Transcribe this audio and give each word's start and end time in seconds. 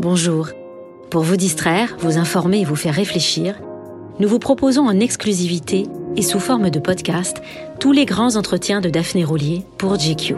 Bonjour. 0.00 0.48
Pour 1.10 1.20
vous 1.20 1.36
distraire, 1.36 1.94
vous 1.98 2.16
informer 2.16 2.62
et 2.62 2.64
vous 2.64 2.74
faire 2.74 2.94
réfléchir, 2.94 3.60
nous 4.18 4.28
vous 4.28 4.38
proposons 4.38 4.88
en 4.88 4.98
exclusivité 4.98 5.82
et 6.16 6.22
sous 6.22 6.40
forme 6.40 6.70
de 6.70 6.78
podcast 6.78 7.42
tous 7.80 7.92
les 7.92 8.06
grands 8.06 8.36
entretiens 8.36 8.80
de 8.80 8.88
Daphné 8.88 9.24
Roulier 9.24 9.66
pour 9.76 9.98
GQ. 9.98 10.36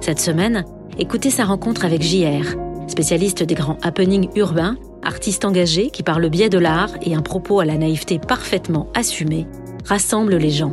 Cette 0.00 0.18
semaine, 0.18 0.64
écoutez 0.98 1.30
sa 1.30 1.44
rencontre 1.44 1.84
avec 1.84 2.02
JR, 2.02 2.56
spécialiste 2.88 3.44
des 3.44 3.54
grands 3.54 3.78
happenings 3.80 4.28
urbains, 4.34 4.76
artiste 5.04 5.44
engagé 5.44 5.90
qui, 5.90 6.02
par 6.02 6.18
le 6.18 6.28
biais 6.30 6.50
de 6.50 6.58
l'art 6.58 6.90
et 7.00 7.14
un 7.14 7.22
propos 7.22 7.60
à 7.60 7.64
la 7.64 7.78
naïveté 7.78 8.18
parfaitement 8.18 8.88
assumé, 8.96 9.46
rassemble 9.84 10.34
les 10.34 10.50
gens. 10.50 10.72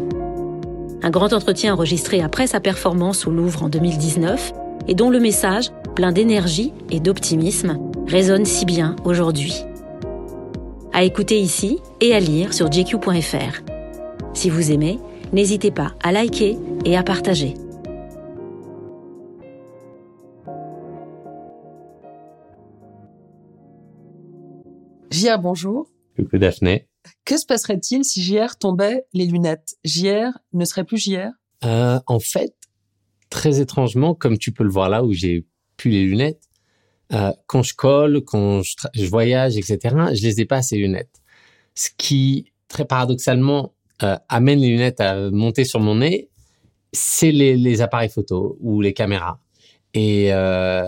Un 1.04 1.12
grand 1.12 1.34
entretien 1.34 1.76
enregistré 1.76 2.24
après 2.24 2.48
sa 2.48 2.60
performance 2.60 3.28
au 3.28 3.32
Louvre 3.32 3.62
en 3.62 3.70
2019 3.70 4.54
et 4.88 4.96
dont 4.96 5.10
le 5.10 5.20
message, 5.20 5.72
plein 5.96 6.12
d'énergie 6.12 6.74
et 6.90 7.00
d'optimisme, 7.00 7.80
résonne 8.08 8.46
si 8.46 8.66
bien 8.66 8.96
aujourd'hui. 9.06 9.54
À 10.94 11.04
écouter 11.04 11.40
ici 11.40 11.80
et 12.02 12.14
à 12.14 12.20
lire 12.20 12.54
sur 12.54 12.72
jq.fr. 12.72 13.62
Si 14.34 14.50
vous 14.50 14.72
aimez, 14.72 15.00
n'hésitez 15.34 15.72
pas 15.72 15.94
à 16.04 16.12
liker 16.12 16.58
et 16.86 16.98
à 16.98 17.04
partager. 17.04 17.54
JR, 25.12 25.38
bonjour. 25.40 25.88
Coucou 26.16 26.38
Daphné. 26.38 26.88
Que 27.26 27.38
se 27.38 27.46
passerait-il 27.46 28.04
si 28.04 28.22
JR 28.24 28.58
tombait 28.58 29.06
les 29.14 29.26
lunettes? 29.26 29.76
JR 29.84 30.32
ne 30.54 30.66
serait 30.66 30.84
plus 30.84 30.98
JR 30.98 31.30
Euh, 31.64 32.00
en 32.08 32.20
fait, 32.20 32.54
très 33.32 33.60
étrangement, 33.60 34.14
comme 34.14 34.38
tu 34.38 34.52
peux 34.52 34.64
le 34.64 34.70
voir 34.70 34.90
là 34.90 35.04
où 35.04 35.14
j'ai 35.14 35.46
plus 35.78 35.90
les 35.90 36.04
lunettes, 36.04 36.44
euh, 37.14 37.32
quand 37.48 37.64
je 37.64 37.74
colle, 37.74 38.22
quand 38.24 38.62
je, 38.62 38.76
je 38.94 39.06
voyage, 39.06 39.58
etc., 39.58 39.80
je 40.14 40.22
les 40.22 40.42
ai 40.42 40.46
pas 40.46 40.62
ces 40.62 40.78
lunettes. 40.78 41.22
Ce 41.74 41.90
qui, 41.98 42.52
très 42.68 42.86
paradoxalement, 42.86 43.74
euh, 44.04 44.16
amène 44.30 44.60
les 44.60 44.70
lunettes 44.70 45.02
à 45.02 45.32
monter 45.32 45.64
sur 45.64 45.80
mon 45.80 45.96
nez, 45.96 46.30
c'est 46.94 47.32
les, 47.32 47.82
appareils 47.82 48.10
photo 48.10 48.58
ou 48.60 48.82
les 48.82 48.94
caméras. 48.94 49.40
Et, 49.94 50.28
euh, 50.32 50.84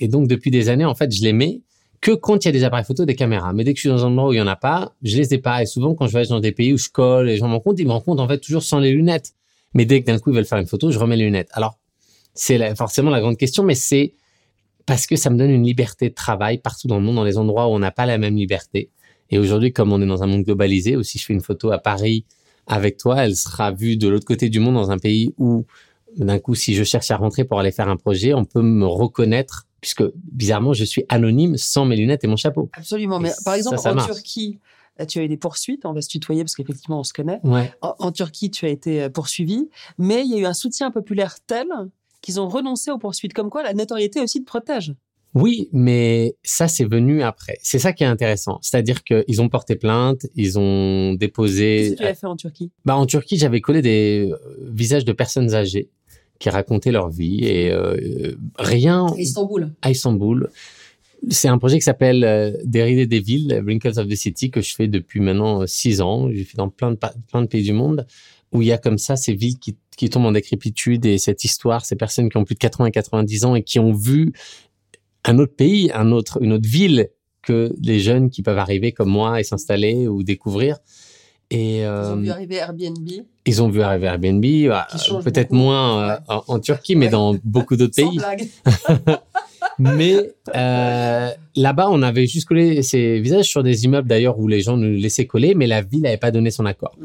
et 0.00 0.08
donc, 0.08 0.28
depuis 0.28 0.50
des 0.50 0.68
années, 0.68 0.84
en 0.84 0.94
fait, 0.94 1.12
je 1.12 1.22
les 1.22 1.32
mets 1.32 1.62
que 2.00 2.12
quand 2.12 2.44
il 2.44 2.48
y 2.48 2.50
a 2.50 2.52
des 2.52 2.64
appareils 2.64 2.84
photo, 2.84 3.04
des 3.04 3.14
caméras. 3.14 3.52
Mais 3.52 3.64
dès 3.64 3.72
que 3.72 3.78
je 3.78 3.82
suis 3.82 3.88
dans 3.88 4.04
un 4.04 4.08
endroit 4.08 4.28
où 4.28 4.32
il 4.32 4.38
y 4.38 4.42
en 4.42 4.46
a 4.46 4.56
pas, 4.56 4.92
je 5.02 5.16
les 5.16 5.34
ai 5.34 5.38
pas. 5.38 5.62
Et 5.62 5.66
souvent, 5.66 5.94
quand 5.94 6.06
je 6.06 6.12
voyage 6.12 6.28
dans 6.28 6.40
des 6.40 6.52
pays 6.52 6.72
où 6.72 6.78
je 6.78 6.88
colle, 6.88 7.26
les 7.26 7.36
gens 7.36 7.48
m'en 7.48 7.60
comptent, 7.60 7.78
ils 7.80 7.86
me 7.86 7.92
rendent 7.92 8.04
compte, 8.04 8.20
en 8.20 8.28
fait, 8.28 8.38
toujours 8.38 8.62
sans 8.62 8.78
les 8.78 8.92
lunettes. 8.92 9.32
Mais 9.74 9.84
dès 9.84 10.00
que 10.00 10.06
d'un 10.06 10.18
coup, 10.18 10.30
ils 10.30 10.36
veulent 10.36 10.44
faire 10.44 10.58
une 10.58 10.66
photo, 10.66 10.90
je 10.90 10.98
remets 10.98 11.16
les 11.16 11.24
lunettes. 11.24 11.50
Alors, 11.52 11.78
c'est 12.34 12.74
forcément 12.76 13.10
la 13.10 13.20
grande 13.20 13.36
question, 13.36 13.62
mais 13.62 13.74
c'est 13.74 14.14
parce 14.86 15.06
que 15.06 15.16
ça 15.16 15.30
me 15.30 15.38
donne 15.38 15.50
une 15.50 15.64
liberté 15.64 16.08
de 16.08 16.14
travail 16.14 16.58
partout 16.58 16.88
dans 16.88 16.98
le 16.98 17.04
monde, 17.04 17.16
dans 17.16 17.24
les 17.24 17.38
endroits 17.38 17.68
où 17.68 17.70
on 17.70 17.78
n'a 17.78 17.90
pas 17.90 18.06
la 18.06 18.18
même 18.18 18.36
liberté. 18.36 18.90
Et 19.30 19.38
aujourd'hui, 19.38 19.72
comme 19.72 19.92
on 19.92 20.00
est 20.02 20.06
dans 20.06 20.22
un 20.22 20.26
monde 20.26 20.44
globalisé, 20.44 20.96
ou 20.96 21.02
si 21.02 21.18
je 21.18 21.24
fais 21.24 21.32
une 21.32 21.40
photo 21.40 21.70
à 21.70 21.78
Paris 21.78 22.24
avec 22.66 22.98
toi, 22.98 23.24
elle 23.24 23.36
sera 23.36 23.72
vue 23.72 23.96
de 23.96 24.08
l'autre 24.08 24.26
côté 24.26 24.48
du 24.48 24.60
monde 24.60 24.74
dans 24.74 24.90
un 24.90 24.98
pays 24.98 25.34
où, 25.38 25.64
d'un 26.16 26.38
coup, 26.38 26.54
si 26.54 26.74
je 26.74 26.84
cherche 26.84 27.10
à 27.10 27.16
rentrer 27.16 27.44
pour 27.44 27.58
aller 27.58 27.72
faire 27.72 27.88
un 27.88 27.96
projet, 27.96 28.34
on 28.34 28.44
peut 28.44 28.62
me 28.62 28.86
reconnaître, 28.86 29.66
puisque 29.80 30.04
bizarrement, 30.14 30.72
je 30.72 30.84
suis 30.84 31.04
anonyme 31.08 31.56
sans 31.56 31.84
mes 31.84 31.96
lunettes 31.96 32.24
et 32.24 32.26
mon 32.26 32.36
chapeau. 32.36 32.70
Absolument. 32.74 33.18
Et 33.20 33.24
Mais 33.24 33.32
par 33.44 33.54
exemple, 33.54 33.78
ça 33.78 33.92
en 33.92 33.94
marche. 33.94 34.12
Turquie, 34.12 34.58
tu 35.08 35.18
as 35.18 35.22
eu 35.22 35.28
des 35.28 35.36
poursuites. 35.36 35.84
On 35.86 35.92
va 35.92 36.00
se 36.02 36.08
tutoyer 36.08 36.42
parce 36.44 36.54
qu'effectivement, 36.54 37.00
on 37.00 37.04
se 37.04 37.12
connaît. 37.12 37.40
Ouais. 37.44 37.72
En, 37.82 37.94
en 37.98 38.12
Turquie, 38.12 38.50
tu 38.50 38.64
as 38.66 38.68
été 38.70 39.02
euh, 39.02 39.08
poursuivi. 39.08 39.68
Mais 39.98 40.22
il 40.24 40.30
y 40.30 40.34
a 40.34 40.38
eu 40.38 40.44
un 40.46 40.54
soutien 40.54 40.90
populaire 40.90 41.36
tel 41.46 41.66
qu'ils 42.22 42.40
ont 42.40 42.48
renoncé 42.48 42.90
aux 42.90 42.98
poursuites. 42.98 43.34
Comme 43.34 43.50
quoi, 43.50 43.62
la 43.62 43.74
notoriété 43.74 44.20
aussi 44.20 44.40
te 44.40 44.46
protège. 44.46 44.94
Oui, 45.34 45.68
mais 45.72 46.36
ça, 46.44 46.68
c'est 46.68 46.84
venu 46.84 47.22
après. 47.22 47.58
C'est 47.60 47.80
ça 47.80 47.92
qui 47.92 48.04
est 48.04 48.06
intéressant. 48.06 48.60
C'est-à-dire 48.62 49.02
qu'ils 49.02 49.42
ont 49.42 49.48
porté 49.48 49.74
plainte, 49.74 50.26
ils 50.36 50.58
ont 50.60 51.08
Qu'est-ce 51.10 51.18
déposé. 51.18 51.94
que 51.98 52.02
tu 52.02 52.06
as 52.06 52.14
fait 52.14 52.26
en 52.28 52.36
Turquie? 52.36 52.70
Bah, 52.84 52.96
en 52.96 53.04
Turquie, 53.04 53.36
j'avais 53.36 53.60
collé 53.60 53.82
des 53.82 54.28
euh, 54.30 54.36
visages 54.60 55.04
de 55.04 55.12
personnes 55.12 55.52
âgées 55.54 55.90
qui 56.38 56.50
racontaient 56.50 56.92
leur 56.92 57.08
vie 57.10 57.44
et 57.44 57.72
euh, 57.72 58.36
rien 58.58 59.06
Istanbul. 59.18 59.72
à 59.82 59.90
Istanbul. 59.90 60.50
C'est 61.30 61.48
un 61.48 61.58
projet 61.58 61.76
qui 61.78 61.82
s'appelle 61.84 62.24
euh, 62.24 62.52
Déridé 62.64 63.06
des 63.06 63.20
villes, 63.20 63.60
Wrinkles 63.64 63.98
of 63.98 64.08
the 64.08 64.14
City, 64.14 64.50
que 64.50 64.60
je 64.60 64.74
fais 64.74 64.88
depuis 64.88 65.20
maintenant 65.20 65.62
euh, 65.62 65.66
six 65.66 66.00
ans. 66.00 66.30
J'ai 66.32 66.44
fait 66.44 66.56
dans 66.56 66.68
plein 66.68 66.90
de, 66.90 66.96
pa- 66.96 67.14
plein 67.30 67.42
de 67.42 67.46
pays 67.46 67.62
du 67.62 67.72
monde 67.72 68.06
où 68.52 68.62
il 68.62 68.68
y 68.68 68.72
a 68.72 68.78
comme 68.78 68.98
ça 68.98 69.16
ces 69.16 69.34
villes 69.34 69.58
qui, 69.58 69.76
qui 69.96 70.08
tombent 70.10 70.26
en 70.26 70.32
décrépitude 70.32 71.06
et 71.06 71.18
cette 71.18 71.44
histoire, 71.44 71.84
ces 71.84 71.96
personnes 71.96 72.28
qui 72.28 72.36
ont 72.36 72.44
plus 72.44 72.54
de 72.54 72.60
80 72.60 72.90
90 72.90 73.44
ans 73.46 73.54
et 73.56 73.62
qui 73.62 73.78
ont 73.80 73.92
vu 73.92 74.32
un 75.24 75.38
autre 75.38 75.54
pays, 75.56 75.90
un 75.94 76.12
autre, 76.12 76.38
une 76.42 76.52
autre 76.52 76.68
ville 76.68 77.08
que 77.42 77.74
les 77.82 77.98
jeunes 78.00 78.30
qui 78.30 78.42
peuvent 78.42 78.58
arriver 78.58 78.92
comme 78.92 79.08
moi 79.10 79.40
et 79.40 79.44
s'installer 79.44 80.06
ou 80.06 80.22
découvrir. 80.22 80.78
Et 81.50 81.78
Ils 81.78 81.82
euh, 81.84 82.14
ont 82.14 82.16
vu 82.20 82.30
arriver 82.30 82.56
Airbnb. 82.56 83.08
ils 83.46 83.62
ont 83.62 83.68
vu 83.68 83.82
arriver 83.82 84.06
Airbnb, 84.06 84.44
bah, 84.68 84.86
peut-être 85.22 85.52
moins 85.52 86.10
euh, 86.10 86.16
en, 86.28 86.42
en 86.48 86.58
Turquie, 86.60 86.96
mais 86.96 87.06
Ouais. 87.06 87.12
dans 87.12 87.36
beaucoup 87.44 87.76
d'autres 87.76 87.94
pays. 87.96 88.18
Mais 89.78 90.34
euh, 90.54 91.30
là-bas, 91.56 91.88
on 91.90 92.02
avait 92.02 92.26
juste 92.26 92.46
collé 92.46 92.82
ces 92.82 93.20
visages 93.20 93.46
sur 93.46 93.62
des 93.62 93.84
immeubles 93.84 94.08
d'ailleurs 94.08 94.38
où 94.38 94.48
les 94.48 94.60
gens 94.60 94.76
nous 94.76 94.96
laissaient 94.96 95.26
coller, 95.26 95.54
mais 95.54 95.66
la 95.66 95.82
ville 95.82 96.02
n'avait 96.02 96.16
pas 96.16 96.30
donné 96.30 96.50
son 96.50 96.66
accord. 96.66 96.96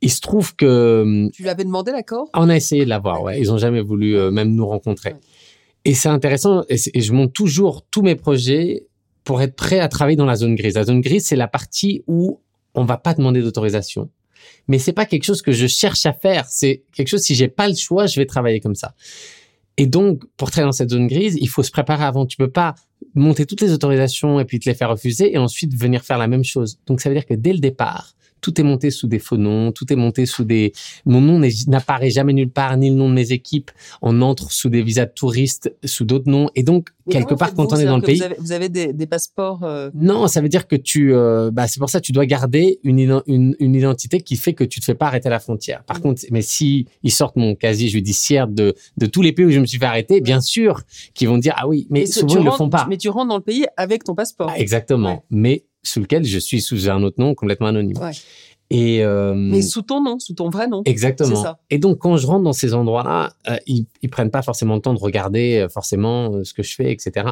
Il 0.00 0.10
se 0.10 0.20
trouve 0.20 0.54
que 0.54 1.02
hum, 1.02 1.30
Tu 1.32 1.42
lui 1.42 1.48
avais 1.48 1.64
demandé 1.64 1.90
l'accord? 1.90 2.28
on 2.34 2.48
a 2.48 2.56
essayé 2.56 2.84
de 2.84 2.88
l'avoir, 2.88 3.22
ouais. 3.22 3.40
Ils 3.40 3.52
ont 3.52 3.58
jamais 3.58 3.80
voulu 3.80 4.16
euh, 4.16 4.30
même 4.30 4.54
nous 4.54 4.66
rencontrer. 4.66 5.10
Ouais. 5.10 5.20
Et 5.84 5.94
c'est 5.94 6.08
intéressant, 6.08 6.64
et, 6.68 6.76
je 6.76 7.12
monte 7.12 7.32
toujours 7.32 7.84
tous 7.90 8.02
mes 8.02 8.14
projets 8.14 8.86
pour 9.24 9.42
être 9.42 9.56
prêt 9.56 9.80
à 9.80 9.88
travailler 9.88 10.16
dans 10.16 10.26
la 10.26 10.36
zone 10.36 10.54
grise. 10.54 10.74
La 10.74 10.84
zone 10.84 11.00
grise, 11.00 11.26
c'est 11.26 11.36
la 11.36 11.48
partie 11.48 12.02
où 12.06 12.40
on 12.74 12.84
va 12.84 12.96
pas 12.96 13.14
demander 13.14 13.42
d'autorisation. 13.42 14.10
Mais 14.68 14.78
c'est 14.78 14.92
pas 14.92 15.06
quelque 15.06 15.24
chose 15.24 15.42
que 15.42 15.52
je 15.52 15.66
cherche 15.66 16.06
à 16.06 16.12
faire. 16.12 16.46
C'est 16.48 16.84
quelque 16.92 17.08
chose, 17.08 17.22
si 17.22 17.34
j'ai 17.34 17.48
pas 17.48 17.68
le 17.68 17.74
choix, 17.74 18.06
je 18.06 18.20
vais 18.20 18.26
travailler 18.26 18.60
comme 18.60 18.74
ça. 18.74 18.94
Et 19.78 19.86
donc, 19.86 20.24
pour 20.36 20.50
travailler 20.50 20.68
dans 20.68 20.72
cette 20.72 20.90
zone 20.90 21.06
grise, 21.06 21.38
il 21.40 21.48
faut 21.48 21.62
se 21.62 21.70
préparer 21.70 22.04
avant. 22.04 22.26
Tu 22.26 22.36
peux 22.36 22.50
pas 22.50 22.74
monter 23.14 23.46
toutes 23.46 23.60
les 23.60 23.72
autorisations 23.72 24.40
et 24.40 24.44
puis 24.44 24.58
te 24.58 24.68
les 24.68 24.74
faire 24.74 24.90
refuser 24.90 25.32
et 25.32 25.38
ensuite 25.38 25.74
venir 25.74 26.02
faire 26.02 26.18
la 26.18 26.26
même 26.26 26.42
chose. 26.42 26.80
Donc, 26.86 27.00
ça 27.00 27.08
veut 27.08 27.14
dire 27.14 27.24
que 27.24 27.34
dès 27.34 27.52
le 27.52 27.60
départ, 27.60 28.14
tout 28.40 28.60
est 28.60 28.64
monté 28.64 28.90
sous 28.90 29.06
des 29.06 29.18
faux 29.18 29.36
noms, 29.36 29.72
tout 29.72 29.92
est 29.92 29.96
monté 29.96 30.26
sous 30.26 30.44
des... 30.44 30.72
Mon 31.04 31.20
nom 31.20 31.40
n'apparaît 31.66 32.10
jamais 32.10 32.32
nulle 32.32 32.50
part, 32.50 32.76
ni 32.76 32.90
le 32.90 32.96
nom 32.96 33.08
de 33.08 33.14
mes 33.14 33.32
équipes. 33.32 33.70
On 34.02 34.22
entre 34.22 34.52
sous 34.52 34.68
des 34.68 34.82
visas 34.82 35.06
de 35.06 35.12
touristes, 35.14 35.74
sous 35.84 36.04
d'autres 36.04 36.30
noms. 36.30 36.48
Et 36.54 36.62
donc, 36.62 36.88
Mais 37.06 37.14
quelque 37.14 37.34
part, 37.34 37.54
quand 37.54 37.72
on 37.72 37.76
est 37.76 37.84
dans 37.84 37.96
le 37.96 38.02
pays... 38.02 38.18
Vous 38.18 38.22
avez, 38.24 38.36
vous 38.38 38.52
avez 38.52 38.68
des, 38.68 38.92
des 38.92 39.06
passeports. 39.06 39.62
euh, 39.64 39.90
Non, 39.94 40.26
ça 40.28 40.40
veut 40.40 40.48
dire 40.48 40.66
que 40.66 40.76
tu, 40.76 41.14
euh, 41.14 41.50
bah, 41.52 41.66
c'est 41.66 41.78
pour 41.78 41.90
ça 41.90 42.00
que 42.00 42.06
tu 42.06 42.12
dois 42.12 42.26
garder 42.26 42.80
une, 42.84 42.98
une, 43.26 43.56
une 43.58 43.74
identité 43.74 44.20
qui 44.20 44.36
fait 44.36 44.52
que 44.54 44.64
tu 44.64 44.80
te 44.80 44.84
fais 44.84 44.94
pas 44.94 45.06
arrêter 45.06 45.28
à 45.28 45.30
la 45.30 45.40
frontière. 45.40 45.82
Par 45.84 45.98
Mm. 45.98 46.02
contre, 46.02 46.22
mais 46.30 46.42
si 46.42 46.86
ils 47.02 47.10
sortent 47.12 47.36
mon 47.36 47.54
casier 47.54 47.88
judiciaire 47.88 48.46
de, 48.48 48.74
de 48.96 49.06
tous 49.06 49.22
les 49.22 49.32
pays 49.32 49.46
où 49.46 49.50
je 49.50 49.60
me 49.60 49.66
suis 49.66 49.78
fait 49.78 49.84
arrêter, 49.86 50.20
bien 50.20 50.40
sûr 50.40 50.82
qu'ils 51.14 51.28
vont 51.28 51.38
dire 51.38 51.54
ah 51.56 51.66
oui, 51.68 51.86
mais 51.90 52.06
souvent 52.06 52.38
ils 52.40 52.44
le 52.44 52.50
font 52.52 52.68
pas. 52.70 52.86
Mais 52.88 52.96
tu 52.96 53.08
rentres 53.08 53.28
dans 53.28 53.36
le 53.36 53.42
pays 53.42 53.66
avec 53.76 54.04
ton 54.04 54.14
passeport. 54.14 54.50
Ah, 54.50 54.58
exactement. 54.58 55.08
Ouais. 55.10 55.22
Mais 55.30 55.64
sous 55.82 56.00
lequel 56.00 56.24
je 56.24 56.38
suis 56.38 56.60
sous 56.60 56.90
un 56.90 57.02
autre 57.02 57.20
nom 57.20 57.34
complètement 57.34 57.68
anonyme. 57.68 57.98
Ouais. 57.98 58.12
Et 58.70 59.02
euh, 59.02 59.34
Mais 59.34 59.62
sous 59.62 59.82
ton 59.82 60.02
nom, 60.02 60.18
sous 60.18 60.34
ton 60.34 60.50
vrai 60.50 60.68
nom. 60.68 60.82
Exactement. 60.84 61.42
Ça. 61.42 61.58
Et 61.70 61.78
donc, 61.78 61.98
quand 61.98 62.16
je 62.18 62.26
rentre 62.26 62.44
dans 62.44 62.52
ces 62.52 62.74
endroits-là, 62.74 63.32
euh, 63.48 63.56
ils, 63.66 63.86
ils 64.02 64.10
prennent 64.10 64.30
pas 64.30 64.42
forcément 64.42 64.74
le 64.74 64.82
temps 64.82 64.92
de 64.92 64.98
regarder 64.98 65.58
euh, 65.58 65.68
forcément 65.68 66.44
ce 66.44 66.52
que 66.52 66.62
je 66.62 66.74
fais, 66.74 66.92
etc. 66.92 67.28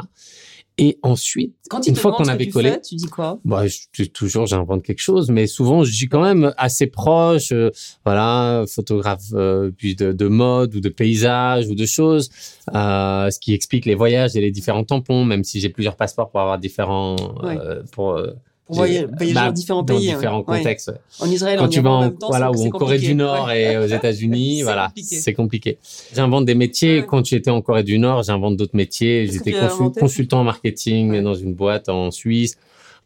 Et 0.79 0.99
ensuite, 1.03 1.55
Quand 1.71 1.87
une 1.87 1.97
fois 1.97 2.13
qu'on 2.13 2.29
avait 2.29 2.49
collé, 2.49 2.73
fais, 2.73 2.81
tu 2.83 2.97
dis 2.97 3.07
quoi? 3.07 3.39
Bah, 3.47 3.65
je, 3.67 4.05
toujours 4.05 4.47
j'invente 4.47 4.83
quelque 4.83 5.01
chose, 5.01 5.31
mais 5.31 5.47
souvent 5.47 5.85
je 5.85 5.93
suis 5.93 6.07
quand 6.07 6.21
même 6.23 6.53
assez 6.59 6.87
proche, 6.87 7.51
euh, 7.53 7.71
voilà, 8.05 8.65
photographe 8.69 9.23
euh, 9.33 9.71
puis 9.75 9.97
de, 9.97 10.13
de 10.13 10.29
mode 10.29 10.75
ou 10.75 10.81
de 10.81 10.91
paysage 10.91 11.69
ou 11.69 11.75
de 11.75 11.87
choses, 11.87 12.29
euh, 12.75 13.31
ce 13.31 13.39
qui 13.41 13.55
explique 13.55 13.87
les 13.87 13.95
voyages 13.95 14.37
et 14.37 14.41
les 14.43 14.51
différents 14.51 14.85
tampons, 14.85 15.25
même 15.25 15.45
si 15.45 15.61
j'ai 15.61 15.71
plusieurs 15.71 15.97
passeports 15.97 16.31
pour 16.31 16.41
avoir 16.41 16.59
différents, 16.59 17.17
euh, 17.45 17.83
pour 17.93 18.13
euh, 18.13 18.33
Pour 18.67 18.77
voyager, 18.77 19.07
Bah, 19.07 19.47
dans 19.47 19.53
différents 19.53 19.83
dans 19.85 19.97
pays. 19.97 20.09
ouais. 20.09 20.15
différents 20.15 20.39
Ouais. 20.45 20.59
contextes. 20.59 20.89
ouais. 20.89 20.95
En 21.21 21.31
Israël, 21.31 21.59
Quand 21.59 21.67
en 21.67 21.69
tu 21.69 21.81
vas 21.81 21.91
en 21.91 21.95
en, 21.99 22.01
même 22.03 22.19
temps, 22.19 22.27
voilà, 22.29 22.51
ou 22.51 22.67
en 22.67 22.69
Corée 22.71 22.99
du 22.99 23.15
Nord 23.15 23.47
Ouais. 23.47 23.75
et 23.75 23.77
aux 23.79 23.87
États-Unis, 23.87 24.63
voilà, 24.63 24.91
c'est 25.01 25.35
compliqué. 25.35 25.79
J'invente 26.15 26.45
des 26.47 26.55
métiers. 26.57 27.05
Quand 27.07 27.25
j'étais 27.25 27.51
en 27.51 27.63
Corée 27.63 27.85
du 27.85 27.99
Nord, 27.99 28.25
j'invente 28.25 28.57
d'autres 28.57 28.77
métiers. 28.77 29.29
J'étais 29.29 29.53
consul- 29.53 29.93
consultant 30.01 30.41
en 30.41 30.45
marketing 30.45 31.21
dans 31.23 31.35
une 31.35 31.55
boîte 31.55 31.89
en 31.89 32.11
Suisse. 32.11 32.57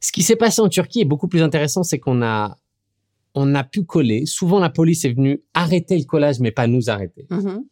Ce 0.01 0.13
qui 0.13 0.23
s'est 0.23 0.37
passé 0.37 0.63
en 0.63 0.69
Turquie 0.71 1.03
est 1.03 1.05
beaucoup 1.05 1.29
plus 1.29 1.43
intéressant, 1.43 1.83
c'est 1.83 1.99
qu'on 1.99 2.23
a 2.23 2.57
on 3.35 3.55
a 3.55 3.63
pu 3.63 3.85
coller. 3.85 4.27
Souvent, 4.27 4.59
la 4.59 4.71
police 4.71 5.05
est 5.05 5.13
venue 5.13 5.41
arrêter 5.55 5.97
le 5.97 6.05
collage, 6.05 6.41
mais 6.41 6.51
pas 6.51 6.67
nous 6.67 6.91
arrêter, 6.91 7.27
Mhm. 7.31 7.63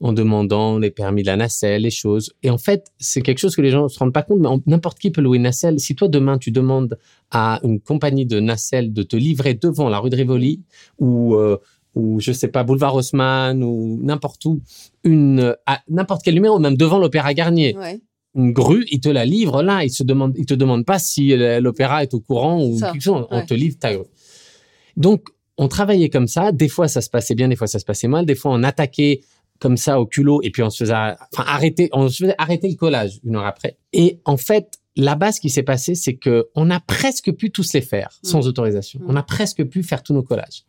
En 0.00 0.12
demandant 0.12 0.78
les 0.78 0.90
permis 0.90 1.22
de 1.22 1.26
la 1.26 1.36
nacelle, 1.36 1.82
les 1.82 1.90
choses. 1.90 2.32
Et 2.42 2.50
en 2.50 2.58
fait, 2.58 2.86
c'est 2.98 3.20
quelque 3.20 3.38
chose 3.38 3.56
que 3.56 3.62
les 3.62 3.70
gens 3.70 3.84
ne 3.84 3.88
se 3.88 3.98
rendent 3.98 4.12
pas 4.12 4.22
compte, 4.22 4.38
mais 4.40 4.48
n'importe 4.66 4.98
qui 4.98 5.10
peut 5.10 5.20
louer 5.20 5.38
une 5.38 5.42
nacelle. 5.44 5.80
Si 5.80 5.94
toi, 5.94 6.08
demain, 6.08 6.38
tu 6.38 6.50
demandes 6.52 6.98
à 7.30 7.60
une 7.64 7.80
compagnie 7.80 8.26
de 8.26 8.38
nacelle 8.40 8.92
de 8.92 9.02
te 9.02 9.16
livrer 9.16 9.54
devant 9.54 9.88
la 9.88 9.98
rue 9.98 10.10
de 10.10 10.16
Rivoli 10.16 10.62
ou, 10.98 11.34
euh, 11.34 11.56
ou 11.94 12.20
je 12.20 12.30
sais 12.32 12.48
pas, 12.48 12.62
boulevard 12.62 12.94
Haussmann 12.94 13.62
ou 13.64 13.98
n'importe 14.02 14.44
où, 14.44 14.60
une, 15.04 15.56
à 15.66 15.80
n'importe 15.88 16.22
quel 16.22 16.34
numéro, 16.34 16.58
même 16.58 16.76
devant 16.76 16.98
l'Opéra 16.98 17.34
Garnier, 17.34 17.76
Ouais. 17.76 18.00
une 18.36 18.52
grue, 18.52 18.86
ils 18.92 19.00
te 19.00 19.08
la 19.08 19.24
livrent 19.24 19.62
là. 19.62 19.82
Ils 19.84 19.90
se 19.90 20.04
demandent, 20.04 20.34
ils 20.38 20.46
te 20.46 20.54
demandent 20.54 20.84
pas 20.86 20.98
si 21.00 21.32
euh, 21.32 21.60
l'opéra 21.60 22.04
est 22.04 22.14
au 22.14 22.20
courant 22.20 22.62
ou 22.64 22.78
quelque 22.78 23.00
chose. 23.02 23.26
On 23.30 23.38
ouais. 23.38 23.46
te 23.46 23.54
livre 23.54 23.76
ta 23.80 23.94
grue. 23.94 24.04
Donc, 24.96 25.28
on 25.56 25.66
travaillait 25.66 26.08
comme 26.08 26.28
ça. 26.28 26.52
Des 26.52 26.68
fois, 26.68 26.86
ça 26.86 27.00
se 27.00 27.10
passait 27.10 27.34
bien, 27.34 27.48
des 27.48 27.56
fois, 27.56 27.66
ça 27.66 27.80
se 27.80 27.84
passait 27.84 28.06
mal. 28.08 28.24
Des 28.26 28.36
fois, 28.36 28.52
on 28.52 28.62
attaquait 28.62 29.20
comme 29.60 29.76
ça 29.76 30.00
au 30.00 30.06
culot 30.06 30.40
et 30.42 30.50
puis 30.50 30.62
on 30.62 30.70
se 30.70 30.78
faisait, 30.84 30.94
enfin, 30.94 31.44
arrêter, 31.46 31.88
on 31.92 32.08
se 32.08 32.22
faisait 32.24 32.34
arrêter 32.38 32.68
le 32.68 32.76
collage 32.76 33.18
une 33.24 33.36
heure 33.36 33.46
après. 33.46 33.76
Et 33.92 34.20
en 34.24 34.36
fait, 34.36 34.78
là-bas, 34.96 35.32
ce 35.32 35.40
qui 35.40 35.50
s'est 35.50 35.62
passé, 35.62 35.94
c'est 35.94 36.14
que 36.16 36.48
on 36.54 36.70
a 36.70 36.80
presque 36.80 37.32
pu 37.32 37.50
tous 37.50 37.72
les 37.72 37.80
faire 37.80 38.18
Mm. 38.24 38.26
sans 38.28 38.46
autorisation. 38.48 39.00
Mm. 39.00 39.06
On 39.08 39.16
a 39.16 39.22
presque 39.22 39.64
pu 39.64 39.82
faire 39.82 40.02
tous 40.02 40.14
nos 40.14 40.22
collages. 40.22 40.64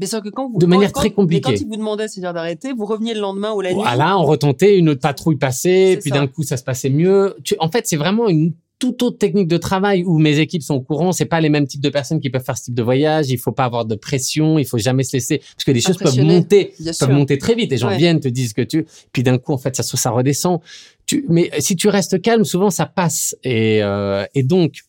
Mais 0.00 0.06
sauf 0.06 0.22
que 0.24 0.28
quand 0.28 0.50
vous, 0.50 0.58
De 0.58 0.66
manière 0.66 0.90
quand- 0.92 1.00
très 1.00 1.10
compliquée. 1.10 1.50
Mais 1.50 1.54
quand 1.56 1.60
ils 1.62 1.68
vous 1.68 1.76
demandaient, 1.76 2.08
c'est-à-dire 2.08 2.32
d'arrêter, 2.34 2.72
vous 2.72 2.84
reveniez 2.84 3.14
le 3.14 3.20
lendemain 3.20 3.52
ou 3.52 3.60
la 3.60 3.70
nuit. 3.72 3.76
Voilà, 3.80 4.18
on 4.18 4.24
retentait, 4.24 4.76
une 4.76 4.88
autre 4.88 5.00
patrouille 5.00 5.36
passait, 5.36 5.98
puis 6.02 6.10
d'un 6.10 6.26
coup, 6.26 6.42
ça 6.42 6.56
se 6.56 6.64
passait 6.64 6.90
mieux. 6.90 7.36
Tu- 7.44 7.54
en 7.60 7.70
fait, 7.70 7.86
c'est 7.86 7.96
vraiment 7.96 8.28
une 8.28 8.54
toute 8.84 9.02
autre 9.02 9.18
technique 9.18 9.48
de 9.48 9.56
travail 9.56 10.04
où 10.04 10.18
mes 10.18 10.38
équipes 10.38 10.62
sont 10.62 10.74
au 10.74 10.80
courant. 10.82 11.12
C'est 11.12 11.24
pas 11.24 11.40
les 11.40 11.48
mêmes 11.48 11.66
types 11.66 11.80
de 11.80 11.88
personnes 11.88 12.20
qui 12.20 12.28
peuvent 12.28 12.44
faire 12.44 12.58
ce 12.58 12.64
type 12.64 12.74
de 12.74 12.82
voyage. 12.82 13.30
Il 13.30 13.38
faut 13.38 13.52
pas 13.52 13.64
avoir 13.64 13.86
de 13.86 13.94
pression. 13.94 14.58
Il 14.58 14.66
faut 14.66 14.76
jamais 14.78 15.02
se 15.04 15.16
laisser 15.16 15.38
parce 15.38 15.64
que 15.64 15.72
les 15.72 15.80
choses 15.80 15.96
peuvent 15.96 16.18
monter, 16.20 16.74
peuvent 16.84 16.92
sûr. 16.92 17.08
monter 17.10 17.38
très 17.38 17.54
vite. 17.54 17.70
Les 17.70 17.78
gens 17.78 17.88
Ouais. 17.88 17.96
viennent 17.96 18.20
te 18.20 18.28
disent 18.28 18.52
que 18.52 18.62
tu, 18.62 18.86
puis 19.12 19.22
d'un 19.22 19.38
coup, 19.38 19.52
en 19.52 19.58
fait, 19.58 19.74
ça 19.74 19.82
ça 19.82 20.10
redescend. 20.10 20.60
Tu, 21.06 21.24
mais 21.28 21.50
si 21.60 21.76
tu 21.76 21.88
restes 21.88 22.20
calme, 22.20 22.44
souvent 22.44 22.70
ça 22.70 22.84
passe. 22.86 23.34
Et 23.44 23.82
euh, 23.82 24.24
et 24.34 24.42
donc, 24.42 24.80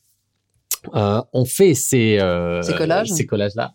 euh, 0.93 1.21
on 1.33 1.45
fait 1.45 1.73
ces 1.73 2.19
euh, 2.19 2.61
Ces 2.61 2.73
collages. 2.73 3.07
ces 3.09 3.25
collages 3.25 3.55
là. 3.55 3.73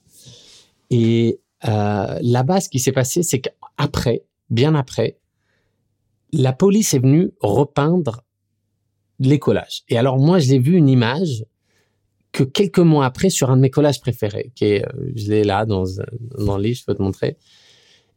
Et 0.91 1.41
euh, 1.67 2.19
là-bas, 2.23 2.61
ce 2.61 2.69
qui 2.69 2.79
s'est 2.79 2.93
passé, 2.93 3.23
c'est 3.23 3.41
qu'après, 3.41 4.23
bien 4.51 4.75
après, 4.75 5.19
la 6.33 6.53
police 6.53 6.95
est 6.95 6.99
venue 7.01 7.31
repeindre 7.41 8.23
les 9.29 9.39
collages. 9.39 9.83
Et 9.89 9.99
alors 9.99 10.19
moi, 10.19 10.39
je 10.39 10.51
l'ai 10.51 10.59
vu 10.59 10.77
une 10.77 10.89
image 10.89 11.45
que 12.33 12.45
quelques 12.45 12.79
mois 12.79 13.05
après 13.05 13.31
sur 13.31 13.51
un 13.51 13.57
de 13.57 13.63
mes 13.63 13.71
collages 13.71 14.01
préférés, 14.01 14.53
qui 14.55 14.65
est, 14.67 14.85
euh, 14.85 15.13
je 15.15 15.31
l'ai 15.31 15.45
là 15.45 15.67
dans, 15.67 15.85
dans 16.39 16.57
le 16.57 16.63
livre, 16.63 16.79
je 16.79 16.85
peux 16.85 16.95
te 16.95 17.03
montrer, 17.03 17.37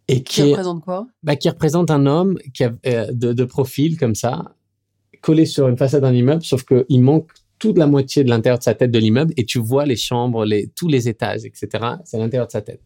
et 0.07 0.21
Qui 0.21 0.23
qui, 0.23 0.41
est, 0.41 0.51
représente 0.51 0.83
quoi? 0.83 1.07
Bah, 1.23 1.35
qui 1.35 1.49
représente 1.49 1.89
un 1.89 2.05
homme 2.05 2.37
qui 2.53 2.63
a, 2.63 2.73
euh, 2.85 3.07
de, 3.11 3.33
de 3.33 3.45
profil 3.45 3.97
comme 3.97 4.15
ça, 4.15 4.55
collé 5.21 5.45
sur 5.45 5.67
une 5.67 5.77
façade 5.77 6.01
d'un 6.01 6.13
immeuble, 6.13 6.43
sauf 6.43 6.63
qu'il 6.63 7.01
manque 7.01 7.31
toute 7.57 7.77
la 7.77 7.87
moitié 7.87 8.23
de 8.23 8.29
l'intérieur 8.29 8.59
de 8.59 8.63
sa 8.63 8.73
tête 8.73 8.91
de 8.91 8.99
l'immeuble 8.99 9.33
et 9.37 9.45
tu 9.45 9.59
vois 9.59 9.85
les 9.85 9.95
chambres, 9.95 10.43
les, 10.43 10.67
tous 10.75 10.89
les 10.89 11.07
étages, 11.07 11.45
etc. 11.45 11.67
C'est 12.03 12.17
l'intérieur 12.17 12.47
de 12.47 12.51
sa 12.51 12.61
tête. 12.61 12.81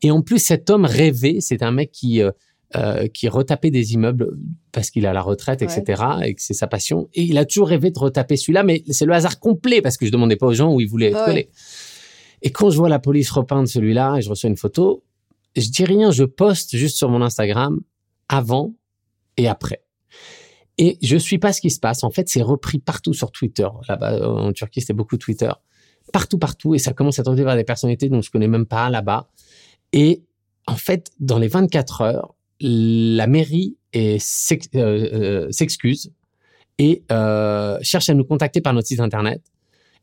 Et 0.00 0.10
en 0.10 0.22
plus, 0.22 0.38
cet 0.38 0.70
homme 0.70 0.86
rêvé, 0.86 1.40
c'est 1.40 1.62
un 1.62 1.72
mec 1.72 1.90
qui, 1.92 2.22
euh, 2.22 2.30
euh, 2.74 3.06
qui 3.06 3.28
retapait 3.28 3.70
des 3.70 3.94
immeubles 3.94 4.36
parce 4.72 4.90
qu'il 4.90 5.04
est 5.04 5.08
à 5.08 5.12
la 5.12 5.22
retraite, 5.22 5.60
Ouais. 5.60 5.66
etc. 5.78 6.02
et 6.24 6.34
que 6.34 6.42
c'est 6.42 6.52
sa 6.54 6.66
passion. 6.66 7.08
Et 7.14 7.22
il 7.22 7.38
a 7.38 7.44
toujours 7.44 7.68
rêvé 7.68 7.90
de 7.90 7.98
retaper 7.98 8.36
celui-là, 8.36 8.64
mais 8.64 8.82
c'est 8.90 9.04
le 9.06 9.12
hasard 9.12 9.38
complet 9.38 9.80
parce 9.80 9.96
que 9.96 10.04
je 10.06 10.10
demandais 10.10 10.36
pas 10.36 10.46
aux 10.46 10.52
gens 10.54 10.72
où 10.74 10.80
ils 10.80 10.88
voulaient 10.88 11.10
être 11.10 11.24
collés. 11.24 11.48
Et 12.42 12.50
quand 12.50 12.70
je 12.70 12.76
vois 12.76 12.88
la 12.88 12.98
police 12.98 13.30
repeindre 13.30 13.68
celui-là 13.68 14.16
et 14.16 14.22
je 14.22 14.28
reçois 14.28 14.50
une 14.50 14.56
photo, 14.56 15.04
je 15.54 15.68
dis 15.70 15.84
rien, 15.84 16.10
je 16.10 16.24
poste 16.24 16.76
juste 16.76 16.96
sur 16.96 17.08
mon 17.08 17.22
Instagram 17.22 17.80
avant 18.28 18.74
et 19.36 19.48
après. 19.48 19.82
Et 20.78 20.98
je 21.02 21.16
suis 21.16 21.38
pas 21.38 21.52
ce 21.54 21.60
qui 21.62 21.70
se 21.70 21.80
passe. 21.80 22.04
En 22.04 22.10
fait, 22.10 22.28
c'est 22.28 22.42
repris 22.42 22.78
partout 22.78 23.14
sur 23.14 23.30
Twitter. 23.32 23.66
Là-bas, 23.88 24.28
en 24.28 24.52
Turquie, 24.52 24.80
c'était 24.82 24.92
beaucoup 24.92 25.16
Twitter. 25.16 25.50
Partout, 26.12 26.38
partout. 26.38 26.74
Et 26.74 26.78
ça 26.78 26.92
commence 26.92 27.18
à 27.18 27.22
être 27.22 27.32
vers 27.34 27.56
des 27.56 27.64
personnalités 27.64 28.08
dont 28.10 28.20
je 28.20 28.30
connais 28.30 28.48
même 28.48 28.66
pas 28.66 28.90
là-bas. 28.90 29.30
Et 29.94 30.22
en 30.66 30.76
fait, 30.76 31.10
dans 31.20 31.38
les 31.38 31.48
24 31.48 32.00
heures, 32.02 32.34
la 32.60 33.26
mairie 33.26 33.76
euh, 33.94 34.18
euh, 34.74 35.46
s'excuse 35.50 36.10
et 36.78 37.02
euh, 37.10 37.78
cherche 37.82 38.08
à 38.10 38.14
nous 38.14 38.24
contacter 38.24 38.60
par 38.60 38.74
notre 38.74 38.86
site 38.88 39.00
internet 39.00 39.40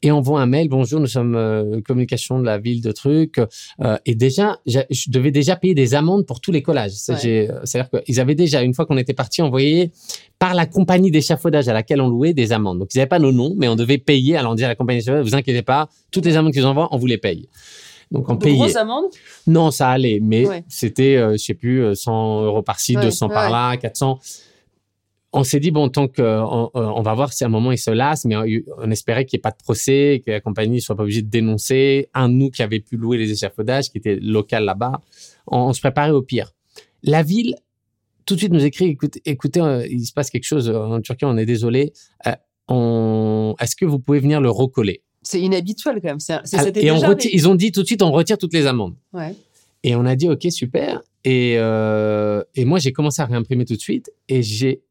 et 0.05 0.11
envoie 0.11 0.41
un 0.41 0.45
mail. 0.47 0.67
Bonjour, 0.67 0.99
nous 0.99 1.07
sommes 1.07 1.35
euh, 1.35 1.79
communication 1.81 2.37
de 2.39 2.45
la 2.45 2.57
ville 2.57 2.81
de 2.81 2.91
trucs. 2.91 3.39
Euh, 3.81 3.97
et 4.05 4.15
déjà, 4.15 4.57
je 4.65 5.09
devais 5.09 5.31
déjà 5.31 5.55
payer 5.55 5.73
des 5.75 5.93
amendes 5.93 6.25
pour 6.25 6.41
tous 6.41 6.51
les 6.51 6.61
collages. 6.61 6.91
Ouais. 7.07 7.15
j'ai- 7.21 7.49
euh, 7.49 7.59
C'est-à-dire 7.63 8.01
qu'ils 8.03 8.19
avaient 8.19 8.35
déjà, 8.35 8.63
une 8.63 8.73
fois 8.73 8.85
qu'on 8.85 8.97
était 8.97 9.13
parti, 9.13 9.41
envoyé 9.41 9.91
par 10.39 10.55
la 10.55 10.65
compagnie 10.65 11.09
d'échafaudage 11.09 11.69
à 11.69 11.73
laquelle 11.73 12.01
on 12.01 12.09
louait 12.09 12.33
des 12.33 12.51
amendes. 12.51 12.79
Donc, 12.79 12.93
ils 12.93 12.97
n'avaient 12.97 13.07
pas 13.07 13.19
nos 13.19 13.31
noms, 13.31 13.53
mais 13.57 13.69
on 13.69 13.77
devait 13.77 13.97
payer, 13.97 14.35
allant 14.35 14.55
dire 14.55 14.65
à 14.65 14.69
la 14.69 14.75
compagnie 14.75 14.99
d'échafaudage, 14.99 15.25
vous 15.25 15.35
inquiétez 15.35 15.61
pas, 15.61 15.87
toutes 16.11 16.25
les 16.25 16.35
amendes 16.35 16.51
qu'ils 16.51 16.65
envoient, 16.65 16.89
on 16.91 16.97
vous 16.97 17.07
les 17.07 17.17
paye. 17.17 17.47
Donc, 18.13 18.29
on 18.29 18.35
De 18.35 18.39
payait. 18.43 18.55
grosses 18.55 18.75
amendes? 18.77 19.05
Non, 19.47 19.71
ça 19.71 19.89
allait, 19.89 20.19
mais 20.21 20.47
Ouais. 20.47 20.63
c'était, 20.69 21.17
euh, 21.17 21.33
je 21.33 21.37
sais 21.43 21.53
plus, 21.55 21.83
euh, 21.83 21.95
100 21.95 22.43
euros 22.45 22.61
par-ci, 22.61 22.95
Ouais, 22.95 23.03
200 23.03 23.27
par 23.27 23.49
là, 23.49 23.75
400. 23.75 24.19
On 25.35 25.43
s'est 25.43 25.59
dit, 25.59 25.71
bon, 25.71 25.89
tant 25.89 26.07
qu'on 26.07 26.69
on, 26.75 26.79
on 26.79 27.01
va 27.01 27.13
voir 27.15 27.33
si 27.33 27.43
à 27.43 27.47
un 27.47 27.49
moment 27.49 27.71
il 27.71 27.77
se 27.79 27.89
lasse, 27.89 28.23
mais 28.25 28.35
on, 28.37 28.45
on 28.77 28.91
espérait 28.91 29.25
qu'il 29.25 29.37
n'y 29.37 29.39
ait 29.39 29.41
pas 29.41 29.49
de 29.49 29.57
procès, 29.63 30.21
que 30.23 30.29
la 30.29 30.39
compagnie 30.41 30.75
ne 30.75 30.79
soit 30.79 30.95
pas 30.95 31.01
obligée 31.01 31.23
de 31.23 31.29
dénoncer. 31.29 32.07
Un 32.13 32.29
de 32.29 32.35
nous 32.35 32.51
qui 32.51 32.61
avait 32.61 32.81
pu 32.81 32.97
louer 32.97 33.17
les 33.17 33.31
échafaudages, 33.31 33.89
qui 33.89 33.97
était 33.97 34.15
local 34.21 34.63
là-bas, 34.63 35.01
on, 35.47 35.57
on 35.57 35.73
se 35.73 35.79
préparait 35.81 36.11
au 36.11 36.21
pire. 36.21 36.51
La 37.01 37.23
ville, 37.23 37.55
tout 38.27 38.35
de 38.35 38.39
suite, 38.39 38.53
nous 38.53 38.63
écrit, 38.63 38.85
écoutez, 38.89 39.21
écoutez 39.25 39.59
euh, 39.59 39.87
il 39.89 40.05
se 40.05 40.13
passe 40.13 40.29
quelque 40.29 40.45
chose 40.45 40.69
euh, 40.69 40.77
en 40.77 41.01
Turquie, 41.01 41.25
on 41.25 41.35
est 41.37 41.47
désolé. 41.47 41.93
Euh, 42.27 42.31
on... 42.67 43.55
Est-ce 43.59 43.75
que 43.75 43.85
vous 43.85 43.97
pouvez 43.97 44.19
venir 44.19 44.39
le 44.39 44.51
recoller? 44.51 45.01
C'est 45.23 45.39
inhabituel 45.41 45.95
quand 46.01 46.09
même. 46.09 46.19
C'est, 46.19 46.39
c'est, 46.43 46.57
Ah, 46.57 46.79
Et 46.79 46.91
on 46.91 47.17
ils 47.17 47.47
ont 47.47 47.55
dit 47.55 47.71
tout 47.71 47.81
de 47.81 47.87
suite, 47.87 48.01
on 48.01 48.11
retire 48.11 48.37
toutes 48.37 48.53
les 48.53 48.67
amendes. 48.67 48.95
Ouais. 49.13 49.35
Et 49.83 49.95
on 49.95 50.05
a 50.05 50.15
dit, 50.15 50.29
OK, 50.29 50.45
super. 50.49 51.01
Et, 51.23 51.55
euh, 51.57 52.43
et 52.55 52.65
moi, 52.65 52.79
j'ai 52.79 52.91
commencé 52.91 53.21
à 53.21 53.25
réimprimer 53.25 53.65
tout 53.65 53.75
de 53.75 53.81
suite 53.81 54.11
et 54.27 54.43
j'ai 54.43 54.81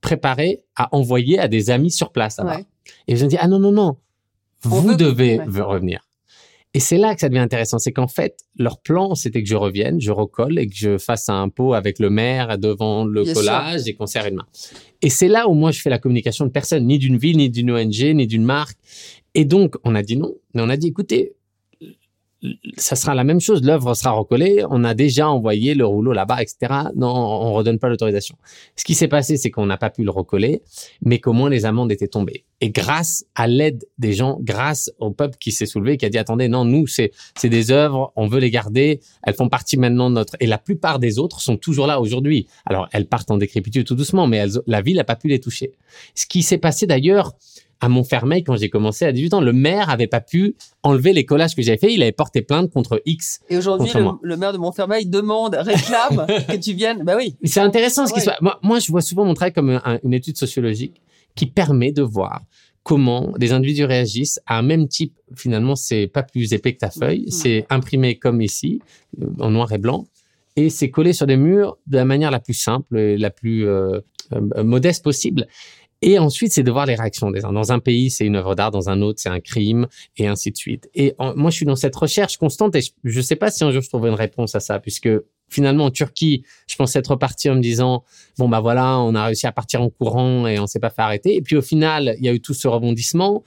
préparé 0.00 0.62
à 0.76 0.94
envoyer 0.94 1.38
à 1.38 1.48
des 1.48 1.70
amis 1.70 1.90
sur 1.90 2.12
place. 2.12 2.38
Ouais. 2.44 2.64
Et 3.08 3.12
ils 3.12 3.24
ont 3.24 3.28
dit, 3.28 3.36
ah 3.38 3.48
non, 3.48 3.58
non, 3.58 3.72
non, 3.72 3.96
On 4.64 4.68
vous 4.68 4.94
devez 4.94 5.38
ouais. 5.38 5.60
revenir. 5.60 6.05
Et 6.76 6.78
c'est 6.78 6.98
là 6.98 7.14
que 7.14 7.22
ça 7.22 7.30
devient 7.30 7.40
intéressant. 7.40 7.78
C'est 7.78 7.92
qu'en 7.92 8.06
fait, 8.06 8.36
leur 8.58 8.78
plan, 8.82 9.14
c'était 9.14 9.42
que 9.42 9.48
je 9.48 9.56
revienne, 9.56 9.98
je 9.98 10.12
recolle 10.12 10.58
et 10.58 10.66
que 10.66 10.74
je 10.76 10.98
fasse 10.98 11.30
un 11.30 11.48
pot 11.48 11.72
avec 11.72 11.98
le 11.98 12.10
maire 12.10 12.58
devant 12.58 13.06
le 13.06 13.22
Bien 13.22 13.32
collage 13.32 13.88
et 13.88 13.94
qu'on 13.94 14.04
serre 14.04 14.26
une 14.26 14.34
main. 14.34 14.46
Et 15.00 15.08
c'est 15.08 15.28
là 15.28 15.48
où 15.48 15.54
moi, 15.54 15.70
je 15.70 15.80
fais 15.80 15.88
la 15.88 15.98
communication 15.98 16.44
de 16.44 16.50
personne, 16.50 16.86
ni 16.86 16.98
d'une 16.98 17.16
ville, 17.16 17.38
ni 17.38 17.48
d'une 17.48 17.70
ONG, 17.70 18.12
ni 18.14 18.26
d'une 18.26 18.44
marque. 18.44 18.76
Et 19.32 19.46
donc, 19.46 19.76
on 19.84 19.94
a 19.94 20.02
dit 20.02 20.18
non. 20.18 20.34
Mais 20.52 20.60
on 20.60 20.68
a 20.68 20.76
dit, 20.76 20.88
écoutez, 20.88 21.32
ça 22.76 22.96
sera 22.96 23.14
la 23.14 23.24
même 23.24 23.40
chose. 23.40 23.62
L'œuvre 23.62 23.94
sera 23.94 24.10
recollée. 24.10 24.62
On 24.70 24.84
a 24.84 24.94
déjà 24.94 25.28
envoyé 25.28 25.74
le 25.74 25.86
rouleau 25.86 26.12
là-bas, 26.12 26.42
etc. 26.42 26.56
Non, 26.94 27.08
on 27.08 27.52
redonne 27.54 27.78
pas 27.78 27.88
l'autorisation. 27.88 28.36
Ce 28.76 28.84
qui 28.84 28.94
s'est 28.94 29.08
passé, 29.08 29.36
c'est 29.36 29.50
qu'on 29.50 29.66
n'a 29.66 29.78
pas 29.78 29.90
pu 29.90 30.04
le 30.04 30.10
recoller, 30.10 30.62
mais 31.02 31.18
qu'au 31.18 31.32
moins 31.32 31.50
les 31.50 31.64
amendes 31.64 31.90
étaient 31.90 32.08
tombées. 32.08 32.44
Et 32.60 32.70
grâce 32.70 33.24
à 33.34 33.46
l'aide 33.46 33.84
des 33.98 34.12
gens, 34.12 34.38
grâce 34.40 34.90
au 34.98 35.10
peuple 35.10 35.36
qui 35.38 35.52
s'est 35.52 35.66
soulevé, 35.66 35.96
qui 35.96 36.06
a 36.06 36.08
dit 36.08 36.18
attendez, 36.18 36.48
non, 36.48 36.64
nous 36.64 36.86
c'est 36.86 37.12
c'est 37.36 37.48
des 37.48 37.70
œuvres, 37.70 38.12
on 38.16 38.26
veut 38.26 38.40
les 38.40 38.50
garder, 38.50 39.00
elles 39.22 39.34
font 39.34 39.48
partie 39.48 39.76
maintenant 39.76 40.08
de 40.10 40.14
notre. 40.14 40.36
Et 40.40 40.46
la 40.46 40.58
plupart 40.58 40.98
des 40.98 41.18
autres 41.18 41.40
sont 41.40 41.56
toujours 41.56 41.86
là 41.86 42.00
aujourd'hui. 42.00 42.46
Alors 42.64 42.88
elles 42.92 43.06
partent 43.06 43.30
en 43.30 43.38
décrépitude 43.38 43.86
tout 43.86 43.94
doucement, 43.94 44.26
mais 44.26 44.44
la 44.66 44.80
ville 44.82 44.96
n'a 44.96 45.04
pas 45.04 45.16
pu 45.16 45.28
les 45.28 45.40
toucher. 45.40 45.72
Ce 46.14 46.26
qui 46.26 46.42
s'est 46.42 46.58
passé 46.58 46.86
d'ailleurs 46.86 47.34
à 47.80 47.88
Montfermeil 47.88 48.42
quand 48.44 48.56
j'ai 48.56 48.70
commencé 48.70 49.04
à 49.04 49.12
18 49.12 49.34
ans, 49.34 49.40
le 49.40 49.52
maire 49.52 49.90
avait 49.90 50.06
pas 50.06 50.20
pu 50.20 50.54
enlever 50.82 51.12
les 51.12 51.24
collages 51.26 51.54
que 51.54 51.62
j'avais 51.62 51.78
fait. 51.78 51.92
Il 51.92 52.02
avait 52.02 52.12
porté 52.12 52.42
plainte 52.42 52.70
contre 52.72 53.02
X. 53.04 53.40
Et 53.50 53.56
aujourd'hui, 53.58 53.90
le, 54.22 54.36
maire 54.36 54.52
de 54.52 54.58
Montfermeil 54.58 55.06
demande, 55.06 55.54
réclame 55.54 56.26
que 56.48 56.56
tu 56.56 56.72
viennes. 56.72 57.02
Bah 57.04 57.14
oui. 57.16 57.36
C'est 57.44 57.60
intéressant 57.60 58.06
ce 58.06 58.12
qui 58.12 58.18
Ouais. 58.20 58.24
se 58.24 58.30
passe. 58.30 58.40
Moi, 58.40 58.58
moi, 58.62 58.78
je 58.78 58.90
vois 58.90 59.02
souvent 59.02 59.24
mon 59.24 59.34
travail 59.34 59.52
comme 59.52 59.70
un- 59.70 59.98
une 60.04 60.14
étude 60.14 60.36
sociologique 60.38 61.02
qui 61.34 61.46
permet 61.46 61.92
de 61.92 62.02
voir 62.02 62.42
comment 62.82 63.32
des 63.36 63.52
individus 63.52 63.84
réagissent 63.84 64.40
à 64.46 64.58
un 64.58 64.62
même 64.62 64.88
type. 64.88 65.14
Finalement, 65.34 65.74
c'est 65.76 66.06
pas 66.06 66.22
plus 66.22 66.52
épais 66.54 66.72
que 66.72 66.78
ta 66.78 66.90
feuille. 66.90 67.22
Mhm. 67.26 67.30
C'est 67.30 67.66
imprimé 67.68 68.16
comme 68.16 68.40
ici, 68.40 68.80
euh, 69.20 69.26
en 69.40 69.50
noir 69.50 69.70
et 69.72 69.78
blanc. 69.78 70.06
Et 70.54 70.70
c'est 70.70 70.88
collé 70.90 71.12
sur 71.12 71.26
des 71.26 71.36
murs 71.36 71.76
de 71.88 71.96
la 71.98 72.04
manière 72.06 72.30
la 72.30 72.40
plus 72.40 72.54
simple 72.54 72.96
et 72.96 73.18
la 73.18 73.28
plus 73.30 73.66
euh, 73.66 74.00
euh, 74.32 74.64
modeste 74.64 75.04
possible. 75.04 75.46
Et 76.02 76.18
ensuite, 76.18 76.52
c'est 76.52 76.62
de 76.62 76.70
voir 76.70 76.86
les 76.86 76.94
réactions 76.94 77.30
des 77.30 77.44
uns. 77.44 77.52
Dans 77.52 77.72
un 77.72 77.78
pays, 77.78 78.10
c'est 78.10 78.26
une 78.26 78.36
œuvre 78.36 78.54
d'art, 78.54 78.70
dans 78.70 78.90
un 78.90 79.00
autre, 79.00 79.18
c'est 79.20 79.30
un 79.30 79.40
crime, 79.40 79.86
et 80.18 80.26
ainsi 80.26 80.50
de 80.50 80.56
suite. 80.56 80.90
Et 80.94 81.14
moi, 81.36 81.50
je 81.50 81.56
suis 81.56 81.66
dans 81.66 81.76
cette 81.76 81.96
recherche 81.96 82.36
constante, 82.36 82.74
et 82.76 82.80
je 83.04 83.16
ne 83.16 83.22
sais 83.22 83.36
pas 83.36 83.50
si 83.50 83.64
un 83.64 83.72
jour 83.72 83.80
je 83.82 83.88
trouverai 83.88 84.10
une 84.10 84.16
réponse 84.16 84.54
à 84.54 84.60
ça, 84.60 84.78
puisque 84.78 85.08
finalement, 85.48 85.86
en 85.86 85.90
Turquie, 85.90 86.44
je 86.66 86.76
pensais 86.76 86.98
être 86.98 87.12
reparti 87.12 87.48
en 87.48 87.54
me 87.54 87.60
disant, 87.60 88.04
bon, 88.38 88.48
bah 88.48 88.60
voilà, 88.60 88.98
on 88.98 89.14
a 89.14 89.24
réussi 89.26 89.46
à 89.46 89.52
partir 89.52 89.80
en 89.82 89.90
courant 89.90 90.46
et 90.46 90.58
on 90.58 90.66
s'est 90.66 90.80
pas 90.80 90.90
fait 90.90 91.02
arrêter. 91.02 91.36
Et 91.36 91.42
puis 91.42 91.56
au 91.56 91.62
final, 91.62 92.16
il 92.18 92.24
y 92.24 92.28
a 92.28 92.32
eu 92.32 92.40
tout 92.40 92.54
ce 92.54 92.68
rebondissement. 92.68 93.44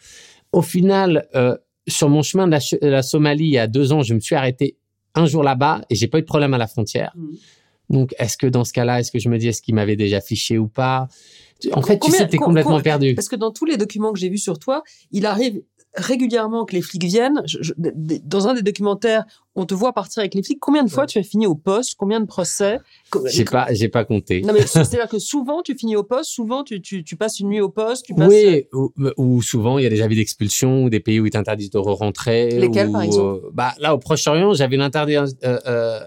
Au 0.52 0.62
final, 0.62 1.28
euh, 1.36 1.58
sur 1.88 2.10
mon 2.10 2.22
chemin 2.22 2.48
de 2.48 2.58
la, 2.82 3.02
Somalie, 3.02 3.46
il 3.46 3.52
y 3.52 3.58
a 3.58 3.68
deux 3.68 3.92
ans, 3.92 4.02
je 4.02 4.14
me 4.14 4.20
suis 4.20 4.36
arrêté 4.36 4.78
un 5.16 5.26
jour 5.26 5.44
là-bas 5.44 5.82
et 5.90 5.96
j'ai 5.96 6.08
pas 6.08 6.20
eu 6.20 6.22
de 6.22 6.28
problème 6.28 6.54
à 6.54 6.58
la 6.58 6.68
frontière. 6.68 7.12
Mmh. 7.16 7.28
Donc, 7.90 8.14
est-ce 8.20 8.38
que 8.38 8.48
dans 8.48 8.64
ce 8.64 8.74
cas-là, 8.74 9.00
est-ce 9.00 9.12
que 9.12 9.20
je 9.20 9.30
me 9.30 9.38
dis, 9.38 9.48
est-ce 9.48 9.62
qu'il 9.62 9.76
m'avait 9.76 9.96
déjà 9.96 10.22
fiché 10.22 10.58
ou 10.58 10.68
pas? 10.68 11.08
En 11.74 11.82
fait, 11.82 12.00
tu 12.00 12.12
sais, 12.12 12.28
t'es 12.28 12.38
complètement 12.38 12.82
perdu. 12.82 13.16
Parce 13.16 13.30
que 13.30 13.36
dans 13.36 13.52
tous 13.52 13.66
les 13.66 13.78
documents 13.78 14.14
que 14.14 14.20
j'ai 14.20 14.30
vus 14.30 14.38
sur 14.38 14.60
toi, 14.60 14.84
il 15.12 15.26
arrive 15.26 15.62
régulièrement 15.96 16.66
que 16.66 16.76
les 16.76 16.82
flics 16.82 17.04
viennent. 17.04 17.42
dans 18.24 18.48
un 18.48 18.54
des 18.54 18.62
documentaires, 18.62 19.26
on 19.56 19.66
te 19.66 19.74
voit 19.74 19.92
partir 19.92 20.22
avec 20.22 20.36
les 20.36 20.44
flics. 20.44 20.60
Combien 20.60 20.84
de 20.84 20.90
fois 20.90 21.06
tu 21.08 21.18
as 21.18 21.24
fini 21.24 21.48
au 21.48 21.56
poste? 21.56 21.96
Combien 21.98 22.20
de 22.20 22.26
procès? 22.26 22.80
J'ai 23.26 23.44
pas, 23.44 23.68
j'ai 23.72 23.90
pas 23.90 24.06
compté. 24.06 24.42
Non, 24.42 24.54
mais 24.54 24.62
c'est-à-dire 24.68 25.10
que 25.10 25.20
souvent 25.20 25.62
tu 25.64 25.76
finis 25.76 25.96
au 25.96 26.04
poste, 26.04 26.30
souvent 26.30 26.64
tu, 26.64 26.82
tu, 26.82 27.04
tu 27.04 27.16
passes 27.16 27.40
une 27.40 27.50
nuit 27.50 27.62
au 27.62 27.70
poste. 27.70 28.06
Tu 28.06 28.14
passes... 28.14 28.30
Oui, 28.30 28.66
ou, 29.18 29.42
souvent 29.42 29.80
il 29.80 29.84
y 29.84 29.88
a 29.88 29.90
des 29.90 30.02
avis 30.02 30.16
d'expulsion 30.16 30.84
ou 30.84 30.90
des 30.90 31.00
pays 31.00 31.20
où 31.20 31.26
ils 31.26 31.32
t'interdisent 31.32 31.72
de 31.72 31.80
re-rentrer. 31.80 32.60
Lesquels, 32.60 32.92
par 32.92 33.02
exemple? 33.02 33.46
euh, 33.46 33.50
Bah 33.54 33.74
là, 33.80 33.96
au 33.96 33.98
Proche-Orient, 33.98 34.54
j'avais 34.54 34.78
l'interdiction. 34.78 35.26
Euh, 35.44 35.60
euh, 35.66 36.00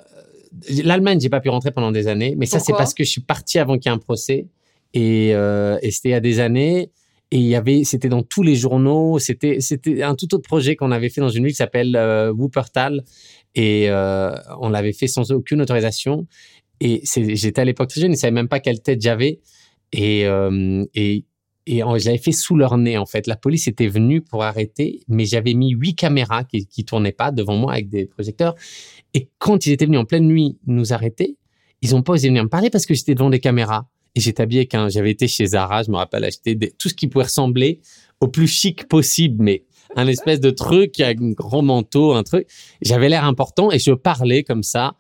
L'Allemagne, 0.85 1.19
j'ai 1.19 1.31
pas 1.31 1.41
pu 1.41 1.49
rentrer 1.49 1.71
pendant 1.71 1.91
des 1.91 2.07
années, 2.09 2.35
mais 2.37 2.47
ça 2.47 2.61
c'est 2.61 2.73
parce 2.73 2.95
que 2.95 3.05
je 3.05 3.11
suis 3.11 3.23
parti 3.23 3.59
avant 3.59 3.79
qu'il 3.79 3.91
y 3.91 3.93
ait 3.93 3.97
un 3.97 3.99
procès 3.99 4.47
et, 4.95 5.35
euh, 5.35 5.79
et 5.83 5.91
c'était 5.91 6.11
il 6.11 6.13
y 6.13 6.15
a 6.15 6.21
des 6.21 6.41
années. 6.41 6.91
Et 7.33 7.39
il 7.39 7.47
y 7.47 7.55
avait 7.55 7.83
c'était 7.85 8.11
dans 8.11 8.23
tous 8.23 8.43
les 8.43 8.55
journaux, 8.55 9.19
c'était 9.19 9.61
c'était 9.61 10.03
un 10.03 10.15
tout 10.15 10.35
autre 10.35 10.47
projet 10.47 10.77
qu'on 10.77 10.93
avait 10.93 11.09
fait 11.09 11.23
dans 11.23 11.31
une 11.31 11.45
ville 11.45 11.53
qui 11.53 11.57
s'appelle 11.57 11.97
euh, 11.97 12.31
Wuppertal. 12.31 13.05
Et 13.55 13.89
euh, 13.89 14.35
on 14.61 14.69
l'avait 14.69 14.93
fait 14.93 15.07
sans 15.07 15.33
aucune 15.33 15.63
autorisation. 15.63 16.27
Et 16.81 17.01
j'étais 17.05 17.63
à 17.63 17.65
l'époque 17.65 17.89
très 17.89 18.03
jeune, 18.03 18.13
ils 18.13 18.19
savaient 18.19 18.33
même 18.33 18.49
pas 18.49 18.61
quelle 18.61 18.83
tête 18.83 19.01
j'avais. 19.01 19.41
Et 19.93 20.27
euh, 20.27 20.85
et 20.95 21.25
et 21.65 21.79
je 21.79 22.05
l'avais 22.05 22.19
fait 22.19 22.33
sous 22.33 22.55
leur 22.55 22.77
nez 22.77 22.99
en 22.99 23.07
fait. 23.07 23.27
La 23.27 23.37
police 23.37 23.67
était 23.67 23.89
venue 23.89 24.21
pour 24.21 24.45
arrêter, 24.45 25.01
mais 25.09 25.25
j'avais 25.25 25.55
mis 25.55 25.71
huit 25.71 25.95
caméras 25.95 26.45
qui 26.45 26.67
qui 26.67 26.85
tournaient 26.85 27.13
pas 27.13 27.31
devant 27.31 27.57
moi 27.57 27.73
avec 27.73 27.89
des 27.89 28.05
projecteurs. 28.05 28.57
Et 29.15 29.31
quand 29.39 29.65
ils 29.65 29.73
étaient 29.73 29.87
venus 29.87 30.01
en 30.01 30.05
pleine 30.05 30.27
nuit 30.27 30.59
nous 30.67 30.93
arrêter, 30.93 31.39
ils 31.81 31.95
ont 31.95 32.03
pas 32.03 32.13
osé 32.13 32.29
venir 32.29 32.45
me 32.45 32.51
parler 32.51 32.69
parce 32.69 32.85
que 32.85 32.93
j'étais 32.93 33.15
devant 33.15 33.31
des 33.31 33.41
caméras. 33.41 33.89
Et 34.15 34.21
j'étais 34.21 34.43
habillé 34.43 34.67
qu'un, 34.67 34.89
j'avais 34.89 35.11
été 35.11 35.27
chez 35.27 35.47
Zara, 35.47 35.83
je 35.83 35.91
me 35.91 35.97
rappelle, 35.97 36.25
acheter 36.25 36.59
tout 36.79 36.89
ce 36.89 36.95
qui 36.95 37.09
pouvait 37.09 37.25
ressembler 37.25 37.81
au 38.21 38.29
plus 38.29 38.47
chic 38.47 38.87
possible, 38.89 39.43
mais 39.43 39.65
un 39.97 40.07
espèce 40.07 40.41
de 40.41 40.51
truc 40.51 41.01
avec 41.01 41.21
un 41.21 41.31
grand 41.31 41.63
manteau, 41.63 42.13
un 42.13 42.23
truc. 42.23 42.47
J'avais 42.81 43.09
l'air 43.09 43.25
important 43.25 43.71
et 43.71 43.79
je 43.79 43.93
parlais 43.93 44.43
comme 44.43 44.63
ça, 44.63 44.95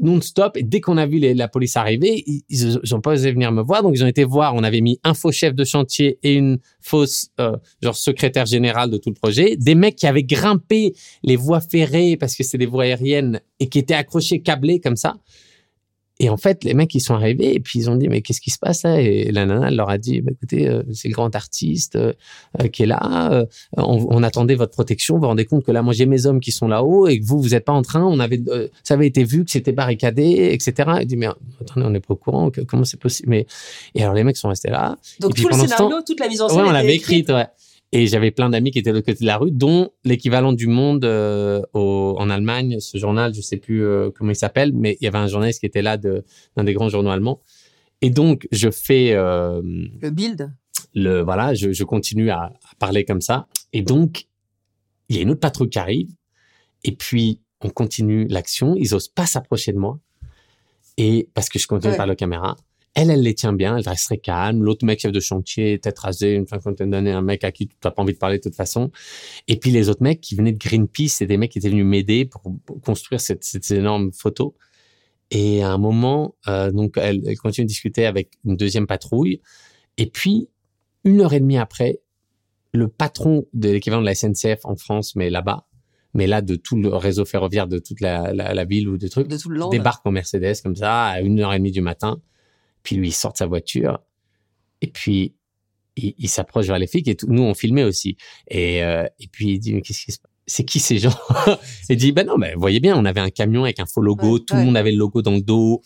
non-stop. 0.00 0.56
Et 0.56 0.62
dès 0.62 0.80
qu'on 0.80 0.96
a 0.96 1.06
vu 1.06 1.18
la 1.18 1.48
police 1.48 1.76
arriver, 1.76 2.24
ils 2.48 2.80
n'ont 2.90 3.00
pas 3.00 3.12
osé 3.12 3.32
venir 3.32 3.52
me 3.52 3.62
voir. 3.62 3.82
Donc, 3.82 3.92
ils 3.94 4.04
ont 4.04 4.08
été 4.08 4.24
voir. 4.24 4.54
On 4.54 4.62
avait 4.62 4.80
mis 4.80 4.98
un 5.04 5.14
faux 5.14 5.32
chef 5.32 5.54
de 5.54 5.64
chantier 5.64 6.18
et 6.22 6.34
une 6.34 6.58
fausse, 6.80 7.28
euh, 7.40 7.56
genre, 7.82 7.96
secrétaire 7.96 8.46
générale 8.46 8.90
de 8.90 8.98
tout 8.98 9.10
le 9.10 9.14
projet. 9.14 9.56
Des 9.56 9.74
mecs 9.74 9.96
qui 9.96 10.06
avaient 10.06 10.24
grimpé 10.24 10.94
les 11.22 11.36
voies 11.36 11.60
ferrées 11.60 12.16
parce 12.16 12.36
que 12.36 12.42
c'est 12.42 12.58
des 12.58 12.66
voies 12.66 12.84
aériennes 12.84 13.40
et 13.60 13.68
qui 13.68 13.78
étaient 13.78 13.94
accrochés, 13.94 14.40
câblés 14.42 14.80
comme 14.80 14.96
ça. 14.96 15.16
Et 16.20 16.28
en 16.28 16.36
fait, 16.36 16.62
les 16.62 16.74
mecs, 16.74 16.94
ils 16.94 17.00
sont 17.00 17.14
arrivés 17.14 17.54
et 17.54 17.60
puis 17.60 17.80
ils 17.80 17.90
ont 17.90 17.96
dit, 17.96 18.08
mais 18.08 18.22
qu'est-ce 18.22 18.40
qui 18.40 18.50
se 18.50 18.58
passe 18.58 18.84
là? 18.84 19.00
Et 19.00 19.32
la 19.32 19.46
nana, 19.46 19.66
elle 19.66 19.76
leur 19.76 19.90
a 19.90 19.98
dit, 19.98 20.20
bah, 20.20 20.30
écoutez, 20.32 20.68
euh, 20.68 20.82
c'est 20.92 21.08
le 21.08 21.14
grand 21.14 21.34
artiste 21.34 21.96
euh, 21.96 22.12
euh, 22.62 22.68
qui 22.68 22.84
est 22.84 22.86
là. 22.86 23.46
On, 23.76 24.22
attendait 24.22 24.54
votre 24.54 24.72
protection. 24.72 25.16
Vous 25.16 25.22
vous 25.22 25.26
rendez 25.26 25.44
compte 25.44 25.64
que 25.64 25.72
là, 25.72 25.82
moi, 25.82 25.92
j'ai 25.92 26.06
mes 26.06 26.26
hommes 26.26 26.38
qui 26.38 26.52
sont 26.52 26.68
là-haut 26.68 27.08
et 27.08 27.18
que 27.18 27.24
vous, 27.24 27.40
vous 27.40 27.48
n'êtes 27.48 27.64
pas 27.64 27.72
en 27.72 27.82
train. 27.82 28.04
On 28.04 28.20
avait, 28.20 28.40
ça 28.84 28.94
avait 28.94 29.08
été 29.08 29.24
vu 29.24 29.44
que 29.44 29.50
c'était 29.50 29.72
barricadé, 29.72 30.50
etc. 30.52 30.92
Il 31.00 31.06
dit, 31.06 31.16
mais 31.16 31.26
attendez, 31.60 31.84
on 31.86 31.90
n'est 31.90 32.00
pas 32.00 32.14
au 32.14 32.16
courant. 32.16 32.50
comment 32.68 32.84
c'est 32.84 33.00
possible? 33.00 33.30
Mais 33.30 33.46
et 33.96 34.02
alors, 34.02 34.14
les 34.14 34.22
mecs 34.22 34.36
sont 34.36 34.48
restés 34.48 34.70
là. 34.70 34.96
Donc 35.18 35.34
tout 35.34 35.48
le 35.48 35.54
scénario, 35.54 35.96
toute 36.06 36.20
la 36.20 36.28
mise 36.28 36.40
en 36.40 36.48
scène. 36.48 36.58
Ouais, 36.58 36.68
on 36.68 36.72
l'avait 36.72 36.94
écrite. 36.94 37.28
Ouais. 37.30 37.46
Et 37.96 38.08
j'avais 38.08 38.32
plein 38.32 38.50
d'amis 38.50 38.72
qui 38.72 38.80
étaient 38.80 38.90
de 38.90 38.96
l'autre 38.96 39.06
côté 39.06 39.20
de 39.20 39.26
la 39.26 39.38
rue, 39.38 39.52
dont 39.52 39.92
l'équivalent 40.04 40.52
du 40.52 40.66
Monde 40.66 41.04
euh, 41.04 41.62
au, 41.74 42.16
en 42.18 42.28
Allemagne, 42.28 42.80
ce 42.80 42.98
journal, 42.98 43.32
je 43.32 43.40
sais 43.40 43.56
plus 43.56 43.84
euh, 43.84 44.10
comment 44.10 44.32
il 44.32 44.36
s'appelle, 44.36 44.72
mais 44.74 44.98
il 45.00 45.04
y 45.04 45.06
avait 45.06 45.18
un 45.18 45.28
journaliste 45.28 45.60
qui 45.60 45.66
était 45.66 45.80
là 45.80 45.96
d'un 45.96 46.64
des 46.64 46.74
grands 46.74 46.88
journaux 46.88 47.10
allemands. 47.10 47.40
Et 48.02 48.10
donc, 48.10 48.48
je 48.50 48.68
fais... 48.68 49.12
Euh, 49.12 49.62
le 50.02 50.10
build 50.10 50.52
le, 50.92 51.22
Voilà, 51.22 51.54
je, 51.54 51.70
je 51.70 51.84
continue 51.84 52.30
à, 52.30 52.40
à, 52.40 52.74
parler 52.80 53.04
comme 53.04 53.20
ça. 53.20 53.46
Et 53.72 53.82
donc, 53.82 54.26
il 55.08 55.14
y 55.14 55.20
a 55.20 55.22
une 55.22 55.30
autre 55.30 55.40
patrouille 55.40 55.70
qui 55.70 55.78
arrive. 55.78 56.10
Et 56.82 56.96
puis, 56.96 57.42
on 57.60 57.70
continue 57.70 58.26
l'action. 58.26 58.74
Ils 58.76 58.92
osent 58.96 59.06
pas 59.06 59.26
s'approcher 59.26 59.72
de 59.72 59.78
moi. 59.78 60.00
Et 60.96 61.28
parce 61.32 61.48
que 61.48 61.60
je 61.60 61.68
continue 61.68 61.96
par 61.96 62.08
la 62.08 62.16
caméra. 62.16 62.56
Elle, 62.94 63.10
elle 63.10 63.22
les 63.22 63.34
tient 63.34 63.52
bien, 63.52 63.76
elle 63.76 63.88
resterait 63.88 64.18
calme. 64.18 64.62
L'autre 64.62 64.86
mec, 64.86 65.00
chef 65.00 65.10
de 65.10 65.18
chantier, 65.18 65.80
tête 65.80 65.98
rasée, 65.98 66.34
une 66.34 66.46
cinquantaine 66.46 66.90
d'années, 66.90 67.10
un 67.10 67.22
mec 67.22 67.42
à 67.42 67.50
qui 67.50 67.66
tu 67.66 67.74
n'as 67.84 67.90
pas 67.90 68.02
envie 68.02 68.12
de 68.12 68.18
parler 68.18 68.38
de 68.38 68.42
toute 68.42 68.54
façon. 68.54 68.92
Et 69.48 69.58
puis 69.58 69.72
les 69.72 69.88
autres 69.88 70.02
mecs 70.02 70.20
qui 70.20 70.36
venaient 70.36 70.52
de 70.52 70.58
Greenpeace, 70.58 71.08
c'est 71.08 71.26
des 71.26 71.36
mecs 71.36 71.50
qui 71.50 71.58
étaient 71.58 71.70
venus 71.70 71.84
m'aider 71.84 72.24
pour, 72.24 72.42
construire 72.84 73.20
cette, 73.20 73.42
cette, 73.42 73.68
énorme 73.72 74.12
photo. 74.12 74.54
Et 75.32 75.64
à 75.64 75.72
un 75.72 75.78
moment, 75.78 76.36
euh, 76.46 76.70
donc 76.70 76.94
elle, 76.96 77.22
elle, 77.26 77.36
continue 77.36 77.64
de 77.64 77.68
discuter 77.68 78.06
avec 78.06 78.30
une 78.44 78.56
deuxième 78.56 78.86
patrouille. 78.86 79.40
Et 79.96 80.06
puis, 80.06 80.48
une 81.02 81.20
heure 81.20 81.32
et 81.32 81.40
demie 81.40 81.58
après, 81.58 82.00
le 82.72 82.86
patron 82.86 83.46
de 83.54 83.70
l'équivalent 83.70 84.02
de 84.02 84.06
la 84.06 84.14
SNCF 84.14 84.60
en 84.64 84.76
France, 84.76 85.16
mais 85.16 85.30
là-bas, 85.30 85.66
mais 86.12 86.28
là 86.28 86.42
de 86.42 86.54
tout 86.54 86.76
le 86.76 86.90
réseau 86.90 87.24
ferroviaire 87.24 87.66
de 87.66 87.80
toute 87.80 88.00
la, 88.00 88.32
la, 88.32 88.54
la 88.54 88.64
ville 88.64 88.88
ou 88.88 88.98
des 88.98 89.08
trucs, 89.08 89.26
de 89.26 89.36
tout 89.36 89.48
le 89.48 89.68
débarque 89.70 90.06
en 90.06 90.12
Mercedes 90.12 90.62
comme 90.62 90.76
ça 90.76 91.06
à 91.06 91.20
une 91.20 91.40
heure 91.40 91.52
et 91.52 91.58
demie 91.58 91.72
du 91.72 91.80
matin 91.80 92.20
puis 92.84 92.94
lui, 92.96 93.08
il 93.08 93.12
sort 93.12 93.32
de 93.32 93.38
sa 93.38 93.46
voiture 93.46 93.98
et 94.80 94.86
puis 94.86 95.34
il, 95.96 96.28
s'approche 96.28 96.66
vers 96.66 96.78
les 96.78 96.86
flics 96.86 97.08
et 97.08 97.16
nous, 97.26 97.42
on 97.42 97.54
filmait 97.54 97.84
aussi. 97.84 98.16
Et, 98.48 98.84
euh, 98.84 99.06
et 99.18 99.26
puis 99.26 99.52
il 99.54 99.58
dit, 99.58 99.74
mais 99.74 99.80
qu'est-ce 99.80 100.04
qui 100.04 100.12
se 100.12 100.18
passe 100.18 100.30
c'est 100.46 100.64
qui 100.64 100.78
ces 100.78 100.98
gens? 100.98 101.14
Il 101.88 101.96
dit, 101.96 102.12
ben 102.12 102.26
non, 102.26 102.36
mais 102.36 102.54
voyez 102.54 102.80
bien, 102.80 102.96
on 102.98 103.04
avait 103.04 103.20
un 103.20 103.30
camion 103.30 103.64
avec 103.64 103.80
un 103.80 103.86
faux 103.86 104.02
logo, 104.02 104.38
tout 104.38 104.54
le 104.54 104.64
monde 104.64 104.76
avait 104.76 104.92
le 104.92 104.98
logo 104.98 105.22
dans 105.22 105.32
le 105.32 105.40
dos. 105.40 105.80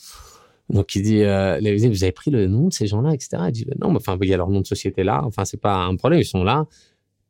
Donc 0.69 0.95
il 0.95 1.03
dit, 1.03 1.23
euh, 1.23 1.59
vous 1.61 2.03
avez 2.03 2.13
pris 2.13 2.31
le 2.31 2.47
nom 2.47 2.69
de 2.69 2.73
ces 2.73 2.87
gens-là, 2.87 3.15
etc. 3.15 3.43
Il 3.47 3.53
dit, 3.53 3.65
ben 3.65 3.77
non, 3.81 3.91
mais 3.91 3.99
enfin, 3.99 4.19
il 4.21 4.29
y 4.29 4.35
a 4.35 4.37
leur 4.37 4.51
nom 4.51 4.61
de 4.61 4.67
société 4.67 5.03
là. 5.03 5.23
Enfin, 5.25 5.45
c'est 5.45 5.61
pas 5.61 5.85
un 5.85 5.97
problème, 5.97 6.21
ils 6.21 6.27
sont 6.27 6.45
là. 6.45 6.67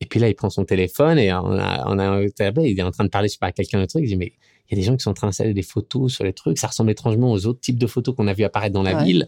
Et 0.01 0.07
puis 0.07 0.21
là, 0.21 0.29
il 0.29 0.35
prend 0.35 0.51
son 0.51 0.65
téléphone 0.65 1.19
et 1.19 1.33
on 1.33 1.59
a, 1.59 1.85
on 1.87 1.99
a, 1.99 2.23
il 2.23 2.79
est 2.79 2.83
en 2.83 2.91
train 2.91 3.05
de 3.05 3.11
parler, 3.11 3.29
je 3.29 3.33
sais 3.35 3.39
pas, 3.39 3.49
à 3.49 3.53
quelqu'un 3.53 3.81
de 3.81 3.87
truc. 3.87 4.03
Il 4.05 4.09
dit, 4.09 4.17
mais 4.17 4.33
il 4.69 4.77
y 4.77 4.81
a 4.81 4.83
des 4.83 4.87
gens 4.87 4.97
qui 4.97 5.03
sont 5.03 5.11
en 5.11 5.15
train 5.15 5.27
d'installer 5.27 5.55
des 5.55 5.63
photos 5.63 6.13
sur 6.13 6.25
les 6.25 6.33
trucs. 6.33 6.59
Ça 6.59 6.67
ressemble 6.67 6.91
étrangement 6.91 7.33
aux 7.33 7.47
autres 7.47 7.61
types 7.61 7.79
de 7.79 7.87
photos 7.87 8.15
qu'on 8.15 8.27
a 8.27 8.35
vu 8.35 8.45
apparaître 8.45 8.75
dans 8.75 8.83
la 8.83 9.03
ville. 9.03 9.27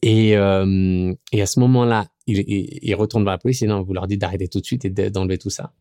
Et, 0.00 0.36
euh, 0.36 1.12
et 1.32 1.42
à 1.42 1.46
ce 1.46 1.60
moment-là, 1.60 2.06
il, 2.26 2.44
il, 2.46 2.94
retourne 2.94 3.24
vers 3.24 3.32
la 3.32 3.38
police 3.38 3.62
et 3.62 3.66
non, 3.66 3.82
vous 3.82 3.92
leur 3.92 4.06
dites 4.06 4.20
d'arrêter 4.20 4.48
tout 4.48 4.60
de 4.60 4.64
suite 4.64 4.84
et 4.84 4.90
d'enlever 4.90 5.38
tout 5.38 5.50
ça. 5.50 5.72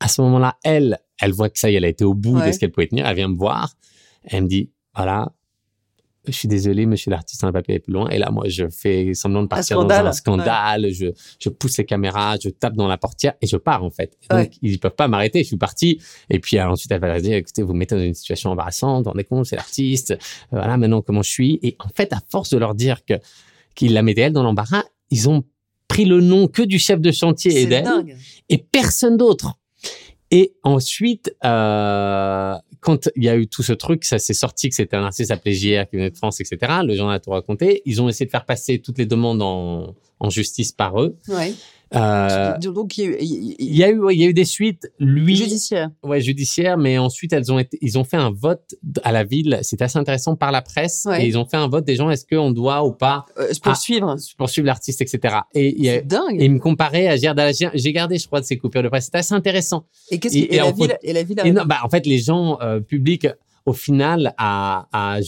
À 0.00 0.08
ce 0.08 0.22
moment-là, 0.22 0.56
elle, 0.64 0.98
elle 1.20 1.32
voit 1.32 1.50
que 1.50 1.58
ça 1.58 1.70
y 1.70 1.74
est, 1.74 1.76
elle 1.76 1.84
a 1.84 1.88
été 1.88 2.04
au 2.04 2.14
bout 2.14 2.40
de 2.40 2.50
ce 2.50 2.58
qu'elle 2.58 2.72
pouvait 2.72 2.86
tenir. 2.86 3.06
Elle 3.06 3.16
vient 3.16 3.28
me 3.28 3.36
voir. 3.36 3.74
Elle 4.24 4.44
me 4.44 4.48
dit, 4.48 4.70
voilà, 4.94 5.32
je 6.26 6.32
suis 6.32 6.48
désolé, 6.48 6.86
monsieur 6.86 7.10
l'artiste, 7.10 7.42
on 7.44 7.46
n'a 7.46 7.52
pas 7.52 7.62
pu 7.62 7.72
aller 7.72 7.80
plus 7.80 7.92
loin. 7.92 8.08
Et 8.08 8.18
là, 8.18 8.30
moi, 8.30 8.44
je 8.48 8.68
fais 8.68 9.14
semblant 9.14 9.42
de 9.42 9.48
partir 9.48 9.84
dans 9.84 9.94
un 9.94 10.12
scandale. 10.12 10.90
Je, 10.92 11.06
je 11.38 11.48
pousse 11.48 11.78
les 11.78 11.84
caméras, 11.84 12.36
je 12.42 12.48
tape 12.48 12.74
dans 12.74 12.88
la 12.88 12.98
portière 12.98 13.34
et 13.40 13.46
je 13.46 13.56
pars, 13.56 13.84
en 13.84 13.90
fait. 13.90 14.16
Donc, 14.30 14.52
ils 14.62 14.78
peuvent 14.78 14.94
pas 14.94 15.08
m'arrêter. 15.08 15.40
Je 15.42 15.48
suis 15.48 15.56
parti. 15.56 16.00
Et 16.30 16.38
puis, 16.38 16.60
ensuite, 16.60 16.90
elle 16.92 17.00
va 17.00 17.20
dire, 17.20 17.36
écoutez, 17.36 17.62
vous 17.62 17.72
me 17.72 17.78
mettez 17.78 17.94
dans 17.94 18.02
une 18.02 18.14
situation 18.14 18.50
embarrassante. 18.50 19.04
Vous 19.04 19.10
rendez 19.10 19.24
compte, 19.24 19.46
c'est 19.46 19.56
l'artiste. 19.56 20.16
Voilà, 20.50 20.76
maintenant, 20.76 21.02
comment 21.02 21.22
je 21.22 21.30
suis? 21.30 21.58
Et 21.62 21.76
en 21.80 21.88
fait, 21.94 22.12
à 22.12 22.18
force 22.28 22.50
de 22.50 22.58
leur 22.58 22.74
dire 22.74 23.04
que, 23.04 23.14
qu'ils 23.74 23.92
la 23.92 24.02
mettaient 24.02 24.22
elle 24.22 24.32
dans 24.32 24.42
l'embarras, 24.42 24.84
ils 25.10 25.28
ont 25.28 25.44
pris 25.88 26.04
le 26.04 26.20
nom 26.20 26.48
que 26.48 26.62
du 26.62 26.78
chef 26.78 27.00
de 27.00 27.12
chantier 27.12 27.60
et 27.60 27.66
d'elle. 27.66 27.86
Et 28.48 28.58
personne 28.58 29.16
d'autre. 29.16 29.58
Et 30.36 30.52
ensuite, 30.64 31.32
euh, 31.44 32.56
quand 32.80 33.08
il 33.14 33.22
y 33.22 33.28
a 33.28 33.36
eu 33.36 33.46
tout 33.46 33.62
ce 33.62 33.72
truc, 33.72 34.02
ça 34.04 34.18
s'est 34.18 34.34
sorti 34.34 34.68
que 34.68 34.74
c'était 34.74 34.96
un 34.96 35.04
artiste 35.04 35.30
appelé 35.30 35.54
JR 35.54 35.88
qui 35.88 35.94
venait 35.94 36.10
de 36.10 36.16
France, 36.16 36.40
etc. 36.40 36.58
Le 36.82 36.96
journal 36.96 37.14
a 37.14 37.20
tout 37.20 37.30
raconté. 37.30 37.82
Ils 37.84 38.02
ont 38.02 38.08
essayé 38.08 38.26
de 38.26 38.32
faire 38.32 38.44
passer 38.44 38.80
toutes 38.80 38.98
les 38.98 39.06
demandes 39.06 39.40
en, 39.42 39.94
justice 40.30 40.72
par 40.72 41.00
eux. 41.00 41.16
Euh, 41.94 42.58
Donc 42.58 42.98
il 42.98 43.04
y, 43.04 43.06
a 43.06 43.10
eu, 43.10 43.16
il 43.58 43.76
y 43.76 43.84
a 43.84 43.90
eu, 43.90 44.00
il 44.12 44.20
y 44.20 44.24
a 44.24 44.28
eu 44.28 44.34
des 44.34 44.44
suites. 44.44 44.90
Lui, 44.98 45.36
judiciaire. 45.36 45.90
Ouais, 46.02 46.20
judiciaire. 46.20 46.76
Mais 46.76 46.98
ensuite, 46.98 47.32
elles 47.32 47.52
ont 47.52 47.58
été, 47.58 47.78
ils 47.80 47.98
ont 47.98 48.04
fait 48.04 48.16
un 48.16 48.30
vote 48.30 48.74
à 49.02 49.12
la 49.12 49.24
ville. 49.24 49.58
C'était 49.62 49.84
assez 49.84 49.98
intéressant 49.98 50.36
par 50.36 50.52
la 50.52 50.62
presse. 50.62 51.06
Et 51.18 51.26
ils 51.26 51.38
ont 51.38 51.44
fait 51.44 51.56
un 51.56 51.68
vote 51.68 51.84
des 51.84 51.96
gens. 51.96 52.10
Est-ce 52.10 52.26
qu'on 52.26 52.50
doit 52.50 52.84
ou 52.84 52.92
pas 52.92 53.26
euh, 53.38 53.48
poursuivre, 53.62 54.16
poursuivre 54.36 54.66
l'artiste, 54.66 55.00
etc. 55.00 55.36
Et 55.54 55.74
il 55.78 56.02
dingue. 56.06 56.40
Et 56.40 56.46
il 56.46 56.52
me 56.52 56.58
comparait 56.58 57.08
à 57.08 57.16
Gérard 57.16 57.36
J'ai 57.74 57.92
gardé, 57.92 58.18
je 58.18 58.26
crois, 58.26 58.40
de 58.40 58.46
ces 58.46 58.56
coupures 58.56 58.82
de 58.82 58.88
presse. 58.88 59.06
C'était 59.06 59.18
assez 59.18 59.34
intéressant. 59.34 59.86
Et 60.10 60.18
qu'est-ce 60.18 60.36
et, 60.36 60.56
la 60.56 60.72
ville, 60.72 60.96
et 61.02 61.12
la 61.12 61.22
ville. 61.22 61.62
bah, 61.66 61.78
en 61.84 61.88
fait, 61.88 62.06
les 62.06 62.18
gens 62.18 62.58
euh, 62.60 62.80
publics 62.80 63.26
au 63.66 63.72
final, 63.72 64.34
a, 64.36 64.86
a, 64.92 65.18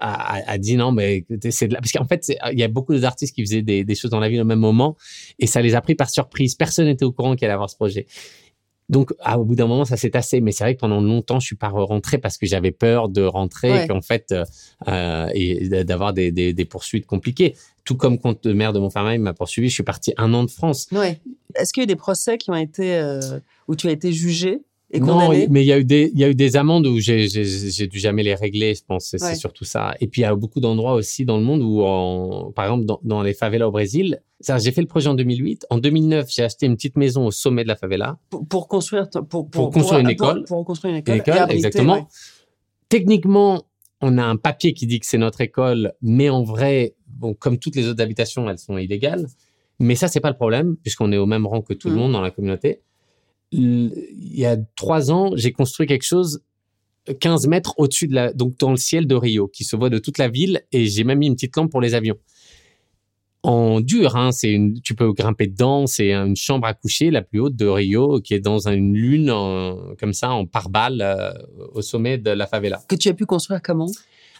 a, 0.00 0.50
a 0.52 0.58
dit 0.58 0.76
non, 0.76 0.92
mais 0.92 1.24
c'est 1.50 1.68
de 1.68 1.72
la... 1.74 1.80
parce 1.80 1.92
qu'en 1.92 2.04
fait, 2.06 2.30
il 2.52 2.58
y 2.58 2.62
a 2.62 2.68
beaucoup 2.68 2.94
d'artistes 2.94 3.34
qui 3.34 3.42
faisaient 3.42 3.62
des, 3.62 3.84
des 3.84 3.94
choses 3.94 4.10
dans 4.10 4.20
la 4.20 4.28
ville 4.28 4.40
au 4.42 4.44
même 4.44 4.58
moment 4.58 4.96
et 5.38 5.46
ça 5.46 5.62
les 5.62 5.74
a 5.74 5.80
pris 5.80 5.94
par 5.94 6.10
surprise. 6.10 6.54
Personne 6.54 6.86
n'était 6.86 7.04
au 7.06 7.12
courant 7.12 7.36
qu'il 7.36 7.46
allait 7.46 7.54
avoir 7.54 7.70
ce 7.70 7.76
projet. 7.76 8.06
Donc, 8.90 9.12
ah, 9.20 9.38
au 9.38 9.44
bout 9.44 9.54
d'un 9.54 9.68
moment, 9.68 9.84
ça 9.84 9.96
s'est 9.96 10.10
tassé. 10.10 10.40
Mais 10.40 10.50
c'est 10.50 10.64
vrai 10.64 10.74
que 10.74 10.80
pendant 10.80 11.00
longtemps, 11.00 11.38
je 11.38 11.46
suis 11.46 11.56
pas 11.56 11.68
rentré 11.68 12.18
parce 12.18 12.36
que 12.36 12.44
j'avais 12.44 12.72
peur 12.72 13.08
de 13.08 13.22
rentrer 13.22 13.70
Ouais. 13.70 13.84
et 13.84 13.86
qu'en 13.88 14.00
fait, 14.02 14.32
euh, 14.32 14.44
euh, 14.88 15.28
et 15.32 15.68
d'avoir 15.84 16.12
des, 16.12 16.32
des, 16.32 16.52
des 16.52 16.64
poursuites 16.64 17.06
compliquées. 17.06 17.54
Tout 17.84 17.96
comme 17.96 18.18
quand 18.18 18.44
le 18.44 18.52
maire 18.52 18.72
de 18.72 18.80
Montfermeil 18.80 19.18
m'a 19.18 19.32
poursuivi, 19.32 19.68
je 19.68 19.74
suis 19.74 19.84
parti 19.84 20.12
un 20.16 20.34
an 20.34 20.42
de 20.42 20.50
France. 20.50 20.88
Ouais. 20.90 21.20
Est-ce 21.54 21.72
qu'il 21.72 21.82
y 21.82 21.84
a 21.84 21.84
eu 21.84 21.86
des 21.86 21.94
procès 21.96 22.36
qui 22.36 22.50
ont 22.50 22.56
été 22.56 22.96
euh, 22.96 23.38
où 23.68 23.76
tu 23.76 23.86
as 23.86 23.92
été 23.92 24.12
jugé? 24.12 24.60
Et 24.92 24.98
Non, 25.00 25.28
mais 25.50 25.62
il 25.62 25.66
y 25.66 25.72
a 25.72 25.78
eu 25.78 25.84
des, 25.84 26.10
il 26.12 26.18
y 26.18 26.24
a 26.24 26.28
eu 26.28 26.34
des 26.34 26.56
amendes 26.56 26.86
où 26.86 26.98
j'ai, 26.98 27.28
j'ai, 27.28 27.86
dû 27.86 27.98
jamais 28.00 28.22
les 28.24 28.34
régler, 28.34 28.74
je 28.74 28.82
pense. 28.84 29.04
C'est 29.10 29.22
Ouais. 29.22 29.34
surtout 29.36 29.64
ça. 29.64 29.94
Et 30.00 30.08
puis 30.08 30.22
il 30.22 30.24
y 30.24 30.26
a 30.26 30.34
beaucoup 30.34 30.58
d'endroits 30.60 30.94
aussi 30.94 31.24
dans 31.24 31.36
le 31.38 31.44
monde 31.44 31.62
où, 31.62 31.82
en, 31.82 32.50
par 32.52 32.64
exemple, 32.64 32.86
dans, 32.86 33.00
dans 33.04 33.22
les 33.22 33.32
favelas 33.34 33.68
au 33.68 33.70
Brésil, 33.70 34.20
ça, 34.40 34.58
j'ai 34.58 34.72
fait 34.72 34.80
le 34.80 34.86
projet 34.88 35.08
en 35.08 35.14
2008. 35.14 35.66
En 35.70 35.78
2009, 35.78 36.26
j'ai 36.30 36.42
acheté 36.42 36.66
une 36.66 36.74
petite 36.74 36.96
maison 36.96 37.26
au 37.26 37.30
sommet 37.30 37.62
de 37.62 37.68
la 37.68 37.76
favela. 37.76 38.18
pour, 38.30 38.46
pour 38.48 38.66
construire 38.68 39.08
pour, 39.10 39.22
pour, 39.28 39.50
Pour 39.50 39.70
construire 39.70 40.00
une 40.00 40.10
école. 40.10 40.44
pour, 40.44 40.64
construire 40.64 40.94
une 40.94 41.02
Une 41.06 41.14
école, 41.20 41.34
abriter, 41.38 41.54
exactement. 41.54 41.94
ouais. 41.94 42.04
Techniquement, 42.88 43.62
on 44.00 44.18
a 44.18 44.24
un 44.24 44.36
papier 44.36 44.72
qui 44.72 44.86
dit 44.86 44.98
que 44.98 45.06
c'est 45.06 45.18
notre 45.18 45.40
école, 45.40 45.92
mais 46.02 46.30
en 46.30 46.42
vrai, 46.42 46.94
bon, 47.06 47.34
comme 47.34 47.58
toutes 47.58 47.76
les 47.76 47.86
autres 47.86 48.02
habitations, 48.02 48.48
elles 48.50 48.58
sont 48.58 48.78
illégales. 48.78 49.26
Mais 49.78 49.94
ça, 49.94 50.08
c'est 50.08 50.20
pas 50.20 50.30
le 50.30 50.36
problème, 50.36 50.76
puisqu'on 50.82 51.12
est 51.12 51.16
au 51.16 51.26
même 51.26 51.46
rang 51.46 51.60
que 51.62 51.74
tout 51.74 51.88
le 51.88 51.94
Mhm. 51.94 52.00
monde 52.00 52.12
dans 52.12 52.20
la 52.20 52.30
communauté. 52.30 52.80
Il 53.52 53.92
y 54.38 54.44
a 54.46 54.56
trois 54.76 55.10
ans, 55.10 55.32
j'ai 55.34 55.52
construit 55.52 55.86
quelque 55.86 56.04
chose 56.06 56.42
15 57.20 57.46
mètres 57.48 57.74
au-dessus 57.78 58.06
de 58.08 58.14
la, 58.14 58.32
donc 58.32 58.56
dans 58.58 58.70
le 58.70 58.76
ciel 58.76 59.06
de 59.06 59.14
Rio, 59.14 59.48
qui 59.48 59.64
se 59.64 59.74
voit 59.74 59.90
de 59.90 59.98
toute 59.98 60.18
la 60.18 60.28
ville, 60.28 60.62
et 60.70 60.86
j'ai 60.86 61.02
même 61.04 61.18
mis 61.18 61.26
une 61.26 61.34
petite 61.34 61.56
lampe 61.56 61.70
pour 61.70 61.80
les 61.80 61.94
avions. 61.94 62.16
En 63.42 63.80
dur, 63.80 64.16
hein, 64.16 64.32
c'est 64.32 64.50
une, 64.52 64.82
tu 64.82 64.94
peux 64.94 65.12
grimper 65.14 65.46
dedans, 65.46 65.86
c'est 65.86 66.12
une 66.12 66.36
chambre 66.36 66.66
à 66.66 66.74
coucher 66.74 67.10
la 67.10 67.22
plus 67.22 67.40
haute 67.40 67.56
de 67.56 67.66
Rio, 67.66 68.20
qui 68.20 68.34
est 68.34 68.40
dans 68.40 68.68
une 68.68 68.92
lune 68.94 69.30
en- 69.30 69.94
comme 69.98 70.12
ça, 70.12 70.30
en 70.30 70.44
pare-balles, 70.44 71.00
euh, 71.00 71.32
au 71.72 71.80
sommet 71.80 72.18
de 72.18 72.30
la 72.30 72.46
favela. 72.46 72.82
que 72.86 72.96
tu 72.96 73.08
as 73.08 73.14
pu 73.14 73.24
construire 73.24 73.62
comment? 73.62 73.86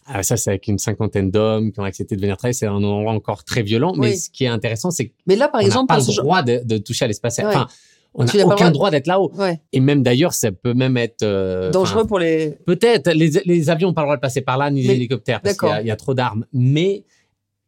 Ah, 0.04 0.22
ça, 0.22 0.36
c'est 0.36 0.50
avec 0.50 0.66
une 0.68 0.78
cinquantaine 0.78 1.30
d'hommes 1.30 1.72
qui 1.72 1.80
ont 1.80 1.84
accepté 1.84 2.14
de 2.14 2.20
venir 2.20 2.36
travailler. 2.36 2.52
C'est 2.54 2.66
un 2.66 2.74
endroit 2.82 3.12
encore 3.12 3.42
très 3.44 3.62
violent. 3.62 3.94
Mais 3.96 4.16
ce 4.16 4.28
qui 4.30 4.44
est 4.44 4.48
intéressant, 4.48 4.90
c'est 4.90 5.12
Mais 5.26 5.36
là, 5.36 5.48
par 5.48 5.60
exemple, 5.62 5.86
pas 5.88 5.98
le 5.98 6.16
droit 6.16 6.42
de, 6.42 6.60
de 6.64 6.78
toucher 6.78 7.04
à 7.06 7.08
l'espace 7.08 7.38
aérien. 7.38 7.52
Ouais. 7.52 7.56
Enfin, 7.64 7.68
on 8.14 8.24
n'a 8.24 8.32
pas 8.32 8.44
aucun 8.54 8.70
droit- 8.70 8.90
d'être 8.90 9.06
là-haut. 9.06 9.30
ouais, 9.36 9.60
Et 9.72 9.80
même 9.80 10.02
d'ailleurs, 10.02 10.32
ça 10.34 10.50
peut 10.52 10.74
même 10.74 10.96
être... 10.96 11.22
euh, 11.22 11.70
dangereux 11.70 12.06
pour 12.06 12.18
les. 12.18 12.56
Peut-être. 12.66 13.10
Les, 13.12 13.30
les 13.44 13.70
avions 13.70 13.88
n'ont 13.88 13.94
pas 13.94 14.02
le 14.02 14.06
droit 14.06 14.16
de 14.16 14.20
passer 14.20 14.40
par 14.40 14.58
là, 14.58 14.70
ni 14.70 14.82
les 14.82 14.94
hélicoptères, 14.94 15.40
parce 15.40 15.56
qu'il 15.56 15.66
y 15.68 15.70
a- 15.70 15.74
d'accord. 15.74 15.84
il 15.84 15.88
y, 15.88 15.92
a 15.92 15.96
trop 15.96 16.14
d'armes. 16.14 16.44
Mais 16.52 17.04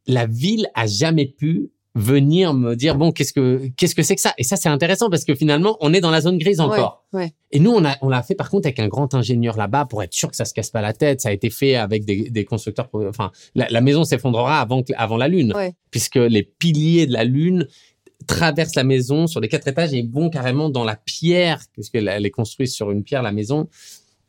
la 0.06 0.26
ville 0.26 0.66
a 0.74 0.86
jamais 0.86 1.26
pu 1.26 1.70
venir 1.94 2.54
me 2.54 2.74
dire 2.74 2.96
bon 2.96 3.12
qu'est-ce 3.12 3.34
que 3.34 3.68
qu'est-ce 3.76 3.94
que 3.94 4.02
c'est 4.02 4.14
que 4.14 4.20
ça? 4.22 4.32
Et 4.38 4.44
ça 4.44 4.56
c'est 4.56 4.70
intéressant 4.70 5.10
parce 5.10 5.26
que 5.26 5.34
finalement 5.34 5.76
on 5.82 5.92
est 5.92 6.00
dans 6.00 6.10
la 6.10 6.22
zone 6.22 6.38
grise 6.38 6.58
encore 6.58 7.04
Ouais, 7.12 7.24
ouais. 7.24 7.32
et 7.50 7.60
nous, 7.60 7.70
on 7.70 7.84
a, 7.84 7.96
on 8.00 8.08
l'a 8.08 8.22
fait 8.22 8.34
par 8.34 8.48
contre 8.48 8.66
avec 8.66 8.78
un 8.78 8.88
grand 8.88 9.12
ingénieur 9.12 9.58
là-bas 9.58 9.84
pour 9.84 10.02
être 10.02 10.14
sûr 10.14 10.30
que 10.30 10.36
ça 10.36 10.46
se 10.46 10.54
casse 10.54 10.70
pas 10.70 10.80
la 10.80 10.94
tête. 10.94 11.20
Ça 11.20 11.28
a 11.28 11.32
été 11.32 11.50
fait 11.50 11.74
avec 11.76 12.06
des, 12.06 12.30
des 12.30 12.44
constructeurs. 12.46 12.88
pour- 12.88 13.04
Enfin, 13.06 13.30
la, 13.54 13.68
la 13.68 13.82
maison 13.82 14.04
s'effondrera 14.04 14.60
avant, 14.62 14.82
avant 14.96 15.18
la 15.18 15.28
lune, 15.28 15.52
Ouais. 15.54 15.74
puisque 15.90 16.16
les 16.16 16.42
piliers 16.42 17.06
de 17.06 17.12
la 17.12 17.24
lune 17.24 17.66
traversent 18.24 18.74
la 18.74 18.84
maison 18.84 19.26
sur 19.26 19.40
les 19.40 19.48
quatre 19.48 19.68
étages 19.68 19.92
et 19.94 20.02
vont 20.02 20.30
carrément 20.30 20.70
dans 20.70 20.84
la 20.84 20.96
pierre, 20.96 21.62
puisqu'elle 21.72 22.08
elle 22.08 22.26
est 22.26 22.30
construite 22.30 22.68
sur 22.68 22.90
une 22.90 23.02
pierre 23.02 23.22
la 23.22 23.32
maison. 23.32 23.68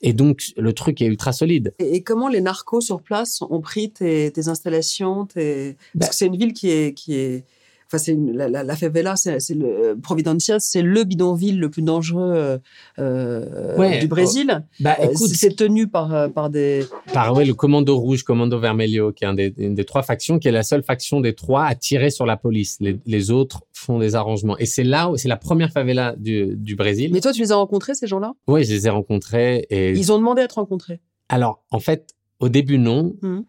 Et 0.02 0.14
donc 0.14 0.52
le 0.58 0.74
truc 0.74 1.02
est 1.02 1.06
ultra 1.06 1.32
solide. 1.32 1.74
Et, 1.80 1.96
et 1.96 2.04
comment 2.04 2.28
les 2.28 2.42
narcos 2.42 2.82
sur 2.82 3.02
place 3.02 3.42
ont 3.42 3.62
pris 3.62 3.92
tes, 3.92 4.32
tes 4.32 4.50
installations 4.50 5.26
tes... 5.26 5.78
Bah 5.96 6.02
Parce 6.02 6.10
que 6.10 6.16
c'est 6.18 6.28
une 6.28 6.38
ville 6.38 6.54
qui 6.54 6.70
est. 6.70 6.94
Qui 6.94 7.16
est... 7.16 7.46
Enfin, 7.94 8.04
c'est 8.04 8.18
la, 8.34 8.50
la, 8.50 8.64
la 8.64 8.76
favela, 8.76 9.16
c'est 9.16 9.38
le 9.54 9.96
Providencia, 10.02 10.60
c'est 10.60 10.82
le 10.82 11.04
bidonville 11.04 11.60
le 11.60 11.70
plus 11.70 11.84
dangereux 11.84 12.34
euh, 12.34 12.58
euh, 12.98 13.78
Ouais, 13.78 14.00
du 14.00 14.08
Brésil. 14.08 14.66
Bah 14.80 14.96
Euh, 15.00 15.12
écoute, 15.12 15.28
c'est 15.28 15.56
tenu 15.56 15.88
par, 15.88 16.14
euh, 16.14 16.28
par 16.28 16.50
des. 16.50 16.86
par 17.14 17.36
ouais, 17.36 17.46
le 17.46 17.54
commando 17.54 17.96
rouge, 17.98 18.24
commando 18.24 18.58
vermelho, 18.60 19.12
qui 19.12 19.26
est 19.26 19.28
un 19.28 19.36
des, 19.36 19.54
une 19.58 19.76
des 19.76 19.86
trois 19.86 20.02
factions, 20.02 20.40
qui 20.40 20.48
est 20.48 20.52
la 20.52 20.64
seule 20.64 20.82
faction 20.84 21.22
des 21.22 21.34
trois 21.36 21.66
à 21.66 21.76
tirer 21.76 22.10
sur 22.10 22.26
la 22.26 22.36
police. 22.36 22.78
Les, 22.80 22.98
les 23.06 23.30
autres 23.30 23.62
font 23.74 24.00
des 24.00 24.16
arrangements. 24.16 24.58
Et 24.58 24.66
c'est 24.66 24.84
là 24.84 25.10
où 25.12 25.18
c'est 25.18 25.30
la 25.30 25.38
première 25.38 25.72
favela 25.72 26.16
du, 26.18 26.56
du 26.56 26.76
Brésil. 26.76 27.12
Mais 27.14 27.22
toi, 27.22 27.32
tu 27.32 27.42
les 27.42 27.52
as 27.52 27.56
rencontrés, 27.58 27.94
ces 27.94 28.08
gens-là? 28.08 28.34
Oui, 28.48 28.64
je 28.64 28.74
les 28.74 28.88
ai 28.88 28.90
rencontrés. 28.90 29.68
Et 29.70 29.92
Ils 29.92 30.12
ont 30.12 30.18
demandé 30.18 30.42
à 30.42 30.46
être 30.46 30.54
rencontrés. 30.56 31.00
alors, 31.30 31.64
en 31.70 31.80
fait, 31.80 32.10
au 32.40 32.50
début, 32.50 32.80
non. 32.80 33.14
Mhm. 33.22 33.44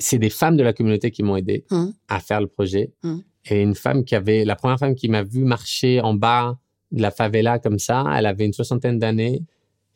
C'est 0.00 0.18
des 0.18 0.28
femmes 0.30 0.56
de 0.56 0.64
la 0.64 0.72
communauté 0.72 1.12
qui 1.12 1.22
m'ont 1.22 1.36
aidé 1.36 1.64
Mhm. 1.70 1.92
à 2.08 2.18
faire 2.18 2.40
le 2.40 2.48
projet. 2.48 2.92
Mhm. 3.04 3.22
Et 3.46 3.60
une 3.60 3.74
femme 3.74 4.04
qui 4.04 4.14
avait, 4.14 4.44
la 4.44 4.56
première 4.56 4.78
femme 4.78 4.94
qui 4.94 5.08
m'a 5.08 5.22
vu 5.22 5.44
marcher 5.44 6.00
en 6.00 6.14
bas 6.14 6.58
de 6.92 7.02
la 7.02 7.10
favela 7.10 7.58
comme 7.58 7.78
ça, 7.78 8.04
elle 8.16 8.26
avait 8.26 8.46
une 8.46 8.52
soixantaine 8.52 8.98
d'années. 8.98 9.42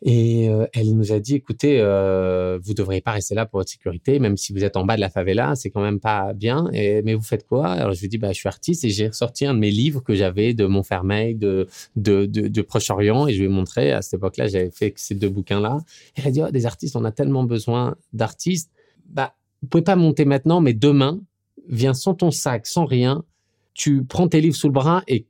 Et 0.01 0.49
euh, 0.49 0.65
elle 0.75 0.95
nous 0.95 1.13
a 1.13 1.19
dit, 1.19 1.35
écoutez, 1.35 1.81
euh, 1.81 2.57
vous 2.63 2.73
devriez 2.73 3.01
pas 3.01 3.11
rester 3.11 3.35
là 3.35 3.47
pour 3.47 3.59
votre 3.59 3.71
sécurité, 3.71 4.21
même 4.21 4.37
si 4.37 4.53
vous 4.53 4.63
êtes 4.63 4.77
en 4.77 4.85
bas 4.85 4.95
de 4.95 5.01
la 5.01 5.11
favela, 5.11 5.57
c'est 5.57 5.71
quand 5.71 5.81
même 5.81 5.99
pas 5.99 6.35
bien. 6.35 6.71
Et, 6.73 7.03
mais 7.03 7.15
vous 7.15 7.25
faites 7.25 7.45
quoi? 7.45 7.67
Alors 7.67 7.95
je 7.95 8.01
lui 8.01 8.09
dit, 8.09 8.17
bah, 8.17 8.31
je 8.31 8.39
suis 8.39 8.49
artiste 8.49 8.85
et 8.85 8.91
j'ai 8.91 9.09
ressorti 9.09 9.45
un 9.45 9.55
de 9.55 9.59
mes 9.59 9.73
livres 9.73 10.01
que 10.01 10.15
j'avais 10.15 10.55
de 10.55 10.67
Montfermeil, 10.67 11.35
de, 11.35 11.67
de, 11.97 12.27
de, 12.27 12.47
de 12.47 12.63
Proche-Orient, 12.63 13.27
et 13.27 13.33
je 13.33 13.39
lui 13.39 13.47
ai 13.47 13.49
montré, 13.49 13.91
à 13.91 14.01
cette 14.01 14.15
époque-là, 14.15 14.47
j'avais 14.47 14.71
fait 14.71 14.93
ces 14.97 15.17
deux 15.17 15.31
bouquins-là. 15.31 15.79
Et 16.17 16.21
elle 16.21 16.29
a 16.29 16.31
dit, 16.31 16.43
oh, 16.47 16.51
des 16.53 16.65
artistes, 16.65 16.95
on 16.95 17.05
a 17.05 17.11
tellement 17.11 17.43
besoin 17.43 17.97
d'artistes. 18.13 18.71
Bah, 19.09 19.35
vous 19.63 19.69
pouvez 19.69 19.83
pas 19.83 19.97
monter 19.97 20.25
maintenant, 20.25 20.61
mais 20.61 20.75
demain, 20.75 21.21
viens 21.69 21.95
sans 21.95 22.15
ton 22.15 22.31
sac, 22.31 22.69
sans 22.69 22.85
rien, 22.85 23.25
tu 23.79 24.05
prends 24.05 24.29
tes 24.29 24.41
livres 24.43 24.57
sous 24.57 24.67
le 24.67 24.73
bras 24.75 25.03
et 25.09 25.25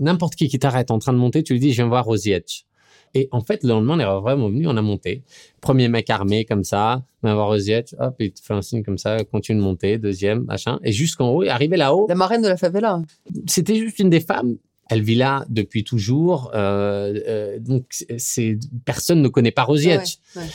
n'importe 0.00 0.34
qui 0.34 0.48
qui 0.48 0.58
t'arrête 0.58 0.90
en 0.90 0.98
train 0.98 1.12
de 1.12 1.18
monter, 1.18 1.42
tu 1.44 1.52
lui 1.52 1.60
dis, 1.60 1.70
je 1.70 1.76
viens 1.76 1.86
voir 1.88 2.04
Rosietch. 2.06 2.64
Et 3.12 3.28
en 3.32 3.40
fait, 3.40 3.62
le 3.64 3.68
lendemain, 3.70 3.96
on 3.96 4.00
est 4.00 4.20
vraiment 4.20 4.48
venu, 4.48 4.66
on 4.68 4.76
a 4.76 4.82
monté. 4.82 5.22
Premier 5.60 5.88
mec 5.88 6.08
armé 6.10 6.44
comme 6.44 6.62
ça, 6.64 7.04
viens 7.22 7.34
voir 7.34 7.48
Rosietch, 7.48 7.94
hop, 7.98 8.14
il 8.20 8.32
te 8.32 8.40
fait 8.40 8.54
un 8.54 8.62
signe 8.62 8.82
comme 8.82 8.98
ça, 8.98 9.22
continue 9.24 9.58
de 9.58 9.64
monter, 9.64 9.98
deuxième, 9.98 10.44
machin. 10.44 10.78
Et 10.84 10.92
jusqu'en 10.92 11.28
haut, 11.30 11.42
et 11.42 11.48
arrivé 11.50 11.76
là-haut, 11.76 12.06
La 12.08 12.14
marraine 12.14 12.40
de 12.42 12.48
la 12.48 12.56
favela. 12.56 13.02
c'était 13.46 13.76
juste 13.76 13.98
une 13.98 14.10
des 14.10 14.20
femmes. 14.20 14.56
Elle 14.88 15.02
vit 15.02 15.14
là 15.16 15.44
depuis 15.50 15.84
toujours, 15.84 16.50
euh, 16.54 17.14
euh, 17.28 17.58
donc 17.60 17.84
c'est- 18.16 18.58
personne 18.84 19.20
ne 19.22 19.28
connaît 19.28 19.52
pas 19.52 19.62
Rosietch. 19.64 20.16
Ouais, 20.36 20.42
ouais. 20.42 20.48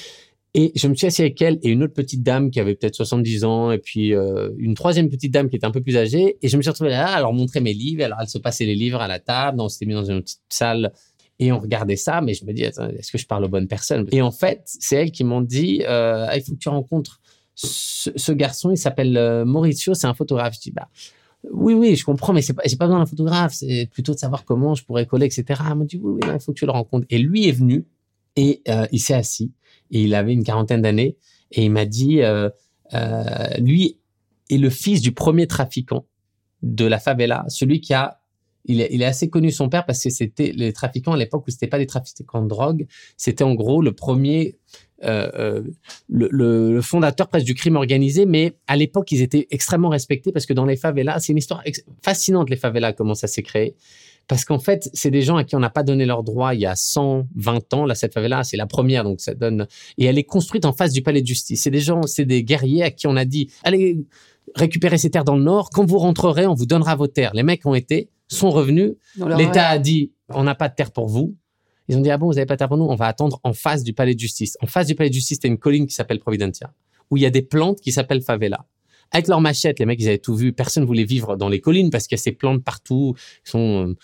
Et 0.58 0.72
je 0.74 0.88
me 0.88 0.96
suis 0.96 1.06
assis 1.06 1.22
avec 1.22 1.42
elle 1.42 1.60
et 1.64 1.70
une 1.70 1.84
autre 1.84 1.94
petite 1.94 2.24
dame 2.24 2.50
qui 2.50 2.62
avait 2.62 2.76
peut-être 2.76 2.96
70 2.96 3.44
ans 3.44 3.72
et 3.72 3.78
puis 3.78 4.16
euh, 4.16 4.52
une 4.58 4.74
troisième 4.74 5.10
petite 5.10 5.34
dame 5.34 5.50
qui 5.50 5.58
était 5.58 5.66
un 5.66 5.72
peu 5.72 5.82
plus 5.82 5.98
âgée. 5.98 6.38
Et 6.42 6.48
je 6.48 6.56
me 6.56 6.62
suis 6.62 6.70
retrouvé 6.70 6.92
là 6.92 7.14
à 7.14 7.20
leur 7.20 7.34
montrer 7.34 7.60
mes 7.60 7.74
livres. 7.74 8.06
Alors 8.06 8.20
elle 8.22 8.30
se 8.30 8.38
passait 8.38 8.64
les 8.64 8.74
livres 8.74 9.02
à 9.02 9.10
la 9.10 9.20
table. 9.20 9.60
On 9.60 9.68
s'était 9.68 9.86
mis 9.86 9.96
dans 9.96 10.06
une 10.06 10.22
petite 10.22 10.40
salle 10.48 10.94
et 11.40 11.52
on 11.52 11.60
regardait 11.60 11.98
ça. 11.98 12.22
Mais 12.22 12.34
je 12.34 12.46
me 12.46 12.54
dis, 12.54 12.64
est-ce 12.64 13.12
que 13.12 13.18
je 13.18 13.28
parle 13.28 13.44
aux 13.44 13.50
bonnes 13.50 13.68
personnes? 13.68 14.08
Et 14.14 14.22
en 14.22 14.32
fait, 14.32 14.62
c'est 14.64 14.96
elles 14.96 15.12
qui 15.12 15.26
m'ont 15.26 15.42
dit, 15.42 15.82
euh, 15.90 16.26
Ah, 16.30 16.38
il 16.38 16.42
faut 16.42 16.54
que 16.54 16.58
tu 16.58 16.70
rencontres 16.70 17.20
ce, 17.56 18.32
garçon. 18.32 18.72
Il 18.72 18.78
s'appelle 18.78 19.18
euh, 19.18 19.44
Mauricio. 19.44 19.94
C'est 19.94 20.08
un 20.08 20.14
photographe. 20.14 20.54
Je 20.56 20.62
dis, 20.62 20.72
bah 20.72 20.88
oui, 21.52 21.74
oui, 21.74 21.98
je 21.98 22.06
comprends, 22.06 22.32
mais 22.32 22.42
c'est 22.42 22.54
pas, 22.54 22.64
j'ai 22.66 22.78
pas 22.78 22.86
besoin 22.86 23.00
d'un 23.00 23.06
photographe. 23.06 23.56
C'est 23.56 23.90
plutôt 23.92 24.14
de 24.14 24.20
savoir 24.20 24.46
comment 24.46 24.74
je 24.74 24.86
pourrais 24.86 25.06
coller, 25.06 25.26
etc. 25.26 25.60
Elle 25.70 25.76
m'a 25.76 25.84
dit, 25.84 26.00
oui, 26.02 26.14
oui, 26.14 26.30
il 26.34 26.40
faut 26.40 26.54
que 26.54 26.60
tu 26.60 26.66
le 26.66 26.72
rencontres. 26.72 27.08
Et 27.10 27.18
lui 27.18 27.50
est 27.50 27.52
venu 27.52 27.86
et 28.38 28.62
il 28.94 29.00
s'est 29.02 29.14
assis 29.14 29.52
il 29.92 30.14
avait 30.16 30.34
une 30.34 30.44
quarantaine 30.44 30.82
d'années 30.82 31.18
et 31.52 31.66
il 31.66 31.72
m'a 31.72 31.86
dit 31.86 32.22
euh, 32.22 32.50
euh, 32.94 33.24
lui 33.60 33.98
est 34.50 34.58
le 34.58 34.70
fils 34.70 35.02
du 35.02 35.12
premier 35.12 35.48
trafiquant 35.48 36.06
de 36.62 36.86
la 36.86 37.00
favela, 37.00 37.46
celui 37.48 37.82
qui 37.82 37.94
a 37.94 38.20
il 38.68 38.82
est, 38.82 38.90
il 38.92 39.04
est 39.04 39.06
assez 39.06 39.30
connu 39.30 39.52
son 39.52 39.70
père 39.70 39.86
parce 39.86 40.02
que 40.02 40.10
c'était 40.10 40.52
les 40.56 40.74
trafiquants 40.74 41.14
à 41.14 41.18
l'époque 41.18 41.46
où 41.48 41.52
c'était 41.52 41.68
pas 41.68 41.78
des 41.78 41.86
trafiquants 41.86 42.42
de 42.42 42.48
drogue, 42.48 42.88
c'était 43.16 43.44
en 43.44 43.54
gros 43.54 43.82
le 43.82 43.92
premier 43.92 44.58
euh, 45.04 45.30
euh, 45.36 45.64
le, 46.08 46.30
le, 46.32 46.74
le 46.74 46.82
fondateur 46.82 47.28
presque 47.28 47.46
du 47.46 47.54
crime 47.54 47.76
organisé, 47.76 48.26
mais 48.26 48.54
à 48.66 48.76
l'époque 48.76 49.12
ils 49.12 49.22
étaient 49.22 49.46
extrêmement 49.52 49.90
respectés 49.90 50.32
parce 50.32 50.46
que 50.46 50.54
dans 50.54 50.66
les 50.66 50.78
favelas, 50.78 51.20
c'est 51.20 51.34
une 51.34 51.38
histoire 51.38 51.64
fascinante 52.02 52.50
les 52.50 52.56
favelas 52.56 52.94
comment 52.94 53.14
ça 53.14 53.28
s'est 53.28 53.44
créé. 53.44 53.76
Parce 54.28 54.44
qu'en 54.46 54.60
fait, 54.60 54.90
c'est 54.94 55.12
des 55.12 55.22
gens 55.22 55.36
à 55.38 55.44
qui 55.44 55.56
on 55.56 55.60
n'a 55.60 55.70
pas 55.70 55.84
donné 55.84 56.06
leurs 56.06 56.24
droits 56.24 56.56
il 56.56 56.62
y 56.62 56.66
a 56.66 56.76
120 56.76 57.74
ans. 57.74 57.86
Là, 57.86 57.94
cette 57.96 58.14
favela, 58.14 58.44
c'est 58.44 58.58
la 58.58 58.66
première, 58.66 59.04
donc 59.04 59.22
ça 59.22 59.34
donne. 59.36 59.68
Et 59.98 60.06
elle 60.06 60.18
est 60.18 60.24
construite 60.24 60.66
en 60.66 60.74
face 60.74 60.92
du 60.94 61.02
palais 61.04 61.22
de 61.22 61.28
justice. 61.28 61.62
C'est 61.62 61.70
des 61.72 61.80
gens, 61.80 62.02
c'est 62.04 62.26
des 62.26 62.44
guerriers 62.44 62.84
à 62.84 62.92
qui 62.92 63.08
on 63.08 63.16
a 63.16 63.26
dit 63.26 63.52
allez 63.64 64.06
récupérer 64.56 64.98
ces 64.98 65.10
terres 65.10 65.26
dans 65.26 65.36
le 65.36 65.44
nord. 65.44 65.70
Quand 65.72 65.86
vous 65.86 65.98
rentrerez, 66.00 66.48
on 66.48 66.54
vous 66.54 66.66
donnera 66.66 66.96
vos 66.96 67.08
terres. 67.08 67.32
Les 67.34 67.44
mecs 67.44 67.66
ont 67.66 67.76
été, 67.76 68.10
sont 68.28 68.50
revenus. 68.52 68.94
L'État 69.38 69.68
a- 69.70 69.80
dit 69.80 70.12
on 70.30 70.44
n'a 70.44 70.56
pas 70.56 70.70
de 70.70 70.76
terre 70.76 70.92
pour 70.92 71.08
vous. 71.08 71.36
Ils 71.88 71.96
ont 71.98 72.02
dit 72.02 72.10
ah 72.10 72.18
bon, 72.18 72.26
vous 72.28 72.34
n'avez 72.34 72.48
pas 72.48 72.56
de 72.56 72.60
terre 72.60 72.68
pour 72.70 72.78
nous? 72.78 72.86
On 72.86 72.96
va 72.96 73.06
attendre 73.08 73.40
en 73.44 73.54
face 73.54 73.84
du 73.84 73.94
palais 73.94 74.16
de 74.16 74.20
justice. 74.20 74.58
En 74.62 74.66
face 74.66 74.88
du 74.88 74.96
palais 74.96 75.10
de 75.10 75.14
justice, 75.14 75.38
il 75.44 75.48
y 75.48 75.50
a 75.50 75.52
une 75.52 75.60
colline 75.60 75.86
qui 75.86 75.94
s'appelle 75.94 76.20
Providencia, 76.20 76.74
où 77.12 77.18
il 77.18 77.22
y 77.22 77.28
a 77.28 77.30
des 77.30 77.44
plantes 77.44 77.80
qui 77.80 77.92
s'appellent 77.92 78.24
favela. 78.24 78.66
Avec 79.12 79.28
leurs 79.28 79.40
machettes, 79.40 79.78
les 79.78 79.86
mecs, 79.86 80.02
ils 80.02 80.08
avaient 80.08 80.18
tout 80.18 80.36
vu. 80.36 80.52
Personne 80.52 80.84
voulait 80.84 81.04
vivre 81.04 81.38
dans 81.38 81.48
les 81.48 81.62
collines 81.62 81.92
parce 81.92 82.08
qu'il 82.08 82.18
y 82.18 82.20
a 82.20 82.24
ces 82.24 82.32
plantes 82.32 82.64
partout 82.64 83.14
qui 83.46 83.52
sont 83.52 83.90
euh, 83.90 83.96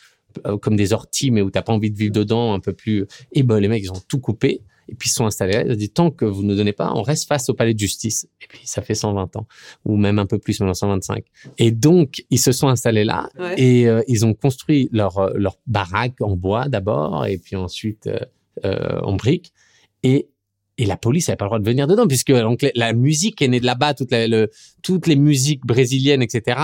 comme 0.62 0.76
des 0.76 0.94
orties, 0.94 1.32
mais 1.32 1.42
où 1.42 1.50
t'as 1.52 1.62
pas 1.62 1.74
envie 1.74 1.92
de 1.92 1.98
vivre 1.98 2.14
dedans, 2.14 2.54
un 2.54 2.60
peu 2.60 2.74
plus. 2.74 3.06
Et 3.32 3.44
ben, 3.44 3.60
les 3.60 3.68
mecs, 3.68 3.84
ils 3.84 3.92
ont 3.92 4.02
tout 4.08 4.20
coupé. 4.20 4.62
Et 4.90 4.96
puis 4.96 5.08
ils 5.08 5.14
sont 5.14 5.26
installés 5.26 5.54
là. 5.54 5.64
Ils 5.66 5.72
ont 5.72 5.76
dit 5.76 5.90
tant 5.90 6.12
que 6.12 6.26
vous 6.26 6.44
ne 6.44 6.54
donnez 6.54 6.74
pas, 6.74 6.92
on 6.94 7.02
reste 7.02 7.26
face 7.28 7.48
au 7.50 7.54
palais 7.54 7.74
de 7.74 7.80
justice. 7.80 8.28
Et 8.42 8.46
puis 8.50 8.60
ça 8.66 8.82
fait 8.82 8.96
120 8.96 9.38
ans, 9.38 9.48
ou 9.86 9.96
même 9.96 10.20
un 10.20 10.26
peu 10.26 10.38
plus, 10.38 10.60
maintenant 10.60 10.74
125. 10.74 11.24
Et 11.60 11.72
donc 11.72 12.26
ils 12.30 12.40
se 12.40 12.52
sont 12.52 12.68
installés 12.68 13.06
là 13.06 13.30
Ouais. 13.40 13.56
et 13.62 13.88
euh, 13.88 14.02
ils 14.10 14.26
ont 14.26 14.34
construit 14.34 14.90
leur 14.92 15.18
euh, 15.20 15.32
leur 15.36 15.56
baraque 15.66 16.20
en 16.20 16.36
bois 16.36 16.68
d'abord, 16.68 17.26
et 17.26 17.38
puis 17.38 17.56
ensuite 17.56 18.08
euh, 18.08 18.20
euh, 18.66 19.00
en 19.02 19.14
briques. 19.16 19.54
Et 20.04 20.28
et 20.78 20.86
la 20.86 20.98
police 20.98 21.28
n'avait 21.30 21.38
pas 21.38 21.46
le 21.46 21.50
droit 21.50 21.60
de 21.60 21.66
venir 21.66 21.88
dedans 21.88 22.08
puisque 22.08 22.32
donc, 22.34 22.62
la- 22.64 22.72
la 22.76 22.92
musique 22.94 23.42
est 23.42 23.48
née 23.48 23.60
de 23.62 23.66
là-bas, 23.66 23.94
toute 23.94 24.12
la- 24.12 24.28
le- 24.28 24.50
toutes 24.82 25.08
les 25.08 25.16
musiques 25.16 25.66
brésiliennes, 25.66 26.24
etc. 26.24 26.60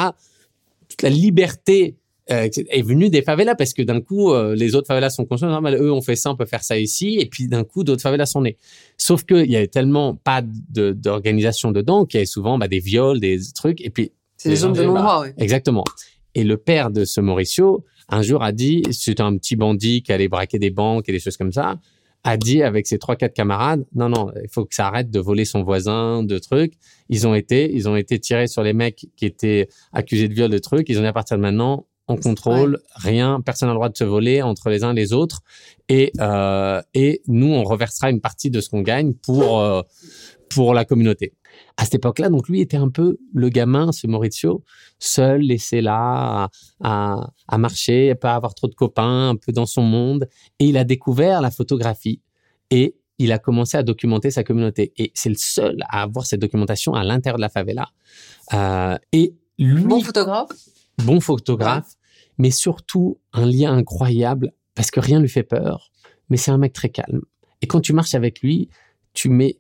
Toute 0.90 1.02
la 1.04 1.10
liberté 1.12 1.96
euh, 2.32 2.48
est 2.70 2.82
venue 2.82 3.10
des 3.10 3.22
favelas 3.22 3.56
parce 3.56 3.74
que 3.74 3.82
d'un 3.82 4.02
coup, 4.02 4.32
euh, 4.34 4.56
les 4.56 4.76
autres 4.76 4.88
favelas 4.88 5.10
sont 5.10 5.26
conscients, 5.26 5.50
normal, 5.50 5.76
eux 5.82 5.92
on 5.92 6.02
fait 6.02 6.16
ça, 6.16 6.32
on 6.32 6.36
peut 6.36 6.46
faire 6.46 6.64
ça 6.64 6.78
ici, 6.78 7.18
et 7.20 7.26
puis 7.26 7.48
d'un 7.48 7.64
coup, 7.64 7.84
d'autres 7.84 8.02
favelas 8.02 8.26
sont 8.26 8.42
nées. 8.42 8.58
Sauf 8.98 9.24
qu'il 9.24 9.50
y 9.50 9.56
avait 9.56 9.68
tellement 9.68 10.16
pas 10.16 10.42
de- 10.44 10.92
d'organisation 10.92 11.72
dedans 11.72 12.06
qu'il 12.06 12.18
y 12.18 12.20
avait 12.20 12.26
souvent 12.26 12.58
bah, 12.58 12.68
des 12.68 12.80
viols, 12.80 13.20
des 13.20 13.40
trucs, 13.56 13.82
et 13.82 13.90
puis 13.90 14.12
C'est 14.38 14.50
des 14.50 14.56
zones 14.58 14.74
de 14.74 14.84
gens- 14.84 14.94
non-droit, 14.94 15.22
ouais. 15.22 15.34
Exactement. 15.38 15.84
Et 16.36 16.44
le 16.44 16.58
père 16.58 16.92
de 16.92 17.06
ce 17.06 17.22
Mauricio, 17.22 17.86
un 18.10 18.22
jour, 18.22 18.44
a 18.44 18.52
dit, 18.52 18.84
c'était 18.92 19.22
un 19.22 19.36
petit 19.38 19.56
bandit 19.56 20.02
qui 20.04 20.12
allait 20.12 20.28
braquer 20.28 20.60
des 20.60 20.70
banques 20.70 21.10
et 21.10 21.12
des 21.12 21.20
choses 21.20 21.38
comme 21.38 21.52
ça, 21.52 21.80
a 22.24 22.36
dit 22.36 22.62
avec 22.62 22.88
ses 22.88 22.98
trois, 23.00 23.16
quatre 23.16 23.34
camarades, 23.34 23.86
non, 23.96 24.10
non, 24.10 24.32
il 24.44 24.50
faut 24.50 24.66
que 24.66 24.76
ça 24.76 24.88
arrête 24.88 25.10
de 25.10 25.20
voler 25.20 25.46
son 25.46 25.64
voisin, 25.64 26.24
de 26.24 26.38
trucs. 26.40 26.74
Ils 27.10 27.26
ont 27.26 27.34
été, 27.36 27.74
ils 27.74 27.88
ont 27.88 27.96
été 27.96 28.20
tirés 28.20 28.48
sur 28.48 28.64
les 28.64 28.74
mecs 28.74 29.08
qui 29.16 29.26
étaient 29.26 29.70
accusés 29.94 30.28
de 30.28 30.34
viol, 30.34 30.50
de 30.50 30.58
trucs. 30.58 30.90
Ils 30.90 30.98
ont 30.98 31.02
dit 31.02 31.08
à 31.08 31.14
partir 31.14 31.38
de 31.38 31.42
maintenant, 31.42 31.86
on 32.08 32.16
contrôle 32.16 32.80
rien, 32.96 33.42
personne 33.42 33.68
n'a 33.68 33.74
le 33.74 33.78
droit 33.78 33.90
de 33.90 33.98
se 33.98 34.04
voler 34.04 34.42
entre 34.42 34.70
les 34.70 34.84
uns 34.84 34.92
et 34.92 34.96
les 34.96 35.14
autres. 35.14 35.42
Et, 35.90 36.12
euh, 36.20 36.82
et 36.94 37.22
nous, 37.28 37.52
on 37.54 37.64
reversera 37.64 38.10
une 38.10 38.22
partie 38.22 38.50
de 38.50 38.62
ce 38.62 38.70
qu'on 38.70 38.82
gagne 38.82 39.14
pour, 39.14 39.60
euh, 39.60 39.82
pour 40.50 40.74
la 40.74 40.86
communauté. 40.86 41.34
À 41.76 41.84
cette 41.84 41.96
époque-là, 41.96 42.30
donc 42.30 42.48
lui 42.50 42.62
était 42.62 42.78
un 42.78 42.90
peu 42.90 43.18
le 43.34 43.50
gamin, 43.50 43.92
ce 43.92 44.08
Maurizio, 44.08 44.64
seul, 45.00 45.42
laissé 45.42 45.82
là, 45.82 46.46
à, 46.46 46.50
à, 46.84 47.30
à 47.48 47.58
marcher, 47.58 48.16
pas 48.16 48.36
avoir 48.36 48.54
trop 48.56 48.68
de 48.68 48.76
copains, 48.76 49.30
un 49.30 49.36
peu 49.36 49.52
dans 49.52 49.66
son 49.66 49.82
monde. 49.82 50.28
Et 50.60 50.66
il 50.66 50.78
a 50.78 50.84
découvert 50.84 51.42
la 51.42 51.52
photographie 51.52 52.22
et 52.70 52.96
il 53.20 53.32
a 53.32 53.40
commencé 53.40 53.76
à 53.78 53.84
documenter 53.84 54.30
sa 54.32 54.44
communauté. 54.44 54.94
Et 54.98 55.12
c'est 55.16 55.30
le 55.30 55.36
seul 55.38 55.78
à 55.90 56.04
avoir 56.04 56.26
cette 56.26 56.40
documentation 56.40 56.94
à 56.94 57.04
l'intérieur 57.04 57.38
de 57.38 57.42
la 57.42 57.50
favela. 57.50 57.90
Euh, 58.54 58.98
et 59.12 59.34
lui, 59.58 59.84
Bon 59.84 60.02
photographe? 60.02 60.50
bon 61.04 61.20
photographe, 61.20 61.97
mais 62.38 62.52
surtout 62.52 63.20
un 63.34 63.46
lien 63.46 63.74
incroyable 63.74 64.54
parce 64.76 64.92
que 64.92 65.00
rien 65.00 65.20
lui 65.20 65.30
fait 65.30 65.44
peur, 65.44 65.92
mais 66.30 66.38
c'est 66.38 66.52
un 66.52 66.58
mec 66.58 66.74
très 66.74 66.90
calme. 66.90 67.22
Et 67.62 67.68
quand 67.68 67.82
tu 67.82 67.94
marches 67.94 68.16
avec 68.16 68.42
lui, 68.42 68.70
tu 69.14 69.30
mets 69.30 69.60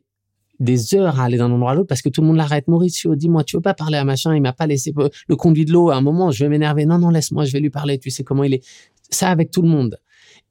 des 0.59 0.95
heures 0.95 1.19
à 1.19 1.25
aller 1.25 1.37
d'un 1.37 1.51
endroit 1.51 1.71
à 1.71 1.75
l'autre 1.75 1.87
parce 1.87 2.01
que 2.01 2.09
tout 2.09 2.21
le 2.21 2.27
monde 2.27 2.37
l'arrête. 2.37 2.67
Mauricio, 2.67 3.15
dis-moi, 3.15 3.43
tu 3.43 3.57
veux 3.57 3.61
pas 3.61 3.73
parler 3.73 3.97
à 3.97 4.03
machin 4.03 4.35
Il 4.35 4.41
m'a 4.41 4.53
pas 4.53 4.67
laissé 4.67 4.93
le 5.27 5.35
conduit 5.35 5.65
de 5.65 5.71
l'eau. 5.71 5.89
À 5.89 5.95
un 5.95 6.01
moment, 6.01 6.31
je 6.31 6.43
vais 6.43 6.49
m'énerver. 6.49 6.85
Non, 6.85 6.97
non, 6.97 7.09
laisse-moi, 7.09 7.45
je 7.45 7.51
vais 7.51 7.59
lui 7.59 7.69
parler. 7.69 7.99
Tu 7.99 8.09
sais 8.09 8.23
comment 8.23 8.43
il 8.43 8.55
est. 8.55 8.65
Ça 9.09 9.29
avec 9.29 9.51
tout 9.51 9.61
le 9.61 9.69
monde. 9.69 9.99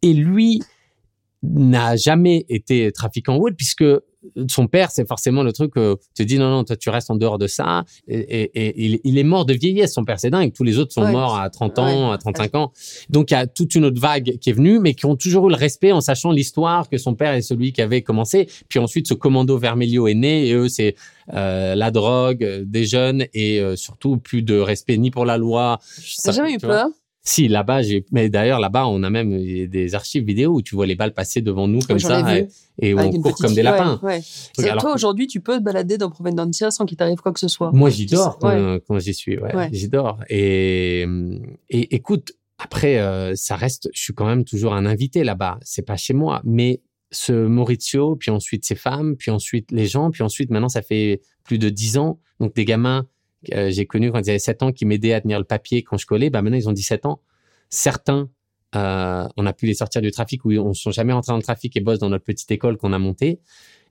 Et 0.02 0.12
lui 0.12 0.62
n'a 1.42 1.96
jamais 1.96 2.44
été 2.48 2.90
trafiquant 2.92 3.36
wood 3.36 3.54
puisque 3.56 3.84
son 4.50 4.66
père, 4.66 4.90
c'est 4.90 5.06
forcément 5.06 5.42
le 5.42 5.52
truc 5.52 5.72
que 5.74 5.96
tu 6.14 6.22
te 6.24 6.28
dis 6.28 6.38
non, 6.38 6.50
non, 6.50 6.64
toi, 6.64 6.76
tu 6.76 6.90
restes 6.90 7.10
en 7.10 7.16
dehors 7.16 7.38
de 7.38 7.46
ça. 7.46 7.84
Et, 8.08 8.18
et- 8.18 8.50
et 8.66 8.84
il, 8.86 9.00
il 9.04 9.18
est 9.18 9.22
mort 9.24 9.44
de 9.44 9.54
vieillesse, 9.54 9.94
son 9.94 10.04
père, 10.04 10.18
c'est 10.20 10.30
dingue. 10.30 10.52
Tous 10.52 10.64
les 10.64 10.78
autres 10.78 10.92
sont 10.92 11.02
Ouais. 11.02 11.12
morts 11.12 11.38
à 11.38 11.48
30 11.50 11.78
ans, 11.78 12.08
Ouais. 12.08 12.14
à 12.14 12.18
35 12.18 12.54
ans. 12.54 12.72
Donc, 13.10 13.30
il 13.30 13.34
y 13.34 13.36
a 13.36 13.46
toute 13.46 13.74
une 13.74 13.84
autre 13.84 14.00
vague 14.00 14.38
qui 14.40 14.50
est 14.50 14.52
venue, 14.52 14.78
mais 14.78 14.94
qui 14.94 15.06
ont 15.06 15.16
toujours 15.16 15.46
eu 15.48 15.50
le 15.50 15.56
respect 15.56 15.92
en 15.92 16.00
sachant 16.00 16.32
l'histoire 16.32 16.88
que 16.88 16.98
son 16.98 17.14
père 17.14 17.32
est 17.34 17.42
celui 17.42 17.72
qui 17.72 17.82
avait 17.82 18.02
commencé. 18.02 18.48
Puis 18.68 18.78
ensuite, 18.78 19.06
ce 19.08 19.14
commando 19.14 19.56
Vermelho 19.58 20.08
est 20.08 20.14
né 20.14 20.48
et 20.48 20.52
eux, 20.54 20.68
c'est 20.68 20.94
euh, 21.34 21.74
la 21.74 21.90
drogue, 21.90 22.44
euh, 22.44 22.62
des 22.64 22.84
jeunes 22.86 23.26
et 23.34 23.60
euh, 23.60 23.74
surtout 23.76 24.16
plus 24.16 24.42
de 24.42 24.58
respect 24.58 24.96
ni 24.96 25.10
pour 25.10 25.24
la 25.24 25.38
loi. 25.38 25.78
Ça, 25.82 26.30
jamais 26.32 26.52
eu 26.54 26.58
tu 26.58 26.66
vois. 26.66 26.88
Si, 27.28 27.48
là-bas, 27.48 27.82
j'ai, 27.82 28.06
mais 28.12 28.28
d'ailleurs, 28.30 28.60
là-bas, 28.60 28.86
on 28.86 29.02
a 29.02 29.10
même 29.10 29.36
des 29.66 29.94
archives 29.96 30.24
vidéo 30.24 30.54
où 30.54 30.62
tu 30.62 30.76
vois 30.76 30.86
les 30.86 30.94
balles 30.94 31.12
passer 31.12 31.40
devant 31.42 31.66
nous 31.66 31.80
comme 31.80 31.98
ça 31.98 32.36
et, 32.38 32.46
et 32.78 32.94
on 32.94 33.10
court 33.20 33.34
comme 33.36 33.50
des 33.50 33.56
ouais, 33.56 33.62
lapins. 33.64 33.98
ouais. 34.04 34.20
C'est- 34.22 34.68
Alors 34.70 34.80
toi, 34.82 34.94
aujourd'hui, 34.94 35.26
tu 35.26 35.40
peux 35.40 35.58
te 35.58 35.62
balader 35.64 35.98
dans 35.98 36.08
Providencia 36.08 36.70
sans 36.70 36.86
qu'il 36.86 36.96
t'arrive 36.96 37.18
quoi 37.18 37.32
que 37.32 37.40
ce 37.40 37.48
soit. 37.48 37.72
Moi, 37.72 37.90
j'y 37.90 38.06
dors 38.06 38.38
quand, 38.38 38.48
Ouais. 38.48 38.80
quand 38.86 38.98
j'y 39.00 39.12
suis. 39.12 39.38
Ouais, 39.40 39.54
Ouais. 39.56 39.68
J'y 39.72 39.88
dors. 39.88 40.20
Et, 40.28 41.04
et 41.68 41.94
écoute, 41.96 42.32
après, 42.58 42.98
euh, 43.00 43.34
ça 43.34 43.56
reste, 43.56 43.88
je 43.92 44.00
suis 44.00 44.14
quand 44.14 44.26
même 44.26 44.44
toujours 44.44 44.72
un 44.74 44.86
invité 44.86 45.24
là-bas. 45.24 45.58
C'est 45.62 45.82
pas 45.84 45.96
chez 45.96 46.14
moi. 46.14 46.40
Mais 46.44 46.80
ce 47.10 47.32
Maurizio, 47.32 48.14
puis 48.14 48.30
ensuite 48.30 48.64
ses 48.64 48.76
femmes, 48.76 49.16
puis 49.16 49.32
ensuite 49.32 49.72
les 49.72 49.86
gens, 49.86 50.10
puis 50.12 50.22
ensuite, 50.22 50.50
maintenant, 50.50 50.68
ça 50.68 50.82
fait 50.82 51.20
plus 51.42 51.58
de 51.58 51.68
dix 51.70 51.98
ans. 51.98 52.20
Donc, 52.38 52.54
des 52.54 52.64
gamins 52.64 53.06
que 53.48 53.70
j'ai 53.70 53.86
connus 53.86 54.12
quand 54.12 54.20
ils 54.20 54.30
avaient 54.30 54.38
7 54.38 54.62
ans 54.62 54.72
qui 54.72 54.84
m'aidaient 54.84 55.12
à 55.12 55.20
tenir 55.20 55.38
le 55.38 55.44
papier 55.44 55.82
quand 55.82 55.96
je 55.96 56.06
collais, 56.06 56.30
bah, 56.30 56.42
maintenant, 56.42 56.58
ils 56.58 56.68
ont 56.68 56.72
17 56.72 57.06
ans. 57.06 57.20
Certains, 57.68 58.28
euh, 58.74 59.26
on 59.36 59.46
a 59.46 59.52
pu 59.52 59.66
les 59.66 59.74
sortir 59.74 60.02
du 60.02 60.10
trafic 60.10 60.44
ou 60.44 60.52
ils 60.52 60.62
ne 60.62 60.72
sont 60.72 60.90
jamais 60.90 61.12
rentrés 61.12 61.32
dans 61.32 61.36
le 61.36 61.42
trafic 61.42 61.76
et 61.76 61.80
bossent 61.80 61.98
dans 61.98 62.10
notre 62.10 62.24
petite 62.24 62.50
école 62.50 62.76
qu'on 62.76 62.92
a 62.92 62.98
montée. 62.98 63.40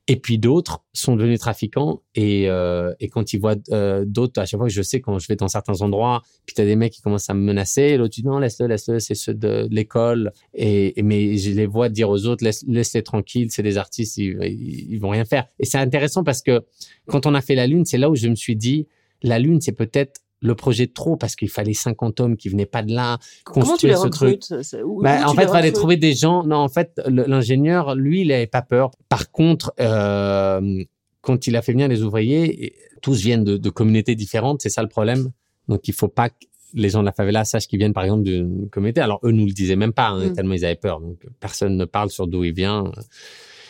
Et 0.07 0.17
puis 0.17 0.37
d'autres 0.37 0.83
sont 0.93 1.15
devenus 1.15 1.39
trafiquants 1.39 2.03
et, 2.13 2.47
euh, 2.47 2.93
quand 3.11 3.33
ils 3.33 3.39
voient 3.39 3.55
euh, 3.71 4.05
d'autres, 4.05 4.39
à 4.39 4.45
chaque 4.45 4.59
fois 4.59 4.67
que 4.67 4.73
je 4.73 4.83
sais 4.83 5.01
quand 5.01 5.17
je 5.17 5.27
vais 5.27 5.35
dans 5.35 5.47
certains 5.47 5.81
endroits, 5.81 6.21
puis 6.45 6.53
tu 6.53 6.61
as 6.61 6.65
des 6.65 6.75
mecs 6.75 6.93
qui 6.93 7.01
commencent 7.01 7.29
à 7.31 7.33
me 7.33 7.41
menacer, 7.41 7.97
l'autre 7.97 8.13
dit 8.13 8.23
non, 8.23 8.37
laisse-le, 8.37 8.67
laisse-le, 8.67 8.99
c'est 8.99 9.15
ceux 9.15 9.33
de, 9.33 9.67
l'école. 9.71 10.31
Et, 10.53 11.01
mais 11.01 11.37
je 11.37 11.49
les 11.51 11.65
vois 11.65 11.89
dire 11.89 12.11
aux 12.11 12.27
autres, 12.27 12.43
laisse, 12.43 12.63
laisse-les 12.67 13.01
tranquilles, 13.01 13.49
c'est 13.49 13.63
des 13.63 13.79
artistes, 13.79 14.17
ils, 14.17 14.37
ils, 14.43 14.93
ils 14.93 14.99
vont 14.99 15.09
rien 15.09 15.25
faire. 15.25 15.47
Et 15.57 15.65
c'est 15.65 15.79
intéressant 15.79 16.23
parce 16.23 16.43
que 16.43 16.63
quand 17.07 17.25
on 17.25 17.33
a 17.33 17.41
fait 17.41 17.55
la 17.55 17.65
Lune, 17.65 17.85
c'est 17.85 17.97
là 17.97 18.11
où 18.11 18.15
je 18.15 18.27
me 18.27 18.35
suis 18.35 18.55
dit, 18.55 18.87
la 19.27 19.39
Lune, 19.39 19.59
c'est 19.61 19.71
peut-être 19.71 20.21
le 20.41 20.53
projet 20.53 20.85
de 20.85 20.91
trop 20.93 21.15
parce 21.15 21.35
qu'il 21.35 21.49
fallait 21.49 21.73
50 21.73 22.19
hommes 22.19 22.37
qui 22.37 22.49
venaient 22.49 22.65
pas 22.65 22.83
de 22.83 22.93
là. 22.93 23.17
Comment 23.45 23.61
tu 23.65 23.69
construire 23.71 23.97
les 23.97 24.03
ce 24.03 24.07
truc. 24.09 24.41
où- 24.85 25.01
Bah, 25.01 25.21
où 25.21 25.23
en 25.23 25.29
tu 25.31 25.35
fait, 25.37 25.43
il 25.43 25.47
fallait 25.49 25.71
trouver 25.71 25.97
des 25.97 26.13
gens. 26.13 26.43
Non, 26.43 26.57
en 26.57 26.69
fait, 26.69 27.01
l'ingénieur, 27.07 27.95
lui, 27.95 28.21
il 28.21 28.27
n'avait 28.27 28.45
pas 28.45 28.61
peur. 28.61 28.91
Par 29.09 29.31
contre, 29.31 29.73
euh, 29.79 30.83
quand 31.21 31.47
il 31.47 31.55
a 31.55 31.61
fait 31.61 31.71
venir 31.71 31.87
les 31.87 32.03
ouvriers, 32.03 32.73
tous 33.01 33.19
viennent 33.21 33.43
de, 33.43 33.57
de 33.57 33.69
communautés 33.69 34.15
différentes, 34.15 34.61
c'est 34.61 34.69
ça 34.69 34.83
le 34.83 34.89
problème. 34.89 35.31
Donc, 35.67 35.87
il 35.87 35.93
faut 35.93 36.07
pas 36.09 36.29
que 36.29 36.35
les 36.73 36.89
gens 36.89 36.99
de 36.99 37.05
la 37.05 37.11
favela 37.13 37.45
sachent 37.45 37.67
qu'ils 37.67 37.79
viennent, 37.79 37.93
par 37.93 38.03
exemple, 38.03 38.23
d'une 38.23 38.69
communauté. 38.69 38.99
Alors, 39.01 39.19
eux 39.23 39.31
nous 39.31 39.45
le 39.45 39.53
disaient 39.53 39.77
même 39.77 39.93
pas, 39.93 40.09
hein, 40.09 40.27
Mm. 40.29 40.33
tellement 40.33 40.53
ils 40.53 40.65
avaient 40.65 40.75
peur. 40.75 40.99
Donc, 40.99 41.25
personne 41.39 41.77
ne 41.77 41.85
parle 41.85 42.09
sur 42.11 42.27
d'où 42.27 42.43
il 42.43 42.53
vient. 42.53 42.91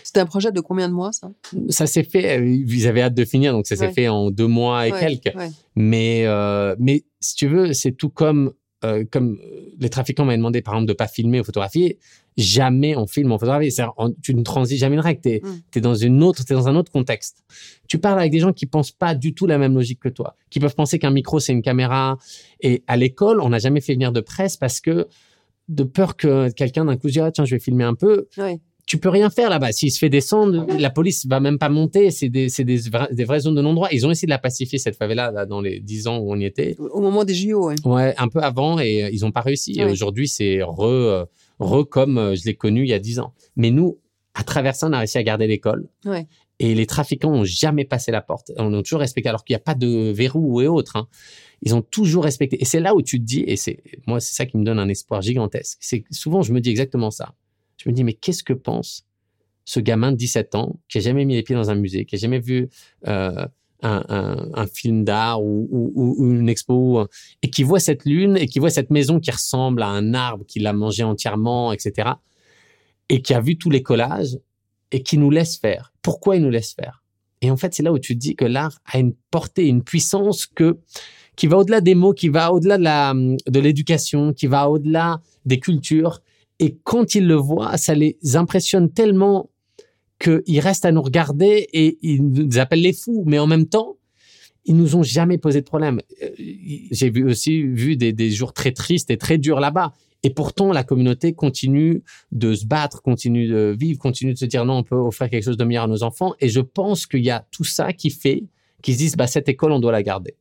C'était 0.05 0.19
un 0.19 0.27
projet 0.27 0.51
de 0.51 0.59
combien 0.61 0.87
de 0.87 0.93
mois, 0.93 1.11
ça? 1.11 1.31
Ça 1.69 1.87
s'est 1.87 2.03
fait, 2.03 2.37
euh, 2.39 2.45
ils 2.45 2.87
avaient 2.87 3.01
hâte 3.01 3.15
de 3.15 3.25
finir, 3.25 3.53
donc 3.53 3.65
ça 3.65 3.75
s'est 3.75 3.87
Ouais. 3.87 3.93
fait 3.93 4.07
en 4.07 4.29
deux 4.29 4.45
mois 4.45 4.87
et 4.87 4.91
Ouais, 4.91 4.99
quelques. 4.99 5.35
ouais. 5.35 5.49
Mais, 5.75 6.25
euh, 6.27 6.75
mais 6.77 7.03
si 7.19 7.33
tu 7.35 7.47
veux, 7.47 7.73
c'est 7.73 7.91
tout 7.91 8.09
comme, 8.09 8.53
euh, 8.83 9.03
comme 9.11 9.39
les 9.79 9.89
trafiquants 9.89 10.23
m'avaient 10.23 10.37
demandé, 10.37 10.61
par 10.61 10.75
exemple, 10.75 10.89
de 10.89 10.93
pas 10.93 11.07
filmer 11.07 11.39
ou 11.39 11.43
photographier. 11.43 11.97
Jamais 12.37 12.95
on 12.95 13.07
filme 13.07 13.31
en 13.31 13.39
photographie. 13.39 13.73
Tu 14.21 14.35
ne 14.35 14.43
transis 14.43 14.77
jamais 14.77 14.93
une 14.95 15.01
règle. 15.01 15.21
Tu 15.21 15.29
es, 15.29 15.41
Mm. 15.77 15.79
dans 15.81 15.95
une 15.95 16.21
autre, 16.21 16.43
t'es 16.45 16.53
dans 16.53 16.67
un 16.67 16.75
autre 16.75 16.91
contexte. 16.91 17.43
Tu 17.87 17.97
parles 17.97 18.19
avec 18.19 18.31
des 18.31 18.39
gens 18.39 18.53
qui 18.53 18.67
pensent 18.67 18.91
pas 18.91 19.15
du 19.15 19.33
tout 19.33 19.47
la 19.47 19.57
même 19.57 19.73
logique 19.73 20.01
que 20.01 20.09
toi, 20.09 20.35
qui 20.51 20.59
peuvent 20.59 20.75
penser 20.75 20.99
qu'un 20.99 21.11
micro 21.11 21.39
c'est 21.39 21.53
une 21.53 21.61
caméra. 21.63 22.17
Et 22.61 22.83
à 22.85 22.95
l'école, 22.95 23.41
on 23.41 23.49
n'a 23.49 23.57
jamais 23.59 23.81
fait 23.81 23.93
venir 23.93 24.11
de 24.11 24.19
presse 24.21 24.55
parce 24.55 24.81
que 24.81 25.07
de 25.67 25.83
peur 25.83 26.15
que 26.15 26.51
quelqu'un 26.51 26.85
d'un 26.85 26.95
coup 26.97 27.07
se 27.07 27.13
dise 27.13 27.21
ah, 27.23 27.31
tiens 27.31 27.45
je 27.45 27.55
vais 27.55 27.59
filmer 27.59 27.85
un 27.85 27.95
peu. 27.95 28.27
Tu 28.85 28.97
peux 28.99 29.09
rien 29.09 29.29
faire 29.29 29.49
là-bas. 29.49 29.71
S'il 29.71 29.91
se 29.91 29.97
fait 29.97 30.09
descendre, 30.09 30.67
la 30.77 30.89
police 30.89 31.25
va 31.25 31.39
même 31.39 31.57
pas 31.57 31.69
monter. 31.69 32.11
C'est 32.11 32.29
des, 32.29 32.47
des, 32.47 32.79
vra- 32.81 33.11
des 33.13 33.23
vraies 33.23 33.39
zones 33.41 33.55
de 33.55 33.61
non-droit. 33.61 33.87
Ils 33.91 34.05
ont 34.05 34.11
essayé 34.11 34.27
de 34.27 34.31
la 34.31 34.37
pacifier, 34.37 34.77
cette 34.77 34.95
favela, 34.95 35.31
là, 35.31 35.45
dans 35.45 35.59
les 35.61 35.79
10 35.79 36.07
ans 36.07 36.17
où 36.19 36.31
on 36.31 36.39
y 36.39 36.45
était. 36.45 36.75
Au 36.77 37.01
moment 37.01 37.23
des 37.23 37.33
JO, 37.33 37.67
ouais. 37.67 37.75
Ouais, 37.83 38.13
un 38.17 38.27
peu 38.27 38.39
avant, 38.41 38.79
et 38.79 39.03
euh, 39.03 39.09
ils 39.11 39.25
ont 39.25 39.31
pas 39.31 39.41
réussi. 39.41 39.73
Et 39.79 39.85
aujourd'hui, 39.91 40.27
c'est 40.27 40.61
re, 40.61 40.83
euh, 40.83 41.25
re 41.59 41.87
comme 41.89 42.17
euh, 42.17 42.35
je 42.35 42.45
l'ai 42.45 42.55
connu 42.55 42.83
il 42.83 42.89
y 42.89 42.93
a 42.93 42.99
10 42.99 43.19
ans. 43.19 43.33
Mais 43.55 43.71
nous, 43.71 43.97
à 44.35 44.43
travers 44.43 44.75
ça, 44.75 44.87
on 44.87 44.93
a 44.93 44.99
réussi 44.99 45.17
à 45.17 45.23
garder 45.23 45.47
l'école. 45.47 45.87
Ouais. 46.05 46.27
Et 46.59 46.75
les 46.75 46.85
trafiquants 46.85 47.31
ont 47.33 47.43
jamais 47.43 47.85
passé 47.85 48.11
la 48.11 48.21
porte. 48.21 48.51
On 48.57 48.71
a 48.77 48.81
toujours 48.83 48.99
respecté, 48.99 49.27
alors 49.29 49.43
qu'il 49.43 49.53
n'y 49.55 49.57
a 49.57 49.63
pas 49.63 49.75
de 49.75 50.11
verrou 50.11 50.61
et 50.61 50.67
autres. 50.67 50.95
hein. 50.95 51.07
Ils 51.63 51.73
ont 51.73 51.81
toujours 51.81 52.23
respecté. 52.23 52.61
Et 52.61 52.65
c'est 52.65 52.79
là 52.79 52.93
où 52.95 53.01
tu 53.01 53.19
te 53.19 53.25
dis, 53.25 53.43
et 53.47 53.55
c'est 53.55 53.81
moi, 54.07 54.19
c'est 54.19 54.35
ça 54.35 54.45
qui 54.45 54.57
me 54.57 54.63
donne 54.63 54.77
un 54.79 54.87
espoir 54.89 55.21
gigantesque. 55.21 55.77
C'est 55.81 56.03
souvent, 56.11 56.43
je 56.43 56.53
me 56.53 56.61
dis 56.61 56.69
exactement 56.69 57.09
ça. 57.11 57.33
Je 57.85 57.91
me 57.91 57.95
dis, 57.95 58.03
mais 58.03 58.13
qu'est-ce 58.13 58.43
que 58.43 58.53
pense 58.53 59.05
ce 59.63 59.79
gamin 59.79 60.11
de 60.11 60.17
17 60.17 60.55
ans 60.55 60.79
qui 60.87 60.97
a 60.97 61.01
jamais 61.01 61.25
mis 61.25 61.35
les 61.35 61.43
pieds 61.43 61.55
dans 61.55 61.69
un 61.69 61.75
musée, 61.75 62.05
qui 62.05 62.15
a 62.15 62.17
jamais 62.19 62.39
vu 62.39 62.69
euh, 63.07 63.45
un, 63.81 64.67
film 64.73 65.03
d'art 65.03 65.43
ou, 65.43 66.15
une 66.19 66.49
expo, 66.49 66.99
euh, 66.99 67.07
et 67.43 67.49
qui 67.49 67.63
voit 67.63 67.79
cette 67.79 68.05
lune 68.05 68.37
et 68.37 68.47
qui 68.47 68.59
voit 68.59 68.69
cette 68.69 68.89
maison 68.89 69.19
qui 69.19 69.31
ressemble 69.31 69.83
à 69.83 69.87
un 69.87 70.13
arbre 70.13 70.45
qu'il 70.45 70.65
a 70.65 70.73
mangé 70.73 71.03
entièrement, 71.03 71.71
etc. 71.71 72.11
Et 73.09 73.21
qui 73.21 73.33
a 73.33 73.39
vu 73.39 73.57
tous 73.57 73.69
les 73.69 73.83
collages 73.83 74.37
et 74.91 75.03
qui 75.03 75.17
nous 75.17 75.29
laisse 75.29 75.57
faire. 75.57 75.93
Pourquoi 76.01 76.35
il 76.35 76.41
nous 76.41 76.49
laisse 76.49 76.73
faire? 76.73 77.03
Et 77.41 77.51
en 77.51 77.57
fait, 77.57 77.73
c'est 77.73 77.83
là 77.83 77.91
où 77.91 77.99
tu 77.99 78.15
te 78.15 78.19
dis 78.19 78.35
que 78.35 78.45
l'art 78.45 78.79
a 78.85 78.97
une 78.97 79.13
portée, 79.29 79.67
une 79.67 79.83
puissance 79.83 80.47
que 80.47 80.77
qui 81.35 81.47
va 81.47 81.57
au-delà 81.57 81.81
des 81.81 81.95
mots, 81.95 82.13
qui 82.13 82.29
va 82.29 82.51
au-delà 82.53 82.77
de 82.77 82.83
la 82.83 83.13
de 83.13 83.59
l'éducation, 83.59 84.33
qui 84.33 84.47
va 84.47 84.69
au-delà 84.69 85.21
des 85.45 85.59
cultures. 85.59 86.21
Et 86.59 86.77
quand 86.83 87.15
ils 87.15 87.27
le 87.27 87.35
voient, 87.35 87.77
ça 87.77 87.95
les 87.95 88.17
impressionne 88.33 88.91
tellement 88.91 89.49
qu'ils 90.19 90.59
restent 90.59 90.85
à 90.85 90.91
nous 90.91 91.01
regarder 91.01 91.67
et 91.73 91.97
ils 92.01 92.23
nous 92.23 92.57
appellent 92.57 92.81
les 92.81 92.93
fous. 92.93 93.23
Mais 93.25 93.39
en 93.39 93.47
même 93.47 93.67
temps, 93.67 93.97
ils 94.63 94.75
nous 94.75 94.95
ont 94.95 95.03
jamais 95.03 95.37
posé 95.37 95.61
de 95.61 95.65
problème. 95.65 96.01
Euh, 96.23 96.29
J'ai 96.37 97.09
vu 97.09 97.25
aussi 97.29 97.61
vu 97.63 97.97
des, 97.97 98.13
des 98.13 98.31
jours 98.31 98.53
très 98.53 98.71
tristes 98.71 99.11
et 99.11 99.17
très 99.17 99.37
durs 99.37 99.59
là-bas. 99.59 99.93
Et 100.23 100.31
pourtant, 100.31 100.71
la 100.71 100.83
communauté 100.83 101.33
continue 101.33 102.01
de 102.31 102.55
se 102.55 102.65
battre, 102.65 103.03
continue 103.03 103.47
de 103.47 103.75
vivre, 103.77 103.99
continue 103.99 104.33
de 104.33 104.39
se 104.39 104.45
dire 104.45 104.65
non, 104.65 104.77
on 104.77 104.83
peut 104.83 104.95
offrir 104.95 105.29
quelque 105.29 105.43
chose 105.43 105.57
de 105.57 105.63
meilleur 105.63 105.83
à 105.83 105.87
nos 105.87 106.01
enfants. 106.01 106.33
Et 106.39 106.49
je 106.49 106.61
pense 106.61 107.05
qu'il 107.05 107.23
y 107.23 107.29
a 107.29 107.45
tout 107.51 107.63
ça 107.63 107.93
qui 107.93 108.09
fait 108.09 108.45
qu'ils 108.81 108.95
se 108.95 108.99
disent, 108.99 109.15
bah, 109.17 109.27
cette 109.27 109.49
école, 109.49 109.71
on 109.71 109.79
doit 109.79 109.91
la 109.91 110.01
garder. 110.03 110.35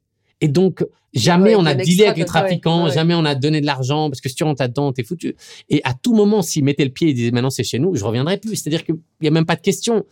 Et 0.44 0.48
donc, 0.48 0.84
jamais 1.14 1.54
Ouais, 1.54 1.62
on 1.62 1.64
a 1.64 1.74
dealé 1.74 2.04
avec 2.04 2.16
les 2.16 2.22
ouais, 2.22 2.26
trafiquants, 2.26 2.84
ouais. 2.84 2.92
jamais 2.92 3.14
on 3.14 3.24
a 3.24 3.34
donné 3.34 3.60
de 3.60 3.66
l'argent, 3.66 4.10
parce 4.10 4.20
que 4.20 4.28
si 4.28 4.34
tu 4.34 4.44
rentres 4.44 4.60
là-dedans, 4.60 4.92
t'es 4.92 5.04
foutu. 5.04 5.36
Et 5.68 5.80
à 5.84 5.94
tout 5.94 6.12
moment, 6.12 6.42
s'ils 6.42 6.64
mettaient 6.64 6.84
le 6.84 6.90
pied 6.90 7.08
et 7.08 7.14
disaient 7.14 7.30
maintenant 7.30 7.50
c'est 7.50 7.64
chez 7.64 7.78
nous, 7.78 7.94
je 7.94 8.04
reviendrai 8.04 8.36
plus. 8.38 8.56
C'est-à-dire 8.56 8.84
qu'il 8.84 8.96
n'y 9.22 9.28
a 9.28 9.30
même 9.30 9.46
pas 9.46 9.56
de 9.56 9.62
question. 9.62 10.04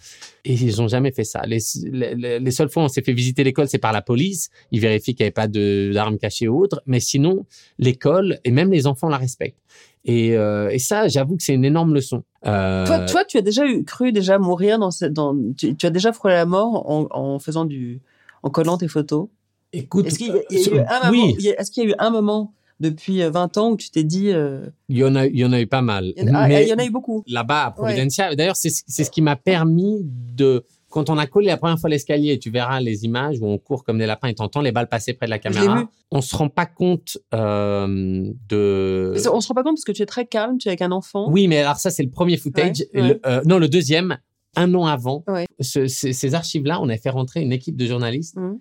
Et 0.44 0.54
ils 0.54 0.80
ont 0.80 0.88
jamais 0.88 1.12
fait 1.12 1.24
ça. 1.24 1.42
Les, 1.46 1.58
les, 1.90 2.38
les 2.40 2.50
seules 2.50 2.70
fois 2.70 2.82
où 2.82 2.86
on 2.86 2.88
s'est 2.88 3.02
fait 3.02 3.12
visiter 3.12 3.44
l'école, 3.44 3.68
c'est 3.68 3.78
par 3.78 3.92
la 3.92 4.00
police. 4.00 4.48
Ils 4.70 4.80
vérifient 4.80 5.14
qu'il 5.14 5.24
n'y 5.24 5.26
avait 5.26 5.32
pas 5.32 5.48
d'armes 5.48 6.18
cachées 6.18 6.48
ou 6.48 6.62
autres. 6.62 6.80
Mais 6.86 7.00
sinon, 7.00 7.44
l'école 7.78 8.38
et 8.44 8.50
même 8.50 8.70
les 8.70 8.86
enfants 8.86 9.08
la 9.08 9.18
respectent. 9.18 9.58
Et, 10.04 10.36
euh, 10.36 10.68
et 10.70 10.78
ça, 10.78 11.08
j'avoue 11.08 11.36
que 11.36 11.42
c'est 11.42 11.54
une 11.54 11.64
énorme 11.64 11.94
leçon. 11.94 12.22
Euh, 12.46 12.86
Toi, 12.86 13.00
toi, 13.00 13.24
tu 13.24 13.38
as 13.38 13.42
déjà 13.42 13.66
eu, 13.66 13.84
cru 13.84 14.12
déjà 14.12 14.38
mourir 14.38 14.78
dans 14.78 14.90
cette, 14.90 15.12
dans, 15.12 15.36
tu, 15.58 15.76
tu 15.76 15.86
as 15.86 15.90
déjà 15.90 16.12
frôlé 16.12 16.34
la 16.34 16.46
mort 16.46 16.90
en, 16.90 17.06
en 17.10 17.38
faisant 17.38 17.64
du, 17.64 18.00
en 18.42 18.50
collant 18.50 18.78
tes 18.78 18.88
photos? 18.88 19.28
Écoute, 19.72 20.06
Est-ce 20.06 20.18
qu'il 20.18 20.28
y 20.28 20.30
a, 20.30 20.34
y 20.50 20.56
a 20.68 20.74
eu 20.76 20.78
un 20.88 21.10
moment, 21.10 21.34
il 21.38 21.44
y 21.44 21.50
a- 21.50 21.60
est-ce 21.60 21.70
qu'il 21.70 21.84
y 21.84 21.86
a 21.86 21.90
eu 21.90 21.94
un 21.98 22.10
moment 22.10 22.54
depuis 22.80 23.22
euh, 23.22 23.30
20 23.30 23.56
ans 23.58 23.70
où 23.70 23.76
tu 23.76 23.90
t'es 23.90 24.02
dit, 24.04 24.30
euh, 24.30 24.66
il 24.88 24.98
y 24.98 25.04
en 25.04 25.14
a, 25.14 25.26
il 25.26 25.38
y 25.38 25.44
en 25.44 25.52
a 25.52 25.60
eu 25.60 25.66
pas 25.66 25.82
mal. 25.82 26.12
il 26.16 26.24
y 26.26 26.30
en 26.30 26.34
a, 26.34 26.38
ah, 26.40 26.48
Mais- 26.48 26.64
il 26.64 26.68
y 26.68 26.72
en 26.74 26.78
a 26.78 26.84
eu 26.84 26.90
beaucoup. 26.90 27.22
là-bas 27.28 27.66
à 27.66 27.70
Providencia. 27.70 28.34
D'ailleurs, 28.34 28.56
c'est 28.56 28.70
ce 28.70 28.82
c'est 28.86 29.04
ce 29.04 29.10
qui 29.10 29.22
m'a 29.22 29.36
permis 29.36 30.00
de 30.04 30.64
quand 30.88 31.08
on 31.08 31.16
a 31.16 31.26
collé 31.26 31.46
la 31.46 31.56
première 31.56 31.78
fois 31.78 31.88
l'escalier, 31.88 32.38
tu 32.38 32.50
verras 32.50 32.78
les 32.80 33.04
images 33.06 33.38
où 33.40 33.46
on 33.46 33.56
court 33.56 33.82
comme 33.82 33.96
des 33.98 34.04
lapins 34.04 34.28
et 34.28 34.34
t'entends 34.34 34.60
les 34.60 34.72
balles 34.72 34.88
passer 34.90 35.14
près 35.14 35.24
de 35.26 35.30
la 35.30 35.38
caméra. 35.38 35.88
On 36.10 36.20
se 36.20 36.36
rend 36.36 36.50
pas 36.50 36.66
compte 36.66 37.16
euh, 37.34 38.30
de. 38.48 39.14
On 39.32 39.40
se 39.40 39.48
rend 39.48 39.54
pas 39.54 39.62
compte 39.62 39.76
parce 39.76 39.84
que 39.84 39.92
tu 39.92 40.02
es 40.02 40.06
très 40.06 40.26
calme, 40.26 40.58
tu 40.58 40.68
es 40.68 40.70
avec 40.70 40.82
un 40.82 40.92
enfant. 40.92 41.30
Oui, 41.30 41.48
mais 41.48 41.58
alors 41.58 41.76
ça 41.76 41.90
c'est 41.90 42.02
le 42.02 42.10
premier 42.10 42.36
footage. 42.36 42.80
Ouais, 42.80 42.88
Et 42.94 43.00
ouais. 43.00 43.08
le- 43.08 43.20
euh, 43.26 43.40
non, 43.46 43.58
le 43.58 43.68
deuxième, 43.68 44.18
un 44.56 44.74
an 44.74 44.86
avant. 44.86 45.24
Ce- 45.60 45.86
ces 45.86 46.12
ces 46.12 46.34
archives-là, 46.34 46.80
on 46.80 46.88
avait 46.88 46.98
fait 46.98 47.10
rentrer 47.10 47.40
une 47.42 47.52
équipe 47.52 47.76
de 47.76 47.86
journalistes 47.86 48.36
Mhm. 48.36 48.58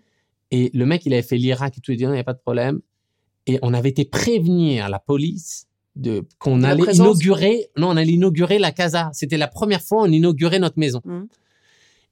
Et 0.51 0.69
le 0.73 0.85
mec 0.85 1.05
il 1.05 1.13
avait 1.13 1.21
fait 1.21 1.37
l'Irak 1.37 1.77
et 1.77 1.81
tout, 1.81 1.91
il 1.91 1.97
dit 1.97 2.03
non, 2.05 2.11
il 2.11 2.15
n'y 2.15 2.19
a 2.19 2.23
pas 2.25 2.33
de 2.33 2.39
problème. 2.39 2.81
Et 3.47 3.57
on 3.63 3.73
avait 3.73 3.89
été 3.89 4.05
prévenir 4.05 4.87
la 4.89 4.99
police 4.99 5.67
de 5.95 6.23
qu'on 6.39 6.63
allait 6.63 6.83
présence. 6.83 7.05
inaugurer. 7.05 7.67
Non, 7.77 7.89
on 7.89 7.97
allait 7.97 8.13
inaugurer 8.13 8.59
la 8.59 8.71
casa. 8.71 9.09
C'était 9.13 9.37
la 9.37 9.47
première 9.47 9.81
fois 9.81 10.03
on 10.03 10.11
inaugurait 10.11 10.59
notre 10.59 10.77
maison. 10.79 11.01
Mhm. 11.05 11.27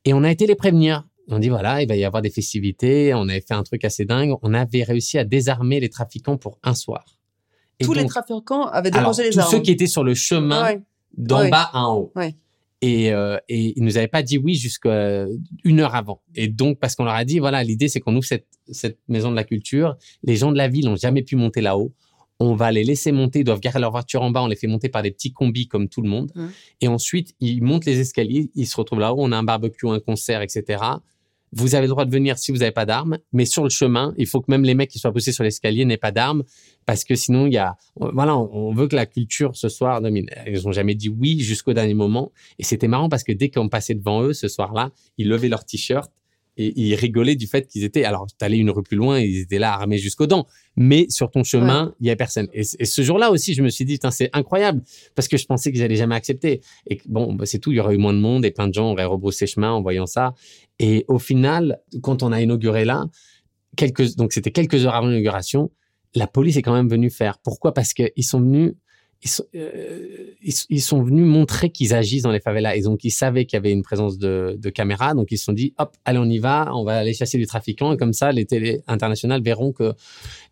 Et 0.06 0.13
on 0.13 0.23
a 0.23 0.32
été 0.32 0.47
les 0.47 0.56
prévenir. 0.56 1.06
On 1.32 1.38
dit 1.39 1.49
voilà, 1.49 1.82
il 1.84 1.88
va 1.88 1.95
y 1.95 2.04
avoir 2.04 2.21
des 2.23 2.32
festivités. 2.32 3.13
On 3.13 3.30
avait 3.30 3.41
fait 3.41 3.54
un 3.54 3.62
truc 3.63 3.86
assez 3.86 4.06
dingue. 4.06 4.34
On 4.41 4.54
avait 4.56 4.84
réussi 4.84 5.17
à 5.19 5.23
désarmer 5.23 5.80
les 5.80 5.89
trafiquants 5.89 6.38
pour 6.38 6.58
un 6.63 6.73
soir. 6.73 7.06
Et 7.80 7.86
Tous 7.86 7.93
les 7.93 8.06
trafiquants 8.06 8.65
avaient 8.65 8.91
déposé 8.91 9.23
les 9.25 9.30
tous 9.30 9.39
armes. 9.39 9.52
ceux 9.52 9.60
qui 9.62 9.71
étaient 9.71 9.88
sur 9.88 10.04
le 10.04 10.13
chemin 10.15 10.63
Ouais. 10.63 10.82
d'en 11.15 11.41
Ouais. 11.41 11.49
bas 11.49 11.69
en 11.73 11.95
haut. 11.95 12.12
Ouais. 12.15 12.36
Et, 12.81 13.11
euh, 13.11 13.37
et 13.49 13.73
ils 13.77 13.83
nous 13.83 13.97
avaient 13.97 14.07
pas 14.07 14.23
dit 14.23 14.37
oui 14.37 14.55
jusqu'à 14.55 15.25
une 15.63 15.79
heure 15.81 15.95
avant. 15.95 16.21
Et 16.35 16.47
donc, 16.47 16.79
parce 16.79 16.95
qu'on 16.95 17.03
leur 17.03 17.15
a 17.15 17.25
dit, 17.25 17.39
voilà, 17.39 17.63
l'idée, 17.63 17.89
c'est 17.89 17.99
qu'on 17.99 18.15
ouvre 18.15 18.25
cette, 18.25 18.47
cette 18.71 18.99
maison 19.07 19.31
de 19.31 19.35
la 19.35 19.43
culture. 19.43 19.97
Les 20.23 20.37
gens 20.37 20.51
de 20.51 20.57
la 20.57 20.67
ville 20.67 20.85
n'ont 20.85 20.95
jamais 20.95 21.21
pu 21.21 21.35
monter 21.35 21.61
là-haut. 21.61 21.93
On 22.39 22.55
va 22.55 22.71
les 22.71 22.85
laisser 22.85 23.11
monter. 23.11 23.39
Ils 23.39 23.43
doivent 23.43 23.59
garer 23.59 23.79
leur 23.79 23.91
voiture 23.91 24.21
en 24.21 24.31
bas. 24.31 24.41
On 24.41 24.47
les 24.47 24.55
fait 24.55 24.67
monter 24.67 24.87
par 24.87 25.03
des 25.03 25.11
petits 25.11 25.33
combis 25.33 25.67
comme 25.67 25.89
tout 25.89 26.01
le 26.01 26.07
monde. 26.07 26.31
Mhm. 26.35 26.51
Et 26.79 26.87
ensuite, 26.87 27.35
ils 27.41 27.61
montent 27.61 27.85
les 27.85 27.99
escaliers. 27.99 28.49
Ils 28.55 28.65
se 28.65 28.77
retrouvent 28.77 28.99
là-haut. 28.99 29.17
On 29.19 29.33
a 29.33 29.37
un 29.37 29.43
barbecue, 29.43 29.89
un 29.89 29.99
concert, 29.99 30.41
etc. 30.41 30.81
Vous 31.51 31.75
avez 31.75 31.88
le 31.88 31.89
droit 31.89 32.05
de 32.05 32.12
venir 32.12 32.38
si 32.38 32.51
vous 32.51 32.59
n'avez 32.59 32.71
pas 32.71 32.85
d'armes, 32.85 33.17
mais 33.33 33.45
sur 33.45 33.63
le 33.63 33.69
chemin, 33.69 34.13
il 34.17 34.27
faut 34.27 34.41
que 34.41 34.49
même 34.49 34.63
les 34.63 34.75
mecs 34.75 34.89
qui 34.89 34.99
soient 34.99 35.12
poussés 35.12 35.31
sur 35.31 35.43
l'escalier 35.43 35.85
n'aient 35.85 35.97
pas 35.97 36.12
d'armes, 36.12 36.43
parce 36.85 37.03
que 37.03 37.15
sinon, 37.15 37.47
il 37.47 37.53
y 37.53 37.57
a, 37.57 37.75
voilà, 37.95 38.38
on 38.38 38.73
veut 38.73 38.88
que 38.88 38.95
la 38.95 39.05
culture 39.05 39.55
ce 39.55 39.69
soir 39.69 40.01
domine. 40.01 40.29
Ils 40.47 40.67
ont 40.67 40.71
jamais 40.71 40.95
dit 40.95 41.09
oui 41.09 41.39
jusqu'au 41.39 41.73
dernier 41.73 41.93
moment, 41.93 42.31
et 42.57 42.63
c'était 42.63 42.88
marrant 42.88 43.09
parce 43.09 43.23
que 43.23 43.31
dès 43.31 43.49
qu'on 43.49 43.69
passait 43.69 43.95
devant 43.95 44.23
eux 44.23 44.33
ce 44.33 44.47
soir-là, 44.47 44.91
ils 45.17 45.27
levaient 45.27 45.49
leur 45.49 45.65
t-shirt 45.65 46.12
et 46.60 46.74
ils 46.76 46.93
rigolaient 46.93 47.38
du 47.38 47.48
fait 47.48 47.65
qu'ils 47.67 47.86
étaient. 47.86 48.04
Alors, 48.04 48.28
t'allais 48.38 48.58
une 48.58 48.69
rue 48.69 48.84
plus 48.84 48.98
loin, 48.98 49.19
ils 49.19 49.39
étaient 49.39 49.60
là 49.60 49.74
armés 49.74 49.98
jusqu'aux 49.98 50.28
dents, 50.28 50.45
mais 50.76 51.06
sur 51.10 51.32
ton 51.32 51.43
chemin, 51.43 51.95
il 52.02 52.08
y 52.08 52.12
a 52.12 52.17
personne. 52.17 52.48
Et, 52.54 52.63
et 52.80 52.86
ce 52.86 53.02
jour-là 53.02 53.32
aussi, 53.32 53.54
je 53.54 53.63
me 53.63 53.69
suis 53.69 53.86
dit, 53.86 53.98
c'est 54.12 54.30
incroyable, 54.34 54.82
parce 55.15 55.30
que 55.30 55.38
je 55.38 55.45
pensais 55.45 55.72
qu'ils 55.72 55.82
allaient 55.82 55.95
jamais 55.95 56.15
accepter. 56.15 56.60
Et 56.86 57.00
bon, 57.06 57.34
bah, 57.34 57.45
c'est 57.45 57.60
tout, 57.60 57.72
il 57.72 57.78
y 57.78 57.80
aurait 57.80 57.95
eu 57.95 57.98
moins 57.98 58.13
de 58.13 58.19
monde 58.19 58.43
et 58.43 58.52
plein 58.52 58.67
de 58.67 58.74
gens 58.74 58.91
auraient 58.91 59.06
rebroussé 59.06 59.48
chemin 59.48 59.72
en 59.72 59.82
voyant 59.82 60.06
ça. 60.06 60.34
Et 60.80 61.06
au 61.08 61.17
final, 61.17 61.80
quand 62.02 62.24
on 62.24 62.34
a 62.34 62.41
inauguré 62.41 62.84
là, 62.84 63.06
quelques, 63.78 64.15
donc 64.17 64.34
c'était 64.34 64.52
quelques 64.52 64.86
heures 64.86 64.95
avant 64.95 65.08
l'inauguration, 65.08 65.72
la 66.13 66.28
police 66.28 66.58
est 66.58 66.62
quand 66.62 66.74
même 66.74 66.89
venue 66.89 67.10
faire. 67.10 67.38
Pourquoi? 67.39 67.74
Parce 67.74 67.93
qu'ils 67.93 68.12
sont 68.24 68.41
venus, 68.41 68.74
ils 69.21 69.29
sont, 69.29 69.43
euh, 69.53 70.34
ils, 70.41 70.53
ils 70.69 70.82
sont 70.82 71.03
venus 71.03 71.25
montrer 71.25 71.69
qu'ils 71.71 71.93
agissent 71.93 72.21
dans 72.21 72.32
les 72.32 72.39
favelas. 72.39 72.75
Et 72.75 72.82
donc 72.82 73.03
ils 73.03 73.12
savaient 73.12 73.45
qu'il 73.45 73.58
y 73.58 73.60
avait 73.60 73.71
une 73.71 73.82
présence 73.82 74.17
de, 74.17 74.55
de 74.58 74.69
caméras, 74.69 75.13
donc 75.13 75.27
ils 75.32 75.38
se 75.38 75.43
sont 75.45 75.53
dit, 75.53 75.73
hop, 75.77 75.95
allez, 76.05 76.19
on 76.19 76.29
y 76.29 76.39
va, 76.39 76.71
on 76.73 76.84
va 76.84 76.97
aller 76.97 77.13
chasser 77.13 77.38
du 77.38 77.45
trafiquant. 77.45 77.91
Et 77.93 77.97
comme 77.97 78.13
ça, 78.13 78.32
les 78.32 78.45
télés 78.45 78.82
internationales 78.88 79.41
verront 79.41 79.73
que. 79.73 79.93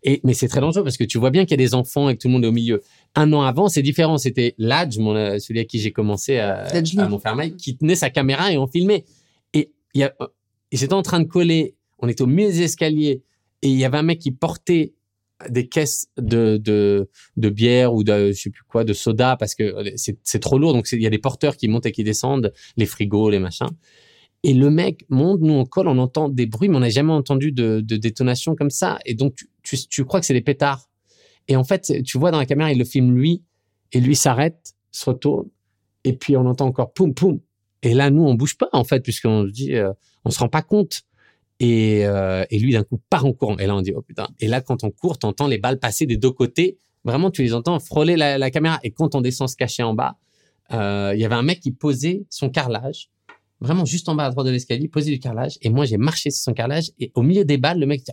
Et 0.02 0.20
mais 0.24 0.34
c'est 0.34 0.48
très 0.48 0.60
dangereux 0.60 0.84
parce 0.84 0.96
que 0.96 1.04
tu 1.04 1.18
vois 1.18 1.30
bien 1.30 1.44
qu'il 1.44 1.52
y 1.52 1.62
a 1.62 1.64
des 1.64 1.74
enfants 1.74 2.08
et 2.08 2.14
que 2.14 2.20
tout 2.20 2.28
le 2.28 2.32
monde 2.32 2.44
est 2.44 2.48
au 2.48 2.52
milieu. 2.52 2.82
Un 3.14 3.32
an 3.32 3.42
avant, 3.42 3.68
c'est 3.68 3.82
différent. 3.82 4.18
C'était 4.18 4.54
Ladj, 4.58 4.98
mon, 4.98 5.14
euh, 5.14 5.38
celui 5.38 5.60
à 5.60 5.64
qui 5.64 5.78
j'ai 5.78 5.92
commencé 5.92 6.38
à, 6.38 6.66
à 6.66 7.08
Montfermeil, 7.08 7.56
qui 7.56 7.76
tenait 7.76 7.94
sa 7.94 8.10
caméra 8.10 8.52
et 8.52 8.58
on 8.58 8.66
filmait. 8.66 9.04
Et 9.54 9.72
il 9.94 10.02
y 10.02 10.04
a, 10.04 10.14
ils 10.72 10.84
étaient 10.84 10.92
en 10.92 11.02
train 11.02 11.20
de 11.20 11.26
coller. 11.26 11.74
On 12.00 12.08
était 12.08 12.22
au 12.22 12.26
milieu 12.26 12.48
des 12.48 12.62
escaliers 12.62 13.22
et 13.62 13.68
il 13.68 13.78
y 13.78 13.84
avait 13.84 13.98
un 13.98 14.02
mec 14.02 14.18
qui 14.18 14.30
portait 14.30 14.94
des 15.48 15.68
caisses 15.68 16.08
de, 16.16 16.56
de, 16.56 17.08
de 17.36 17.48
bière 17.48 17.94
ou 17.94 18.02
de, 18.02 18.32
je 18.32 18.40
sais 18.40 18.50
plus 18.50 18.64
quoi, 18.68 18.84
de 18.84 18.92
soda 18.92 19.36
parce 19.36 19.54
que 19.54 19.74
c'est 19.96 20.18
c'est 20.24 20.40
trop 20.40 20.58
lourd. 20.58 20.72
Donc, 20.72 20.88
il 20.90 21.02
y 21.02 21.06
a 21.06 21.10
des 21.10 21.18
porteurs 21.18 21.56
qui 21.56 21.68
montent 21.68 21.86
et 21.86 21.92
qui 21.92 22.04
descendent, 22.04 22.52
les 22.76 22.86
frigos, 22.86 23.30
les 23.30 23.38
machins. 23.38 23.70
Et 24.42 24.54
le 24.54 24.70
mec 24.70 25.04
monte, 25.08 25.40
nous 25.40 25.54
on 25.54 25.64
colle, 25.64 25.88
on 25.88 25.98
entend 25.98 26.28
des 26.28 26.46
bruits, 26.46 26.68
mais 26.68 26.76
on 26.76 26.80
n'a 26.80 26.90
jamais 26.90 27.12
entendu 27.12 27.52
de, 27.52 27.80
de 27.80 27.96
détonation 27.96 28.54
comme 28.54 28.70
ça. 28.70 28.98
Et 29.04 29.14
donc, 29.14 29.34
tu, 29.34 29.48
tu, 29.62 29.76
tu 29.88 30.04
crois 30.04 30.20
que 30.20 30.26
c'est 30.26 30.34
des 30.34 30.40
pétards. 30.40 30.88
Et 31.48 31.56
en 31.56 31.64
fait, 31.64 32.02
tu 32.04 32.18
vois 32.18 32.30
dans 32.30 32.38
la 32.38 32.46
caméra, 32.46 32.70
il 32.72 32.78
le 32.78 32.84
filme 32.84 33.16
lui, 33.16 33.42
et 33.92 34.00
lui 34.00 34.16
s'arrête, 34.16 34.74
se 34.90 35.08
retourne, 35.08 35.48
et 36.04 36.12
puis 36.12 36.36
on 36.36 36.46
entend 36.46 36.66
encore 36.66 36.92
poum 36.92 37.14
poum. 37.14 37.40
Et 37.82 37.94
là, 37.94 38.10
nous, 38.10 38.22
on 38.22 38.34
bouge 38.34 38.56
pas, 38.56 38.68
en 38.72 38.84
fait, 38.84 39.00
puisqu'on 39.00 39.46
se 39.46 39.52
dit, 39.52 39.74
euh, 39.74 39.92
on 40.24 40.30
se 40.30 40.38
rend 40.40 40.48
pas 40.48 40.62
compte. 40.62 41.02
Et, 41.60 42.06
euh, 42.06 42.44
et 42.50 42.58
lui, 42.58 42.72
d'un 42.72 42.84
coup, 42.84 43.00
part 43.10 43.26
en 43.26 43.32
courant. 43.32 43.56
Et 43.58 43.66
là, 43.66 43.74
on 43.74 43.80
dit, 43.82 43.92
oh 43.94 44.02
putain. 44.02 44.28
Et 44.40 44.46
là, 44.46 44.60
quand 44.60 44.84
on 44.84 44.90
court, 44.90 45.18
t'entends 45.18 45.48
les 45.48 45.58
balles 45.58 45.78
passer 45.78 46.06
des 46.06 46.16
deux 46.16 46.30
côtés. 46.30 46.78
Vraiment, 47.04 47.30
tu 47.30 47.42
les 47.42 47.52
entends 47.54 47.78
frôler 47.80 48.16
la, 48.16 48.38
la 48.38 48.50
caméra. 48.50 48.78
Et 48.84 48.90
quand 48.90 49.14
on 49.14 49.20
descend 49.20 49.48
se 49.48 49.56
cacher 49.56 49.82
en 49.82 49.94
bas, 49.94 50.16
euh, 50.72 51.12
il 51.14 51.20
y 51.20 51.24
avait 51.24 51.34
un 51.34 51.42
mec 51.42 51.60
qui 51.60 51.72
posait 51.72 52.24
son 52.30 52.48
carrelage, 52.50 53.08
vraiment 53.60 53.84
juste 53.84 54.08
en 54.08 54.14
bas 54.14 54.26
à 54.26 54.30
droite 54.30 54.46
de 54.46 54.52
l'escalier, 54.52 54.86
posait 54.88 55.10
du 55.10 55.18
carrelage. 55.18 55.58
Et 55.62 55.70
moi, 55.70 55.84
j'ai 55.84 55.96
marché 55.96 56.30
sur 56.30 56.42
son 56.44 56.52
carrelage. 56.54 56.90
Et 57.00 57.10
au 57.14 57.22
milieu 57.22 57.44
des 57.44 57.56
balles, 57.56 57.80
le 57.80 57.86
mec, 57.86 58.04
tu 58.04 58.12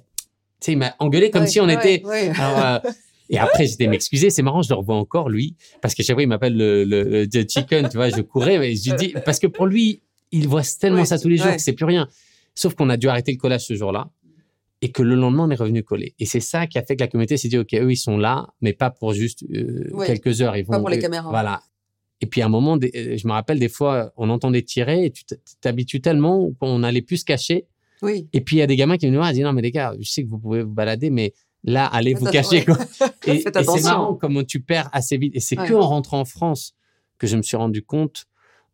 sais, 0.59 0.71
il 0.71 0.77
m'a 0.77 0.95
engueulé 0.99 1.29
comme 1.29 1.43
Ouais, 1.43 1.47
si 1.47 1.59
on 1.59 1.65
ouais, 1.67 1.73
était. 1.75 2.03
ouais. 2.05 2.29
Alors, 2.39 2.65
euh, 2.85 2.89
et 3.29 3.37
après, 3.37 3.67
j'étais 3.67 3.87
m'excuser. 3.87 4.29
C'est 4.29 4.41
marrant, 4.43 4.61
je 4.61 4.69
le 4.69 4.75
revois 4.75 4.95
encore, 4.95 5.29
lui, 5.29 5.55
parce 5.81 5.93
que 5.95 6.01
chaque 6.03 6.15
fois, 6.15 6.23
il 6.23 6.27
m'appelle 6.29 6.55
le, 6.55 6.83
le, 6.83 7.03
le 7.31 7.45
chicken, 7.47 7.89
tu 7.89 7.97
vois, 7.97 8.09
je 8.09 8.21
courais, 8.21 8.57
mais 8.59 8.75
je 8.75 8.91
lui 8.91 8.97
dis, 8.97 9.13
parce 9.25 9.39
que 9.39 9.47
pour 9.47 9.65
lui, 9.65 10.01
il 10.31 10.47
voit 10.47 10.61
tellement 10.79 11.05
ça 11.05 11.19
tous 11.19 11.29
les 11.29 11.37
jours 11.37 11.51
que 11.51 11.61
c'est 11.61 11.73
plus 11.73 11.85
rien. 11.85 12.07
Sauf 12.55 12.73
qu'on 12.73 12.89
a 12.89 12.97
dû 12.97 13.07
arrêter 13.07 13.31
le 13.31 13.37
collage 13.37 13.65
ce 13.65 13.75
jour-là 13.75 14.09
et 14.81 14.91
que 14.91 15.01
le 15.03 15.15
lendemain, 15.15 15.45
on 15.47 15.49
est 15.51 15.55
revenu 15.55 15.83
coller. 15.83 16.15
Et 16.19 16.25
c'est 16.25 16.39
ça 16.39 16.67
qui 16.67 16.77
a 16.77 16.83
fait 16.83 16.95
que 16.95 17.01
la 17.01 17.07
communauté 17.07 17.37
s'est 17.37 17.47
dit, 17.47 17.57
OK, 17.57 17.73
eux, 17.73 17.91
ils 17.91 17.97
sont 17.97 18.17
là, 18.17 18.47
mais 18.61 18.73
pas 18.73 18.89
pour 18.89 19.13
juste 19.13 19.43
euh, 19.53 19.89
Ouais. 19.91 20.05
quelques 20.07 20.41
heures. 20.41 20.55
Ils 20.55 20.63
vont, 20.65 20.71
Pas 20.73 20.79
pour 20.79 20.89
les 20.89 20.99
caméras. 20.99 21.29
Voilà. 21.29 21.61
Et 22.21 22.27
puis 22.27 22.41
à 22.41 22.45
un 22.45 22.49
moment, 22.49 22.77
euh, 22.77 23.17
je 23.17 23.27
me 23.27 23.33
rappelle 23.33 23.59
des 23.59 23.69
fois, 23.69 24.13
on 24.17 24.29
entendait 24.29 24.61
tirer 24.61 25.05
et 25.05 25.11
tu 25.11 25.23
t'habitues 25.61 26.01
tellement 26.01 26.51
qu'on 26.59 26.83
allait 26.83 27.01
plus 27.01 27.17
se 27.17 27.25
cacher. 27.25 27.67
Oui. 28.01 28.27
Et 28.33 28.41
puis 28.41 28.57
il 28.57 28.59
y 28.59 28.61
a 28.61 28.67
des 28.67 28.75
gamins 28.75 28.97
qui 28.97 29.07
et 29.07 29.11
disent, 29.11 29.41
non, 29.43 29.53
mais 29.53 29.61
les 29.61 29.71
gars, 29.71 29.95
je 29.99 30.09
sais 30.09 30.23
que 30.23 30.29
vous 30.29 30.39
pouvez 30.39 30.63
vous 30.63 30.73
balader, 30.73 31.09
mais 31.09 31.33
là, 31.63 31.85
allez 31.87 32.13
vous 32.13 32.25
cacher. 32.25 32.63
Quoi. 32.63 32.77
Et, 33.27 33.39
c'est 33.41 33.83
marrant 33.83 34.13
comment 34.13 34.43
tu 34.43 34.59
perds 34.61 34.89
assez 34.93 35.17
vite. 35.17 35.35
Et 35.35 35.39
c'est 35.39 35.59
Ouais. 35.59 35.67
que 35.67 35.73
en 35.73 35.87
rentrant 35.87 36.19
en 36.19 36.25
France 36.25 36.75
que 37.17 37.27
je 37.27 37.37
me 37.37 37.41
suis 37.41 37.57
rendu 37.57 37.81
compte 37.81 38.27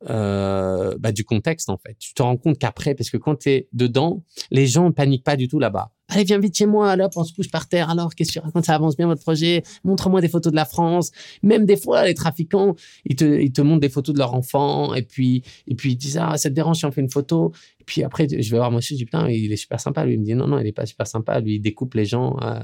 euh, 0.10 0.96
bah, 1.00 1.12
du 1.12 1.24
contexte, 1.24 1.70
en 1.70 1.78
fait. 1.78 1.96
Tu 2.00 2.14
te 2.14 2.22
rends 2.22 2.38
compte 2.38 2.58
qu'après, 2.58 2.96
parce 2.96 3.10
que 3.10 3.18
quand 3.18 3.36
tu 3.36 3.50
es 3.50 3.68
dedans, 3.74 4.24
les 4.50 4.66
gens 4.66 4.86
ne 4.86 4.92
paniquent 4.92 5.24
pas 5.24 5.36
du 5.36 5.48
tout 5.48 5.60
là-bas. 5.60 5.92
Allez, 6.14 6.26
viens 6.26 6.40
vite 6.40 6.58
chez 6.58 6.66
moi, 6.66 6.92
alors 6.92 7.10
on 7.16 7.24
se 7.24 7.34
couche 7.34 7.50
par 7.50 7.70
terre. 7.70 7.90
Alors, 7.90 8.14
qu'est-ce 8.16 8.34
que 8.34 8.40
tu 8.40 8.40
racontes? 8.40 8.66
Ça 8.66 8.76
avance 8.76 8.98
bien 8.98 9.08
votre 9.08 9.22
projet 9.22 9.64
Montre-moi 9.86 10.20
des 10.20 10.28
photos 10.28 10.52
de 10.52 10.58
la 10.58 10.66
France. 10.66 11.12
Même 11.42 11.66
des 11.66 11.78
fois, 11.78 12.04
les 12.06 12.14
trafiquants, 12.14 12.76
ils 13.06 13.16
te, 13.16 13.24
ils 13.24 13.54
te 13.54 13.62
montrent 13.62 13.80
des 13.80 13.90
photos 13.90 14.14
de 14.14 14.20
leurs 14.20 14.34
enfants. 14.34 14.94
Et 14.94 15.04
puis, 15.04 15.44
et 15.68 15.76
puis 15.76 15.94
ils 15.94 15.96
disent 15.96 16.20
Ah, 16.22 16.38
ça 16.38 16.50
te 16.50 16.56
dérange 16.56 16.80
si 16.80 16.86
on 16.86 16.92
fait 16.92 17.00
une 17.00 17.10
photo? 17.10 17.54
Et 17.80 17.86
puis 17.86 18.04
après, 18.04 18.28
je 18.28 18.52
vais 18.52 18.58
voir 18.58 18.72
monsieur, 18.72 18.96
je 18.96 18.98
dis 18.98 19.06
Putain, 19.06 19.30
il 19.30 19.54
est 19.54 19.58
super 19.58 19.80
sympa. 19.80 20.04
Lui, 20.04 20.16
il 20.16 20.20
me 20.20 20.26
dit 20.26 20.36
Non, 20.36 20.48
non, 20.48 20.60
il 20.60 20.68
est 20.68 20.74
pas 20.74 20.86
super 20.86 21.08
sympa. 21.08 21.40
Lui, 21.40 21.56
il 21.56 21.60
découpe 21.62 21.94
les 21.94 22.06
gens 22.06 22.36
euh, 22.42 22.60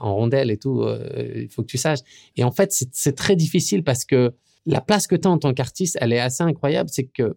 en 0.00 0.14
rondelles 0.14 0.50
et 0.50 0.58
tout. 0.58 0.82
Euh, 0.82 1.32
il 1.34 1.48
faut 1.48 1.62
que 1.62 1.68
tu 1.68 1.78
saches. 1.78 2.00
Et 2.36 2.44
en 2.44 2.50
fait, 2.50 2.72
c'est 2.92 3.16
très 3.16 3.36
difficile 3.36 3.84
parce 3.84 4.04
que 4.04 4.34
la 4.66 4.80
place 4.80 5.06
que 5.06 5.16
tu 5.16 5.26
as 5.26 5.30
en 5.30 5.38
tant 5.38 5.52
qu'artiste, 5.54 5.98
elle 6.00 6.12
est 6.12 6.20
assez 6.20 6.42
incroyable. 6.42 6.88
C'est 6.92 7.04
que 7.04 7.36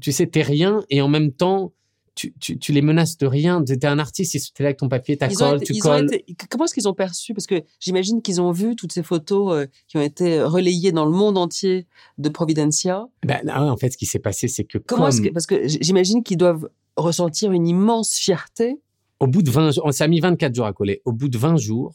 tu 0.00 0.12
sais, 0.12 0.26
t'es 0.26 0.42
rien 0.42 0.84
et 0.90 1.00
en 1.00 1.08
même 1.08 1.32
temps, 1.32 1.72
tu, 2.14 2.32
tu, 2.40 2.58
tu 2.58 2.72
les 2.72 2.80
menaces 2.82 3.18
de 3.18 3.26
rien. 3.26 3.62
T'es 3.62 3.86
un 3.86 3.98
artiste, 3.98 4.32
tu 4.54 4.62
es 4.62 4.64
là 4.64 4.68
avec 4.68 4.78
ton 4.78 4.88
papier, 4.88 5.16
ta 5.18 5.26
Ils 5.26 5.34
ont 5.44 5.48
colle, 5.50 5.56
été- 5.58 5.66
tu 5.66 5.72
ils 5.74 5.78
colles. 5.80 6.06
été- 6.14 6.36
comment 6.50 6.64
est-ce 6.64 6.72
qu'ils 6.74 6.88
ont 6.88 6.94
perçu? 6.94 7.34
Parce 7.34 7.46
que 7.46 7.62
j'imagine 7.78 8.22
qu'ils 8.22 8.40
ont 8.40 8.52
vu 8.52 8.74
toutes 8.74 8.92
ces 8.92 9.02
photos 9.02 9.52
euh, 9.54 9.66
qui 9.86 9.96
ont 9.98 10.02
été 10.02 10.42
relayées 10.42 10.92
dans 10.92 11.04
le 11.04 11.10
monde 11.12 11.36
entier 11.38 11.86
de 12.18 12.28
Providencia. 12.30 13.06
Ben, 13.24 13.40
non, 13.44 13.70
en 13.70 13.76
fait, 13.76 13.90
ce 13.90 13.96
qui 13.98 14.06
s'est 14.06 14.18
passé, 14.18 14.48
c'est 14.48 14.64
que 14.64 14.78
Comment 14.78 15.08
est-ce 15.08 15.18
comme 15.18 15.28
que, 15.28 15.32
parce 15.34 15.46
que 15.46 15.68
j'imagine 15.68 16.22
qu'ils 16.22 16.38
doivent 16.38 16.68
ressentir 16.96 17.52
une 17.52 17.66
immense 17.68 18.14
fierté. 18.14 18.80
au 19.20 19.26
bout 19.26 19.42
de 19.42 19.50
20 19.50 19.72
jours, 19.72 19.92
ça 19.92 20.04
a 20.04 20.08
mis 20.08 20.20
24 20.20 20.54
jours 20.54 20.66
à 20.66 20.72
coller. 20.72 21.02
Au 21.04 21.12
bout 21.12 21.28
de 21.28 21.36
20 21.36 21.56
jours, 21.58 21.94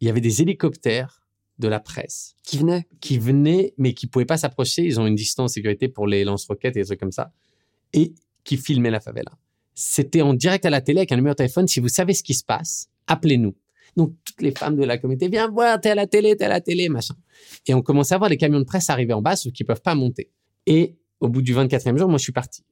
il 0.00 0.06
y 0.08 0.10
avait 0.10 0.20
des 0.20 0.42
hélicoptères 0.42 1.22
de 1.60 1.68
la 1.68 1.80
presse 1.80 2.34
qui 2.42 2.58
venaient. 2.58 2.86
qui 3.00 3.18
venaient, 3.18 3.74
mais 3.78 3.94
qui 3.94 4.06
pouvaient 4.06 4.24
pas 4.24 4.36
s'approcher. 4.38 4.82
Ils 4.82 4.98
ont 4.98 5.06
une 5.06 5.14
distance 5.14 5.52
de 5.52 5.54
sécurité 5.54 5.88
pour 5.88 6.06
les 6.06 6.24
lance-roquettes 6.24 6.76
et 6.76 6.80
des 6.80 6.86
trucs 6.86 7.00
comme 7.00 7.12
ça. 7.12 7.32
Et 7.92 8.14
qui 8.44 8.56
filmaient 8.56 8.90
la 8.90 9.00
favela. 9.00 9.32
C'était 9.74 10.22
en 10.22 10.34
direct 10.34 10.64
à 10.66 10.70
la 10.70 10.80
télé 10.80 11.00
avec 11.00 11.12
un 11.12 11.16
numéro 11.16 11.34
de 11.34 11.36
téléphone. 11.36 11.68
Si 11.68 11.80
vous 11.80 11.88
savez 11.88 12.14
ce 12.14 12.22
qui 12.22 12.34
se 12.34 12.44
passe, 12.44 12.88
appelez-nous. 13.06 13.54
Donc, 13.96 14.14
toutes 14.24 14.42
les 14.42 14.52
femmes 14.52 14.76
de 14.76 14.84
la 14.84 14.98
communauté, 14.98 15.28
viens 15.28 15.48
voir, 15.48 15.80
t'es 15.80 15.90
à 15.90 15.94
la 15.94 16.06
télé, 16.06 16.36
t'es 16.36 16.44
à 16.44 16.48
la 16.48 16.60
télé, 16.60 16.88
machin. 16.88 17.14
Et 17.66 17.74
on 17.74 17.82
commençait 17.82 18.14
à 18.14 18.18
voir 18.18 18.30
les 18.30 18.36
camions 18.36 18.60
de 18.60 18.64
presse 18.64 18.88
arriver 18.88 19.12
en 19.12 19.22
bas, 19.22 19.36
sauf 19.36 19.52
qu'ils 19.52 19.66
peuvent 19.66 19.82
pas 19.82 19.94
monter. 19.94 20.30
Et 20.66 20.96
au 21.18 21.28
bout 21.28 21.42
du 21.42 21.54
24e 21.54 21.96
jour, 21.96 22.08
moi, 22.08 22.18
je 22.18 22.22
suis 22.22 22.32
parti. 22.32 22.62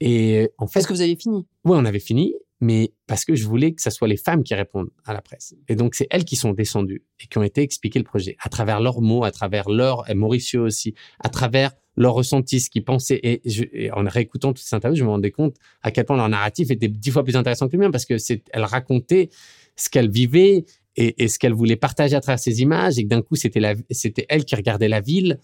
Et 0.00 0.50
en 0.58 0.66
fait, 0.66 0.80
Est-ce 0.80 0.88
que 0.88 0.92
vous 0.92 1.00
avez 1.00 1.16
fini 1.16 1.46
oui, 1.64 1.76
on 1.80 1.84
avait 1.84 2.00
fini, 2.00 2.34
mais 2.64 2.92
parce 3.06 3.26
que 3.26 3.34
je 3.34 3.46
voulais 3.46 3.72
que 3.72 3.82
ce 3.82 3.90
soit 3.90 4.08
les 4.08 4.16
femmes 4.16 4.42
qui 4.42 4.54
répondent 4.54 4.88
à 5.04 5.12
la 5.12 5.20
presse. 5.20 5.54
Et 5.68 5.76
donc, 5.76 5.94
c'est 5.94 6.06
elles 6.10 6.24
qui 6.24 6.34
sont 6.34 6.52
descendues 6.52 7.04
et 7.20 7.26
qui 7.26 7.36
ont 7.36 7.42
été 7.42 7.60
expliquer 7.60 7.98
le 7.98 8.06
projet 8.06 8.36
à 8.40 8.48
travers 8.48 8.80
leurs 8.80 9.02
mots, 9.02 9.22
à 9.22 9.30
travers 9.30 9.68
leur, 9.68 10.08
et 10.08 10.14
Mauricio 10.14 10.64
aussi, 10.64 10.94
à 11.20 11.28
travers 11.28 11.72
leurs 11.98 12.14
ressentis, 12.14 12.60
ce 12.60 12.70
qu'ils 12.70 12.82
pensaient. 12.82 13.20
Et, 13.22 13.90
en 13.92 14.02
réécoutant 14.04 14.54
toutes 14.54 14.64
ces 14.64 14.74
interviews, 14.74 14.96
je 14.96 15.04
me 15.04 15.10
rendais 15.10 15.30
compte 15.30 15.56
à 15.82 15.90
quel 15.90 16.06
point 16.06 16.16
leur 16.16 16.30
narratif 16.30 16.70
était 16.70 16.88
dix 16.88 17.10
fois 17.10 17.22
plus 17.22 17.36
intéressant 17.36 17.68
que 17.68 17.76
le 17.76 17.82
mien 17.82 17.90
parce 17.90 18.06
que 18.06 18.16
c'est, 18.16 18.42
elles 18.52 18.64
racontaient 18.64 19.28
ce 19.76 19.90
qu'elles 19.90 20.10
vivaient 20.10 20.64
et, 20.96 21.22
et 21.22 21.28
ce 21.28 21.38
qu'elles 21.38 21.52
voulaient 21.52 21.76
partager 21.76 22.16
à 22.16 22.22
travers 22.22 22.38
ces 22.38 22.62
images 22.62 22.98
et 22.98 23.02
que 23.02 23.08
d'un 23.08 23.20
coup, 23.20 23.36
c'était 23.36 23.60
la, 23.60 23.74
c'était 23.90 24.24
elles 24.30 24.46
qui 24.46 24.56
regardaient 24.56 24.88
la 24.88 25.02
ville. 25.02 25.38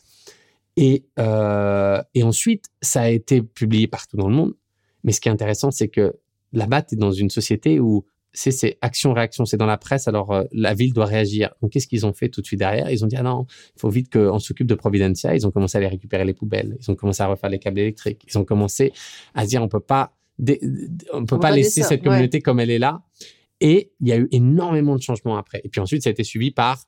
Et, 0.79 1.05
euh, 1.19 2.01
et 2.15 2.23
ensuite, 2.23 2.67
ça 2.81 3.03
a 3.03 3.11
été 3.11 3.43
publié 3.43 3.89
partout 3.89 4.17
dans 4.17 4.29
le 4.29 4.35
monde. 4.35 4.55
Mais 5.05 5.13
ce 5.13 5.21
qui 5.21 5.29
est 5.29 5.33
intéressant, 5.33 5.71
c'est 5.71 5.89
que 5.89 6.15
là-bas, 6.53 6.83
tu 6.83 6.95
es 6.95 6.99
dans 6.99 7.13
une 7.13 7.31
société 7.31 7.81
où 7.81 8.05
c'est 8.33 8.79
action-réaction, 8.81 9.45
c'est 9.45 9.57
dans 9.57 9.67
la 9.67 9.77
presse, 9.77 10.07
alors 10.07 10.31
euh, 10.31 10.45
la 10.53 10.73
ville 10.73 10.93
doit 10.93 11.07
réagir. 11.07 11.51
Donc, 11.61 11.73
qu'est-ce 11.73 11.89
qu'ils 11.89 12.07
ont 12.07 12.13
fait 12.13 12.29
tout 12.29 12.41
de 12.41 12.47
suite 12.47 12.61
derrière? 12.61 12.89
Ils 12.89 13.03
ont 13.05 13.09
dit, 13.09 13.17
ah 13.17 13.25
non, 13.25 13.47
il 13.77 13.81
faut 13.81 13.91
vite 13.91 14.13
qu'on 14.13 14.39
s'occupe 14.39 14.69
de 14.69 14.77
Providencia. 14.77 15.35
Ils 15.35 15.47
ont 15.49 15.51
commencé 15.51 15.77
à 15.77 15.79
aller 15.81 15.89
récupérer 15.89 16.25
les 16.25 16.33
poubelles. 16.35 16.77
Ils 16.81 16.91
ont 16.93 16.95
commencé 16.95 17.23
à 17.25 17.27
refaire 17.27 17.51
les 17.51 17.59
câbles 17.59 17.81
électriques. 17.81 18.23
Ils 18.29 18.39
ont 18.39 18.45
commencé 18.45 18.93
à 19.35 19.47
dire, 19.47 19.61
on 19.63 19.69
peut 19.69 19.81
pas, 19.81 20.15
on 20.39 21.25
peut 21.25 21.35
On 21.35 21.39
pas 21.41 21.51
laisser 21.51 21.83
ça, 21.83 21.89
cette 21.89 22.05
communauté 22.05 22.41
comme 22.41 22.61
elle 22.61 22.71
est 22.71 22.79
là. 22.79 23.03
Et 23.61 23.91
il 24.01 24.07
y 24.09 24.13
a 24.13 24.17
eu 24.17 24.29
énormément 24.31 24.95
de 24.95 25.03
changements 25.03 25.37
après. 25.37 25.61
Et 25.65 25.69
puis 25.69 25.81
ensuite, 25.81 26.03
ça 26.05 26.11
a 26.11 26.13
été 26.13 26.23
suivi 26.23 26.53
par, 26.53 26.85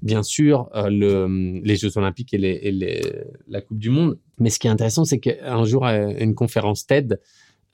bien 0.00 0.22
sûr, 0.22 0.70
euh, 0.76 0.88
le, 0.90 1.60
les 1.64 1.74
Jeux 1.74 1.98
Olympiques 1.98 2.32
et, 2.34 2.38
les, 2.38 2.60
et 2.62 2.70
les- 2.70 3.02
la 3.48 3.60
Coupe 3.60 3.78
du 3.78 3.90
Monde. 3.90 4.16
Mais 4.38 4.48
ce 4.48 4.60
qui 4.60 4.68
est 4.68 4.70
intéressant, 4.70 5.04
c'est 5.04 5.18
qu'un 5.18 5.64
jour, 5.64 5.84
à 5.84 5.96
une 5.96 6.36
conférence 6.36 6.86
TED, 6.86 7.20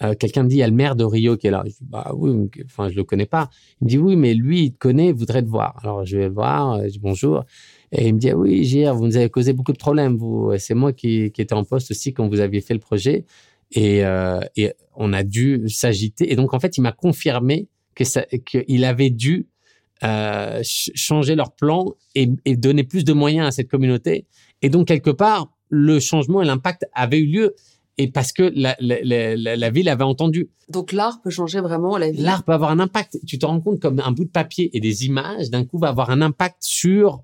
euh, 0.03 0.15
quelqu'un 0.15 0.43
me 0.45 0.49
dit, 0.49 0.57
il 0.57 0.61
y 0.61 0.63
a 0.63 0.69
le 0.69 0.75
maire 0.75 0.97
de 0.97 1.05
Rio 1.05 1.37
qui 1.37 1.47
est 1.47 1.51
là. 1.51 1.63
Je 1.67 1.71
dis, 1.71 1.77
bah 1.83 2.13
oui, 2.15 2.49
enfin, 2.65 2.89
je 2.89 2.97
le 2.97 3.05
connais 3.05 3.27
pas. 3.27 3.51
Il 3.81 3.85
me 3.85 3.89
dit, 3.91 3.99
oui, 3.99 4.17
mais 4.17 4.35
lui, 4.35 4.65
il 4.65 4.73
te 4.73 4.79
connaît, 4.79 5.09
il 5.09 5.15
voudrait 5.15 5.43
te 5.43 5.49
voir. 5.49 5.79
Alors, 5.83 6.05
je 6.05 6.17
vais 6.17 6.29
le 6.29 6.35
voir, 6.35 6.73
euh, 6.73 6.85
je 6.85 6.93
dis 6.93 6.99
bonjour. 6.99 7.45
Et 7.93 8.09
il 8.09 8.15
me 8.15 8.19
dit, 8.19 8.31
ah 8.31 8.37
oui, 8.37 8.65
Gilles, 8.65 8.91
vous 8.95 9.07
nous 9.07 9.17
avez 9.17 9.29
causé 9.29 9.53
beaucoup 9.53 9.73
de 9.73 9.79
problèmes, 9.79 10.17
vous. 10.17 10.53
C'est 10.59 10.75
moi 10.75 10.93
qui, 10.93 11.31
qui 11.33 11.43
étais 11.43 11.55
en 11.55 11.65
poste 11.65 11.91
aussi 11.91 12.15
quand 12.15 12.29
vous 12.29 12.41
aviez 12.41 12.61
fait 12.61 12.75
le 12.75 12.81
projet. 12.81 13.25
Et, 13.73 14.05
euh, 14.05 14.41
et 14.57 14.73
on 14.95 15.13
a 15.13 15.23
dû 15.23 15.69
s'agiter. 15.69 16.33
Et 16.33 16.37
donc, 16.37 16.55
en 16.55 16.61
fait, 16.61 16.77
il 16.77 16.81
m'a 16.81 16.93
confirmé 16.93 17.69
que 17.95 18.05
qu'il 18.39 18.85
avait 18.85 19.11
dû 19.11 19.49
euh, 20.03 20.55
ch- 20.63 20.91
changer 20.95 21.35
leur 21.35 21.55
plan 21.55 21.85
et, 22.15 22.31
et 22.45 22.57
donner 22.57 22.85
plus 22.85 23.05
de 23.05 23.13
moyens 23.13 23.47
à 23.49 23.51
cette 23.51 23.69
communauté. 23.69 24.27
Et 24.63 24.71
donc, 24.71 24.89
quelque 24.89 25.11
part, 25.11 25.53
le 25.69 26.01
changement 26.01 26.43
et 26.43 26.47
l'impact 26.47 26.87
avaient 26.95 27.19
eu 27.19 27.27
lieu. 27.27 27.55
Et 28.03 28.09
parce 28.11 28.33
que 28.33 28.45
la, 28.55 28.77
la, 28.81 28.97
la, 29.03 29.37
la- 29.37 29.57
la 29.57 29.71
ville 29.71 29.89
avait 29.89 30.05
entendu. 30.05 30.49
Donc 30.71 30.93
l'art 30.93 31.21
peut 31.23 31.29
changer 31.31 31.61
vraiment 31.61 31.99
la 31.99 32.11
vie. 32.11 32.23
L'art 32.23 32.45
peut 32.45 32.53
avoir 32.53 32.71
un 32.71 32.79
impact. 32.81 33.19
Tu 33.27 33.39
te 33.39 33.45
rends 33.45 33.61
compte 33.61 33.79
comme 33.81 34.01
un 34.01 34.13
bout 34.13 34.25
de 34.25 34.31
papier 34.31 34.71
et 34.77 34.81
des 34.81 35.05
images, 35.07 35.51
d'un 35.51 35.65
coup, 35.65 35.79
va 35.79 35.89
avoir 35.89 36.09
un 36.11 36.23
impact 36.23 36.57
sur 36.61 37.23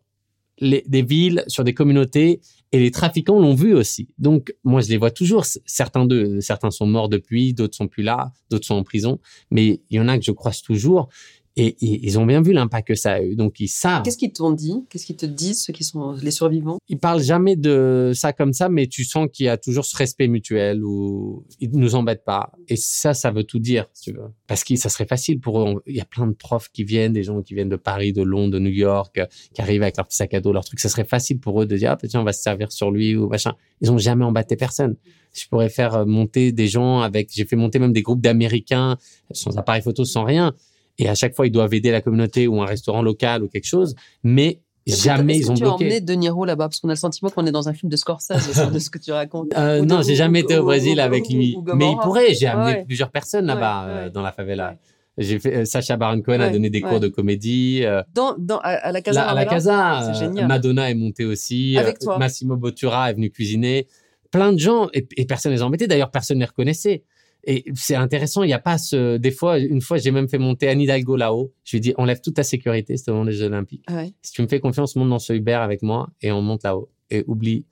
les, 0.58 0.84
des 0.86 1.02
villes, 1.02 1.44
sur 1.48 1.64
des 1.64 1.72
communautés. 1.74 2.40
Et 2.72 2.78
les 2.80 2.90
trafiquants 2.90 3.38
l'ont 3.38 3.54
vu 3.54 3.74
aussi. 3.74 4.08
Donc, 4.18 4.54
moi, 4.64 4.80
je 4.82 4.88
les 4.88 4.98
vois 4.98 5.10
toujours. 5.12 5.44
Certains 5.64 6.04
d'eux, 6.04 6.40
certains 6.40 6.70
sont 6.70 6.86
morts 6.86 7.08
depuis, 7.08 7.54
d'autres 7.54 7.76
sont 7.76 7.88
plus 7.88 8.02
là, 8.02 8.32
d'autres 8.50 8.66
sont 8.66 8.74
en 8.74 8.82
prison. 8.82 9.18
Mais 9.50 9.80
il 9.88 9.96
y 9.96 10.00
en 10.00 10.08
a 10.08 10.18
que 10.18 10.24
je 10.24 10.32
croise 10.32 10.60
toujours. 10.62 11.08
Et, 11.56 11.68
et 11.68 12.06
ils 12.06 12.18
ont 12.18 12.26
bien 12.26 12.42
vu 12.42 12.52
l'impact 12.52 12.88
que 12.88 12.94
ça 12.94 13.14
a 13.14 13.22
eu. 13.22 13.34
Donc, 13.34 13.60
ils 13.60 13.68
savent. 13.68 14.02
Qu'est-ce 14.02 14.18
qu'ils 14.18 14.32
t'ont 14.32 14.52
dit? 14.52 14.84
Qu'est-ce 14.90 15.06
qu'ils 15.06 15.16
te 15.16 15.24
disent, 15.24 15.62
ceux 15.62 15.72
qui 15.72 15.84
sont 15.84 16.12
les 16.12 16.30
survivants? 16.30 16.78
Ils 16.88 16.98
parlent 16.98 17.22
jamais 17.22 17.56
de 17.56 18.12
ça 18.14 18.32
comme 18.32 18.52
ça, 18.52 18.68
mais 18.68 18.86
tu 18.86 19.04
sens 19.04 19.28
qu'il 19.32 19.46
y 19.46 19.48
a 19.48 19.56
toujours 19.56 19.86
ce 19.86 19.96
respect 19.96 20.28
mutuel 20.28 20.84
où 20.84 21.44
ils 21.60 21.70
nous 21.70 21.94
embêtent 21.94 22.24
pas. 22.24 22.52
Et 22.68 22.76
ça, 22.76 23.14
ça 23.14 23.30
veut 23.30 23.44
tout 23.44 23.58
dire, 23.58 23.86
si 23.94 24.10
tu 24.10 24.12
veux. 24.12 24.28
Parce 24.46 24.64
que 24.64 24.76
ça 24.76 24.90
serait 24.90 25.06
facile 25.06 25.40
pour 25.40 25.60
eux. 25.60 25.82
Il 25.86 25.96
y 25.96 26.00
a 26.00 26.04
plein 26.04 26.26
de 26.26 26.34
profs 26.34 26.68
qui 26.68 26.84
viennent, 26.84 27.14
des 27.14 27.22
gens 27.22 27.40
qui 27.40 27.54
viennent 27.54 27.70
de 27.70 27.76
Paris, 27.76 28.12
de 28.12 28.22
Londres, 28.22 28.52
de 28.52 28.58
New 28.58 28.70
York, 28.70 29.18
qui 29.54 29.60
arrivent 29.62 29.82
avec 29.82 29.96
leur 29.96 30.06
petit 30.06 30.16
sac 30.16 30.34
à 30.34 30.40
dos, 30.40 30.52
leur 30.52 30.64
truc. 30.64 30.78
Ça 30.78 30.90
serait 30.90 31.04
facile 31.06 31.40
pour 31.40 31.62
eux 31.62 31.66
de 31.66 31.76
dire, 31.76 31.92
ah, 31.92 32.06
tiens, 32.06 32.20
on 32.20 32.24
va 32.24 32.34
se 32.34 32.42
servir 32.42 32.70
sur 32.70 32.90
lui 32.90 33.16
ou 33.16 33.28
machin. 33.28 33.54
Ils 33.80 33.90
ont 33.90 33.98
jamais 33.98 34.24
embêté 34.24 34.56
personne. 34.56 34.96
Je 35.32 35.46
pourrais 35.48 35.68
faire 35.68 35.94
euh, 35.94 36.04
monter 36.04 36.52
des 36.52 36.68
gens 36.68 37.00
avec, 37.00 37.30
j'ai 37.32 37.44
fait 37.44 37.56
monter 37.56 37.78
même 37.78 37.92
des 37.92 38.02
groupes 38.02 38.20
d'Américains 38.20 38.96
sans 39.32 39.56
appareil 39.58 39.82
photo, 39.82 40.04
sans 40.04 40.24
rien. 40.24 40.54
Et 40.98 41.08
à 41.08 41.14
chaque 41.14 41.34
fois, 41.34 41.46
ils 41.46 41.50
doivent 41.52 41.74
aider 41.74 41.90
la 41.90 42.00
communauté 42.00 42.46
ou 42.46 42.60
un 42.62 42.66
restaurant 42.66 43.02
local 43.02 43.42
ou 43.42 43.48
quelque 43.48 43.66
chose. 43.66 43.94
Mais 44.22 44.60
jamais 44.86 45.36
ils 45.36 45.50
ont 45.50 45.54
est-ce 45.54 45.60
que 45.60 45.64
tu 45.64 45.64
as 45.64 45.68
bloqué. 45.70 45.84
emmené 45.84 46.00
De 46.00 46.12
Niro 46.14 46.44
là-bas? 46.44 46.68
Parce 46.68 46.80
qu'on 46.80 46.88
a 46.88 46.92
le 46.92 46.96
sentiment 46.96 47.28
qu'on 47.30 47.44
est 47.46 47.52
dans 47.52 47.68
un 47.68 47.74
film 47.74 47.90
de 47.90 47.96
Scorsese, 47.96 48.70
de 48.72 48.78
ce 48.78 48.88
que 48.90 48.98
tu 48.98 49.12
racontes. 49.12 49.52
Euh, 49.56 49.82
non, 49.84 50.02
j'ai 50.02 50.14
jamais 50.14 50.40
été 50.40 50.56
au 50.58 50.64
Brésil 50.64 50.98
ou- 50.98 51.02
avec 51.02 51.28
lui. 51.28 51.56
Mais 51.74 51.90
il 51.90 51.96
pourrait. 52.02 52.34
J'ai 52.34 52.46
amené 52.46 52.78
Ouais. 52.78 52.84
plusieurs 52.84 53.10
personnes 53.10 53.46
là-bas 53.46 53.84
Ouais, 53.86 53.90
euh, 53.92 54.04
ouais. 54.04 54.10
dans 54.10 54.22
la 54.22 54.32
favela. 54.32 54.70
Ouais. 54.70 54.76
J'ai 55.18 55.38
fait 55.38 55.54
euh, 55.56 55.64
Sacha 55.64 55.96
Baron 55.96 56.20
Cohen 56.20 56.40
a 56.40 56.50
donné 56.50 56.68
des 56.70 56.82
cours 56.82 57.00
de 57.00 57.08
comédie. 57.08 57.80
euh, 57.84 58.02
Dans, 58.14 58.34
dans, 58.38 58.58
à, 58.58 58.68
à 58.68 58.92
la 58.92 59.00
Casa 59.00 59.24
là, 59.24 59.30
à 59.30 59.34
la 59.34 59.44
Casa, 59.46 60.12
C'est 60.12 60.20
génial. 60.26 60.46
Madonna 60.46 60.90
est 60.90 60.94
montée 60.94 61.24
aussi. 61.24 61.76
Avec 61.78 61.98
toi. 61.98 62.18
Massimo 62.18 62.56
Bottura 62.56 63.10
est 63.10 63.14
venu 63.14 63.30
cuisiner. 63.30 63.86
Plein 64.30 64.52
de 64.52 64.58
gens 64.58 64.88
et, 64.92 65.06
et 65.16 65.24
personne 65.24 65.52
ne 65.52 65.56
les 65.56 65.62
embêtait. 65.62 65.86
D'ailleurs, 65.86 66.10
personne 66.10 66.36
ne 66.36 66.42
les 66.42 66.46
reconnaissait. 66.48 67.04
Et 67.48 67.64
c'est 67.74 67.94
intéressant. 67.94 68.42
Il 68.42 68.48
n'y 68.48 68.52
a 68.52 68.58
pas 68.58 68.76
ce. 68.76 69.16
Des 69.18 69.30
fois, 69.30 69.58
une 69.58 69.80
fois, 69.80 69.98
j'ai 69.98 70.10
même 70.10 70.28
fait 70.28 70.38
monter 70.38 70.68
Anne 70.68 70.80
Hidalgo 70.80 71.16
là-haut. 71.16 71.54
Je 71.64 71.72
lui 71.72 71.78
ai 71.78 71.80
dit, 71.80 71.94
enlève 71.96 72.20
toute 72.20 72.34
ta 72.34 72.42
sécurité, 72.42 72.96
c'était 72.96 73.12
au 73.12 73.14
moment 73.14 73.26
des 73.26 73.32
Jeux 73.32 73.46
Olympiques. 73.46 73.84
Ouais. 73.88 74.12
Si 74.20 74.32
tu 74.32 74.42
me 74.42 74.48
fais 74.48 74.58
confiance, 74.58 74.96
monte 74.96 75.08
dans 75.08 75.20
ce 75.20 75.32
Uber 75.32 75.52
avec 75.52 75.82
moi 75.82 76.10
et 76.20 76.32
on 76.32 76.42
monte 76.42 76.64
là-haut. 76.64 76.90
Et 77.08 77.22
oublie. 77.28 77.64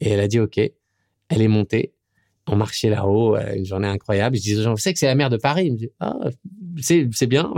Et 0.00 0.08
elle 0.08 0.20
a 0.20 0.28
dit 0.28 0.40
OK. 0.40 0.56
Elle 0.56 1.42
est 1.42 1.48
montée. 1.48 1.92
On 2.50 2.56
marchait 2.56 2.88
là-haut, 2.88 3.34
a 3.34 3.54
une 3.54 3.66
journée 3.66 3.88
incroyable. 3.88 4.36
Je 4.36 4.40
disais 4.40 4.60
aux 4.60 4.64
gens, 4.64 4.70
vous 4.70 4.78
savez 4.78 4.94
que 4.94 4.98
c'est 4.98 5.06
la 5.06 5.14
mer 5.14 5.28
de 5.28 5.36
Paris. 5.36 5.66
Il 5.66 5.72
me 5.72 5.76
dit, 5.76 5.90
ah, 6.00 6.16
c'est, 6.80 7.06
c'est 7.12 7.26
bien. 7.26 7.52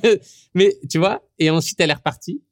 Mais 0.54 0.76
tu 0.90 0.98
vois, 0.98 1.22
et 1.38 1.50
ensuite 1.50 1.78
elle 1.80 1.90
est 1.90 1.94
repartie. 1.94 2.42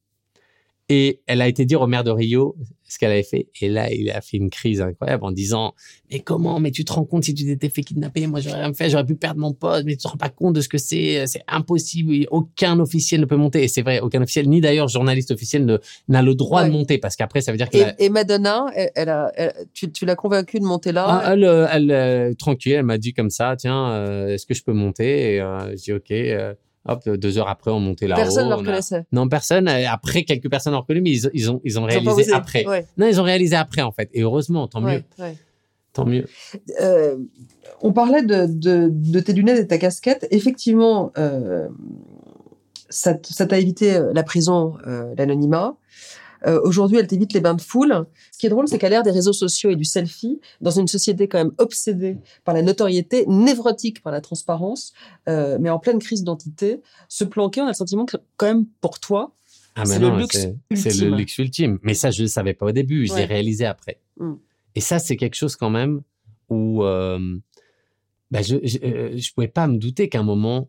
Et 0.92 1.20
elle 1.29 1.40
a 1.40 1.46
été 1.46 1.64
dire 1.64 1.81
au 1.81 1.87
maire 1.87 2.03
de 2.03 2.11
Rio 2.11 2.57
ce 2.88 2.98
qu'elle 2.98 3.12
avait 3.12 3.22
fait. 3.22 3.46
Et 3.61 3.68
là, 3.68 3.92
il 3.92 4.11
a 4.11 4.20
fait 4.20 4.37
une 4.38 4.50
crise 4.50 4.81
incroyable 4.81 5.24
en 5.24 5.31
disant, 5.31 5.74
mais 6.11 6.18
comment, 6.18 6.59
mais 6.59 6.72
tu 6.72 6.85
te 6.85 6.92
rends 6.92 7.05
compte 7.05 7.22
si 7.22 7.33
tu 7.33 7.44
t'étais 7.44 7.68
fait 7.68 7.83
kidnapper, 7.83 8.26
moi 8.26 8.40
j'aurais 8.40 8.64
rien 8.64 8.72
fait, 8.74 8.90
j'aurais 8.90 9.07
pu 9.07 9.14
perdre 9.14 9.38
mon 9.38 9.53
poste, 9.53 9.85
mais 9.85 9.92
tu 9.92 9.98
te 10.03 10.09
rends 10.09 10.16
pas 10.16 10.29
compte 10.31 10.57
de 10.57 10.61
ce 10.61 10.68
que 10.68 10.79
c'est, 10.79 11.24
c'est 11.29 11.44
impossible, 11.46 12.26
aucun 12.33 12.81
officiel 12.81 13.20
ne 13.20 13.26
peut 13.26 13.37
monter. 13.37 13.62
Et 13.62 13.68
c'est 13.68 13.83
vrai, 13.83 14.00
aucun 14.00 14.20
officiel, 14.20 14.48
ni 14.48 14.61
d'ailleurs 14.61 14.88
journaliste 14.88 15.31
officiel 15.31 15.79
n'a 16.09 16.22
le 16.22 16.35
droit 16.35 16.64
de 16.64 16.70
monter, 16.72 16.98
parce 16.98 17.14
qu'après 17.14 17.40
ça 17.42 17.53
veut 17.53 17.59
dire 17.59 17.70
que 17.70 17.76
Et, 17.76 17.81
la- 17.83 18.00
et 18.03 18.09
Madonna, 18.09 18.66
elle, 18.74 18.90
elle 18.96 19.09
a, 19.11 19.31
elle- 19.37 19.55
tu, 19.72 19.92
tu 19.92 20.05
l'as 20.05 20.16
convaincue 20.16 20.59
de 20.59 20.64
monter 20.64 20.90
là? 20.90 21.05
Ah, 21.09 21.33
elle, 21.35 21.44
euh, 21.44 21.68
elle, 21.70 21.90
euh, 21.92 22.35
tranquille, 22.35 22.72
elle 22.72 22.83
m'a 22.83 22.98
dit 22.98 23.12
comme 23.12 23.31
ça, 23.31 23.55
tiens, 23.57 23.90
euh, 23.92 24.35
est-ce 24.35 24.46
que 24.46 24.55
je 24.55 24.64
peux 24.64 24.72
monter 24.72 25.35
Et 25.37 25.40
euh, 25.40 25.70
je 25.76 25.83
dis 25.83 25.92
ok. 25.92 26.57
Hop, 26.87 27.09
deux 27.09 27.38
heures 27.38 27.49
après, 27.49 27.71
on 27.71 27.81
montait 27.81 28.07
là-haut. 28.07 28.21
Personne 28.21 28.49
ne 28.49 28.53
a- 28.53 28.57
reconnaissait. 28.57 29.05
Non, 29.12 29.29
personne. 29.29 29.69
euh, 29.69 29.85
Après, 29.90 30.25
quelques 30.25 30.51
personnes 30.51 30.75
ont 30.75 30.81
reconnu, 30.81 31.01
mais 31.03 31.11
ils, 31.11 31.31
ils 31.35 31.51
ont, 31.51 31.61
ils 31.64 31.79
ont 31.79 31.88
Ils 31.88 31.99
ont 31.99 32.05
pas 32.05 32.11
réalisé 32.12 32.33
après. 32.33 32.66
Ouais, 32.66 32.87
Non, 32.97 33.07
ils 33.07 33.21
ont 33.21 33.25
réalisé 33.25 33.57
après, 33.57 33.83
en 33.83 33.93
fait. 33.93 34.09
Et 34.14 34.23
heureusement, 34.23 34.66
tant 34.69 34.83
ouais, 34.83 34.97
mieux. 35.19 35.25
ouais. 35.25 35.37
Tant 35.93 36.07
mieux. 36.07 36.25
Euh, 36.81 37.16
on 37.83 37.93
parlait 37.93 38.22
de, 38.22 38.47
de, 38.47 38.89
de 38.91 39.20
tes 39.20 39.33
lunettes 39.33 39.59
et 39.59 39.66
ta 39.66 39.76
casquette. 39.78 40.26
Effectivement, 40.31 41.11
euh, 41.18 41.68
ça 42.89 43.14
t'a 43.14 43.59
évité 43.59 44.01
la 44.14 44.22
prison, 44.22 44.74
euh, 44.87 45.14
l'anonymat. 45.16 45.76
Euh, 46.47 46.61
Aujourd'hui, 46.64 46.99
elle 46.99 47.07
t'évite 47.07 47.32
les 47.32 47.41
bains 47.41 47.55
de 47.55 47.61
foule. 47.61 48.07
Ce 48.32 48.38
qui 48.38 48.47
est 48.47 48.49
drôle, 48.51 48.66
c'est 48.68 48.78
qu'à 48.78 48.88
l'ère 48.88 49.03
des 49.03 49.11
réseaux 49.11 49.32
sociaux 49.32 49.70
et 49.70 49.76
du 49.76 49.84
selfie, 49.84 50.41
dans 50.61 50.70
une 50.70 50.88
société 50.88 51.28
quand 51.28 51.38
même 51.38 51.53
obsédée 51.59 52.16
par 52.45 52.55
la 52.55 52.62
notoriété, 52.62 53.24
névrotique 53.26 54.03
par 54.03 54.12
la 54.12 54.20
transparence, 54.20 54.93
euh, 55.28 55.59
mais 55.61 55.70
en 55.70 55.78
pleine 55.78 55.99
crise 55.99 56.20
d'identité, 56.20 56.80
se 57.09 57.24
planquer, 57.24 57.61
on 57.61 57.64
a 57.64 57.68
le 57.68 57.74
sentiment 57.74 58.07
que 58.07 58.16
quand 58.36 58.47
même 58.47 58.66
pour 58.80 58.99
toi, 59.01 59.34
Ah, 59.76 59.84
C'est 59.86 60.01
le 60.01 60.11
luxe 60.18 60.36
c'est- 60.36 60.57
C'est 60.74 60.88
le 60.91 60.95
ultime. 61.07 61.16
luxe 61.16 61.38
ultime. 61.38 61.78
Mais 61.82 61.95
ça, 61.95 62.11
je 62.11 62.22
ne 62.22 62.26
le 62.26 62.28
savais 62.30 62.55
pas 62.55 62.66
au 62.66 62.72
début. 62.72 63.07
Je 63.07 63.14
l'ai 63.14 63.24
réalisé 63.24 63.64
après. 63.66 64.01
Mm. 64.18 64.32
Et 64.74 64.80
ça, 64.80 64.99
c'est 64.99 65.16
quelque 65.16 65.36
chose 65.36 65.55
quand 65.55 65.70
même 65.70 66.03
où 66.49 66.82
euh, 66.82 67.38
bah, 68.32 68.43
je, 68.43 68.57
je 68.64 69.32
pouvais 69.32 69.47
pas 69.49 69.68
me 69.68 69.78
douter 69.78 70.09
qu'à 70.09 70.18
un 70.20 70.24
moment, 70.24 70.68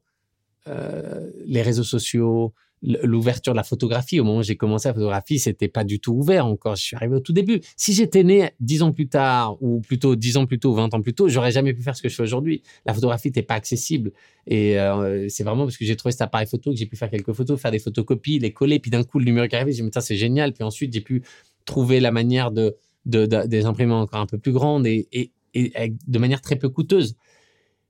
les 1.45 1.61
réseaux 1.63 1.83
sociaux, 1.83 2.53
l'ouverture 2.83 3.53
de 3.53 3.57
la 3.57 3.63
photographie, 3.63 4.19
au 4.19 4.23
moment 4.23 4.39
où 4.39 4.43
j'ai 4.43 4.55
commencé 4.55 4.87
la 4.87 4.95
photographie, 4.95 5.37
c'était 5.37 5.67
pas 5.67 5.83
du 5.83 5.99
tout 5.99 6.13
ouvert 6.13 6.47
encore. 6.47 6.75
Je 6.75 6.81
suis 6.81 6.95
arrivé 6.95 7.15
au 7.15 7.19
tout 7.19 7.33
début. 7.33 7.61
Si 7.77 7.93
j'étais 7.93 8.23
né 8.23 8.51
dix 8.59 8.81
ans 8.81 8.91
plus 8.91 9.07
tard, 9.07 9.61
ou 9.61 9.81
plutôt 9.81 10.15
dix 10.15 10.35
ans 10.37 10.47
plus 10.47 10.57
tôt, 10.57 10.73
vingt 10.73 10.91
ans 10.93 11.01
plus 11.01 11.13
tôt, 11.13 11.29
j'aurais 11.29 11.51
jamais 11.51 11.73
pu 11.73 11.83
faire 11.83 11.95
ce 11.95 12.01
que 12.01 12.09
je 12.09 12.15
fais 12.15 12.23
aujourd'hui. 12.23 12.63
La 12.85 12.93
photographie 12.93 13.27
n'était 13.27 13.43
pas 13.43 13.53
accessible. 13.53 14.11
Et 14.47 14.79
euh, 14.79 15.27
c'est 15.29 15.43
vraiment 15.43 15.65
parce 15.65 15.77
que 15.77 15.85
j'ai 15.85 15.95
trouvé 15.95 16.11
cet 16.11 16.21
appareil 16.21 16.47
photo 16.47 16.71
que 16.71 16.77
j'ai 16.77 16.87
pu 16.87 16.95
faire 16.95 17.11
quelques 17.11 17.33
photos, 17.33 17.61
faire 17.61 17.71
des 17.71 17.79
photocopies, 17.79 18.39
les 18.39 18.51
coller. 18.51 18.79
Puis 18.79 18.89
d'un 18.89 19.03
coup, 19.03 19.19
le 19.19 19.25
numérique 19.25 19.53
est 19.53 19.57
arrivé. 19.57 19.73
J'ai 19.73 19.83
dit, 19.83 19.89
c'est 19.99 20.15
génial. 20.15 20.53
Puis 20.53 20.63
ensuite, 20.63 20.91
j'ai 20.91 21.01
pu 21.01 21.21
trouver 21.65 21.99
la 21.99 22.11
manière 22.11 22.49
de, 22.49 22.75
de, 23.05 23.27
de, 23.27 23.45
des 23.45 23.65
imprimantes 23.65 24.05
encore 24.05 24.21
un 24.21 24.25
peu 24.25 24.39
plus 24.39 24.53
grandes 24.53 24.87
et, 24.87 25.07
et, 25.11 25.31
et 25.53 25.93
de 26.07 26.19
manière 26.19 26.41
très 26.41 26.55
peu 26.55 26.69
coûteuse. 26.69 27.15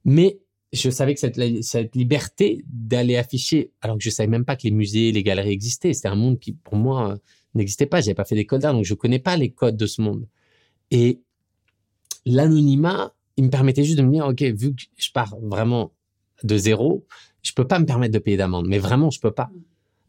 Mais 0.03 0.39
je 0.73 0.89
savais 0.89 1.13
que 1.13 1.19
cette, 1.19 1.95
liberté 1.95 2.63
d'aller 2.67 3.17
afficher, 3.17 3.71
alors 3.81 3.97
que 3.97 4.03
je 4.03 4.09
savais 4.09 4.27
même 4.27 4.45
pas 4.45 4.55
que 4.55 4.63
les 4.63 4.71
musées, 4.71 5.11
les 5.11 5.23
galeries 5.23 5.51
existaient, 5.51 5.93
c'était 5.93 6.07
un 6.07 6.15
monde 6.15 6.39
qui, 6.39 6.53
pour 6.53 6.75
moi, 6.75 7.11
euh, 7.11 7.17
n'existait 7.55 7.85
pas. 7.85 7.99
J'avais 7.99 8.15
pas 8.15 8.25
fait 8.25 8.35
d'école 8.35 8.59
d'art, 8.59 8.73
donc 8.73 8.85
je 8.85 8.93
connais 8.93 9.19
pas 9.19 9.35
les 9.35 9.51
codes 9.51 9.75
de 9.75 9.85
ce 9.85 10.01
monde. 10.01 10.27
Et 10.89 11.19
l'anonymat, 12.25 13.13
il 13.35 13.45
me 13.45 13.49
permettait 13.49 13.83
juste 13.83 13.97
de 13.97 14.03
me 14.03 14.11
dire, 14.11 14.25
OK, 14.27 14.41
vu 14.41 14.73
que 14.73 14.83
je 14.97 15.11
pars 15.11 15.35
vraiment 15.41 15.91
de 16.43 16.57
zéro, 16.57 17.05
je 17.41 17.51
peux 17.51 17.67
pas 17.67 17.79
me 17.79 17.85
permettre 17.85 18.13
de 18.13 18.19
payer 18.19 18.37
d'amende. 18.37 18.67
Mais 18.67 18.79
vraiment, 18.79 19.09
je 19.09 19.19
peux 19.19 19.31
pas. 19.31 19.49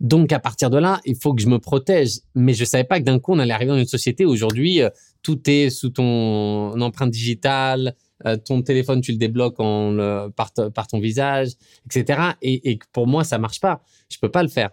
Donc, 0.00 0.32
à 0.32 0.40
partir 0.40 0.70
de 0.70 0.78
là, 0.78 1.00
il 1.04 1.16
faut 1.16 1.34
que 1.34 1.42
je 1.42 1.48
me 1.48 1.58
protège. 1.58 2.20
Mais 2.34 2.54
je 2.54 2.64
savais 2.64 2.84
pas 2.84 3.00
que 3.00 3.04
d'un 3.04 3.18
coup, 3.18 3.32
on 3.32 3.38
allait 3.38 3.54
arriver 3.54 3.70
dans 3.70 3.78
une 3.78 3.86
société 3.86 4.24
aujourd'hui, 4.24 4.82
euh, 4.82 4.90
tout 5.22 5.40
est 5.48 5.70
sous 5.70 5.90
ton 5.90 6.80
empreinte 6.80 7.10
digitale, 7.10 7.94
euh, 8.26 8.36
ton 8.36 8.62
téléphone, 8.62 9.00
tu 9.00 9.12
le 9.12 9.18
débloques 9.18 9.58
en, 9.58 10.30
par, 10.36 10.52
par, 10.74 10.86
ton 10.86 11.00
visage, 11.00 11.52
etc. 11.86 12.32
Et, 12.42 12.70
et, 12.70 12.78
pour 12.92 13.06
moi, 13.06 13.24
ça 13.24 13.38
marche 13.38 13.60
pas. 13.60 13.82
Je 14.10 14.18
peux 14.18 14.30
pas 14.30 14.42
le 14.42 14.48
faire. 14.48 14.70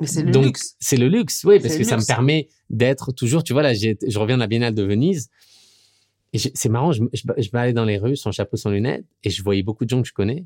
Mais 0.00 0.06
c'est 0.06 0.22
le 0.22 0.30
Donc, 0.30 0.44
luxe. 0.44 0.76
C'est 0.78 0.96
le 0.96 1.08
luxe, 1.08 1.44
oui, 1.44 1.58
parce 1.58 1.76
que 1.76 1.84
ça 1.84 1.96
me 1.96 2.06
permet 2.06 2.48
d'être 2.70 3.12
toujours, 3.12 3.42
tu 3.42 3.52
vois, 3.52 3.62
là, 3.62 3.74
je 3.74 4.18
reviens 4.18 4.36
de 4.36 4.40
la 4.40 4.46
Biennale 4.46 4.74
de 4.74 4.82
Venise. 4.82 5.28
Et 6.32 6.38
c'est 6.38 6.68
marrant, 6.68 6.92
je, 6.92 7.02
je, 7.12 7.22
je 7.36 7.56
aller 7.56 7.72
dans 7.72 7.86
les 7.86 7.96
rues 7.96 8.16
sans 8.16 8.32
chapeau, 8.32 8.56
sans 8.56 8.70
lunettes, 8.70 9.06
et 9.24 9.30
je 9.30 9.42
voyais 9.42 9.62
beaucoup 9.62 9.84
de 9.84 9.90
gens 9.90 10.02
que 10.02 10.08
je 10.08 10.12
connais. 10.12 10.44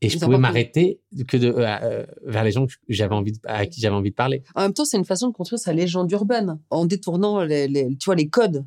Et 0.00 0.08
je 0.08 0.18
pouvais 0.18 0.38
m'arrêter 0.38 1.00
que 1.26 1.36
de, 1.36 1.48
euh, 1.48 1.66
euh, 1.66 2.06
vers 2.24 2.44
les 2.44 2.52
gens 2.52 2.66
que 2.66 2.72
j'avais 2.88 3.14
envie 3.14 3.32
de, 3.32 3.38
à 3.44 3.66
qui 3.66 3.80
j'avais 3.80 3.96
envie 3.96 4.10
de 4.10 4.14
parler. 4.14 4.44
En 4.54 4.62
même 4.62 4.72
temps, 4.72 4.84
c'est 4.84 4.96
une 4.96 5.04
façon 5.04 5.28
de 5.28 5.32
construire 5.32 5.58
sa 5.58 5.72
légende 5.72 6.10
urbaine 6.12 6.58
en 6.70 6.86
détournant 6.86 7.42
les, 7.42 7.66
les 7.66 7.88
tu 7.96 8.04
vois, 8.06 8.14
les 8.14 8.28
codes 8.28 8.64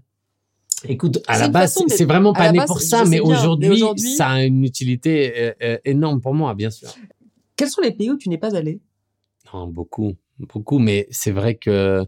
Écoute, 0.88 1.20
à 1.28 1.38
la 1.38 1.48
base, 1.48 1.78
c'est 1.88 2.06
vraiment 2.06 2.34
pas 2.34 2.52
né 2.52 2.58
base, 2.58 2.68
pour 2.68 2.82
ça, 2.82 3.06
mais 3.06 3.20
aujourd'hui, 3.20 3.98
ça 4.00 4.30
a 4.30 4.44
une 4.44 4.64
utilité 4.64 5.54
euh, 5.62 5.78
énorme 5.86 6.22
pour 6.22 6.34
moi, 6.34 6.56
bien 6.56 6.72
sûr. 6.72 6.90
Quels 7.56 7.70
sont 7.70 7.82
les 7.82 7.92
pays 7.92 8.10
où 8.10 8.18
tu 8.18 8.30
n'es 8.30 8.40
pas 8.40 8.56
allé? 8.56 8.82
Non, 9.54 9.68
beaucoup, 9.68 10.16
beaucoup, 10.40 10.80
mais 10.80 11.08
c'est 11.12 11.32
vrai 11.32 11.56
que 11.56 12.04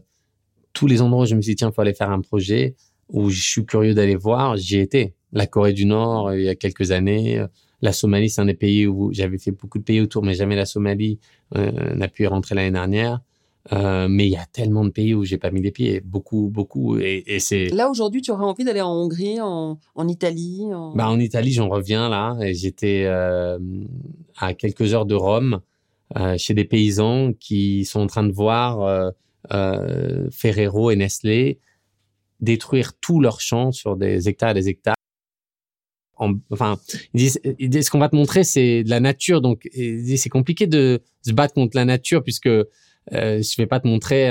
tous 0.72 0.88
les 0.88 1.02
endroits 1.02 1.22
où 1.22 1.26
je 1.26 1.36
me 1.36 1.40
suis 1.40 1.52
dit, 1.52 1.56
tiens, 1.56 1.70
il 1.70 1.74
faut 1.74 1.82
aller 1.82 1.94
faire 1.94 2.10
un 2.10 2.20
projet, 2.20 2.74
où 3.08 3.30
je 3.30 3.40
suis 3.40 3.64
curieux 3.64 3.94
d'aller 3.94 4.16
voir, 4.16 4.56
j'y 4.56 4.78
étais. 4.78 5.14
La 5.32 5.46
Corée 5.46 5.72
du 5.72 5.84
Nord, 5.84 6.34
il 6.34 6.42
y 6.42 6.48
a 6.48 6.56
quelques 6.56 6.90
années. 6.90 7.44
La 7.84 7.92
Somalie, 7.92 8.30
c'est 8.30 8.40
un 8.40 8.46
des 8.46 8.54
pays 8.54 8.86
où 8.86 9.12
j'avais 9.12 9.36
fait 9.36 9.50
beaucoup 9.50 9.76
de 9.78 9.84
pays 9.84 10.00
autour, 10.00 10.24
mais 10.24 10.32
jamais 10.32 10.56
la 10.56 10.64
Somalie 10.64 11.18
euh, 11.54 11.94
n'a 11.94 12.08
pu 12.08 12.22
y 12.22 12.26
rentrer 12.26 12.54
l'année 12.54 12.70
dernière. 12.70 13.20
Euh, 13.72 14.08
mais 14.08 14.26
il 14.26 14.30
y 14.30 14.38
a 14.38 14.46
tellement 14.46 14.86
de 14.86 14.90
pays 14.90 15.12
où 15.12 15.22
j'ai 15.24 15.36
pas 15.36 15.50
mis 15.50 15.60
les 15.60 15.70
pieds, 15.70 16.00
beaucoup, 16.00 16.48
beaucoup, 16.50 16.96
et, 16.98 17.22
et 17.26 17.40
c'est. 17.40 17.66
Là 17.66 17.90
aujourd'hui, 17.90 18.22
tu 18.22 18.30
aurais 18.30 18.46
envie 18.46 18.64
d'aller 18.64 18.80
en 18.80 18.90
Hongrie, 18.90 19.38
en, 19.38 19.78
en 19.94 20.08
Italie. 20.08 20.64
En... 20.72 20.94
Bah 20.94 21.10
en 21.10 21.20
Italie, 21.20 21.52
j'en 21.52 21.68
reviens 21.68 22.08
là. 22.08 22.38
et 22.40 22.54
J'étais 22.54 23.04
euh, 23.04 23.58
à 24.38 24.54
quelques 24.54 24.94
heures 24.94 25.04
de 25.04 25.14
Rome, 25.14 25.60
euh, 26.16 26.38
chez 26.38 26.54
des 26.54 26.64
paysans 26.64 27.34
qui 27.38 27.84
sont 27.84 28.00
en 28.00 28.06
train 28.06 28.24
de 28.24 28.32
voir 28.32 29.12
Ferrero 30.30 30.90
et 30.90 30.96
Nestlé 30.96 31.58
détruire 32.40 32.92
tous 32.98 33.20
leurs 33.20 33.42
champs 33.42 33.72
sur 33.72 33.96
des 33.96 34.26
hectares 34.26 34.52
et 34.52 34.54
des 34.54 34.68
hectares. 34.70 34.96
En, 36.16 36.34
enfin, 36.50 36.78
ils 37.12 37.30
disent, 37.68 37.86
ce 37.86 37.90
qu'on 37.90 37.98
va 37.98 38.08
te 38.08 38.16
montrer, 38.16 38.44
c'est 38.44 38.84
de 38.84 38.90
la 38.90 39.00
nature, 39.00 39.40
donc 39.40 39.68
c'est 39.72 40.28
compliqué 40.28 40.66
de 40.66 41.00
se 41.22 41.32
battre 41.32 41.54
contre 41.54 41.76
la 41.76 41.84
nature 41.84 42.22
puisque 42.22 42.46
euh, 42.46 42.64
je 43.10 43.56
vais 43.56 43.66
pas 43.66 43.80
te 43.80 43.88
montrer 43.88 44.30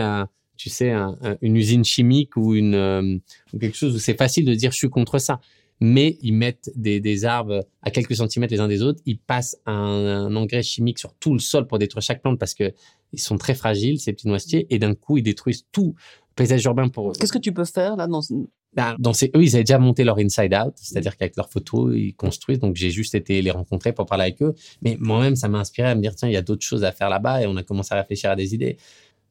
tu 0.58 0.70
sais, 0.70 0.92
un, 0.92 1.18
un, 1.22 1.38
une 1.42 1.58
usine 1.58 1.84
chimique 1.84 2.38
euh, 2.38 3.20
ou 3.54 3.60
quelque 3.60 3.76
chose 3.76 3.96
où 3.96 4.00
c'est 4.00 4.18
facile 4.18 4.46
de 4.46 4.54
dire 4.54 4.72
je 4.72 4.78
suis 4.78 4.90
contre 4.90 5.20
ça. 5.20 5.40
Mais 5.82 6.18
ils 6.22 6.34
mettent 6.34 6.72
des, 6.76 7.26
arbres 7.26 7.66
à 7.82 7.92
quelques 7.92 8.16
centimètres 8.16 8.54
les 8.54 8.62
uns 8.62 8.70
des 8.70 8.82
autres. 8.82 9.02
Ils 9.06 9.18
passent 9.18 9.58
un, 9.66 10.34
engrais 10.36 10.64
chimique 10.64 11.00
sur 11.00 11.14
tout 11.16 11.34
le 11.34 11.40
sol 11.40 11.68
pour 11.68 11.80
détruire 11.80 12.02
chaque 12.02 12.22
plante 12.22 12.40
parce 12.40 12.54
que 12.54 12.72
ils 13.12 13.20
sont 13.20 13.38
très 13.38 13.54
fragiles 13.54 14.00
ces 14.00 14.14
petits 14.14 14.28
noisetiers 14.28 14.66
et 14.70 14.80
d'un 14.80 14.96
coup 14.96 15.18
ils 15.18 15.24
détruisent 15.24 15.66
tout 15.72 15.96
paysage 16.36 16.64
urbain 16.64 16.88
pour. 16.88 17.12
Qu'est-ce 17.14 17.34
que 17.34 17.40
tu 17.40 17.52
peux 17.52 17.66
faire 17.66 17.98
là 17.98 18.08
dans 18.08 18.22
dans 19.00 19.14
ces, 19.14 19.32
eux, 19.36 19.44
ils 19.44 19.56
avaient 19.56 19.64
déjà 19.64 19.78
monté 19.78 20.04
leur 20.04 20.18
inside 20.18 20.54
out, 20.54 20.74
c'est-à-dire 20.76 21.16
qu'avec 21.16 21.36
leurs 21.36 21.50
photos, 21.50 21.94
ils 21.96 22.16
construisent. 22.16 22.60
Donc, 22.60 22.76
j'ai 22.76 22.90
juste 22.90 23.16
été 23.16 23.42
les 23.42 23.52
rencontrer 23.52 23.94
pour 23.94 24.06
parler 24.06 24.24
avec 24.24 24.42
eux. 24.42 24.54
Mais 24.82 24.98
moi-même, 25.00 25.36
ça 25.36 25.48
m'a 25.48 25.60
inspiré 25.60 25.90
à 25.90 25.96
me 25.96 26.02
dire, 26.02 26.16
tiens, 26.16 26.28
il 26.28 26.34
y 26.34 26.38
a 26.38 26.42
d'autres 26.42 26.66
choses 26.66 26.84
à 26.84 26.92
faire 26.92 27.10
là-bas 27.10 27.44
et 27.44 27.48
on 27.48 27.56
a 27.56 27.64
commencé 27.64 27.94
à 27.94 27.98
réfléchir 27.98 28.32
à 28.32 28.36
des 28.36 28.54
idées. 28.54 28.78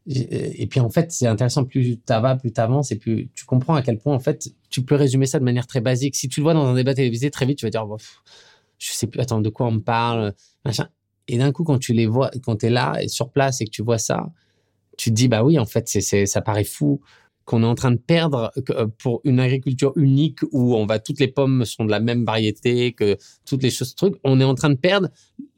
Et 0.06 0.66
puis, 0.66 0.80
en 0.80 0.90
fait, 0.90 1.12
c'est 1.12 1.26
intéressant. 1.26 1.64
Plus 1.64 1.96
tu 1.96 2.02
vas, 2.08 2.36
plus 2.36 2.52
tu 2.52 2.60
avances 2.60 2.90
et 2.92 2.96
plus 2.96 3.30
tu 3.34 3.44
comprends 3.44 3.74
à 3.74 3.82
quel 3.82 3.98
point, 3.98 4.14
en 4.14 4.20
fait, 4.20 4.48
tu 4.70 4.82
peux 4.82 4.96
résumer 4.96 5.26
ça 5.26 5.38
de 5.38 5.44
manière 5.44 5.66
très 5.66 5.80
basique. 5.80 6.16
Si 6.16 6.28
tu 6.28 6.40
le 6.40 6.44
vois 6.44 6.54
dans 6.54 6.66
un 6.66 6.74
débat 6.74 6.94
télévisé, 6.94 7.30
très 7.30 7.46
vite, 7.46 7.58
tu 7.58 7.66
vas 7.66 7.70
dire, 7.70 7.86
oh, 7.88 7.96
je 8.78 8.92
sais 8.92 9.06
plus, 9.06 9.20
attends, 9.20 9.40
de 9.40 9.48
quoi 9.48 9.66
on 9.66 9.72
me 9.72 9.80
parle, 9.80 10.34
machin. 10.64 10.88
Et 11.28 11.38
d'un 11.38 11.52
coup, 11.52 11.62
quand 11.62 11.78
tu 11.78 11.92
les 11.92 12.06
vois, 12.06 12.30
quand 12.42 12.56
tu 12.56 12.66
es 12.66 12.70
là 12.70 12.98
sur 13.06 13.30
place 13.30 13.60
et 13.60 13.64
que 13.64 13.70
tu 13.70 13.82
vois 13.82 13.98
ça, 13.98 14.32
tu 14.98 15.10
te 15.10 15.14
dis, 15.14 15.28
bah 15.28 15.44
oui, 15.44 15.58
en 15.58 15.66
fait, 15.66 15.88
c'est, 15.88 16.26
ça 16.26 16.42
paraît 16.42 16.64
fou 16.64 17.00
qu'on 17.44 17.62
est 17.62 17.66
en 17.66 17.74
train 17.74 17.90
de 17.90 17.98
perdre 17.98 18.52
euh, 18.70 18.86
pour 18.98 19.20
une 19.24 19.40
agriculture 19.40 19.92
unique 19.96 20.40
où 20.52 20.76
on 20.76 20.86
va 20.86 20.98
toutes 20.98 21.20
les 21.20 21.28
pommes 21.28 21.64
sont 21.64 21.84
de 21.84 21.90
la 21.90 22.00
même 22.00 22.24
variété 22.24 22.92
que 22.92 23.16
toutes 23.46 23.62
les 23.62 23.70
choses 23.70 23.94
trucs 23.94 24.14
on 24.24 24.40
est 24.40 24.44
en 24.44 24.54
train 24.54 24.70
de 24.70 24.76
perdre 24.76 25.08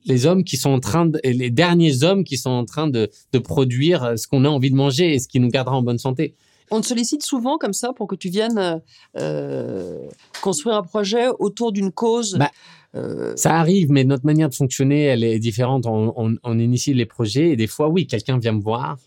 les 0.06 0.26
hommes 0.26 0.44
qui 0.44 0.56
sont 0.56 0.70
en 0.70 0.80
train 0.80 1.06
de 1.06 1.20
les 1.24 1.50
derniers 1.50 2.02
hommes 2.02 2.24
qui 2.24 2.36
sont 2.36 2.50
en 2.50 2.64
train 2.64 2.88
de, 2.88 3.10
de 3.32 3.38
produire 3.38 4.18
ce 4.18 4.26
qu'on 4.26 4.44
a 4.44 4.48
envie 4.48 4.70
de 4.70 4.76
manger 4.76 5.14
et 5.14 5.18
ce 5.18 5.28
qui 5.28 5.40
nous 5.40 5.48
gardera 5.48 5.76
en 5.76 5.82
bonne 5.82 5.98
santé 5.98 6.34
on 6.70 6.80
te 6.80 6.86
sollicite 6.86 7.22
souvent 7.22 7.58
comme 7.58 7.74
ça 7.74 7.92
pour 7.92 8.06
que 8.06 8.16
tu 8.16 8.28
viennes 8.30 8.80
euh, 9.18 9.98
construire 10.42 10.76
un 10.76 10.82
projet 10.82 11.26
autour 11.38 11.72
d'une 11.72 11.92
cause 11.92 12.36
bah, 12.38 12.50
euh... 12.94 13.34
Ça 13.36 13.56
arrive, 13.58 13.90
mais 13.90 14.04
notre 14.04 14.24
manière 14.24 14.48
de 14.48 14.54
fonctionner, 14.54 15.02
elle 15.02 15.24
est 15.24 15.38
différente. 15.38 15.86
On, 15.86 16.12
on, 16.16 16.36
on 16.42 16.58
initie 16.58 16.94
les 16.94 17.06
projets 17.06 17.50
et 17.50 17.56
des 17.56 17.66
fois, 17.66 17.88
oui, 17.88 18.06
quelqu'un 18.06 18.38
vient 18.38 18.52
me 18.52 18.62
voir 18.62 18.98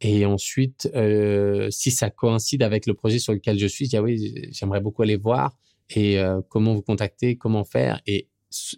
et 0.00 0.26
ensuite, 0.26 0.90
euh, 0.94 1.70
si 1.70 1.90
ça 1.90 2.10
coïncide 2.10 2.62
avec 2.62 2.86
le 2.86 2.94
projet 2.94 3.18
sur 3.18 3.32
lequel 3.32 3.58
je 3.58 3.66
suis, 3.66 3.86
je 3.86 3.90
dis 3.90 3.96
ah 3.96 4.02
oui, 4.02 4.48
j'aimerais 4.50 4.80
beaucoup 4.80 5.02
aller 5.02 5.16
voir 5.16 5.56
et 5.90 6.18
euh, 6.18 6.40
comment 6.48 6.74
vous 6.74 6.82
contacter, 6.82 7.36
comment 7.36 7.64
faire. 7.64 8.00
Et 8.06 8.28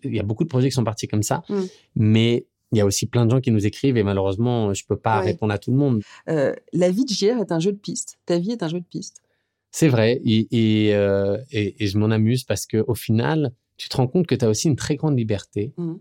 il 0.05 0.14
y 0.14 0.21
a 0.21 0.23
beaucoup 0.23 0.45
de 0.45 0.49
projets 0.49 0.69
qui 0.69 0.75
sont 0.75 0.85
partis 0.85 1.09
comme 1.09 1.23
ça, 1.23 1.43
mmh. 1.49 1.61
mais 1.97 2.47
il 2.73 2.79
y 2.79 2.81
a 2.81 2.87
aussi 2.87 3.07
plein 3.07 3.27
de 3.27 3.31
gens 3.31 3.41
qui 3.41 3.51
nous 3.51 3.67
écrivent 3.67 3.97
et 3.97 4.03
malheureusement, 4.03 4.75
je 4.75 4.85
peux 4.87 4.97
pas 4.97 5.21
ouais. 5.21 5.27
répondre 5.27 5.53
à 5.53 5.59
tout 5.59 5.71
le 5.71 5.77
monde. 5.77 6.03
Euh, 6.29 6.55
la 6.73 6.91
vie 6.91 7.05
de 7.05 7.11
JR 7.11 7.41
est 7.41 7.53
un 7.53 7.61
jeu 7.61 7.73
de 7.73 7.79
piste. 7.79 8.19
Ta 8.27 8.39
vie 8.39 8.53
est 8.53 8.62
un 8.62 8.69
jeu 8.69 8.81
de 8.81 8.87
piste. 8.87 9.23
C'est 9.71 9.89
vrai 9.89 10.21
et, 10.25 10.49
et, 10.51 10.95
euh, 10.95 11.39
et, 11.53 11.83
et 11.83 11.87
je 11.87 11.99
m'en 11.99 12.11
amuse 12.11 12.45
parce 12.45 12.67
que 12.67 12.85
au 12.87 12.95
final, 12.95 13.53
tu 13.77 13.89
te 13.89 13.97
rends 13.97 14.07
compte 14.07 14.27
que 14.27 14.35
tu 14.35 14.45
as 14.45 14.49
aussi 14.49 14.69
une 14.69 14.77
très 14.77 14.97
grande 14.97 15.19
liberté 15.19 15.73
mmh. 15.77 15.95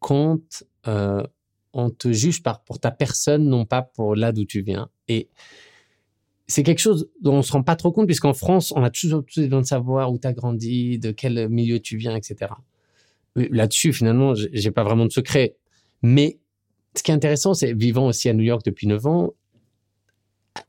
quand 0.00 0.64
on 1.72 1.90
te 1.90 2.12
juge 2.12 2.42
par, 2.42 2.62
pour 2.62 2.78
ta 2.78 2.90
personne, 2.90 3.44
non 3.48 3.64
pas 3.64 3.82
pour 3.82 4.16
là 4.16 4.32
d'où 4.32 4.44
tu 4.44 4.62
viens. 4.62 4.88
Et 5.08 5.28
c'est 6.46 6.62
quelque 6.62 6.80
chose 6.80 7.08
dont 7.20 7.36
on 7.36 7.42
se 7.42 7.52
rend 7.52 7.62
pas 7.62 7.76
trop 7.76 7.92
compte, 7.92 8.06
puisqu'en 8.06 8.34
France, 8.34 8.72
on 8.74 8.82
a 8.82 8.90
toujours, 8.90 9.22
besoin 9.22 9.60
de 9.60 9.66
savoir 9.66 10.12
où 10.12 10.18
tu 10.18 10.26
as 10.26 10.32
grandi, 10.32 10.98
de 10.98 11.12
quel 11.12 11.48
milieu 11.48 11.78
tu 11.78 11.96
viens, 11.96 12.16
etc. 12.16 12.52
Là-dessus, 13.36 13.92
finalement, 13.92 14.34
j'ai 14.34 14.70
pas 14.72 14.82
vraiment 14.82 15.06
de 15.06 15.12
secret. 15.12 15.56
Mais 16.02 16.38
ce 16.96 17.02
qui 17.02 17.12
est 17.12 17.14
intéressant, 17.14 17.54
c'est 17.54 17.72
vivant 17.72 18.08
aussi 18.08 18.28
à 18.28 18.34
New 18.34 18.42
York 18.42 18.62
depuis 18.64 18.88
9 18.88 19.06
ans, 19.06 19.34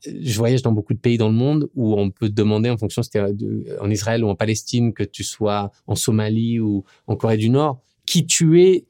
je 0.06 0.38
voyage 0.38 0.62
dans 0.62 0.72
beaucoup 0.72 0.94
de 0.94 0.98
pays 0.98 1.18
dans 1.18 1.28
le 1.28 1.34
monde 1.34 1.68
où 1.74 1.94
on 1.94 2.10
peut 2.10 2.28
te 2.28 2.34
demander 2.34 2.70
en 2.70 2.78
fonction 2.78 3.02
si 3.02 3.10
en 3.18 3.90
Israël 3.90 4.24
ou 4.24 4.28
en 4.28 4.36
Palestine, 4.36 4.92
que 4.92 5.02
tu 5.02 5.24
sois 5.24 5.70
en 5.86 5.96
Somalie 5.96 6.60
ou 6.60 6.84
en 7.08 7.16
Corée 7.16 7.36
du 7.36 7.50
Nord, 7.50 7.80
qui 8.06 8.24
tu 8.26 8.62
es 8.62 8.86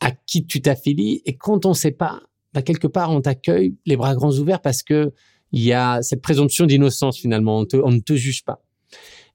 à 0.00 0.10
qui 0.10 0.46
tu 0.46 0.60
t'affilies. 0.60 1.22
Et 1.24 1.36
quand 1.36 1.66
on 1.66 1.70
ne 1.70 1.74
sait 1.74 1.92
pas, 1.92 2.20
bah, 2.52 2.62
quelque 2.62 2.86
part, 2.86 3.10
on 3.10 3.20
t'accueille 3.20 3.74
les 3.86 3.96
bras 3.96 4.14
grands 4.14 4.32
ouverts 4.32 4.60
parce 4.60 4.82
que 4.82 5.12
il 5.52 5.62
y 5.62 5.72
a 5.72 6.02
cette 6.02 6.22
présomption 6.22 6.66
d'innocence 6.66 7.18
finalement. 7.18 7.58
On, 7.58 7.64
te, 7.64 7.76
on, 7.76 7.90
ne 7.90 8.00
te 8.00 8.14
juge 8.14 8.44
pas. 8.44 8.62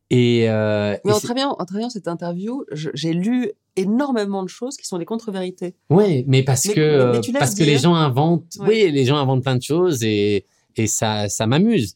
Et, 0.10 0.50
euh, 0.50 0.98
Mais 1.06 1.12
et 1.12 1.14
en, 1.14 1.20
travaillant, 1.20 1.56
en 1.58 1.66
travaillant 1.66 1.90
cette 1.90 2.08
interview, 2.08 2.66
j'ai 2.72 3.14
lu 3.14 3.52
énormément 3.78 4.44
de 4.44 4.50
choses 4.50 4.76
qui 4.76 4.86
sont 4.86 4.98
des 4.98 5.06
contre-vérités. 5.06 5.76
Oui, 5.90 6.26
mais 6.28 6.44
parce 6.44 6.68
mais, 6.68 6.74
que 6.74 7.12
mais 7.14 7.40
parce 7.40 7.56
dire. 7.56 7.66
que 7.66 7.72
les 7.72 7.78
gens 7.78 7.96
inventent. 7.96 8.58
Ouais. 8.60 8.68
Oui, 8.68 8.92
les 8.92 9.06
gens 9.06 9.16
inventent 9.18 9.44
plein 9.44 9.56
de 9.56 9.62
choses 9.62 10.04
et 10.04 10.46
et 10.76 10.88
ça 10.88 11.30
ça 11.30 11.48
m'amuse. 11.48 11.96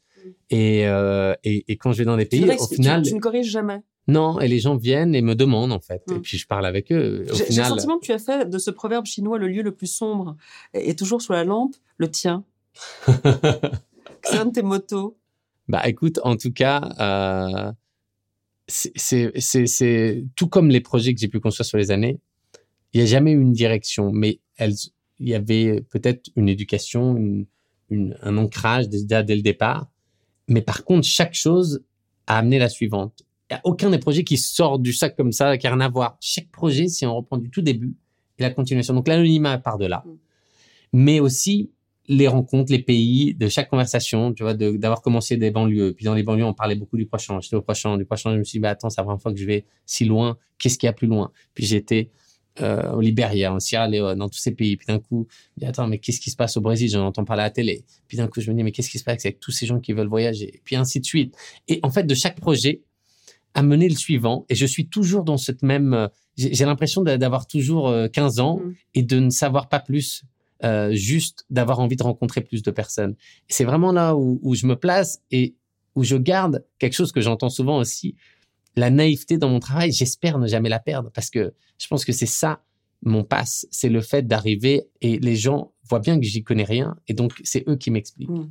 Et, 0.49 0.87
euh, 0.87 1.33
et, 1.43 1.65
et 1.67 1.77
quand 1.77 1.91
je 1.91 1.99
vais 1.99 2.05
dans 2.05 2.17
des 2.17 2.25
pays, 2.25 2.49
au 2.57 2.67
final, 2.67 3.01
tu, 3.01 3.09
tu, 3.09 3.15
ne 3.15 3.19
corriges 3.19 3.49
jamais. 3.49 3.81
Non, 4.07 4.39
et 4.39 4.47
les 4.47 4.59
gens 4.59 4.75
viennent 4.77 5.15
et 5.15 5.21
me 5.21 5.33
demandent 5.35 5.71
en 5.71 5.79
fait. 5.79 6.03
Et 6.11 6.15
Mm. 6.15 6.21
puis 6.21 6.37
je 6.37 6.45
parle 6.47 6.65
avec 6.65 6.91
eux. 6.91 7.25
J'ai 7.29 7.33
j'ai 7.33 7.39
le 7.39 7.45
final, 7.45 7.65
sentiment 7.69 7.97
que 7.99 8.05
tu 8.05 8.11
as 8.11 8.19
fait 8.19 8.49
de 8.49 8.57
ce 8.59 8.69
proverbe 8.71 9.05
chinois 9.05 9.37
le 9.39 9.47
lieu 9.47 9.63
le 9.63 9.73
plus 9.73 9.87
sombre 9.87 10.35
et, 10.73 10.89
et 10.91 10.95
toujours 10.95 11.21
sous 11.21 11.31
la 11.33 11.43
lampe, 11.43 11.75
le 11.97 12.09
tien. 12.11 12.43
C'est 14.23 14.37
un 14.37 14.45
de 14.45 14.51
tes 14.51 14.61
motos. 14.63 15.17
Bah 15.67 15.87
écoute, 15.87 16.19
en 16.23 16.35
tout 16.35 16.51
cas, 16.51 16.81
euh, 16.99 17.71
c'est- 18.67 20.23
tout 20.35 20.47
comme 20.47 20.69
les 20.69 20.81
projets 20.81 21.13
que 21.13 21.19
j'ai 21.19 21.27
pu 21.27 21.39
construire 21.39 21.65
sur 21.65 21.77
les 21.77 21.91
années. 21.91 22.19
Il 22.93 22.97
n'y 22.99 23.03
a 23.03 23.07
jamais 23.07 23.31
eu 23.31 23.41
une 23.41 23.53
direction, 23.53 24.11
mais 24.11 24.39
elles, 24.57 24.73
il 25.19 25.29
y 25.29 25.35
avait 25.35 25.81
peut-être 25.89 26.29
une 26.35 26.49
éducation, 26.49 27.17
une, 27.17 27.45
une- 27.89 28.17
un 28.21 28.37
ancrage 28.37 28.87
déjà 28.89 29.21
dès 29.23 29.35
le 29.35 29.41
départ. 29.41 29.87
Mais 30.47 30.61
par 30.61 30.83
contre, 30.85 31.05
chaque 31.07 31.33
chose 31.33 31.83
a 32.27 32.37
amené 32.37 32.59
la 32.59 32.69
suivante. 32.69 33.23
Il 33.49 33.53
n'y 33.53 33.57
a 33.57 33.61
aucun 33.63 33.89
des 33.91 33.99
projets 33.99 34.23
qui 34.23 34.37
sort 34.37 34.79
du 34.79 34.91
sac 34.91 35.15
comme 35.15 35.31
ça, 35.31 35.57
qui 35.57 35.67
n'a 35.67 35.73
rien 35.73 35.81
à 35.81 35.89
voir. 35.89 36.17
Chaque 36.19 36.49
projet, 36.49 36.87
si 36.87 37.05
on 37.05 37.15
reprend 37.15 37.37
du 37.37 37.49
tout 37.49 37.61
début, 37.61 37.95
et 38.37 38.43
la 38.43 38.49
continuation. 38.49 38.93
Donc 38.93 39.07
l'anonymat 39.07 39.57
part 39.59 39.77
de 39.77 39.85
là. 39.85 40.03
Mm. 40.05 40.11
Mais 40.93 41.19
aussi 41.19 41.71
les 42.07 42.27
rencontres, 42.27 42.71
les 42.71 42.79
pays, 42.83 43.33
de 43.33 43.47
chaque 43.47 43.69
conversation, 43.69 44.31
tu 44.33 44.43
vois, 44.43 44.53
de- 44.53 44.77
d'avoir 44.77 45.01
commencé 45.01 45.37
des 45.37 45.49
banlieues. 45.49 45.93
Puis 45.93 46.05
dans 46.05 46.13
les 46.13 46.21
banlieues, 46.21 46.43
on 46.45 46.53
parlait 46.53 46.75
beaucoup 46.75 46.97
du 46.97 47.07
Proche-Orient. 47.07 47.41
J'étais 47.41 47.55
au 47.55 47.61
Proche-Orient, 47.61 47.97
du 47.97 48.05
Proche-Orient, 48.05 48.35
je 48.35 48.39
me 48.39 48.43
suis 48.43 48.57
dit, 48.57 48.61
bah, 48.61 48.69
attends, 48.69 48.89
c'est 48.89 49.01
la 49.01 49.05
première 49.05 49.21
fois 49.21 49.33
que 49.33 49.39
je 49.39 49.45
vais 49.45 49.65
si 49.85 50.05
loin. 50.05 50.37
Qu'est-ce 50.59 50.77
qu'il 50.77 50.85
y 50.85 50.89
a 50.89 50.93
plus 50.93 51.07
loin? 51.07 51.31
Puis 51.55 51.65
j'étais 51.65 52.11
euh, 52.61 52.91
au 52.91 53.01
Libéria, 53.01 53.53
en 53.53 53.59
Sierra 53.59 53.87
Leone, 53.87 54.19
dans 54.19 54.29
tous 54.29 54.37
ces 54.37 54.51
pays. 54.51 54.77
Puis 54.77 54.85
d'un 54.85 54.99
coup, 54.99 55.27
je 55.29 55.51
me 55.55 55.59
dis, 55.61 55.65
attends, 55.65 55.87
mais 55.87 55.97
qu'est-ce 55.97 56.21
qui 56.21 56.29
se 56.29 56.35
passe 56.35 56.55
au 56.57 56.61
Brésil? 56.61 56.89
J'en 56.89 57.05
entends 57.07 57.25
parler 57.25 57.41
à 57.41 57.45
la 57.47 57.51
télé. 57.51 57.83
Puis 58.07 58.17
d'un 58.17 58.27
coup, 58.27 58.39
je 58.39 58.51
me 58.51 58.55
dis, 58.55 58.63
mais 58.63 58.71
qu'est-ce 58.71 58.91
qui 58.91 58.99
se 58.99 59.03
passe 59.03 59.25
avec 59.25 59.39
tous 59.39 59.51
ces 59.51 59.65
gens 59.65 59.79
qui 59.79 59.91
veulent 59.93 60.07
voyager? 60.07 60.61
Puis 60.63 60.75
ainsi 60.75 60.99
de 60.99 61.05
suite. 61.05 61.35
Et 61.67 61.79
en 61.81 61.89
fait, 61.89 62.03
de 62.03 62.13
chaque 62.13 62.39
projet, 62.39 62.83
amener 63.55 63.89
le 63.89 63.95
suivant. 63.95 64.45
Et 64.49 64.55
je 64.55 64.65
suis 64.67 64.87
toujours 64.87 65.23
dans 65.23 65.37
cette 65.37 65.63
même. 65.63 65.93
euh, 65.93 66.07
J'ai 66.37 66.65
l'impression 66.65 67.01
d'a- 67.01 67.17
d'avoir 67.17 67.47
toujours 67.47 67.87
euh, 67.87 68.07
15 68.07 68.39
ans 68.39 68.57
Mm. 68.59 68.73
et 68.95 69.01
de 69.03 69.19
ne 69.19 69.29
savoir 69.29 69.69
pas 69.69 69.79
plus, 69.79 70.23
euh, 70.63 70.93
juste 70.93 71.45
d'avoir 71.49 71.79
envie 71.79 71.95
de 71.95 72.03
rencontrer 72.03 72.41
plus 72.41 72.61
de 72.61 72.71
personnes. 72.71 73.15
C'est 73.47 73.63
vraiment 73.63 73.91
là 73.93 74.15
où, 74.15 74.39
où 74.43 74.53
je 74.53 74.67
me 74.67 74.75
place 74.75 75.21
et 75.31 75.55
où 75.95 76.03
je 76.03 76.17
garde 76.17 76.65
quelque 76.77 76.93
chose 76.93 77.11
que 77.13 77.21
j'entends 77.21 77.49
souvent 77.49 77.77
aussi, 77.79 78.15
la 78.75 78.89
naïveté 78.89 79.37
dans 79.37 79.47
mon 79.49 79.59
travail. 79.59 79.91
J'espère 79.93 80.37
ne 80.39 80.47
jamais 80.47 80.67
la 80.69 80.79
perdre 80.79 81.09
parce 81.13 81.29
que 81.29 81.53
je 81.79 81.87
pense 81.87 82.03
que 82.03 82.11
c'est 82.11 82.25
ça 82.25 82.61
mon 83.01 83.23
passe, 83.23 83.65
c'est 83.71 83.87
le 83.89 84.01
fait 84.01 84.27
d'arriver 84.27 84.87
et 84.99 85.19
les 85.19 85.35
gens 85.37 85.71
voient 85.83 85.99
bien 85.99 86.19
que 86.19 86.25
j'y 86.25 86.43
connais 86.43 86.63
rien 86.65 86.97
et 87.07 87.13
donc 87.13 87.33
c'est 87.45 87.63
eux 87.69 87.75
qui 87.77 87.91
m'expliquent. 87.91 88.29
Mm. 88.29 88.49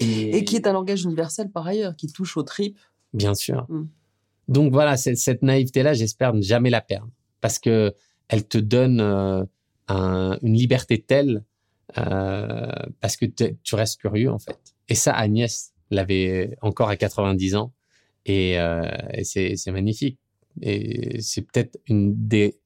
Et 0.00 0.44
qui 0.44 0.56
est 0.56 0.66
un 0.66 0.72
langage 0.72 1.02
universel 1.04 1.50
par 1.50 1.66
ailleurs, 1.66 1.96
qui 1.96 2.06
touche 2.06 2.36
aux 2.36 2.42
tripes. 2.42 2.78
Bien 3.12 3.34
sûr. 3.34 3.66
Mm. 3.68 3.84
Donc 4.48 4.72
voilà, 4.72 4.96
cette, 4.96 5.42
naïveté-là, 5.42 5.92
j'espère 5.94 6.34
ne 6.34 6.42
jamais 6.42 6.70
la 6.70 6.80
perdre 6.80 7.10
parce 7.40 7.58
que 7.58 7.94
elle 8.28 8.46
te 8.46 8.58
donne 8.58 9.00
euh, 9.00 9.44
un- 9.88 10.38
une 10.42 10.54
liberté 10.54 11.00
telle 11.02 11.44
euh, 11.98 12.70
parce 13.00 13.16
que 13.16 13.24
tu 13.26 13.74
restes 13.74 14.00
curieux 14.00 14.30
en 14.30 14.38
fait. 14.38 14.58
Et 14.88 14.94
ça, 14.94 15.12
Agnès 15.14 15.72
l'avait 15.90 16.56
encore 16.62 16.88
à 16.88 16.96
90 16.96 17.54
ans 17.56 17.72
et, 18.24 18.58
euh, 18.58 18.82
et 19.12 19.24
c'est 19.24 19.56
c'est 19.56 19.70
magnifique. 19.72 20.18
Et 20.62 21.20
c'est 21.20 21.42
peut-être 21.42 21.78
une 21.86 22.14
des 22.28 22.58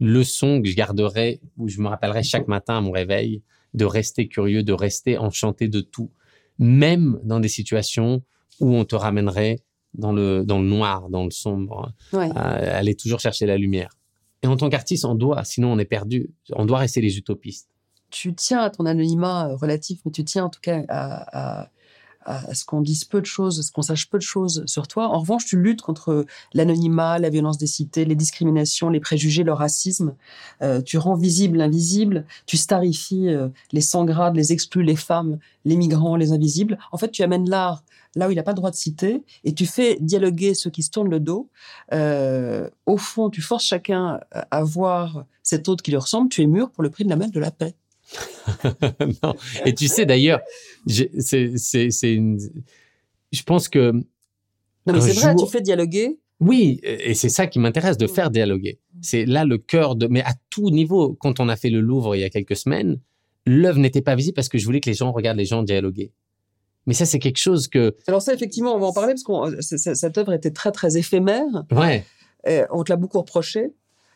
leçons 0.00 0.62
que 0.62 0.68
je 0.68 0.76
garderai, 0.76 1.40
où 1.56 1.68
je 1.68 1.80
me 1.80 1.88
rappellerai 1.88 2.22
chaque 2.22 2.48
matin 2.48 2.78
à 2.78 2.80
mon 2.80 2.92
réveil, 2.92 3.42
de 3.74 3.84
rester 3.84 4.28
curieux, 4.28 4.62
de 4.62 4.72
rester 4.72 5.18
enchanté 5.18 5.68
de 5.68 5.80
tout, 5.80 6.10
même 6.58 7.18
dans 7.24 7.40
des 7.40 7.48
situations 7.48 8.22
où 8.60 8.74
on 8.74 8.84
te 8.84 8.94
ramènerait 8.94 9.60
dans 9.96 10.12
le, 10.12 10.44
dans 10.44 10.58
le 10.60 10.66
noir, 10.66 11.08
dans 11.10 11.24
le 11.24 11.30
sombre, 11.30 11.92
Ouais. 12.12 12.28
euh, 12.30 12.78
aller 12.78 12.94
toujours 12.94 13.20
chercher 13.20 13.46
la 13.46 13.56
lumière. 13.56 13.90
Et 14.42 14.46
en 14.46 14.56
tant 14.56 14.68
qu'artiste, 14.68 15.04
on 15.04 15.14
doit, 15.14 15.42
sinon 15.44 15.72
on 15.72 15.78
est 15.78 15.84
perdu, 15.86 16.30
on 16.52 16.64
doit 16.66 16.78
rester 16.78 17.00
les 17.00 17.16
utopistes. 17.18 17.68
Tu 18.10 18.34
tiens 18.34 18.60
à 18.60 18.70
ton 18.70 18.86
anonymat 18.86 19.48
euh, 19.50 19.56
relatif, 19.56 20.00
mais 20.04 20.12
tu 20.12 20.24
tiens 20.24 20.44
en 20.44 20.50
tout 20.50 20.60
cas 20.60 20.82
à, 20.88 21.62
à- 21.62 21.70
à 22.26 22.54
ce 22.54 22.64
qu'on 22.64 22.80
dise 22.80 23.04
peu 23.04 23.20
de 23.20 23.26
choses, 23.26 23.60
à 23.60 23.62
ce 23.62 23.70
qu'on 23.70 23.82
sache 23.82 24.10
peu 24.10 24.18
de 24.18 24.22
choses 24.22 24.64
sur 24.66 24.88
toi. 24.88 25.08
En 25.08 25.20
revanche, 25.20 25.46
tu 25.46 25.56
luttes 25.56 25.80
contre 25.80 26.26
l'anonymat, 26.52 27.18
la 27.18 27.30
violence 27.30 27.56
des 27.56 27.66
cités, 27.66 28.04
les 28.04 28.16
discriminations, 28.16 28.90
les 28.90 29.00
préjugés, 29.00 29.44
le 29.44 29.52
racisme. 29.52 30.14
Euh, 30.62 30.82
tu 30.82 30.98
rends 30.98 31.14
visible 31.14 31.58
l'invisible, 31.58 32.26
tu 32.46 32.56
starifies 32.56 33.28
euh, 33.28 33.48
les 33.72 33.80
sans-grades, 33.80 34.34
les 34.34 34.52
exclus, 34.52 34.82
les 34.82 34.96
femmes, 34.96 35.38
les 35.64 35.76
migrants, 35.76 36.16
les 36.16 36.32
invisibles. 36.32 36.78
En 36.90 36.98
fait, 36.98 37.10
tu 37.10 37.22
amènes 37.22 37.48
l'art 37.48 37.84
là 38.16 38.28
où 38.28 38.30
il 38.30 38.36
n'a 38.36 38.42
pas 38.42 38.52
le 38.52 38.56
droit 38.56 38.70
de 38.70 38.76
citer 38.76 39.22
et 39.44 39.54
tu 39.54 39.66
fais 39.66 39.98
dialoguer 40.00 40.54
ceux 40.54 40.70
qui 40.70 40.82
se 40.82 40.90
tournent 40.90 41.10
le 41.10 41.20
dos. 41.20 41.48
Euh, 41.92 42.68
au 42.86 42.96
fond, 42.96 43.30
tu 43.30 43.40
forces 43.40 43.64
chacun 43.64 44.20
à 44.32 44.64
voir 44.64 45.24
cet 45.42 45.68
autre 45.68 45.82
qui 45.82 45.92
lui 45.92 45.98
ressemble. 45.98 46.28
Tu 46.28 46.42
es 46.42 46.46
mûr 46.46 46.70
pour 46.70 46.82
le 46.82 46.90
prix 46.90 47.04
de 47.04 47.10
la 47.10 47.16
main 47.16 47.28
de 47.28 47.40
la 47.40 47.50
paix. 47.50 47.74
Non. 49.22 49.34
Et 49.64 49.74
tu 49.74 49.88
sais 49.88 50.06
d'ailleurs, 50.06 50.40
je- 50.86 51.04
c'est 51.18 51.56
c'est- 51.56 51.90
c'est 51.90 52.12
une. 52.14 52.38
Je 53.32 53.42
pense 53.42 53.68
que 53.68 53.90
Non, 53.90 54.04
mais 54.92 55.00
c'est 55.00 55.12
vrai, 55.14 55.34
tu 55.34 55.46
fais 55.48 55.60
dialoguer. 55.60 56.18
oui, 56.40 56.80
et 56.82 57.14
c'est 57.14 57.28
ça 57.28 57.46
qui 57.46 57.58
m'intéresse 57.58 57.98
de 57.98 58.06
Mm. 58.06 58.10
faire 58.10 58.30
dialoguer. 58.30 58.78
C'est 59.02 59.26
là 59.26 59.44
le 59.44 59.58
cœur 59.58 59.96
de. 59.96 60.06
Mais 60.06 60.22
à 60.22 60.32
tout 60.50 60.70
niveau, 60.70 61.14
quand 61.20 61.40
on 61.40 61.48
a 61.48 61.56
fait 61.56 61.70
le 61.70 61.80
Louvre 61.80 62.14
il 62.16 62.20
y 62.20 62.24
a 62.24 62.30
quelques 62.30 62.56
semaines, 62.56 62.98
l'œuvre 63.46 63.78
n'était 63.78 64.02
pas 64.02 64.14
visible 64.14 64.34
parce 64.34 64.48
que 64.48 64.58
je 64.58 64.64
voulais 64.64 64.80
que 64.80 64.88
les 64.88 64.94
gens 64.94 65.12
regardent 65.12 65.38
les 65.38 65.44
gens 65.44 65.62
dialoguer. 65.62 66.12
Mais 66.86 66.94
ça, 66.94 67.04
c'est 67.04 67.18
quelque 67.18 67.38
chose 67.38 67.66
que. 67.66 67.96
Alors 68.06 68.22
ça, 68.22 68.32
effectivement, 68.32 68.74
on 68.74 68.78
va 68.78 68.86
en 68.86 68.92
parler 68.92 69.14
parce 69.14 69.68
que 69.70 69.76
cette 69.94 70.18
œuvre 70.18 70.32
était 70.32 70.52
très, 70.52 70.70
très 70.70 70.96
éphémère. 70.96 71.44
Ouais. 71.72 72.04
Et 72.46 72.60
on 72.70 72.84
te 72.84 72.92
l'a 72.92 72.96
beaucoup 72.96 73.18
reproché. 73.18 73.72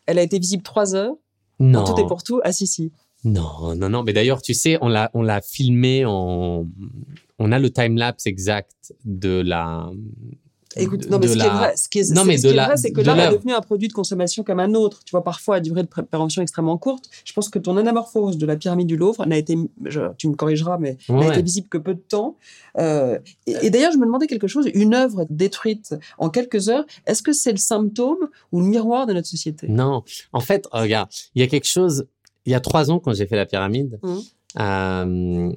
Elle 0.07 0.18
a 0.18 0.22
été 0.22 0.38
visible 0.38 0.62
trois 0.62 0.95
heures. 0.95 1.16
Non. 1.59 1.82
Tout 1.84 2.01
est 2.01 2.07
pour 2.07 2.22
tout. 2.22 2.41
Ah 2.45 2.53
si, 2.53 2.66
si. 2.68 2.93
Non, 3.25 3.75
non, 3.77 3.89
non. 3.89 4.03
Mais 4.03 4.12
d'ailleurs, 4.12 4.41
tu 4.43 4.55
sais, 4.55 4.79
on 4.81 4.89
l'a, 4.89 5.11
on 5.14 5.23
l'a 5.23 5.41
filmé 5.43 6.05
en. 6.07 6.66
On 7.39 7.53
a 7.53 7.59
le 7.59 7.71
time 7.71 7.97
lapse 7.97 8.27
exact 8.27 8.95
de 9.05 9.41
la. 9.45 9.91
Écoute, 10.77 11.11
non, 11.11 11.18
mais 11.18 11.27
ce 11.27 11.33
qui 11.33 11.39
la- 11.41 11.47
est 11.47 11.49
vrai, 11.51 11.77
ce 11.77 11.89
qui 11.89 11.99
est, 11.99 12.12
Non, 12.14 12.25
mais 12.25 12.37
ce 12.39 12.43
de 12.45 12.49
qui 12.49 12.53
est 12.53 12.57
la- 12.57 12.66
vrai, 12.66 12.77
c'est 12.77 12.93
que 12.93 13.01
de 13.01 13.07
l'art 13.07 13.18
est 13.18 13.33
devenu 13.37 13.53
un 13.53 13.61
produit 13.61 13.89
de 13.89 13.93
consommation 13.93 14.45
comme 14.45 14.61
un 14.61 14.75
autre. 14.75 15.01
Tu 15.05 15.11
vois, 15.11 15.25
parfois 15.25 15.57
à 15.57 15.61
durée 15.61 15.83
de 15.83 15.89
préparation 15.89 16.43
extrêmement 16.43 16.79
courte. 16.79 17.07
Je 17.25 17.33
pense 17.33 17.49
que 17.49 17.59
ton 17.59 17.77
anamorphose 17.77 18.39
de 18.39 18.47
la 18.47 18.57
pyramide 18.57 18.87
du 18.87 18.97
Louvre 18.97 19.27
n'a 19.27 19.37
été, 19.37 19.57
je- 19.87 20.12
tu 20.16 20.29
me 20.29 20.35
corrigeras, 20.35 20.79
mais 20.79 20.97
n'a 21.09 21.16
Ouais. 21.16 21.29
été 21.31 21.43
visible 21.43 21.66
que 21.68 21.77
peu 21.79 21.95
de 21.95 22.01
temps. 22.01 22.37
Euh, 22.79 23.18
et 23.49 23.57
et 23.62 23.71
d'ailleurs, 23.71 23.91
je 23.91 23.99
me 23.99 24.05
demandais 24.07 24.29
quelque 24.29 24.47
chose. 24.47 24.68
Une 24.73 24.95
œuvre 24.95 25.27
détruite 25.29 25.97
en 26.18 26.31
quelques 26.31 26.68
heures, 26.68 26.85
est-ce 27.05 27.23
que 27.23 27.33
c'est 27.33 27.51
le 27.53 27.59
symptôme 27.59 28.29
ou 28.53 28.61
le 28.61 28.66
miroir 28.66 29.07
de 29.07 29.12
notre 29.12 29.27
société? 29.29 29.66
Non. 29.68 30.05
En 30.33 30.41
fait, 30.41 30.68
regarde, 30.71 31.09
il 31.35 31.41
y 31.43 31.45
a 31.45 31.49
quelque 31.49 31.66
chose. 31.66 32.07
Il 32.51 32.53
y 32.53 32.57
a 32.57 32.61
trois 32.61 32.90
ans, 32.90 32.98
quand 32.98 33.12
j'ai 33.14 33.26
fait 33.26 33.36
la 33.36 33.46
pyramide, 33.46 33.98
Mhm. 34.03 34.20
euh, 34.61 35.53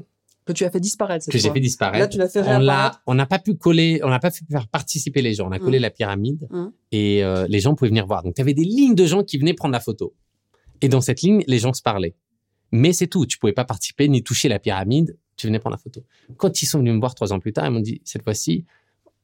que 0.45 0.51
tu 0.53 0.65
as 0.65 0.69
fait 0.69 0.79
disparaître 0.79 1.23
cette 1.23 1.31
que 1.31 1.37
j'ai 1.39 1.49
fait 1.51 1.59
disparaître. 1.61 1.99
Là, 1.99 2.07
tu 2.07 2.17
l'as 2.17 2.27
fait 2.27 2.41
réapparaître. 2.41 3.01
on 3.07 3.15
n'a 3.15 3.25
pas 3.25 3.39
pu 3.39 3.55
coller, 3.55 3.99
on 4.03 4.09
n'a 4.09 4.19
pas 4.19 4.29
pu 4.29 4.43
faire 4.51 4.67
participer 4.67 5.21
les 5.21 5.33
gens. 5.33 5.47
On 5.47 5.51
a 5.51 5.59
collé 5.59 5.79
Mm. 5.79 5.81
la 5.81 5.89
pyramide 5.89 6.47
Mm. 6.51 6.65
et 6.91 7.23
euh, 7.23 7.47
les 7.47 7.59
gens 7.61 7.75
pouvaient 7.75 7.89
venir 7.89 8.05
voir. 8.05 8.23
Donc, 8.23 8.35
tu 8.35 8.41
avais 8.41 8.53
des 8.53 8.65
lignes 8.65 8.93
de 8.95 9.05
gens 9.05 9.23
qui 9.23 9.37
venaient 9.37 9.53
prendre 9.53 9.71
la 9.71 9.79
photo. 9.79 10.13
Et 10.81 10.89
dans 10.89 10.99
cette 11.01 11.21
ligne, 11.21 11.43
les 11.47 11.59
gens 11.59 11.73
se 11.73 11.81
parlaient. 11.81 12.15
Mais 12.71 12.91
c'est 12.91 13.07
tout. 13.07 13.25
Tu 13.25 13.37
pouvais 13.37 13.53
pas 13.53 13.63
participer 13.65 14.07
ni 14.09 14.21
toucher 14.21 14.49
la 14.49 14.59
pyramide. 14.59 15.17
Tu 15.37 15.47
venais 15.47 15.59
prendre 15.59 15.75
la 15.75 15.81
photo. 15.81 16.03
Quand 16.37 16.61
ils 16.61 16.65
sont 16.65 16.79
venus 16.79 16.93
me 16.93 16.99
voir 16.99 17.15
trois 17.15 17.31
ans 17.33 17.39
plus 17.39 17.53
tard, 17.53 17.65
ils 17.67 17.71
m'ont 17.71 17.79
dit 17.79 18.01
cette 18.03 18.23
fois-ci, 18.23 18.65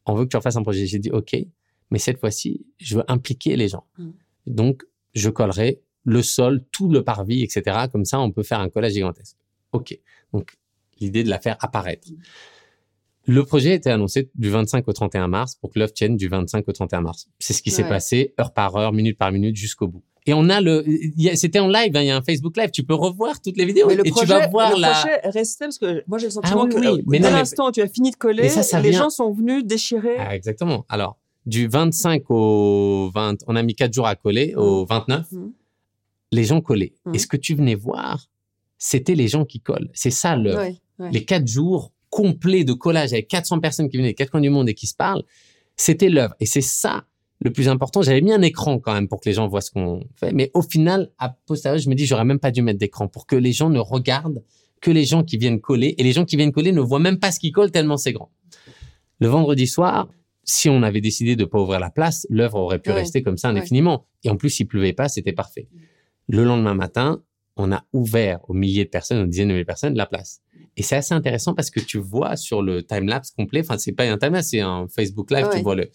on 0.05 0.15
veut 0.15 0.23
que 0.23 0.29
tu 0.29 0.37
refasses 0.37 0.55
un 0.55 0.63
projet. 0.63 0.85
J'ai 0.85 0.99
dit 0.99 1.11
OK, 1.11 1.35
mais 1.91 1.99
cette 1.99 2.19
fois-ci, 2.19 2.65
je 2.77 2.95
veux 2.97 3.03
impliquer 3.11 3.57
les 3.57 3.67
gens. 3.67 3.85
Donc, 4.47 4.83
je 5.13 5.29
collerai 5.29 5.81
le 6.05 6.21
sol, 6.23 6.63
tout 6.71 6.89
le 6.89 7.03
parvis, 7.03 7.43
etc. 7.43 7.85
Comme 7.91 8.05
ça, 8.05 8.19
on 8.19 8.31
peut 8.31 8.43
faire 8.43 8.59
un 8.59 8.69
collage 8.69 8.93
gigantesque. 8.93 9.35
OK. 9.73 9.97
Donc, 10.33 10.51
l'idée 10.99 11.23
de 11.23 11.29
la 11.29 11.39
faire 11.39 11.57
apparaître. 11.59 12.07
Le 13.25 13.43
projet 13.45 13.71
a 13.71 13.75
été 13.75 13.89
annoncé 13.91 14.29
du 14.35 14.49
25 14.49 14.87
au 14.87 14.93
31 14.93 15.27
mars 15.27 15.55
pour 15.55 15.69
que 15.71 15.77
l'œuvre 15.77 15.93
tienne 15.93 16.17
du 16.17 16.27
25 16.27 16.67
au 16.67 16.71
31 16.71 17.01
mars. 17.01 17.27
C'est 17.37 17.53
ce 17.53 17.61
qui 17.61 17.69
s'est 17.69 17.83
Ouais. 17.83 17.89
passé 17.89 18.33
heure 18.39 18.53
par 18.53 18.75
heure, 18.75 18.91
minute 18.91 19.17
par 19.17 19.31
minute 19.31 19.55
jusqu'au 19.55 19.87
bout. 19.87 20.03
Et 20.25 20.33
on 20.33 20.49
a 20.49 20.61
le, 20.61 20.83
c'était 21.35 21.59
en 21.59 21.67
live, 21.67 21.95
hein, 21.95 22.01
il 22.01 22.07
y 22.07 22.11
a 22.11 22.17
un 22.17 22.21
Facebook 22.21 22.57
live, 22.57 22.71
tu 22.71 22.83
peux 22.83 22.93
revoir 22.93 23.39
toutes 23.41 23.57
les 23.57 23.65
vidéos 23.65 23.87
Mais 23.87 23.95
le 23.95 24.05
et 24.07 24.09
projet, 24.11 24.25
tu 24.25 24.39
vas 24.39 24.47
voir 24.47 24.75
le 24.75 24.81
la. 24.81 24.91
projet 24.91 25.19
restait 25.25 25.65
parce 25.65 25.77
que 25.79 26.03
moi 26.07 26.17
j'ai 26.17 26.25
le 26.27 26.31
sentiment 26.31 26.61
Ah 26.63 26.65
oui, 26.65 26.73
que 26.73 26.79
oui, 26.79 26.87
euh, 26.87 27.01
mais 27.07 27.19
dès 27.19 27.29
mais- 27.31 27.37
l'instant 27.37 27.71
tu 27.71 27.81
as 27.81 27.87
fini 27.87 28.11
de 28.11 28.15
coller, 28.15 28.49
ça, 28.49 28.61
ça 28.63 28.79
les 28.81 28.89
vient- 28.89 28.99
gens 29.03 29.09
sont 29.09 29.31
venus 29.31 29.63
déchirer. 29.65 30.15
Ah, 30.17 30.35
exactement. 30.35 30.85
Alors, 30.89 31.17
du 31.45 31.67
25 31.67 32.23
au 32.29 33.09
20, 33.13 33.37
on 33.47 33.55
a 33.55 33.63
mis 33.63 33.75
quatre 33.75 33.93
jours 33.93 34.07
à 34.07 34.15
coller, 34.15 34.53
au 34.55 34.85
29, 34.85 35.31
Mhm. 35.31 35.51
Les 36.31 36.43
gens 36.43 36.61
collaient. 36.61 36.93
Mhm. 37.05 37.15
Et 37.15 37.19
ce 37.19 37.27
que 37.27 37.37
tu 37.37 37.55
venais 37.55 37.75
voir, 37.75 38.27
c'était 38.77 39.15
les 39.15 39.27
gens 39.27 39.45
qui 39.45 39.59
collent. 39.59 39.89
C'est 39.93 40.11
ça 40.11 40.35
l'œuvre. 40.35 40.59
Ouais, 40.61 40.75
ouais. 40.99 41.11
les 41.11 41.25
quatre 41.25 41.47
jours 41.47 41.91
complets 42.09 42.63
de 42.63 42.73
collage 42.73 43.13
avec 43.13 43.27
400 43.27 43.59
personnes 43.59 43.89
qui 43.89 43.97
venaient 43.97 44.09
des 44.09 44.13
quatre 44.15 44.31
coins 44.31 44.41
du 44.41 44.49
monde 44.49 44.67
et 44.69 44.73
qui 44.73 44.87
se 44.87 44.95
parlent, 44.95 45.23
c'était 45.75 46.09
l'œuvre. 46.09 46.33
Et 46.39 46.45
c'est 46.45 46.61
ça 46.61 47.05
le 47.41 47.51
plus 47.51 47.69
important. 47.69 48.01
J'avais 48.01 48.21
mis 48.21 48.33
un 48.33 48.41
écran 48.41 48.79
quand 48.79 48.93
même 48.93 49.07
pour 49.07 49.21
que 49.21 49.29
les 49.29 49.33
gens 49.33 49.47
voient 49.47 49.61
ce 49.61 49.71
qu'on 49.71 50.03
fait. 50.15 50.31
Mais 50.33 50.51
au 50.53 50.61
final, 50.61 51.11
à 51.19 51.29
posteriori, 51.29 51.81
je 51.81 51.89
me 51.89 51.95
dis, 51.95 52.05
j'aurais 52.05 52.25
même 52.25 52.39
pas 52.39 52.51
dû 52.51 52.61
mettre 52.61 52.79
d'écran 52.79 53.07
pour 53.07 53.25
que 53.27 53.35
les 53.35 53.51
gens 53.53 53.69
ne 53.69 53.79
regardent 53.79 54.43
que 54.81 54.91
les 54.91 55.05
gens 55.05 55.23
qui 55.23 55.37
viennent 55.37 55.59
coller. 55.61 55.95
Et 55.97 56.03
les 56.03 56.11
gens 56.13 56.25
qui 56.25 56.35
viennent 56.35 56.51
coller 56.51 56.71
ne 56.71 56.81
voient 56.81 56.99
même 56.99 57.19
pas 57.19 57.31
ce 57.31 57.39
qu'ils 57.39 57.51
collent 57.51 57.71
tellement 57.71 57.97
c'est 57.97 58.13
grand. 58.13 58.31
Le 59.19 59.27
vendredi 59.27 59.67
soir, 59.67 60.09
si 60.43 60.69
on 60.69 60.81
avait 60.83 61.01
décidé 61.01 61.35
de 61.35 61.45
pas 61.45 61.59
ouvrir 61.61 61.79
la 61.79 61.89
place, 61.91 62.25
l'œuvre 62.29 62.55
aurait 62.57 62.79
pu 62.79 62.89
Ouais. 62.89 62.95
rester 62.95 63.21
comme 63.21 63.37
ça 63.37 63.49
indéfiniment. 63.49 64.05
Et 64.23 64.29
en 64.29 64.35
plus, 64.37 64.59
il 64.59 64.65
pleuvait 64.65 64.93
pas, 64.93 65.07
c'était 65.09 65.33
parfait. 65.33 65.67
Le 66.29 66.43
lendemain 66.45 66.73
matin, 66.75 67.21
on 67.57 67.71
a 67.73 67.83
ouvert 67.91 68.39
aux 68.49 68.53
milliers 68.53 68.85
de 68.85 68.89
personnes, 68.89 69.21
aux 69.21 69.25
dizaines 69.27 69.47
de 69.49 69.53
milliers 69.53 69.63
de 69.63 69.67
personnes, 69.67 69.95
la 69.95 70.05
place. 70.05 70.41
Et 70.77 70.83
c'est 70.83 70.95
assez 70.95 71.13
intéressant 71.13 71.53
parce 71.55 71.69
que 71.71 71.79
tu 71.81 71.97
vois 71.97 72.37
sur 72.37 72.61
le 72.61 72.83
timelapse 72.83 73.31
complet, 73.31 73.59
enfin, 73.61 73.77
c'est 73.77 73.91
pas 73.91 74.03
un 74.09 74.17
timelapse, 74.17 74.49
c'est 74.49 74.61
un 74.61 74.87
Facebook 74.87 75.29
Live, 75.31 75.47
Ouais. 75.47 75.57
tu 75.57 75.63
vois 75.63 75.75
le, 75.75 75.89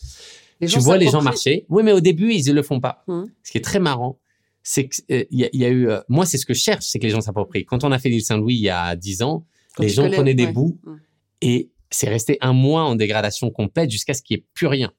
Les 0.61 0.67
tu 0.69 0.79
vois 0.81 0.99
les 0.99 1.09
gens 1.09 1.23
marcher. 1.23 1.65
Oui, 1.71 1.83
mais 1.83 1.93
au 1.93 2.01
début, 2.01 2.33
ils 2.35 2.47
ne 2.49 2.53
le 2.53 2.63
font 2.63 2.81
pas. 2.81 3.03
Mhm. 3.09 3.27
Ce 3.43 3.51
qui 3.53 3.59
est 3.59 3.63
très 3.63 3.79
marrant, 3.79 4.19
c'est 4.63 4.89
qu'il 4.89 5.05
y, 5.31 5.45
a- 5.45 5.49
il 5.53 5.61
y 5.61 5.65
a 5.65 5.69
eu. 5.69 5.89
euh, 5.89 6.01
moi, 6.09 6.27
c'est 6.27 6.37
ce 6.39 6.47
que 6.47 6.55
je 6.55 6.61
cherche, 6.61 6.85
c'est 6.85 6.99
que 6.99 7.05
les 7.05 7.11
gens 7.11 7.21
s'approprient. 7.21 7.65
Quand 7.65 7.85
on 7.85 7.93
a 7.93 7.99
fait 7.99 8.09
l'île 8.09 8.25
Saint-Louis 8.25 8.55
il 8.57 8.61
y 8.63 8.71
a 8.71 8.95
10 8.97 9.23
ans, 9.23 9.47
Quand 9.77 9.83
les 9.85 9.89
gens 9.89 10.09
prenaient 10.11 10.35
des 10.35 10.47
ouais. 10.47 10.53
bouts 10.53 10.79
Mm. 10.85 10.95
et 11.43 11.71
c'est 11.91 12.09
resté 12.09 12.39
un 12.41 12.53
mois 12.53 12.83
en 12.85 12.97
dégradation 12.97 13.51
complète 13.51 13.91
jusqu'à 13.91 14.15
ce 14.15 14.23
qu'il 14.23 14.37
n'y 14.37 14.43
ait 14.43 14.47
plus 14.55 14.67
rien. 14.67 14.93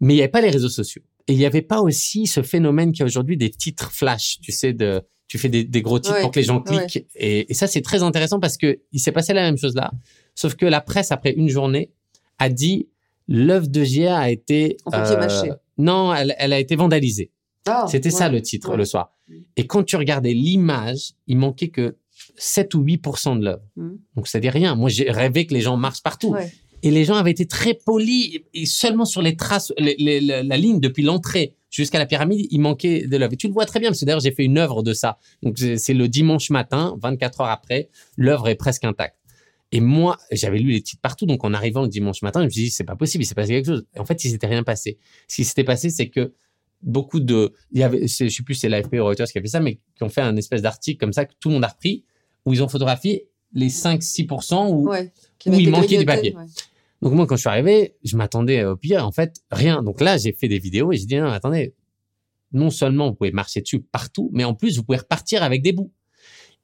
Mais 0.00 0.14
il 0.14 0.16
n'y 0.16 0.22
avait 0.22 0.30
pas 0.30 0.40
les 0.40 0.50
réseaux 0.50 0.68
sociaux. 0.70 1.02
Et 1.30 1.34
il 1.34 1.38
n'y 1.38 1.46
avait 1.46 1.62
pas 1.62 1.80
aussi 1.80 2.26
ce 2.26 2.42
phénomène 2.42 2.90
qu'il 2.90 3.00
y 3.00 3.02
a 3.02 3.06
aujourd'hui 3.06 3.36
des 3.36 3.50
titres 3.50 3.92
flash, 3.92 4.38
tu 4.42 4.50
sais, 4.50 4.72
de, 4.72 5.00
tu 5.28 5.38
fais 5.38 5.48
des, 5.48 5.62
des 5.62 5.80
gros 5.80 6.00
titres 6.00 6.16
Ouais, 6.16 6.22
pour 6.22 6.32
que 6.32 6.40
les 6.40 6.44
gens 6.44 6.60
ouais. 6.68 6.86
cliquent. 6.86 7.06
Et, 7.14 7.48
et 7.50 7.54
ça, 7.54 7.68
c'est 7.68 7.82
très 7.82 8.02
intéressant 8.02 8.40
parce 8.40 8.56
que 8.56 8.80
il 8.90 8.98
s'est 8.98 9.12
passé 9.12 9.32
la 9.32 9.42
même 9.42 9.56
chose 9.56 9.76
là. 9.76 9.92
Sauf 10.34 10.56
que 10.56 10.66
la 10.66 10.80
presse, 10.80 11.12
après 11.12 11.30
une 11.30 11.48
journée, 11.48 11.92
a 12.40 12.48
dit 12.48 12.88
l'œuvre 13.28 13.68
de 13.68 13.84
Gia 13.84 14.18
a 14.18 14.28
été. 14.30 14.76
En 14.86 14.90
mâché. 14.90 15.52
Non, 15.78 16.12
elle, 16.12 16.34
elle 16.36 16.52
a 16.52 16.58
été 16.58 16.74
vandalisée. 16.74 17.30
Ah, 17.66 17.86
C'était 17.88 18.10
ça 18.10 18.28
le 18.28 18.42
titre 18.42 18.76
le 18.76 18.84
soir. 18.84 19.14
Et 19.56 19.68
quand 19.68 19.84
tu 19.84 19.94
regardais 19.94 20.32
l'image, 20.32 21.12
il 21.28 21.36
manquait 21.36 21.68
que 21.68 21.96
7 22.34 22.74
ou 22.74 22.82
8% 22.84 23.38
de 23.38 23.44
l'œuvre. 23.44 23.62
Mhm. 23.76 23.98
Donc, 24.16 24.26
c'est-à-dire 24.26 24.52
rien. 24.52 24.74
Moi, 24.74 24.88
j'ai 24.88 25.10
rêvé 25.10 25.46
que 25.46 25.54
les 25.54 25.60
gens 25.60 25.76
marchent 25.76 26.02
partout. 26.02 26.34
Et 26.82 26.90
les 26.90 27.04
gens 27.04 27.14
avaient 27.14 27.30
été 27.30 27.46
très 27.46 27.74
polis. 27.74 28.40
Et 28.54 28.66
seulement 28.66 29.04
sur 29.04 29.22
les 29.22 29.36
traces, 29.36 29.72
la, 29.78 30.56
ligne 30.56 30.80
depuis 30.80 31.02
l'entrée 31.02 31.54
jusqu'à 31.70 31.98
la 31.98 32.06
pyramide, 32.06 32.46
il 32.50 32.60
manquait 32.60 33.06
de 33.06 33.16
l'œuvre. 33.16 33.34
Et 33.34 33.36
tu 33.36 33.46
le 33.46 33.52
vois 33.52 33.66
très 33.66 33.80
bien, 33.80 33.90
parce 33.90 34.00
que 34.00 34.04
d'ailleurs, 34.04 34.20
j'ai 34.20 34.32
fait 34.32 34.44
une 34.44 34.58
œuvre 34.58 34.82
de 34.82 34.92
ça. 34.92 35.18
Donc, 35.42 35.58
c'est 35.58 35.94
le 35.94 36.08
dimanche 36.08 36.50
matin, 36.50 36.96
24 37.00 37.42
heures 37.42 37.48
après, 37.48 37.88
l'œuvre 38.16 38.48
est 38.48 38.56
presque 38.56 38.84
intacte. 38.84 39.16
Et 39.72 39.80
moi, 39.80 40.18
j'avais 40.32 40.58
lu 40.58 40.72
les 40.72 40.82
titres 40.82 41.00
partout. 41.00 41.26
Donc, 41.26 41.44
en 41.44 41.54
arrivant 41.54 41.82
le 41.82 41.88
dimanche 41.88 42.22
matin, 42.22 42.40
je 42.40 42.46
me 42.46 42.50
suis 42.50 42.62
dit, 42.62 42.70
c'est 42.70 42.84
pas 42.84 42.96
possible, 42.96 43.22
il 43.22 43.26
s'est 43.26 43.36
passé 43.36 43.52
quelque 43.52 43.66
chose. 43.66 43.86
En 43.96 44.04
fait, 44.04 44.24
il 44.24 44.30
s'était 44.30 44.48
rien 44.48 44.64
passé. 44.64 44.98
Ce 45.28 45.36
qui 45.36 45.44
s'était 45.44 45.64
passé, 45.64 45.90
c'est 45.90 46.08
que 46.08 46.32
beaucoup 46.82 47.20
de, 47.20 47.52
il 47.70 47.80
y 47.80 47.82
avait, 47.82 48.08
je 48.08 48.28
sais 48.28 48.42
plus, 48.42 48.54
c'est 48.54 48.68
l'AFP 48.68 48.94
ou 48.94 49.04
Reuters 49.04 49.28
qui 49.28 49.38
a 49.38 49.42
fait 49.42 49.48
ça, 49.48 49.60
mais 49.60 49.78
qui 49.94 50.02
ont 50.02 50.08
fait 50.08 50.22
un 50.22 50.36
espèce 50.36 50.62
d'article 50.62 50.98
comme 50.98 51.12
ça 51.12 51.24
que 51.24 51.34
tout 51.38 51.50
le 51.50 51.54
monde 51.54 51.64
a 51.64 51.68
repris, 51.68 52.04
où 52.46 52.52
ils 52.52 52.62
ont 52.62 52.68
photographié 52.68 53.28
les 53.52 53.68
5-6% 53.68 54.70
où, 54.72 54.88
Ouais. 54.88 55.12
Il 55.46 55.70
manquait 55.70 55.98
du 55.98 56.04
papier. 56.04 56.34
ouais. 56.36 56.44
donc 57.00 57.14
moi, 57.14 57.26
quand 57.26 57.36
je 57.36 57.40
suis 57.40 57.48
arrivé, 57.48 57.94
je 58.04 58.16
m'attendais 58.16 58.64
au 58.64 58.76
pire. 58.76 59.06
En 59.06 59.12
fait, 59.12 59.36
rien. 59.50 59.82
Donc 59.82 60.00
là, 60.02 60.18
j'ai 60.18 60.32
fait 60.32 60.48
des 60.48 60.58
vidéos 60.58 60.92
et 60.92 60.96
j'ai 60.98 61.06
dit 61.06 61.16
non, 61.16 61.26
attendez. 61.28 61.74
Non 62.52 62.68
seulement 62.70 63.08
vous 63.08 63.14
pouvez 63.14 63.30
marcher 63.32 63.60
dessus 63.60 63.80
partout, 63.80 64.28
mais 64.32 64.44
en 64.44 64.54
plus 64.54 64.76
vous 64.76 64.82
pouvez 64.84 64.98
repartir 64.98 65.42
avec 65.42 65.62
des 65.62 65.72
bouts. 65.72 65.92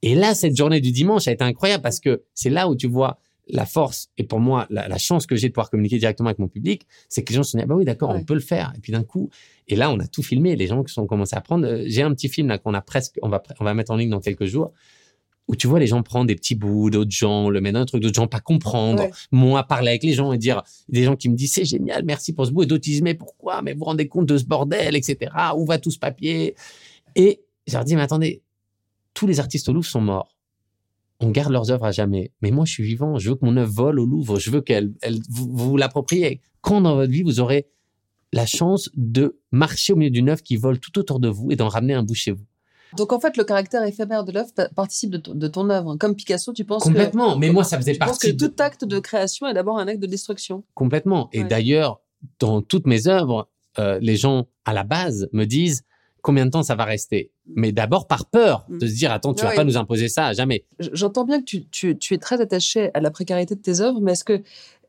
Et 0.03 0.15
là, 0.15 0.35
cette 0.35 0.57
journée 0.57 0.81
du 0.81 0.93
dimanche 0.93 1.27
a 1.29 1.33
été 1.33 1.43
incroyable 1.45 1.83
parce 1.83 2.01
que 2.01 2.25
c'est 2.35 2.51
là 2.51 2.69
où 2.69 2.77
tu 2.77 2.87
vois 2.89 3.19
la 3.49 3.65
force 3.65 4.09
et 4.19 4.25
pour 4.25 4.41
moi 4.41 4.67
la, 4.71 4.89
la 4.89 4.99
chance 4.99 5.25
que 5.25 5.37
j'ai 5.37 5.47
de 5.49 5.53
pouvoir 5.53 5.71
communiquer 5.71 5.99
directement 5.99 6.29
avec 6.29 6.41
mon 6.41 6.49
public, 6.49 6.85
c'est 7.09 7.23
que 7.23 7.31
les 7.31 7.37
gens 7.37 7.45
se 7.45 7.53
sont 7.53 7.59
dit 7.59 7.65
ah 7.65 7.69
bah 7.69 7.77
oui 7.77 7.85
d'accord, 7.85 8.11
Ouais. 8.11 8.17
on 8.21 8.25
peut 8.25 8.35
le 8.35 8.41
faire. 8.41 8.73
Et 8.77 8.81
puis 8.81 8.93
d'un 8.93 9.05
coup, 9.05 9.31
et 9.69 9.77
là 9.77 9.91
on 9.91 9.99
a 10.01 10.07
tout 10.09 10.23
filmé. 10.25 10.57
Les 10.57 10.67
gens 10.67 10.83
qui 10.83 10.93
sont 10.93 11.07
commencé 11.07 11.35
à 11.37 11.41
prendre. 11.41 11.65
euh, 11.67 11.85
J'ai 11.87 12.03
un 12.03 12.13
petit 12.13 12.29
film 12.29 12.49
là 12.49 12.59
qu'on 12.59 12.75
a 12.75 12.83
presque, 12.83 13.19
on 13.23 13.29
va 13.29 13.43
on 13.61 13.65
va 13.65 13.73
mettre 13.73 13.93
en 13.93 13.97
ligne 13.97 14.11
dans 14.11 14.21
quelques 14.21 14.47
jours 14.47 14.73
où 15.49 15.55
tu 15.57 15.67
vois 15.69 15.79
les 15.79 15.87
gens 15.87 16.03
prendre 16.03 16.27
des 16.27 16.35
petits 16.35 16.55
bouts 16.57 16.91
d'autres 16.91 17.11
gens, 17.11 17.49
le 17.51 17.61
mettre 17.61 17.75
dans 17.75 17.81
un 17.81 17.87
truc 17.87 18.03
d'autres 18.03 18.15
gens 18.17 18.27
pas 18.27 18.41
comprendre, 18.41 19.03
Ouais. 19.05 19.11
moi 19.31 19.63
parler 19.65 19.89
avec 19.91 20.03
les 20.03 20.13
gens 20.13 20.33
et 20.33 20.39
dire 20.39 20.63
des 20.89 21.05
gens 21.05 21.15
qui 21.17 21.29
me 21.29 21.37
disent 21.37 21.53
c'est 21.53 21.65
génial, 21.65 22.05
merci 22.05 22.33
pour 22.33 22.47
ce 22.47 22.51
bout 22.51 22.65
et 22.65 22.67
d'autres 22.67 22.83
disent 22.83 23.03
mais 23.03 23.15
pourquoi, 23.15 23.63
mais 23.63 23.73
vous 23.73 23.81
vous 23.81 23.85
rendez 23.85 24.09
compte 24.09 24.27
de 24.27 24.37
ce 24.39 24.45
bordel, 24.45 24.97
etc. 24.97 25.31
Où 25.57 25.65
va 25.65 25.79
tout 25.79 25.91
ce 25.91 25.99
papier? 25.99 26.55
Et 27.15 27.43
je 27.67 27.75
leur 27.75 27.85
dis 27.85 27.95
mais 27.95 28.03
attendez, 28.03 28.43
tous 29.15 29.27
les 29.27 29.39
artistes 29.41 29.69
au 29.69 29.73
Louvre 29.73 29.87
sont 29.87 30.01
morts. 30.01 30.37
On 31.21 31.31
garde 31.31 31.51
leurs 31.53 31.71
œuvres 31.71 31.87
à 31.87 31.93
jamais. 31.93 32.31
Mais 32.43 32.51
moi, 32.51 32.67
je 32.67 32.73
suis 32.73 32.83
vivant. 32.85 33.19
Je 33.19 33.31
veux 33.31 33.37
que 33.37 33.45
mon 33.47 33.57
œuvre 33.57 33.73
vole 33.73 34.01
au 34.01 34.05
Louvre. 34.05 34.39
Je 34.39 34.51
veux 34.51 34.61
qu'elle, 34.61 34.93
elle, 35.01 35.19
vous, 35.31 35.49
vous 35.51 35.71
vous 35.71 35.77
l'appropriez. 35.79 36.43
Quand 36.61 36.83
dans 36.83 36.95
votre 36.97 37.11
vie, 37.11 37.23
vous 37.23 37.41
aurez 37.41 37.69
la 38.35 38.45
chance 38.45 38.91
de 38.95 39.39
marcher 39.53 39.95
au 39.95 39.97
milieu 39.97 40.11
d'une 40.11 40.29
œuvre 40.29 40.43
qui 40.43 40.57
vole 40.57 40.79
tout 40.79 40.99
autour 40.99 41.19
de 41.19 41.29
vous 41.29 41.51
et 41.51 41.57
d'en 41.57 41.69
ramener 41.69 41.95
un 41.95 42.03
bout 42.03 42.15
chez 42.15 42.33
vous. 42.33 42.45
Donc 42.97 43.13
en 43.13 43.21
fait, 43.21 43.37
le 43.37 43.45
caractère 43.45 43.83
éphémère 43.85 44.25
de 44.25 44.33
l'œuvre 44.33 44.51
pa- 44.55 44.69
participe 44.71 45.11
de, 45.11 45.19
ton- 45.19 45.35
de 45.35 45.49
ton 45.49 45.69
œuvre. 45.71 45.97
Comme 45.97 46.15
Picasso, 46.15 46.53
tu 46.53 46.65
penses 46.65 46.83
Complètement. 46.83 47.37
Mais 47.37 47.51
moi, 47.51 47.65
ça 47.65 47.77
que, 47.77 47.83
faisait 47.83 47.93
tu 47.93 47.99
penses 47.99 48.09
partie 48.09 48.33
que 48.33 48.37
de- 48.37 48.47
tout 48.47 48.55
acte 48.63 48.85
de 48.85 48.99
création 48.99 49.47
est 49.47 49.55
d'abord 49.55 49.79
un 49.79 49.87
acte 49.89 50.01
de 50.01 50.07
destruction. 50.07 50.65
Complètement. 50.75 51.29
Et 51.33 51.43
Ouais. 51.43 51.49
d'ailleurs, 51.49 52.01
dans 52.39 52.63
toutes 52.63 52.87
mes 52.87 53.07
œuvres, 53.09 53.49
euh, 53.79 53.99
les 54.01 54.17
gens 54.17 54.47
à 54.65 54.73
la 54.73 54.85
base 54.85 55.29
me 55.33 55.45
disent 55.45 55.83
combien 56.23 56.45
de 56.47 56.51
temps 56.51 56.63
ça 56.65 56.75
va 56.75 56.85
rester. 56.85 57.31
Mais 57.55 57.71
d'abord 57.71 58.09
par 58.09 58.27
peur 58.27 58.65
Mm. 58.69 58.79
de 58.79 58.87
se 58.89 58.95
dire 58.95 59.13
attends, 59.13 59.33
tu 59.33 59.43
Ah 59.43 59.45
vas 59.45 59.51
oui. 59.51 59.57
pas 59.57 59.65
nous 59.65 59.77
imposer 59.77 60.09
ça, 60.09 60.33
jamais. 60.33 60.65
J- 60.81 60.91
J'entends 60.93 61.25
bien 61.25 61.39
que 61.39 61.45
tu, 61.45 61.67
tu- 61.69 61.97
tu 61.97 62.15
es 62.15 62.19
très 62.19 62.41
attaché 62.41 62.91
à 62.95 63.01
la 63.01 63.13
précarité 63.13 63.55
de 63.55 63.61
tes 63.61 63.81
œuvres, 63.81 64.01
mais 64.01 64.13
est-ce 64.13 64.25
que, 64.25 64.43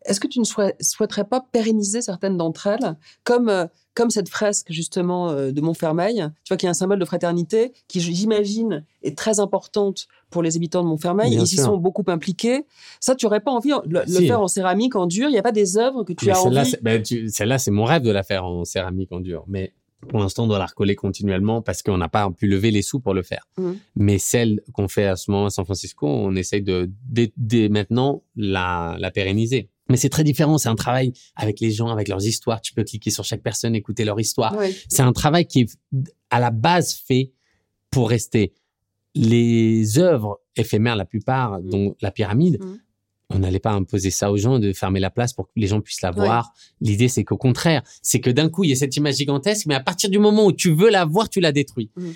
est-ce 0.07 0.19
que 0.19 0.27
tu 0.27 0.39
ne 0.39 0.43
souhait- 0.45 0.75
souhaiterais 0.79 1.25
pas 1.25 1.41
pérenniser 1.51 2.01
certaines 2.01 2.37
d'entre 2.37 2.67
elles, 2.67 2.95
comme, 3.23 3.49
euh, 3.49 3.65
comme 3.93 4.09
cette 4.09 4.29
fresque 4.29 4.67
justement 4.71 5.29
euh, 5.29 5.51
de 5.51 5.61
Montfermeil, 5.61 6.25
tu 6.43 6.49
vois, 6.53 6.57
qui 6.57 6.65
est 6.65 6.69
un 6.69 6.73
symbole 6.73 6.99
de 6.99 7.05
fraternité, 7.05 7.73
qui 7.87 7.99
j'imagine 7.99 8.83
est 9.03 9.17
très 9.17 9.39
importante 9.39 10.07
pour 10.29 10.41
les 10.43 10.55
habitants 10.55 10.83
de 10.83 10.87
Montfermeil. 10.87 11.29
Bien 11.31 11.39
Ils 11.41 11.53
y 11.53 11.57
sont 11.57 11.77
beaucoup 11.77 12.03
impliqués. 12.07 12.65
Ça, 12.99 13.15
tu 13.15 13.25
n'aurais 13.25 13.39
pas 13.41 13.51
envie 13.51 13.69
de 13.69 13.89
le, 13.89 14.01
le 14.07 14.25
faire 14.27 14.41
en 14.41 14.47
céramique, 14.47 14.95
en 14.95 15.07
dur? 15.07 15.27
Il 15.29 15.33
n'y 15.33 15.37
a 15.39 15.43
pas 15.43 15.51
des 15.51 15.77
œuvres 15.77 16.03
que 16.03 16.13
tu 16.13 16.25
Mais 16.25 16.31
as 16.31 16.35
celle-là, 16.35 16.61
envie. 16.61 16.71
c'est- 16.71 16.83
ben, 16.83 17.03
celle-là, 17.29 17.59
c'est 17.59 17.71
mon 17.71 17.83
rêve 17.85 18.01
de 18.03 18.11
la 18.11 18.23
faire 18.23 18.45
en 18.45 18.65
céramique 18.65 19.11
en 19.11 19.19
dur. 19.19 19.43
Mais 19.47 19.73
pour 20.09 20.19
l'instant, 20.19 20.43
on 20.43 20.47
doit 20.47 20.59
la 20.59 20.67
recoller 20.67 20.95
continuellement 20.95 21.61
parce 21.63 21.81
qu'on 21.81 21.97
n'a 21.97 22.07
pas 22.07 22.29
pu 22.29 22.47
lever 22.47 22.69
les 22.71 22.83
sous 22.83 22.99
pour 22.99 23.13
le 23.15 23.23
faire. 23.23 23.45
Mhm. 23.57 23.77
Mais 23.95 24.19
celle 24.19 24.61
qu'on 24.73 24.87
fait 24.87 25.07
à 25.07 25.15
ce 25.15 25.31
moment 25.31 25.47
à 25.47 25.49
San 25.49 25.65
Francisco, 25.65 26.05
on 26.07 26.35
essaye 26.35 26.61
de, 26.61 26.89
dès, 27.09 27.33
dès 27.35 27.67
maintenant, 27.67 28.21
la, 28.35 28.95
la 28.99 29.09
pérenniser. 29.11 29.69
Mais 29.89 29.97
c'est 29.97 30.09
très 30.09 30.23
différent. 30.23 30.57
C'est 30.57 30.69
un 30.69 30.75
travail 30.75 31.13
avec 31.35 31.59
les 31.59 31.71
gens, 31.71 31.87
avec 31.87 32.07
leurs 32.07 32.25
histoires. 32.25 32.61
Tu 32.61 32.73
peux 32.73 32.83
cliquer 32.83 33.09
sur 33.11 33.23
chaque 33.23 33.41
personne, 33.41 33.75
écouter 33.75 34.03
leur 34.05 34.19
histoire. 34.19 34.55
Oui. 34.57 34.75
C'est 34.89 35.01
un 35.03 35.13
travail 35.13 35.45
qui 35.47 35.61
est 35.61 35.77
à 36.29 36.39
la 36.39 36.51
base 36.51 36.93
fait 36.93 37.31
pour 37.91 38.09
rester. 38.09 38.53
Les 39.15 39.97
œuvres 39.97 40.39
éphémères, 40.55 40.95
la 40.95 41.05
plupart, 41.05 41.59
Mm. 41.59 41.69
dont 41.69 41.95
la 42.01 42.11
pyramide, 42.11 42.59
Mm. 42.61 42.79
on 43.31 43.39
n'allait 43.39 43.59
pas 43.59 43.71
imposer 43.71 44.11
ça 44.11 44.31
aux 44.31 44.37
gens 44.37 44.59
de 44.59 44.71
fermer 44.73 44.99
la 44.99 45.09
place 45.09 45.33
pour 45.33 45.47
que 45.47 45.51
les 45.55 45.67
gens 45.67 45.81
puissent 45.81 46.01
la 46.01 46.11
voir. 46.11 46.53
L'idée, 46.81 47.07
c'est 47.07 47.23
qu'au 47.23 47.37
contraire, 47.37 47.81
c'est 48.01 48.19
que 48.21 48.29
d'un 48.29 48.49
coup, 48.49 48.63
il 48.63 48.69
y 48.69 48.73
a 48.73 48.75
cette 48.75 48.95
image 48.95 49.15
gigantesque, 49.15 49.65
mais 49.65 49.75
à 49.75 49.79
partir 49.81 50.09
du 50.09 50.19
moment 50.19 50.45
où 50.45 50.51
tu 50.51 50.71
veux 50.73 50.89
la 50.89 51.03
voir, 51.05 51.29
tu 51.29 51.39
la 51.39 51.51
détruis. 51.51 51.89
Mm. 51.95 52.11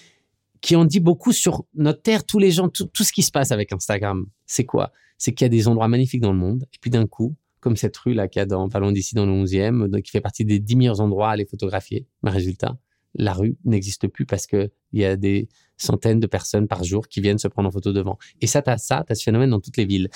Qui 0.62 0.76
en 0.76 0.86
dit 0.86 1.00
beaucoup 1.00 1.32
sur 1.32 1.66
notre 1.74 2.02
terre, 2.04 2.24
tous 2.24 2.38
les 2.38 2.52
gens, 2.52 2.70
tout, 2.70 2.86
tout 2.86 3.04
ce 3.04 3.12
qui 3.12 3.24
se 3.24 3.32
passe 3.32 3.52
avec 3.52 3.74
Instagram. 3.74 4.28
C'est 4.46 4.66
quoi? 4.66 4.92
C'est 5.18 5.34
qu'il 5.34 5.46
y 5.46 5.48
a 5.48 5.50
des 5.50 5.68
endroits 5.68 5.88
magnifiques 5.88 6.22
dans 6.22 6.32
le 6.34 6.38
monde, 6.38 6.68
et 6.72 6.78
puis 6.80 6.92
d'un 6.92 7.08
coup, 7.08 7.36
comme 7.62 7.78
cette 7.78 7.96
rue 7.96 8.14
là 8.14 8.28
qu'il 8.28 8.40
y 8.40 8.44
a 8.44 8.46
dans, 8.46 8.68
pas 8.68 8.92
d'ici, 8.92 9.16
dans 9.16 9.26
le 9.26 9.32
11e, 9.32 9.88
donc, 9.88 10.02
qui 10.02 10.12
fait 10.12 10.22
partie 10.22 10.44
des 10.44 10.60
10 10.60 10.76
meilleurs 10.76 11.00
endroits 11.00 11.30
à 11.30 11.32
aller 11.34 11.46
photographier. 11.46 12.08
Mais 12.24 12.32
résultat, 12.32 12.78
la 13.16 13.34
rue 13.34 13.58
n'existe 13.66 14.08
plus 14.08 14.26
parce 14.26 14.48
que 14.48 14.70
il 14.92 15.00
y 15.00 15.06
a 15.06 15.16
des 15.16 15.48
centaines 15.78 16.20
de 16.20 16.28
personnes 16.28 16.68
par 16.68 16.84
jour 16.84 17.08
qui 17.08 17.22
viennent 17.22 17.38
se 17.38 17.48
prendre 17.48 17.70
en 17.70 17.72
photo 17.72 17.94
devant. 17.94 18.18
Et 18.42 18.48
ça, 18.48 18.62
t'as 18.62 18.78
ça, 18.78 19.04
t'as 19.08 19.16
ce 19.16 19.24
phénomène 19.24 19.50
dans 19.50 19.60
toutes 19.60 19.78
les 19.78 19.86
villes. 19.86 20.10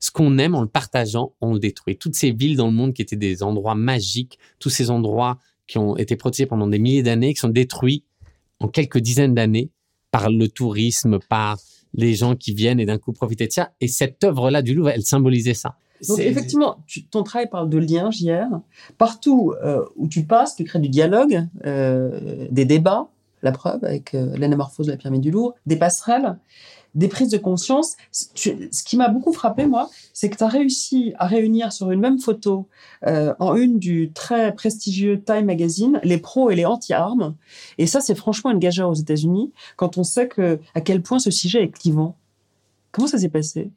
Ce 0.00 0.10
qu'on 0.10 0.38
aime, 0.38 0.54
en 0.54 0.62
le 0.62 0.68
partageant, 0.68 1.34
on 1.40 1.54
le 1.54 1.60
détruit. 1.60 1.96
Toutes 1.96 2.14
ces 2.14 2.32
villes 2.32 2.56
dans 2.56 2.66
le 2.66 2.72
monde 2.72 2.92
qui 2.92 3.02
étaient 3.02 3.16
des 3.16 3.42
endroits 3.42 3.74
magiques, 3.74 4.38
tous 4.58 4.70
ces 4.70 4.90
endroits 4.90 5.38
qui 5.66 5.78
ont 5.78 5.96
été 5.96 6.16
protégés 6.16 6.46
pendant 6.46 6.66
des 6.66 6.78
milliers 6.78 7.02
d'années, 7.02 7.34
qui 7.34 7.40
sont 7.40 7.48
détruits 7.48 8.04
en 8.58 8.68
quelques 8.68 8.98
dizaines 8.98 9.34
d'années 9.34 9.70
par 10.10 10.30
le 10.30 10.48
tourisme, 10.48 11.18
par 11.28 11.58
les 11.94 12.14
gens 12.14 12.36
qui 12.36 12.54
viennent 12.54 12.80
et 12.80 12.86
d'un 12.86 12.98
coup 12.98 13.12
profiter 13.12 13.46
de 13.46 13.52
ça. 13.52 13.72
Et 13.80 13.88
cette 13.88 14.22
œuvre-là 14.24 14.62
du 14.62 14.74
Louvre, 14.74 14.90
elle 14.90 15.02
symbolisait 15.02 15.54
ça. 15.54 15.76
Donc 16.08 16.16
effectivement, 16.30 16.78
tu- 16.86 17.04
ton 17.04 17.22
travail 17.22 17.48
parle 17.48 17.68
de 17.68 17.78
lien, 17.78 18.10
JR. 18.10 18.60
Partout 18.98 19.54
euh, 19.64 19.84
où 19.96 20.08
tu 20.08 20.24
passes, 20.24 20.56
tu 20.56 20.64
crées 20.64 20.78
du 20.80 20.88
dialogue, 20.88 21.46
euh, 21.66 22.46
des 22.50 22.64
débats, 22.64 23.08
la 23.42 23.52
preuve 23.52 23.84
avec 23.84 24.14
euh, 24.14 24.36
l'anamorphose 24.36 24.86
de 24.86 24.92
la 24.92 24.96
pyramide 24.98 25.20
du 25.22 25.30
Louvre, 25.30 25.54
des 25.66 25.76
passerelles, 25.76 26.38
des 26.94 27.08
prises 27.08 27.30
de 27.30 27.38
conscience. 27.38 27.96
Tu- 28.34 28.68
ce 28.70 28.82
qui 28.84 28.96
m'a 28.96 29.08
beaucoup 29.08 29.32
frappé, 29.32 29.66
moi, 29.66 29.90
c'est 30.12 30.28
que 30.28 30.36
tu 30.36 30.44
as 30.44 30.48
réussi 30.48 31.14
à 31.18 31.26
réunir 31.26 31.72
sur 31.72 31.90
une 31.90 32.00
même 32.00 32.18
photo, 32.18 32.68
euh, 33.06 33.34
en 33.38 33.56
une 33.56 33.78
du 33.78 34.10
très 34.12 34.54
prestigieux 34.54 35.20
Time 35.22 35.46
Magazine, 35.46 36.00
les 36.04 36.18
pros 36.18 36.50
et 36.50 36.54
les 36.54 36.66
anti-armes. 36.66 37.34
Et 37.78 37.86
ça, 37.86 38.00
c'est 38.00 38.14
franchement 38.14 38.50
une 38.50 38.58
gageure 38.58 38.90
aux 38.90 38.94
États-Unis, 38.94 39.52
quand 39.76 39.98
on 39.98 40.04
sait 40.04 40.28
que, 40.28 40.58
à 40.74 40.80
quel 40.80 41.00
point 41.02 41.18
ce 41.18 41.30
sujet 41.30 41.62
est 41.64 41.70
clivant. 41.70 42.16
Comment 42.92 43.08
ça 43.08 43.18
s'est 43.18 43.30
passé? 43.30 43.70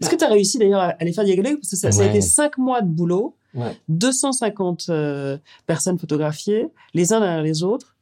Est-ce 0.00 0.10
que 0.10 0.16
tu 0.16 0.24
as 0.24 0.28
réussi 0.28 0.58
d'ailleurs 0.58 0.80
à 0.80 1.04
les 1.04 1.12
faire 1.12 1.24
dialoguer? 1.24 1.56
Parce 1.56 1.70
que 1.70 1.76
ça, 1.76 1.90
ça 1.92 2.02
a 2.02 2.06
été 2.06 2.20
cinq 2.20 2.58
mois 2.58 2.82
de 2.82 2.88
boulot, 2.88 3.34
Ouais. 3.52 3.76
250 3.88 4.86
euh, 4.90 5.36
personnes 5.66 5.98
photographiées, 5.98 6.68
les 6.94 7.12
uns 7.12 7.20
derrière 7.20 7.42
les 7.42 7.62
autres, 7.62 7.96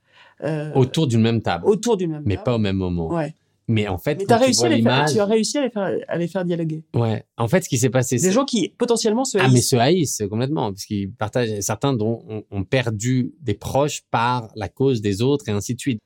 euh, 0.44 0.72
Autour 0.74 1.06
d'une 1.06 1.22
même 1.22 1.40
table, 1.42 1.64
autour 1.66 1.96
du 1.96 2.06
même 2.06 2.22
mais 2.24 2.34
table. 2.34 2.44
pas 2.44 2.54
au 2.56 2.58
même 2.58 2.76
moment. 2.76 3.08
Ouais. 3.12 3.34
Mais 3.70 3.86
en 3.88 3.98
fait, 3.98 4.14
Mais 4.16 4.24
quand 4.24 4.28
t'as 4.28 4.38
tu 4.38 4.44
réussi 4.44 4.64
à 4.64 4.68
vois 4.68 4.76
les 4.76 4.82
faire, 4.82 4.92
l'image- 4.96 5.12
tu 5.12 5.20
as 5.20 5.24
réussi 5.26 5.58
à 5.58 5.62
les 5.62 5.70
faire, 5.70 5.98
à 6.08 6.16
les 6.18 6.28
faire 6.28 6.44
dialoguer. 6.44 6.84
Ouais. 6.94 7.24
En 7.36 7.48
fait, 7.48 7.62
ce 7.64 7.68
qui 7.68 7.76
s'est 7.76 7.90
passé, 7.90 8.16
Des 8.16 8.22
c'est 8.22 8.32
gens 8.32 8.44
qui 8.46 8.68
potentiellement 8.78 9.24
se 9.26 9.36
ah 9.38 9.48
mais 9.48 9.54
haïssent. 9.56 9.68
se 9.70 9.76
haïssent 9.76 10.22
complètement 10.30 10.70
parce 10.72 10.84
qu'ils 10.84 11.10
partagent 11.12 11.60
certains 11.60 11.92
dont 11.92 12.22
ont, 12.28 12.44
ont 12.50 12.64
perdu 12.64 13.34
des 13.42 13.52
proches 13.54 14.02
par 14.10 14.50
la 14.54 14.68
cause 14.68 15.02
des 15.02 15.20
autres 15.22 15.48
et 15.48 15.52
ainsi 15.52 15.74
de 15.74 15.80
suite. 15.80 16.00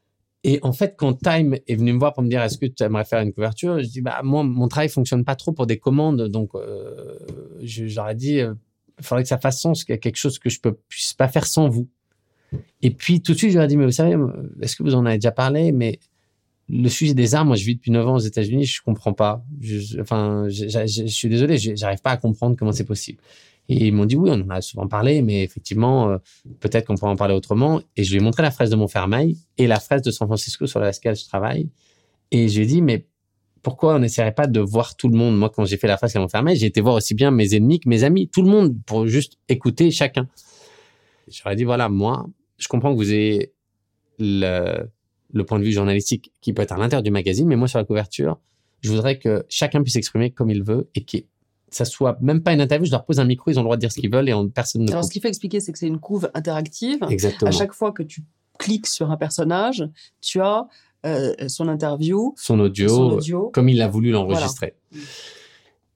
Et 0.45 0.59
en 0.63 0.73
fait, 0.73 0.95
quand 0.97 1.15
Time 1.15 1.57
est 1.69 1.75
venu 1.77 1.93
me 1.93 1.99
voir 1.99 2.13
pour 2.15 2.23
me 2.25 2.29
dire 2.29 2.43
est-ce 2.43 2.59
que 2.59 2.67
tu 2.67 2.83
aimerais 2.83 3.05
faire 3.05 3.21
une 3.21 3.33
couverture, 3.33 3.79
je 3.81 3.87
dis 3.87 4.01
bah 4.01 4.21
moi 4.25 4.43
mon 4.43 4.67
travail 4.69 4.89
fonctionne 4.89 5.25
pas 5.25 5.37
trop 5.37 5.53
pour 5.53 5.67
des 5.67 5.79
commandes, 5.79 6.23
donc 6.29 6.51
euh, 6.57 7.17
j'aurais 7.61 8.17
dit 8.17 8.41
euh, 8.41 8.55
il 8.99 9.05
faudrait 9.05 9.23
que 9.23 9.29
ça 9.29 9.39
fasse 9.39 9.61
sens, 9.61 9.85
qu'il 9.85 9.93
y 9.93 9.97
a 9.97 9.99
quelque 9.99 10.17
chose 10.17 10.39
que 10.41 10.51
je 10.51 10.61
peux 10.61 10.77
puisse 10.89 11.15
pas 11.15 11.29
faire 11.29 11.47
sans 11.47 11.69
vous. 11.69 11.89
Et 12.83 12.91
puis 12.91 13.23
tout 13.23 13.33
de 13.33 13.39
suite 13.39 13.51
je 13.53 13.57
leur 13.57 13.65
ai 13.65 13.69
dit 13.69 13.77
mais 13.77 13.85
vous 13.87 13.93
savez 13.93 14.17
est-ce 14.61 14.75
que 14.77 14.83
vous 14.83 14.95
en 14.97 15.07
avez 15.07 15.17
déjà 15.17 15.31
parlé? 15.33 15.71
Mais 15.73 16.01
le 16.69 16.89
sujet 16.89 17.13
des 17.15 17.35
armes, 17.35 17.49
moi, 17.49 17.57
je 17.57 17.65
vis 17.65 17.75
depuis 17.75 17.91
9 17.91 18.07
ans 18.09 18.15
aux 18.15 18.19
États-Unis, 18.21 18.65
je 18.65 18.81
comprends 18.83 19.13
pas. 19.13 19.45
Je, 19.61 20.01
enfin, 20.01 20.47
je, 20.49 20.69
je- 20.69 20.87
je- 20.87 21.07
suis 21.07 21.29
désolé, 21.29 21.59
j'arrive 21.59 22.01
pas 22.01 22.13
à 22.13 22.17
comprendre 22.17 22.57
comment 22.57 22.73
c'est 22.73 22.85
possible. 22.85 23.19
Et 23.69 23.87
ils 23.87 23.93
m'ont 23.93 24.05
dit 24.05 24.17
oui, 24.17 24.31
on 24.31 24.41
en 24.41 24.51
a 24.51 24.61
souvent 24.61 24.89
parlé, 24.89 25.23
mais 25.23 25.43
effectivement, 25.43 26.11
euh, 26.11 26.19
peut-être 26.61 26.87
qu'on 26.87 26.97
pourrait 26.97 27.13
en 27.13 27.17
parler 27.17 27.35
autrement. 27.35 27.81
Et 27.97 28.05
je 28.05 28.11
lui 28.11 28.19
ai 28.19 28.23
montré 28.23 28.43
la 28.43 28.51
fraise 28.51 28.71
de 28.71 28.77
Montfermeil 28.77 29.39
et 29.59 29.67
la 29.67 29.81
fraise 29.81 30.03
de 30.03 30.11
San 30.11 30.27
Francisco 30.27 30.67
sur 30.67 30.81
laquelle 30.81 31.17
je 31.17 31.25
travaille. 31.25 31.71
Et 32.31 32.49
je 32.49 32.57
lui 32.57 32.65
ai 32.65 32.67
dit, 32.67 32.83
mais 32.83 33.07
pourquoi 33.63 33.95
on 33.95 33.99
n'essaierait 34.01 34.35
pas 34.35 34.47
de 34.47 34.61
voir 34.61 34.97
tout 34.97 35.09
le 35.09 35.17
monde? 35.17 35.39
Moi, 35.39 35.49
quand 35.49 35.65
j'ai 35.65 35.77
fait 35.77 35.87
la 35.87 35.97
fresque 35.97 36.17
à 36.17 36.21
Montfermeil, 36.21 36.57
j'ai 36.57 36.67
été 36.67 36.81
voir 36.81 36.95
aussi 36.95 37.15
bien 37.15 37.31
mes 37.31 37.55
ennemis 37.55 37.79
que 37.79 37.89
mes 37.89 38.03
amis, 38.05 38.29
tout 38.29 38.43
le 38.43 38.51
monde, 38.51 38.77
pour 38.85 39.07
juste 39.07 39.39
écouter 39.49 39.91
chacun. 39.91 40.29
J'aurais 41.29 41.57
dit, 41.57 41.65
voilà, 41.65 41.89
moi, 41.89 42.27
je 42.59 42.67
comprends 42.69 42.93
que 42.93 42.97
vous 42.97 43.13
ayez 43.13 43.53
le, 44.19 44.91
le 45.33 45.45
point 45.45 45.59
de 45.59 45.65
vue 45.65 45.73
journalistique 45.73 46.33
qui 46.41 46.53
peut 46.53 46.63
être 46.63 46.73
à 46.73 46.77
l'intérieur 46.77 47.03
du 47.03 47.13
magazine, 47.13 47.47
mais 47.47 47.57
moi, 47.57 47.69
sur 47.69 47.79
la 47.79 47.85
couverture, 47.85 48.39
je 48.81 48.91
voudrais 48.91 49.19
que 49.19 49.45
chacun 49.49 49.83
puisse 49.83 49.95
s'exprimer 49.95 50.33
comme 50.33 50.51
il 50.51 50.65
veut 50.65 50.91
et 50.97 51.05
que 51.05 51.19
ça 51.73 51.85
soit 51.85 52.17
même 52.21 52.43
pas 52.43 52.53
une 52.53 52.61
interview, 52.61 52.87
je 52.87 52.91
leur 52.93 53.05
pose 53.05 53.19
un 53.21 53.25
micro, 53.25 53.51
ils 53.51 53.59
ont 53.59 53.63
le 53.63 53.67
droit 53.67 53.77
de 53.77 53.81
dire 53.81 53.91
ce 53.93 54.01
qu'ils 54.01 54.11
veulent 54.13 54.29
et 54.29 54.35
on- 54.35 54.49
personne 54.49 54.85
ne 54.85 54.91
Alors, 54.93 55.05
ce 55.05 55.11
qu'il 55.11 55.21
faut 55.23 55.29
expliquer, 55.29 55.61
c'est 55.61 55.73
que 55.73 55.79
c'est 55.79 55.87
une 55.89 55.99
couve 56.01 56.31
interactive. 56.35 56.99
Exactement. 57.09 57.49
À 57.49 57.53
chaque 57.53 57.73
fois 57.73 57.93
que 57.93 58.03
tu 58.03 58.23
cliques 58.59 58.87
sur 58.87 59.11
un 59.11 59.17
personnage, 59.17 59.89
tu 60.21 60.41
as 60.41 60.67
euh, 61.05 61.35
son 61.49 61.67
interview, 61.69 62.33
Son 62.37 62.61
audio, 62.61 62.89
son 62.89 63.11
audio. 63.11 63.51
comme 63.53 63.69
il 63.69 63.83
a 63.83 63.89
voulu 63.89 64.11
l'enregistrer. 64.13 64.75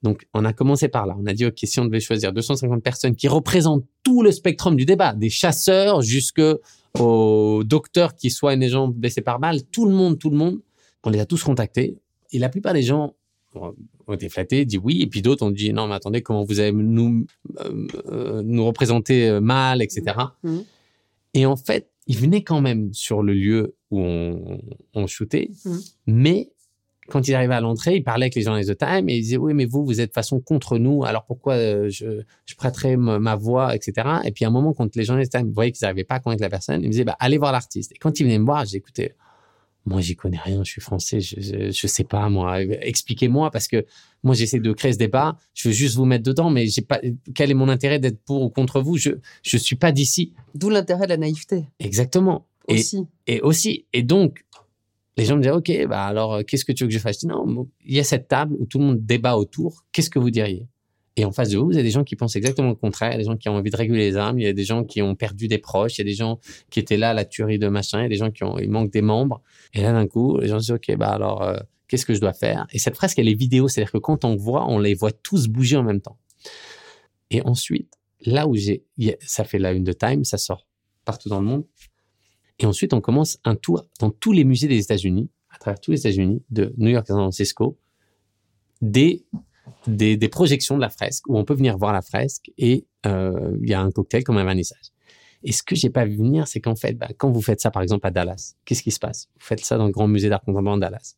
Donc, 0.03 0.27
on 0.33 0.43
a 0.45 0.53
commencé 0.53 0.89
par 0.89 1.05
là. 1.05 1.15
On 1.19 1.25
a 1.25 1.33
dit, 1.33 1.45
OK, 1.45 1.57
si 1.63 1.79
on 1.79 1.85
devait 1.85 1.99
choisir 1.99 2.31
250 2.33 2.83
personnes 2.83 3.15
qui 3.15 3.27
représentent 3.27 3.85
tout 4.03 4.21
le 4.21 4.31
spectrum 4.31 4.75
du 4.75 4.85
débat, 4.85 5.13
des 5.13 5.29
chasseurs 5.29 6.01
jusqu'aux 6.01 7.63
docteurs 7.63 8.15
qui 8.15 8.29
soignent 8.29 8.59
les 8.59 8.69
gens 8.69 8.87
blessés 8.87 9.21
par 9.21 9.39
balle, 9.39 9.63
tout 9.63 9.85
le 9.85 9.91
monde, 9.93 10.19
tout 10.19 10.29
le 10.29 10.37
monde, 10.37 10.59
on 11.03 11.09
les 11.09 11.19
a 11.19 11.25
tous 11.25 11.43
contactés. 11.43 11.97
Et 12.31 12.39
la 12.39 12.49
plupart 12.49 12.73
des 12.73 12.83
gens 12.83 13.15
ont 13.55 14.13
été 14.13 14.29
flattés, 14.29 14.65
dit 14.65 14.77
oui, 14.77 15.01
et 15.01 15.07
puis 15.07 15.21
d'autres 15.21 15.45
ont 15.45 15.51
dit, 15.51 15.73
non, 15.73 15.87
mais 15.87 15.95
attendez, 15.95 16.21
comment 16.21 16.43
vous 16.43 16.59
allez 16.59 16.71
nous, 16.71 17.25
euh, 17.59 18.41
nous 18.43 18.65
représenter 18.65 19.29
euh, 19.29 19.41
mal, 19.41 19.81
etc. 19.81 20.15
Mhm. 20.43 20.63
Et 21.33 21.45
en 21.45 21.55
fait, 21.55 21.89
ils 22.07 22.17
venaient 22.17 22.43
quand 22.43 22.61
même 22.61 22.93
sur 22.93 23.21
le 23.21 23.33
lieu 23.33 23.75
où 23.91 23.99
on, 23.99 24.61
on 24.93 25.07
shootait, 25.07 25.49
Mhm. 25.65 25.79
mais 26.07 26.51
quand 27.09 27.27
ils 27.27 27.33
arrivaient 27.33 27.55
à 27.55 27.61
l'entrée, 27.61 27.95
ils 27.95 28.03
parlaient 28.03 28.25
avec 28.25 28.35
les 28.35 28.41
journalistes 28.41 28.69
de 28.69 28.75
Time 28.75 29.07
et 29.09 29.15
ils 29.15 29.21
disaient 29.21 29.37
oui, 29.37 29.53
mais 29.53 29.65
vous, 29.65 29.85
vous 29.85 30.01
êtes 30.01 30.09
de 30.09 30.13
façon 30.13 30.39
contre 30.39 30.77
nous, 30.77 31.05
alors 31.05 31.25
pourquoi 31.25 31.53
euh, 31.53 31.89
je, 31.89 32.21
je 32.45 32.55
prêterais 32.55 32.97
ma, 32.97 33.35
voix, 33.35 33.75
etc. 33.75 34.07
Et 34.25 34.31
puis 34.31 34.45
à 34.45 34.49
un 34.49 34.51
moment, 34.51 34.73
quand 34.73 34.93
les 34.95 35.03
journalistes 35.05 35.33
de 35.33 35.39
Time 35.39 35.51
voyaient 35.51 35.71
qu'ils 35.71 35.85
n'arrivaient 35.85 36.03
pas 36.03 36.15
à 36.15 36.19
convaincre 36.19 36.41
la 36.41 36.49
personne, 36.49 36.81
ils 36.81 36.87
me 36.87 36.91
disaient 36.91 37.05
bah, 37.05 37.15
allez 37.19 37.37
voir 37.37 37.51
l'artiste. 37.51 37.93
Et 37.93 37.97
quand 37.97 38.19
ils 38.19 38.23
venaient 38.23 38.39
me 38.39 38.45
voir, 38.45 38.65
j'ai 38.65 38.77
écouté. 38.77 39.13
Moi, 39.87 40.01
j'y 40.01 40.17
connais 40.17 40.37
rien, 40.37 40.65
je 40.65 40.69
suis 40.69 40.81
français, 40.81 41.21
je, 41.21 41.39
je, 41.39 41.71
je 41.71 41.87
sais 41.87 42.03
pas, 42.03 42.27
moi. 42.27 42.61
Expliquez-moi, 42.61 43.51
parce 43.51 43.69
que 43.69 43.85
moi, 44.21 44.35
j'essaie 44.35 44.59
de 44.59 44.73
créer 44.73 44.91
ce 44.91 44.97
débat, 44.97 45.37
je 45.53 45.69
veux 45.69 45.73
juste 45.73 45.95
vous 45.95 46.03
mettre 46.03 46.25
dedans, 46.25 46.49
mais 46.49 46.67
j'ai 46.67 46.81
pas, 46.81 46.99
quel 47.33 47.51
est 47.51 47.53
mon 47.53 47.69
intérêt 47.69 47.97
d'être 47.97 48.19
pour 48.25 48.41
ou 48.41 48.49
contre 48.49 48.81
vous? 48.81 48.97
Je, 48.97 49.11
je 49.43 49.55
suis 49.55 49.77
pas 49.77 49.93
d'ici. 49.93 50.33
D'où 50.53 50.69
l'intérêt 50.69 51.05
de 51.05 51.11
la 51.11 51.17
naïveté 51.17 51.63
Exactement. 51.79 52.45
Et, 52.67 52.73
aussi. 52.73 53.07
et 53.27 53.39
aussi, 53.39 53.85
et 53.93 54.03
donc, 54.03 54.43
les 55.15 55.23
gens 55.23 55.37
me 55.37 55.41
disaient, 55.41 55.55
OK, 55.55 55.71
bah 55.87 56.03
alors, 56.03 56.43
qu'est-ce 56.45 56.65
que 56.65 56.73
tu 56.73 56.83
veux 56.83 56.89
que 56.89 56.93
je 56.93 56.99
fasse? 56.99 57.15
Je 57.15 57.19
dis, 57.21 57.27
non, 57.27 57.69
il 57.85 57.95
y 57.95 57.99
a 57.99 58.03
cette 58.03 58.27
table 58.27 58.57
où 58.59 58.65
tout 58.65 58.79
le 58.79 58.85
monde 58.85 59.05
débat 59.05 59.37
autour. 59.37 59.85
Qu'est-ce 59.93 60.09
que 60.09 60.19
vous 60.19 60.31
diriez? 60.31 60.67
Et 61.19 61.25
en 61.25 61.31
face 61.31 61.49
de 61.49 61.57
vous, 61.57 61.65
vous 61.65 61.73
avez 61.73 61.83
des 61.83 61.89
gens 61.89 62.03
qui 62.03 62.15
pensent 62.15 62.35
exactement 62.35 62.69
le 62.69 62.75
contraire. 62.75 63.17
Des 63.17 63.23
gens 63.23 63.35
qui 63.35 63.49
ont 63.49 63.55
envie 63.55 63.71
de 63.71 63.75
réguler 63.75 64.09
les 64.09 64.17
armes. 64.17 64.37
Il 64.39 64.45
y 64.45 64.47
a 64.47 64.53
des 64.53 64.63
gens 64.63 64.83
qui 64.83 65.01
ont 65.01 65.15
perdu 65.15 65.47
des 65.47 65.57
proches. 65.57 65.97
Il 65.97 66.01
y 66.01 66.01
a 66.01 66.05
des 66.05 66.13
gens 66.13 66.39
qui 66.69 66.79
étaient 66.79 66.95
là 66.95 67.09
à 67.09 67.13
la 67.15 67.25
tuerie 67.25 67.57
de 67.57 67.67
machin. 67.67 67.99
Il 67.99 68.03
y 68.03 68.05
a 68.05 68.09
des 68.09 68.17
gens 68.17 68.29
qui 68.29 68.43
ont, 68.43 68.59
il 68.59 68.69
manque 68.69 68.91
des 68.91 69.01
membres. 69.01 69.41
Et 69.73 69.81
là, 69.81 69.91
d'un 69.93 70.05
coup, 70.05 70.37
les 70.37 70.47
gens 70.47 70.59
se 70.59 70.65
disent, 70.65 70.91
OK, 70.91 70.95
bah 70.95 71.09
alors, 71.09 71.41
euh, 71.41 71.57
qu'est-ce 71.87 72.05
que 72.05 72.13
je 72.13 72.21
dois 72.21 72.33
faire? 72.33 72.67
Et 72.71 72.77
cette 72.77 72.95
fresque, 72.95 73.17
elle 73.17 73.27
est 73.27 73.33
vidéo. 73.33 73.67
C'est-à-dire 73.67 73.91
que 73.91 73.97
quand 73.97 74.25
on 74.25 74.35
voit, 74.35 74.67
on 74.69 74.77
les 74.77 74.93
voit 74.93 75.11
tous 75.11 75.47
bouger 75.47 75.75
en 75.75 75.83
même 75.83 76.01
temps. 76.01 76.19
Et 77.31 77.41
ensuite, 77.41 77.91
là 78.23 78.47
où 78.47 78.55
j'ai, 78.55 78.85
ça 79.21 79.43
fait 79.43 79.57
la 79.57 79.71
une 79.73 79.83
de 79.83 79.93
Time, 79.93 80.23
ça 80.23 80.37
sort 80.37 80.67
partout 81.03 81.29
dans 81.29 81.39
le 81.39 81.47
monde. 81.47 81.65
Et 82.59 82.67
ensuite, 82.67 82.93
on 82.93 83.01
commence 83.01 83.39
un 83.43 83.55
tour 83.55 83.85
dans 83.99 84.11
tous 84.11 84.33
les 84.33 84.43
musées 84.43 84.67
des 84.67 84.79
États-Unis, 84.79 85.31
à 85.49 85.57
travers 85.57 85.79
tous 85.79 85.91
les 85.91 85.99
États-Unis, 85.99 86.43
de 86.51 86.75
New 86.77 86.89
York 86.89 87.05
à 87.09 87.13
San 87.13 87.21
Francisco, 87.21 87.79
des, 88.81 89.25
des, 89.87 90.17
des 90.17 90.29
projections 90.29 90.75
de 90.75 90.81
la 90.81 90.89
fresque 90.89 91.27
où 91.27 91.37
on 91.37 91.45
peut 91.45 91.53
venir 91.53 91.77
voir 91.77 91.93
la 91.93 92.01
fresque 92.01 92.51
et 92.57 92.85
euh, 93.05 93.57
il 93.61 93.69
y 93.69 93.73
a 93.73 93.81
un 93.81 93.91
cocktail 93.91 94.23
comme 94.23 94.37
un 94.37 94.43
vernissage. 94.43 94.91
Et 95.43 95.51
ce 95.51 95.63
que 95.63 95.75
j'ai 95.75 95.89
pas 95.89 96.05
vu 96.05 96.17
venir, 96.17 96.47
c'est 96.47 96.59
qu'en 96.59 96.75
fait, 96.75 96.93
bah, 96.93 97.07
quand 97.17 97.31
vous 97.31 97.41
faites 97.41 97.61
ça, 97.61 97.71
par 97.71 97.81
exemple, 97.81 98.05
à 98.07 98.11
Dallas, 98.11 98.55
qu'est-ce 98.65 98.83
qui 98.83 98.91
se 98.91 98.99
passe? 98.99 99.29
Vous 99.35 99.45
faites 99.45 99.63
ça 99.63 99.77
dans 99.77 99.85
le 99.85 99.91
Grand 99.91 100.07
Musée 100.07 100.29
d'Art 100.29 100.41
Contemporain 100.41 100.77
de 100.77 100.81
Dallas. 100.81 101.15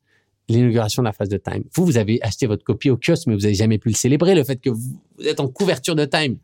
L'inauguration 0.50 1.02
de 1.02 1.08
la 1.08 1.14
phase 1.14 1.30
de 1.30 1.38
Time. 1.38 1.64
Vous, 1.74 1.86
vous 1.86 1.98
avez 1.98 2.20
acheté 2.22 2.46
votre 2.46 2.64
copie 2.64 2.90
au 2.90 2.98
kiosque, 2.98 3.28
mais 3.28 3.36
vous 3.36 3.46
avez 3.46 3.56
jamais 3.56 3.78
pu 3.78 3.90
le 3.90 3.96
célébrer, 3.96 4.36
le 4.36 4.44
fait 4.44 4.58
que 4.58 4.70
vous, 4.70 5.00
êtes 5.24 5.40
en 5.40 5.48
couverture 5.48 5.96
de 5.96 6.06
Time. 6.06 6.38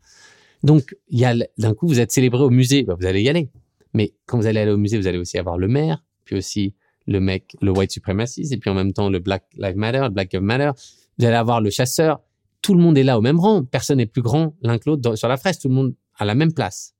Donc, 0.62 0.96
d'un 1.10 1.74
coup, 1.74 1.86
vous 1.86 2.00
êtes 2.00 2.12
célébré 2.12 2.42
au 2.42 2.50
musée, 2.50 2.82
bah, 2.82 2.96
vous 2.98 3.06
allez 3.06 3.22
y 3.22 3.28
aller. 3.28 3.50
Mais 3.94 4.14
quand 4.26 4.38
vous 4.38 4.46
allez 4.46 4.60
aller 4.60 4.72
au 4.72 4.78
musée, 4.78 4.96
vous 4.96 5.06
allez 5.06 5.18
aussi 5.18 5.38
avoir 5.38 5.58
le 5.58 5.68
maire, 5.68 6.04
puis 6.24 6.36
aussi 6.36 6.74
le 7.06 7.20
mec, 7.20 7.56
le 7.60 7.70
white 7.70 7.92
supremacist, 7.92 8.52
et 8.52 8.56
puis 8.56 8.68
en 8.68 8.74
même 8.74 8.92
temps 8.92 9.08
le 9.08 9.18
Black 9.18 9.44
Lives 9.56 9.76
Matter, 9.76 10.00
le 10.00 10.08
Black 10.10 10.32
Lives 10.32 10.42
Matter. 10.42 10.70
Vous 11.18 11.24
allez 11.24 11.36
avoir 11.36 11.60
le 11.60 11.70
chasseur. 11.70 12.20
Tout 12.62 12.74
le 12.74 12.82
monde 12.82 12.98
est 12.98 13.02
là 13.02 13.18
au 13.18 13.20
même 13.20 13.38
rang. 13.38 13.64
Personne 13.64 13.98
n'est 13.98 14.06
plus 14.06 14.22
grand 14.22 14.54
l'un 14.62 14.78
que 14.78 14.90
l'autre 14.90 15.16
sur 15.16 15.28
la 15.28 15.36
fraise. 15.36 15.58
Tout 15.58 15.68
le 15.68 15.74
monde 15.74 15.94
à 16.18 16.24
la 16.24 16.34
même 16.34 16.52
place. 16.52 16.94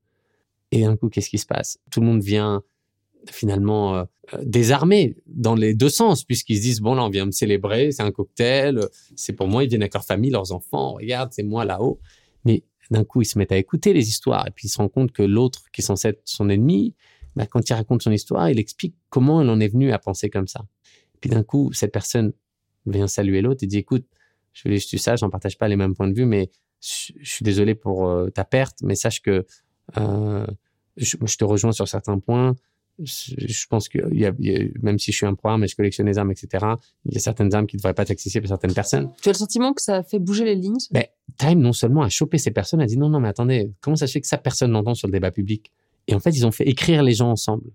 Et 0.73 0.83
d'un 0.83 0.97
coup, 0.97 1.09
qu'est-ce 1.09 1.31
qui 1.31 1.39
se 1.39 1.47
passe? 1.47 1.79
Tout 1.91 2.01
le 2.01 2.07
monde 2.07 2.23
vient 2.23 2.63
finalement 3.31 3.97
euh, 3.97 4.05
euh, 4.35 5.13
dans 5.27 5.55
les 5.55 5.75
deux 5.75 5.89
sens, 5.89 6.25
puisqu'ils 6.25 6.59
se 6.59 6.63
disent, 6.63 6.81
bon, 6.81 6.95
là, 6.95 7.05
on 7.05 7.09
vient 7.09 7.27
me 7.27 7.33
célébrer, 7.33 7.93
c'est 7.93 8.03
un 8.03 8.11
cocktail, 8.11 8.79
euh, 8.79 8.89
c'est 9.17 9.33
pour 9.33 9.49
moi, 9.49 9.65
ils 9.65 9.69
viennent 9.69 9.83
avec 9.83 9.95
leur 9.95 10.05
famille, 10.05 10.31
leurs 10.31 10.53
enfants, 10.53 10.95
regarde, 10.95 11.31
c'est 11.33 11.43
moi 11.43 11.65
là-haut. 11.65 12.01
Mais 12.45 12.65
d'un 12.91 13.05
coup, 13.05 13.23
ils 13.23 13.27
se 13.27 13.39
mettent 13.39 13.53
à 13.53 13.57
écouter 13.57 13.93
les 13.93 14.09
histoires, 14.09 14.47
et 14.47 14.51
puis 14.51 14.67
ils 14.67 14.71
se 14.71 14.79
rendent 14.79 14.93
compte 14.93 15.13
que 15.13 15.23
l'autre, 15.23 15.65
qui 15.73 15.81
est 15.81 15.85
censé 15.85 16.09
être 16.09 16.23
son 16.25 16.49
ennemi, 16.49 16.95
bah, 17.35 17.47
quand 17.47 17.69
il 17.69 17.73
raconte 17.75 18.03
son 18.03 18.13
histoire, 18.13 18.49
il 18.51 18.59
explique 18.59 18.95
comment 19.11 19.43
il 19.43 19.49
en 19.49 19.61
est 19.61 19.69
venu 19.69 19.93
à 19.93 19.99
penser 19.99 20.31
comme 20.31 20.49
ça. 20.49 20.65
Puis 21.21 21.31
d'un 21.31 21.43
coup, 21.43 21.73
cette 21.73 21.93
personne 21.93 22.33
vient 22.87 23.07
saluer 23.09 23.43
l'autre 23.43 23.65
et 23.65 23.67
dit, 23.67 23.79
écoute, 23.79 24.05
je 24.53 24.63
voulais 24.63 24.77
juste 24.77 24.91
que 24.91 24.97
tu 24.97 24.99
saches, 24.99 25.23
on 25.23 25.31
partage 25.31 25.59
pas 25.59 25.69
les 25.69 25.77
mêmes 25.77 25.95
points 25.95 26.09
de 26.09 26.15
vue, 26.15 26.25
mais 26.27 26.51
je, 26.81 27.13
je 27.21 27.31
suis 27.31 27.45
désolé 27.45 27.75
pour 27.75 28.09
euh, 28.09 28.31
ta 28.31 28.45
perte, 28.45 28.79
mais 28.83 28.95
sache 28.95 29.21
que 29.21 29.45
euh, 29.99 30.47
je, 30.97 31.17
je 31.25 31.37
te 31.37 31.45
rejoins 31.45 31.73
sur 31.73 31.87
certains 31.89 32.19
points. 32.19 32.55
Je, 32.99 33.35
je 33.37 33.67
pense 33.67 33.91
que 33.91 33.99
il 34.11 34.19
y 34.21 34.25
a, 34.25 34.33
il 34.39 34.47
y 34.51 34.57
a- 34.57 34.69
même 34.81 34.99
si 34.99 35.13
je 35.13 35.17
suis 35.19 35.27
un 35.27 35.35
programme 35.35 35.63
et 35.65 35.69
je 35.69 35.77
collectionne 35.77 36.07
les 36.07 36.17
armes, 36.17 36.31
etc., 36.31 36.65
il 37.05 37.13
y 37.13 37.17
a 37.19 37.21
certaines 37.21 37.55
armes 37.55 37.67
qui 37.67 37.77
ne 37.77 37.81
devraient 37.81 37.93
pas 37.93 38.03
être 38.05 38.11
accessibles 38.11 38.47
à 38.47 38.49
certaines 38.49 38.73
personnes. 38.73 39.11
Tu 39.21 39.29
as 39.29 39.33
le 39.33 39.37
sentiment 39.39 39.75
que 39.75 39.83
ça 39.83 39.97
a 39.97 40.03
fait 40.03 40.19
bouger 40.19 40.45
les 40.47 40.55
lignes 40.55 40.79
Ben, 40.91 41.05
Time, 41.37 41.61
non 41.61 41.75
seulement 41.75 42.01
a 42.03 42.09
chopé 42.09 42.39
ces 42.39 42.51
personnes, 42.53 42.81
a 42.81 42.87
dit 42.87 42.97
non, 42.97 43.11
non, 43.11 43.21
mais 43.21 43.29
attendez, 43.29 43.71
comment 43.83 43.97
ça 43.97 44.07
se 44.07 44.13
fait 44.13 44.23
que 44.23 44.27
ça, 44.27 44.39
personne 44.39 44.71
n'entend 44.71 44.95
sur 44.95 45.09
le 45.09 45.13
débat 45.13 45.31
public? 45.31 45.71
Et 46.09 46.15
en 46.15 46.21
fait, 46.21 46.31
ils 46.31 46.47
ont 46.47 46.53
fait 46.53 46.67
écrire 46.67 47.03
les 47.03 47.13
gens 47.13 47.31
ensemble. 47.31 47.69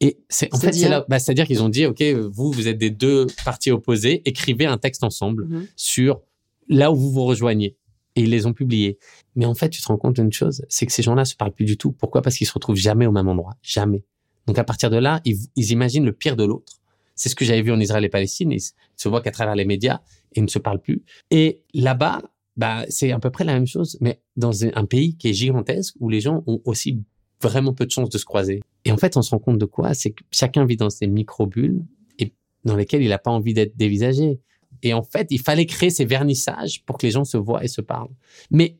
Et 0.00 0.18
c'est 0.28 0.52
en 0.54 0.56
fait, 0.58 0.66
C'est-à-dire 0.68 0.82
c'est 0.82 0.88
là, 0.88 1.04
bah, 1.08 1.18
c'est-à-dire 1.18 1.46
qu'ils 1.46 1.62
ont 1.62 1.68
dit, 1.68 1.84
ok, 1.86 2.02
vous, 2.02 2.52
vous 2.52 2.68
êtes 2.68 2.78
des 2.78 2.90
deux 2.90 3.26
parties 3.44 3.70
opposées, 3.70 4.22
écrivez 4.24 4.66
un 4.66 4.78
texte 4.78 5.04
ensemble 5.04 5.46
Mhm. 5.46 5.66
sur 5.76 6.20
là 6.68 6.90
où 6.90 6.96
vous 6.96 7.10
vous 7.10 7.24
rejoignez. 7.24 7.76
Et 8.16 8.22
ils 8.22 8.30
les 8.30 8.46
ont 8.46 8.52
publiés. 8.52 8.98
Mais 9.36 9.44
en 9.44 9.54
fait, 9.54 9.68
tu 9.68 9.80
te 9.80 9.86
rends 9.86 9.96
compte 9.96 10.16
d'une 10.16 10.32
chose, 10.32 10.64
c'est 10.68 10.84
que 10.86 10.92
ces 10.92 11.02
gens-là 11.02 11.24
se 11.24 11.36
parlent 11.36 11.52
plus 11.52 11.64
du 11.64 11.76
tout. 11.76 11.92
Pourquoi? 11.92 12.22
Parce 12.22 12.36
qu'ils 12.36 12.46
se 12.46 12.52
retrouvent 12.52 12.76
jamais 12.76 13.06
au 13.06 13.12
même 13.12 13.28
endroit, 13.28 13.56
jamais. 13.62 14.04
Donc 14.46 14.58
à 14.58 14.64
partir 14.64 14.90
de 14.90 14.96
là, 14.96 15.20
ils, 15.24 15.36
ils 15.54 15.70
imaginent 15.70 16.04
le 16.04 16.12
pire 16.12 16.34
de 16.34 16.44
l'autre. 16.44 16.80
C'est 17.14 17.28
ce 17.28 17.36
que 17.36 17.44
j'avais 17.44 17.62
vu 17.62 17.70
en 17.70 17.78
Israël 17.78 18.04
et 18.04 18.08
Palestine. 18.08 18.50
Ils, 18.50 18.60
se 18.96 19.08
voient 19.08 19.20
qu'à 19.20 19.30
travers 19.30 19.54
les 19.54 19.64
médias 19.66 20.00
et 20.32 20.40
ils 20.40 20.42
ne 20.44 20.48
se 20.48 20.58
parlent 20.58 20.80
plus. 20.80 21.02
Et 21.30 21.62
là-bas, 21.74 22.22
bah, 22.56 22.84
c'est 22.88 23.12
à 23.12 23.18
peu 23.18 23.30
près 23.30 23.44
la 23.44 23.52
même 23.52 23.66
chose, 23.66 23.96
mais 24.00 24.20
dans 24.36 24.64
un 24.64 24.86
pays 24.86 25.16
qui 25.16 25.28
est 25.28 25.32
gigantesque 25.34 25.94
où 26.00 26.08
les 26.08 26.20
gens 26.20 26.42
ont 26.46 26.60
aussi 26.64 26.98
vraiment 27.42 27.72
peu 27.72 27.86
de 27.86 27.90
chances 27.90 28.10
de 28.10 28.18
se 28.18 28.24
croiser. 28.24 28.60
Et 28.84 28.92
en 28.92 28.96
fait, 28.96 29.16
on 29.16 29.22
se 29.22 29.30
rend 29.30 29.38
compte 29.38 29.58
de 29.58 29.64
quoi? 29.64 29.94
C'est 29.94 30.10
que 30.10 30.24
chacun 30.30 30.64
vit 30.64 30.76
dans 30.76 30.90
ces 30.90 31.06
micro-bulles 31.06 31.82
et 32.18 32.32
dans 32.64 32.76
lesquelles 32.76 33.02
il 33.02 33.08
n'a 33.08 33.18
pas 33.18 33.30
envie 33.30 33.54
d'être 33.54 33.76
dévisagé. 33.76 34.40
Et 34.82 34.94
en 34.94 35.02
fait, 35.02 35.26
il 35.30 35.40
fallait 35.40 35.66
créer 35.66 35.90
ces 35.90 36.04
vernissages 36.04 36.82
pour 36.84 36.98
que 36.98 37.06
les 37.06 37.12
gens 37.12 37.24
se 37.24 37.36
voient 37.36 37.64
et 37.64 37.68
se 37.68 37.80
parlent. 37.80 38.14
Mais 38.50 38.76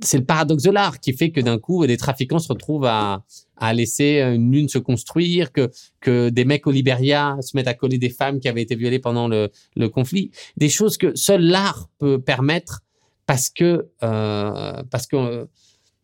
c'est 0.00 0.18
le 0.18 0.24
paradoxe 0.24 0.62
de 0.62 0.70
l'art 0.70 1.00
qui 1.00 1.12
fait 1.12 1.30
que 1.30 1.40
d'un 1.40 1.58
coup, 1.58 1.84
des 1.86 1.96
trafiquants 1.96 2.38
se 2.38 2.48
retrouvent 2.48 2.84
à, 2.84 3.24
à 3.56 3.74
laisser 3.74 4.20
une 4.20 4.52
lune 4.52 4.68
se 4.68 4.78
construire, 4.78 5.50
que, 5.50 5.70
que 6.00 6.28
des 6.28 6.44
mecs 6.44 6.66
au 6.66 6.70
Libéria 6.70 7.36
se 7.40 7.56
mettent 7.56 7.66
à 7.66 7.74
coller 7.74 7.98
des 7.98 8.10
femmes 8.10 8.38
qui 8.38 8.48
avaient 8.48 8.62
été 8.62 8.76
violées 8.76 9.00
pendant 9.00 9.26
le, 9.26 9.50
le 9.74 9.88
conflit. 9.88 10.30
Des 10.56 10.68
choses 10.68 10.98
que 10.98 11.16
seul 11.16 11.42
l'art 11.42 11.88
peut 11.98 12.20
permettre 12.20 12.82
parce 13.26 13.50
que, 13.50 13.88
euh, 14.02 14.82
parce 14.90 15.06
que 15.06 15.16
euh, 15.16 15.46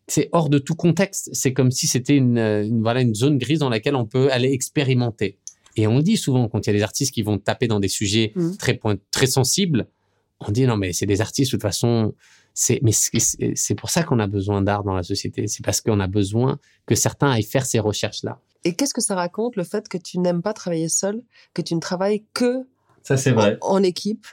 c'est 0.07 0.29
hors 0.31 0.49
de 0.49 0.57
tout 0.59 0.75
contexte. 0.75 1.29
C'est 1.33 1.53
comme 1.53 1.71
si 1.71 1.87
c'était 1.87 2.15
une, 2.15 2.37
une, 2.37 2.81
voilà, 2.81 3.01
une 3.01 3.15
zone 3.15 3.37
grise 3.37 3.59
dans 3.59 3.69
laquelle 3.69 3.95
on 3.95 4.05
peut 4.05 4.31
aller 4.31 4.51
expérimenter. 4.51 5.37
Et 5.77 5.87
on 5.87 5.99
dit 5.99 6.15
souvent, 6.17 6.47
quand 6.47 6.65
il 6.65 6.69
y 6.69 6.69
a 6.69 6.73
des 6.73 6.83
artistes 6.83 7.13
qui 7.13 7.21
vont 7.21 7.37
taper 7.37 7.67
dans 7.67 7.79
des 7.79 7.87
sujets 7.89 8.31
Mhm. 8.35 8.55
très, 8.57 8.75
point, 8.75 8.95
très 9.11 9.27
sensibles, 9.27 9.87
on 10.39 10.51
dit 10.51 10.65
non, 10.65 10.77
mais 10.77 10.93
c'est 10.93 11.05
des 11.05 11.21
artistes, 11.21 11.51
de 11.51 11.57
toute 11.57 11.61
façon, 11.63 12.13
c'est, 12.53 12.79
mais 12.83 12.91
c'est 12.93 13.19
c'est 13.55 13.75
pour 13.75 13.89
ça 13.89 14.03
qu'on 14.03 14.19
a 14.19 14.27
besoin 14.27 14.61
d'art 14.61 14.83
dans 14.83 14.93
la 14.93 15.03
société. 15.03 15.47
C'est 15.47 15.65
parce 15.65 15.81
qu'on 15.81 15.99
a 15.99 16.07
besoin 16.07 16.59
que 16.85 16.95
certains 16.95 17.29
aillent 17.31 17.43
faire 17.43 17.65
ces 17.65 17.79
recherches-là. 17.79 18.39
Et 18.63 18.73
qu'est-ce 18.75 18.93
que 18.93 19.01
ça 19.01 19.15
raconte, 19.15 19.55
le 19.57 19.63
fait 19.63 19.87
que 19.89 19.97
tu 19.97 20.17
n'aimes 20.19 20.41
pas 20.41 20.53
travailler 20.53 20.89
seul, 20.89 21.21
que 21.53 21.61
tu 21.61 21.75
ne 21.75 21.79
travailles 21.79 22.23
que 22.33 22.65
Ça, 23.03 23.17
c'est 23.17 23.33
en, 23.33 23.57
en 23.61 23.83
équipe? 23.83 24.25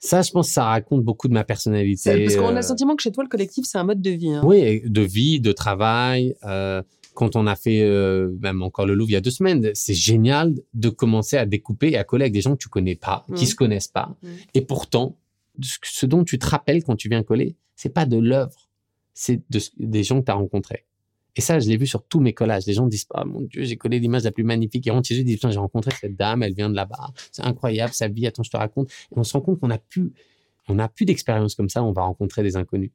Ça, 0.00 0.22
je 0.22 0.30
pense 0.30 0.46
que 0.48 0.52
ça 0.52 0.64
raconte 0.64 1.02
beaucoup 1.02 1.26
de 1.28 1.32
ma 1.34 1.44
personnalité. 1.44 2.24
Parce 2.24 2.36
qu'on 2.36 2.46
a 2.48 2.52
euh, 2.52 2.54
le 2.56 2.62
sentiment 2.62 2.94
que 2.94 3.02
chez 3.02 3.10
toi, 3.12 3.24
le 3.24 3.28
collectif, 3.28 3.64
c'est 3.66 3.78
un 3.78 3.84
mode 3.84 4.00
de 4.00 4.10
vie. 4.10 4.30
hein. 4.30 4.42
Oui, 4.44 4.80
de 4.84 5.00
vie, 5.02 5.40
de 5.40 5.52
travail. 5.52 6.34
euh, 6.44 6.82
quand 7.14 7.34
on 7.34 7.48
a 7.48 7.56
fait 7.56 7.82
euh, 7.82 8.30
même 8.40 8.62
encore 8.62 8.86
le 8.86 8.94
Louvre 8.94 9.10
il 9.10 9.14
y 9.14 9.16
a 9.16 9.20
deux 9.20 9.32
semaines, 9.32 9.72
c'est 9.74 9.92
génial 9.94 10.54
de 10.72 10.88
commencer 10.88 11.36
à 11.36 11.46
découper 11.46 11.90
et 11.90 11.96
à 11.96 12.04
coller 12.04 12.22
avec 12.22 12.32
des 12.32 12.40
gens 12.42 12.52
que 12.52 12.62
tu 12.62 12.68
connais 12.68 12.94
pas, 12.94 13.26
qui 13.34 13.42
Mhm. 13.44 13.50
se 13.50 13.54
connaissent 13.56 13.88
pas. 13.88 14.14
Mhm. 14.22 14.30
Et 14.54 14.60
pourtant, 14.60 15.16
ce- 15.60 16.06
dont 16.06 16.22
tu 16.22 16.38
te 16.38 16.46
rappelles 16.46 16.84
quand 16.84 16.94
tu 16.94 17.08
viens 17.08 17.24
coller, 17.24 17.56
c'est 17.74 17.88
pas 17.88 18.06
de 18.06 18.18
l'œuvre, 18.18 18.68
c'est 19.14 19.42
de, 19.50 19.58
ce- 19.58 19.70
des 19.80 20.04
gens 20.04 20.20
que 20.20 20.26
tu 20.26 20.30
as 20.30 20.34
rencontrés. 20.36 20.84
Et 21.36 21.40
ça, 21.40 21.60
je 21.60 21.68
l'ai 21.68 21.76
vu 21.76 21.86
sur 21.86 22.02
tous 22.02 22.20
mes 22.20 22.32
collages. 22.32 22.66
Les 22.66 22.72
gens 22.72 22.86
disent 22.86 23.04
pas, 23.04 23.24
mon 23.24 23.42
Dieu, 23.42 23.64
j'ai 23.64 23.76
collé 23.76 24.00
l'image 24.00 24.24
la 24.24 24.32
plus 24.32 24.44
magnifique. 24.44 24.84
Ils 24.86 24.90
rentrent 24.90 25.06
chez 25.06 25.16
ils 25.16 25.24
disent, 25.24 25.38
j'ai 25.40 25.58
rencontré 25.58 25.92
cette 25.92 26.16
dame, 26.16 26.42
elle 26.42 26.54
vient 26.54 26.68
de 26.68 26.74
là-bas. 26.74 27.10
C'est 27.30 27.44
incroyable, 27.44 27.92
sa 27.92 28.08
vie. 28.08 28.26
Attends, 28.26 28.42
je 28.42 28.50
te 28.50 28.56
raconte. 28.56 28.90
Et 28.90 29.18
on 29.18 29.24
se 29.24 29.34
rend 29.34 29.40
compte 29.40 29.60
qu'on 29.60 29.70
a 29.70 29.78
plus, 29.78 30.12
on 30.68 30.76
plus 30.88 31.06
d'expérience 31.06 31.54
comme 31.54 31.68
ça. 31.68 31.84
On 31.84 31.92
va 31.92 32.02
rencontrer 32.02 32.42
des 32.42 32.56
inconnus. 32.56 32.90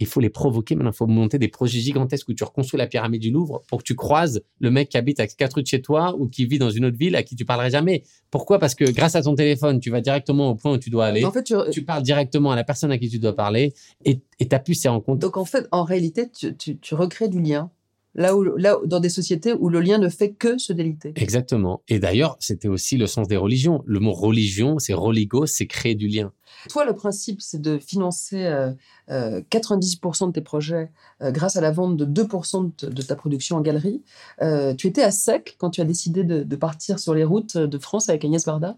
Il 0.00 0.06
faut 0.06 0.20
les 0.20 0.30
provoquer. 0.30 0.74
Maintenant, 0.74 0.90
il 0.92 0.96
faut 0.96 1.06
monter 1.06 1.38
des 1.38 1.48
projets 1.48 1.78
gigantesques 1.78 2.28
où 2.30 2.32
tu 2.34 2.42
reconstruis 2.42 2.78
la 2.78 2.86
pyramide 2.86 3.20
du 3.20 3.30
Louvre 3.30 3.62
pour 3.68 3.78
que 3.78 3.84
tu 3.84 3.94
croises 3.94 4.42
le 4.58 4.70
mec 4.70 4.88
qui 4.88 4.96
habite 4.96 5.20
à 5.20 5.26
quatre 5.26 5.54
rues 5.56 5.62
de 5.62 5.66
chez 5.66 5.82
toi 5.82 6.16
ou 6.18 6.26
qui 6.26 6.46
vit 6.46 6.58
dans 6.58 6.70
une 6.70 6.86
autre 6.86 6.96
ville 6.96 7.14
à 7.16 7.22
qui 7.22 7.36
tu 7.36 7.44
parlerais 7.44 7.70
jamais. 7.70 8.02
Pourquoi? 8.30 8.58
Parce 8.58 8.74
que 8.74 8.90
grâce 8.90 9.14
à 9.14 9.22
ton 9.22 9.34
téléphone, 9.34 9.78
tu 9.78 9.90
vas 9.90 10.00
directement 10.00 10.48
au 10.50 10.54
point 10.54 10.72
où 10.72 10.78
tu 10.78 10.88
dois 10.90 11.04
aller. 11.06 11.24
En 11.24 11.32
fait, 11.32 11.44
tu- 11.44 11.54
Tu 11.70 11.82
parles 11.84 12.02
directement 12.02 12.50
à 12.50 12.56
la 12.56 12.64
personne 12.64 12.90
à 12.90 12.98
qui 12.98 13.08
tu 13.10 13.18
dois 13.18 13.36
parler 13.36 13.74
et 14.04 14.20
tu 14.40 14.46
pu 14.64 14.74
ces 14.74 14.88
rencontres. 14.88 15.18
Donc 15.20 15.36
en 15.36 15.44
fait, 15.44 15.68
en 15.70 15.84
réalité, 15.84 16.30
tu, 16.30 16.56
tu- 16.56 16.78
tu 16.78 16.94
recrées 16.94 17.28
du 17.28 17.40
lien. 17.40 17.70
Là 18.14 18.34
où, 18.36 18.42
là, 18.42 18.76
dans 18.86 18.98
des 18.98 19.08
sociétés 19.08 19.52
où 19.52 19.68
le 19.68 19.80
lien 19.80 19.98
ne 19.98 20.08
fait 20.08 20.32
que 20.32 20.58
se 20.58 20.72
déliter. 20.72 21.12
Exactement. 21.14 21.82
Et 21.86 22.00
d'ailleurs, 22.00 22.36
c'était 22.40 22.66
aussi 22.66 22.96
le 22.96 23.06
sens 23.06 23.28
des 23.28 23.36
religions. 23.36 23.84
Le 23.86 24.00
mot 24.00 24.12
religion, 24.12 24.80
c'est 24.80 24.94
religo, 24.94 25.46
c'est 25.46 25.66
créer 25.68 25.94
du 25.94 26.08
lien. 26.08 26.32
Toi, 26.68 26.84
le 26.84 26.94
principe, 26.94 27.40
c'est 27.40 27.60
de 27.60 27.78
financer 27.78 28.44
euh, 28.46 28.72
euh, 29.10 29.40
90% 29.50 30.26
de 30.26 30.32
tes 30.32 30.40
projets 30.40 30.90
euh, 31.22 31.30
grâce 31.30 31.54
à 31.56 31.60
la 31.60 31.70
vente 31.70 31.96
de 31.96 32.04
2% 32.22 32.72
de, 32.82 32.88
de 32.90 33.02
ta 33.02 33.14
production 33.14 33.56
en 33.56 33.60
galerie. 33.60 34.02
Euh, 34.42 34.74
tu 34.74 34.88
étais 34.88 35.02
à 35.04 35.12
sec 35.12 35.54
quand 35.58 35.70
tu 35.70 35.80
as 35.80 35.84
décidé 35.84 36.24
de, 36.24 36.42
de 36.42 36.56
partir 36.56 36.98
sur 36.98 37.14
les 37.14 37.22
routes 37.24 37.56
de 37.56 37.78
France 37.78 38.08
avec 38.08 38.24
Agnès 38.24 38.44
Varda? 38.44 38.76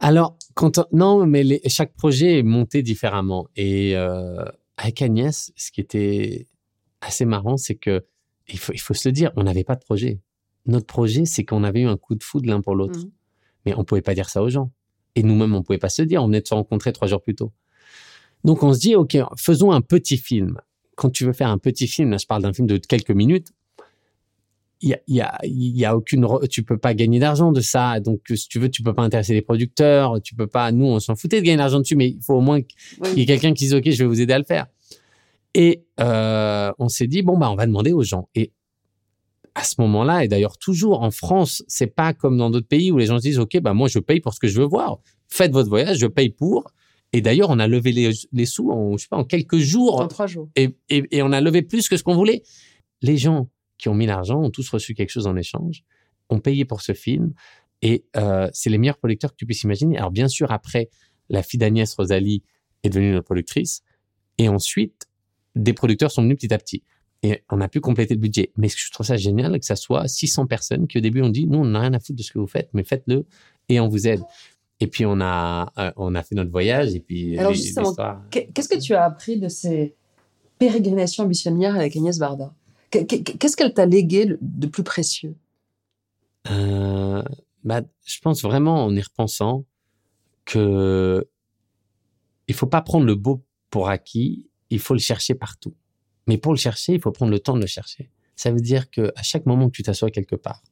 Alors, 0.00 0.36
quand 0.54 0.78
on- 0.78 0.86
non, 0.92 1.26
mais 1.26 1.42
les- 1.44 1.60
chaque 1.66 1.92
projet 1.94 2.38
est 2.38 2.42
monté 2.42 2.82
différemment. 2.82 3.46
Et 3.56 3.94
euh, 3.96 4.42
avec 4.78 5.02
Agnès, 5.02 5.52
ce 5.54 5.70
qui 5.70 5.80
était 5.82 6.46
assez 7.02 7.26
marrant, 7.26 7.56
c'est 7.58 7.74
que 7.74 8.04
il 8.48 8.58
faut, 8.58 8.72
il 8.72 8.80
faut 8.80 8.94
se 8.94 9.08
le 9.08 9.12
dire, 9.12 9.32
on 9.36 9.44
n'avait 9.44 9.64
pas 9.64 9.74
de 9.74 9.84
projet. 9.84 10.20
Notre 10.66 10.86
projet, 10.86 11.24
c'est 11.24 11.44
qu'on 11.44 11.64
avait 11.64 11.80
eu 11.80 11.86
un 11.86 11.96
coup 11.96 12.14
de 12.14 12.22
foudre 12.22 12.48
l'un 12.48 12.60
pour 12.60 12.74
l'autre. 12.74 12.98
Mhm. 12.98 13.10
Mais 13.66 13.74
on 13.76 13.84
pouvait 13.84 14.02
pas 14.02 14.14
dire 14.14 14.28
ça 14.28 14.42
aux 14.42 14.50
gens. 14.50 14.70
Et 15.14 15.22
nous-mêmes, 15.22 15.54
on 15.54 15.62
pouvait 15.62 15.78
pas 15.78 15.88
se 15.88 16.02
dire. 16.02 16.22
On 16.22 16.26
venait 16.26 16.40
de 16.40 16.46
se 16.46 16.54
rencontrer 16.54 16.92
trois 16.92 17.08
jours 17.08 17.22
plus 17.22 17.34
tôt. 17.34 17.52
Donc, 18.42 18.62
on 18.62 18.74
se 18.74 18.80
dit, 18.80 18.94
OK, 18.94 19.16
faisons 19.36 19.72
un 19.72 19.80
petit 19.80 20.18
film. 20.18 20.58
Quand 20.96 21.10
tu 21.10 21.24
veux 21.24 21.32
faire 21.32 21.48
un 21.48 21.58
petit 21.58 21.86
film, 21.86 22.10
là, 22.10 22.18
je 22.18 22.26
parle 22.26 22.42
d'un 22.42 22.52
film 22.52 22.66
de 22.66 22.76
quelques 22.76 23.10
minutes, 23.10 23.48
il 24.80 24.90
y 24.90 24.94
a, 24.94 25.00
y 25.08 25.20
a, 25.20 25.38
y 25.44 25.84
a 25.84 25.96
aucune, 25.96 26.26
tu 26.50 26.62
peux 26.62 26.76
pas 26.76 26.92
gagner 26.94 27.18
d'argent 27.18 27.52
de 27.52 27.60
ça. 27.60 28.00
Donc, 28.00 28.20
si 28.34 28.48
tu 28.48 28.58
veux, 28.58 28.68
tu 28.68 28.82
peux 28.82 28.92
pas 28.92 29.02
intéresser 29.02 29.32
les 29.32 29.40
producteurs, 29.40 30.20
tu 30.22 30.34
peux 30.34 30.46
pas, 30.46 30.72
nous, 30.72 30.84
on 30.84 31.00
s'en 31.00 31.16
foutait 31.16 31.40
de 31.40 31.44
gagner 31.44 31.56
de 31.56 31.60
l'argent 31.60 31.80
dessus, 31.80 31.96
mais 31.96 32.10
il 32.10 32.22
faut 32.22 32.34
au 32.34 32.42
moins 32.42 32.60
il 33.16 33.18
y 33.18 33.22
a 33.22 33.26
quelqu'un 33.26 33.54
qui 33.54 33.66
dit 33.66 33.74
ok 33.74 33.90
je 33.90 34.02
vais 34.02 34.04
vous 34.04 34.20
aider 34.20 34.34
à 34.34 34.38
le 34.38 34.44
faire 34.44 34.66
et 35.54 35.84
euh, 36.00 36.72
on 36.78 36.88
s'est 36.88 37.06
dit 37.06 37.22
bon 37.22 37.38
bah 37.38 37.50
on 37.50 37.54
va 37.54 37.66
demander 37.66 37.92
aux 37.92 38.02
gens 38.02 38.28
et 38.34 38.52
à 39.54 39.62
ce 39.62 39.76
moment-là 39.78 40.24
et 40.24 40.28
d'ailleurs 40.28 40.58
toujours 40.58 41.02
en 41.02 41.10
France 41.10 41.62
c'est 41.68 41.94
pas 41.94 42.12
comme 42.12 42.36
dans 42.36 42.50
d'autres 42.50 42.68
pays 42.68 42.90
où 42.90 42.98
les 42.98 43.06
gens 43.06 43.18
se 43.18 43.22
disent 43.22 43.38
ok 43.38 43.60
bah 43.60 43.72
moi 43.72 43.88
je 43.88 43.98
paye 43.98 44.20
pour 44.20 44.34
ce 44.34 44.40
que 44.40 44.48
je 44.48 44.60
veux 44.60 44.66
voir 44.66 44.98
faites 45.28 45.52
votre 45.52 45.68
voyage 45.68 45.98
je 45.98 46.06
paye 46.06 46.30
pour 46.30 46.64
et 47.12 47.20
d'ailleurs 47.20 47.50
on 47.50 47.60
a 47.60 47.68
levé 47.68 47.92
les, 47.92 48.10
les 48.32 48.46
sous 48.46 48.70
en 48.70 48.96
je 48.96 49.02
sais 49.02 49.08
pas 49.08 49.16
en 49.16 49.24
quelques 49.24 49.58
jours 49.58 50.00
En 50.00 50.08
trois 50.08 50.26
jours. 50.26 50.48
et, 50.56 50.76
et, 50.88 51.04
et 51.12 51.22
on 51.22 51.30
a 51.30 51.40
levé 51.40 51.62
plus 51.62 51.88
que 51.88 51.96
ce 51.96 52.02
qu'on 52.02 52.16
voulait. 52.16 52.42
Les 53.02 53.16
gens 53.16 53.48
qui 53.78 53.88
ont 53.88 53.94
mis 53.94 54.06
l'argent 54.06 54.40
ont 54.42 54.50
tous 54.50 54.68
reçu 54.70 54.94
quelque 54.94 55.10
chose 55.10 55.26
en 55.26 55.36
échange, 55.36 55.84
ont 56.30 56.40
payé 56.40 56.64
pour 56.64 56.80
ce 56.80 56.92
film, 56.92 57.34
et 57.82 58.04
euh, 58.16 58.48
c'est 58.52 58.70
les 58.70 58.78
meilleurs 58.78 58.98
producteurs 58.98 59.30
que 59.32 59.36
tu 59.36 59.46
puisses 59.46 59.62
imaginer. 59.62 59.98
Alors 59.98 60.10
bien 60.10 60.28
sûr, 60.28 60.50
après, 60.52 60.88
la 61.28 61.42
fille 61.42 61.58
d'Agnès 61.58 61.92
Rosalie 61.94 62.42
est 62.82 62.88
devenue 62.88 63.12
notre 63.12 63.26
productrice, 63.26 63.82
et 64.38 64.48
ensuite, 64.48 65.06
des 65.54 65.72
producteurs 65.72 66.10
sont 66.10 66.22
venus 66.22 66.36
petit 66.36 66.52
à 66.52 66.58
petit. 66.58 66.82
Et 67.22 67.42
on 67.50 67.60
a 67.60 67.68
pu 67.68 67.80
compléter 67.80 68.14
le 68.14 68.20
budget. 68.20 68.52
Mais 68.56 68.68
je 68.68 68.90
trouve 68.90 69.06
ça 69.06 69.16
génial 69.16 69.58
que 69.58 69.64
ça 69.64 69.76
soit 69.76 70.06
600 70.08 70.46
personnes 70.46 70.86
qui 70.86 70.98
au 70.98 71.00
début 71.00 71.22
ont 71.22 71.30
dit, 71.30 71.46
nous, 71.46 71.58
on 71.60 71.64
n'a 71.64 71.80
rien 71.80 71.94
à 71.94 71.98
foutre 72.00 72.18
de 72.18 72.22
ce 72.22 72.30
que 72.32 72.38
vous 72.38 72.46
faites, 72.46 72.68
mais 72.74 72.84
faites-le 72.84 73.24
et 73.70 73.80
on 73.80 73.88
vous 73.88 74.06
aide. 74.06 74.20
Et 74.80 74.86
puis 74.88 75.06
on 75.06 75.20
a, 75.20 75.72
euh, 75.78 75.90
on 75.96 76.14
a 76.14 76.22
fait 76.22 76.34
notre 76.34 76.50
voyage 76.50 76.94
et 76.94 77.00
puis 77.00 77.38
Alors, 77.38 77.52
les- 77.52 77.56
justement, 77.56 77.94
Qu'est- 78.30 78.48
Qu'est-ce 78.52 78.68
que 78.68 78.78
tu 78.78 78.92
as 78.94 79.04
appris 79.04 79.38
de 79.38 79.48
ces 79.48 79.94
pérégrinations 80.58 81.24
ambitionnières 81.24 81.76
avec 81.76 81.96
Agnès 81.96 82.18
Varda? 82.18 82.52
Qu'est- 82.90 83.06
qu'est- 83.06 83.22
Qu'est-ce 83.38 83.56
qu'elle 83.56 83.72
t'a 83.72 83.86
légué 83.86 84.26
de 84.40 84.66
plus 84.66 84.82
précieux? 84.82 85.34
Euh, 86.50 87.22
bah, 87.62 87.80
je 88.04 88.18
pense 88.20 88.42
vraiment 88.42 88.84
en 88.84 88.94
y 88.94 89.00
repensant 89.00 89.64
que 90.44 91.26
il 92.48 92.54
faut 92.54 92.66
pas 92.66 92.82
prendre 92.82 93.06
le 93.06 93.14
beau 93.14 93.42
pour 93.70 93.88
acquis, 93.88 94.50
il 94.70 94.78
faut 94.78 94.94
le 94.94 95.00
chercher 95.00 95.34
partout. 95.34 95.74
Mais 96.26 96.38
pour 96.38 96.52
le 96.52 96.58
chercher, 96.58 96.94
il 96.94 97.00
faut 97.00 97.12
prendre 97.12 97.30
le 97.30 97.38
temps 97.38 97.54
de 97.54 97.60
le 97.60 97.66
chercher. 97.66 98.10
Ça 98.36 98.50
veut 98.50 98.60
dire 98.60 98.90
que 98.90 99.12
à 99.16 99.22
chaque 99.22 99.46
moment 99.46 99.66
que 99.68 99.76
tu 99.76 99.82
t'assois 99.82 100.10
quelque 100.10 100.36
part, 100.36 100.62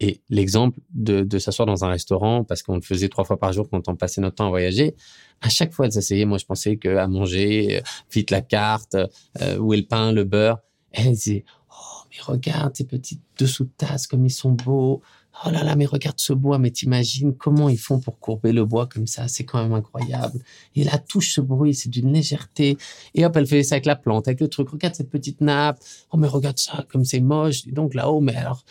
et 0.00 0.22
l'exemple 0.30 0.80
de, 0.94 1.22
de 1.22 1.38
s'asseoir 1.38 1.66
dans 1.66 1.84
un 1.84 1.88
restaurant, 1.88 2.42
parce 2.42 2.62
qu'on 2.62 2.76
le 2.76 2.80
faisait 2.80 3.10
trois 3.10 3.24
fois 3.24 3.38
par 3.38 3.52
jour 3.52 3.68
quand 3.68 3.86
on 3.88 3.96
passait 3.96 4.22
notre 4.22 4.36
temps 4.36 4.46
à 4.46 4.48
voyager, 4.48 4.96
à 5.42 5.50
chaque 5.50 5.72
fois 5.72 5.88
de 5.88 5.92
s'asseyer, 5.92 6.24
moi 6.24 6.38
je 6.38 6.46
pensais 6.46 6.76
que 6.76 6.96
à 6.96 7.06
manger, 7.06 7.78
euh, 7.78 7.80
vite 8.10 8.30
la 8.30 8.40
carte, 8.40 8.96
euh, 9.40 9.58
où 9.58 9.74
est 9.74 9.76
le 9.76 9.86
pain, 9.86 10.12
le 10.12 10.24
beurre. 10.24 10.58
Elle 10.92 11.10
disait, 11.10 11.44
oh 11.70 12.04
mais 12.10 12.16
regarde 12.22 12.74
ces 12.74 12.84
petites 12.84 13.22
dessous 13.38 13.64
de 13.64 13.70
tasses 13.76 14.06
comme 14.06 14.24
ils 14.24 14.30
sont 14.30 14.52
beaux. 14.52 15.02
Oh 15.44 15.50
là 15.50 15.64
là, 15.64 15.74
mais 15.74 15.86
regarde 15.86 16.18
ce 16.18 16.34
bois, 16.34 16.58
mais 16.58 16.70
t'imagines 16.70 17.34
comment 17.34 17.70
ils 17.70 17.78
font 17.78 17.98
pour 17.98 18.18
courber 18.18 18.52
le 18.52 18.64
bois 18.66 18.86
comme 18.86 19.06
ça, 19.06 19.26
c'est 19.26 19.44
quand 19.44 19.62
même 19.62 19.72
incroyable. 19.72 20.38
Et 20.74 20.84
la 20.84 20.98
touche, 20.98 21.32
ce 21.34 21.40
bruit, 21.40 21.74
c'est 21.74 21.88
d'une 21.88 22.12
légèreté. 22.12 22.76
Et 23.14 23.24
hop, 23.24 23.34
elle 23.36 23.46
fait 23.46 23.62
ça 23.62 23.76
avec 23.76 23.86
la 23.86 23.96
plante, 23.96 24.28
avec 24.28 24.40
le 24.40 24.48
truc. 24.48 24.68
Regarde 24.68 24.94
cette 24.94 25.08
petite 25.08 25.40
nappe. 25.40 25.78
Oh 26.12 26.18
mais 26.18 26.28
regarde 26.28 26.58
ça, 26.58 26.84
comme 26.90 27.04
c'est 27.04 27.20
moche. 27.20 27.66
Et 27.66 27.72
donc 27.72 27.94
là-haut, 27.94 28.20
mais 28.20 28.36
alors, 28.36 28.64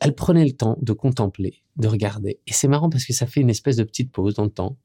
elle 0.00 0.14
prenait 0.14 0.44
le 0.44 0.52
temps 0.52 0.78
de 0.80 0.92
contempler, 0.92 1.62
de 1.76 1.88
regarder. 1.88 2.38
Et 2.46 2.52
c'est 2.52 2.68
marrant 2.68 2.88
parce 2.88 3.04
que 3.04 3.12
ça 3.12 3.26
fait 3.26 3.40
une 3.40 3.50
espèce 3.50 3.76
de 3.76 3.84
petite 3.84 4.12
pause 4.12 4.34
dans 4.34 4.44
le 4.44 4.50
temps. 4.50 4.76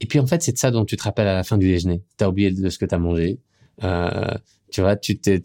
Et 0.00 0.06
puis 0.06 0.18
en 0.18 0.26
fait, 0.26 0.42
c'est 0.42 0.52
de 0.52 0.58
ça 0.58 0.70
dont 0.70 0.84
tu 0.84 0.96
te 0.96 1.04
rappelles 1.04 1.28
à 1.28 1.34
la 1.34 1.44
fin 1.44 1.58
du 1.58 1.68
déjeuner. 1.68 2.02
T'as 2.16 2.28
oublié 2.28 2.50
de 2.50 2.68
ce 2.70 2.78
que 2.78 2.86
t'as 2.86 2.98
mangé. 2.98 3.38
Euh, 3.84 4.34
tu 4.70 4.80
vois, 4.80 4.96
tu, 4.96 5.18
t'es- 5.18 5.40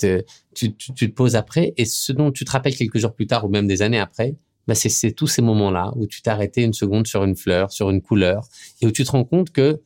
tu, 0.53 0.73
tu, 0.75 0.93
tu 0.93 1.09
te 1.09 1.13
poses 1.15 1.35
après. 1.35 1.73
Et 1.77 1.85
ce 1.85 2.11
dont 2.11 2.31
tu 2.31 2.43
te 2.45 2.51
rappelles 2.51 2.75
quelques 2.75 2.97
jours 2.97 3.13
plus 3.13 3.27
tard 3.27 3.45
ou 3.45 3.49
même 3.49 3.67
des 3.67 3.81
années 3.81 3.99
après, 3.99 4.35
bah 4.67 4.75
c'est, 4.75 4.89
c'est 4.89 5.11
tous 5.11 5.27
ces 5.27 5.41
moments-là 5.41 5.91
où 5.95 6.07
tu 6.07 6.21
t'es 6.21 6.29
arrêté 6.29 6.63
une 6.63 6.73
seconde 6.73 7.07
sur 7.07 7.23
une 7.23 7.35
fleur, 7.35 7.71
sur 7.71 7.89
une 7.89 8.01
couleur, 8.01 8.47
et 8.81 8.87
où 8.87 8.91
tu 8.91 9.03
te 9.03 9.11
rends 9.11 9.23
compte 9.25 9.51
que 9.51 9.81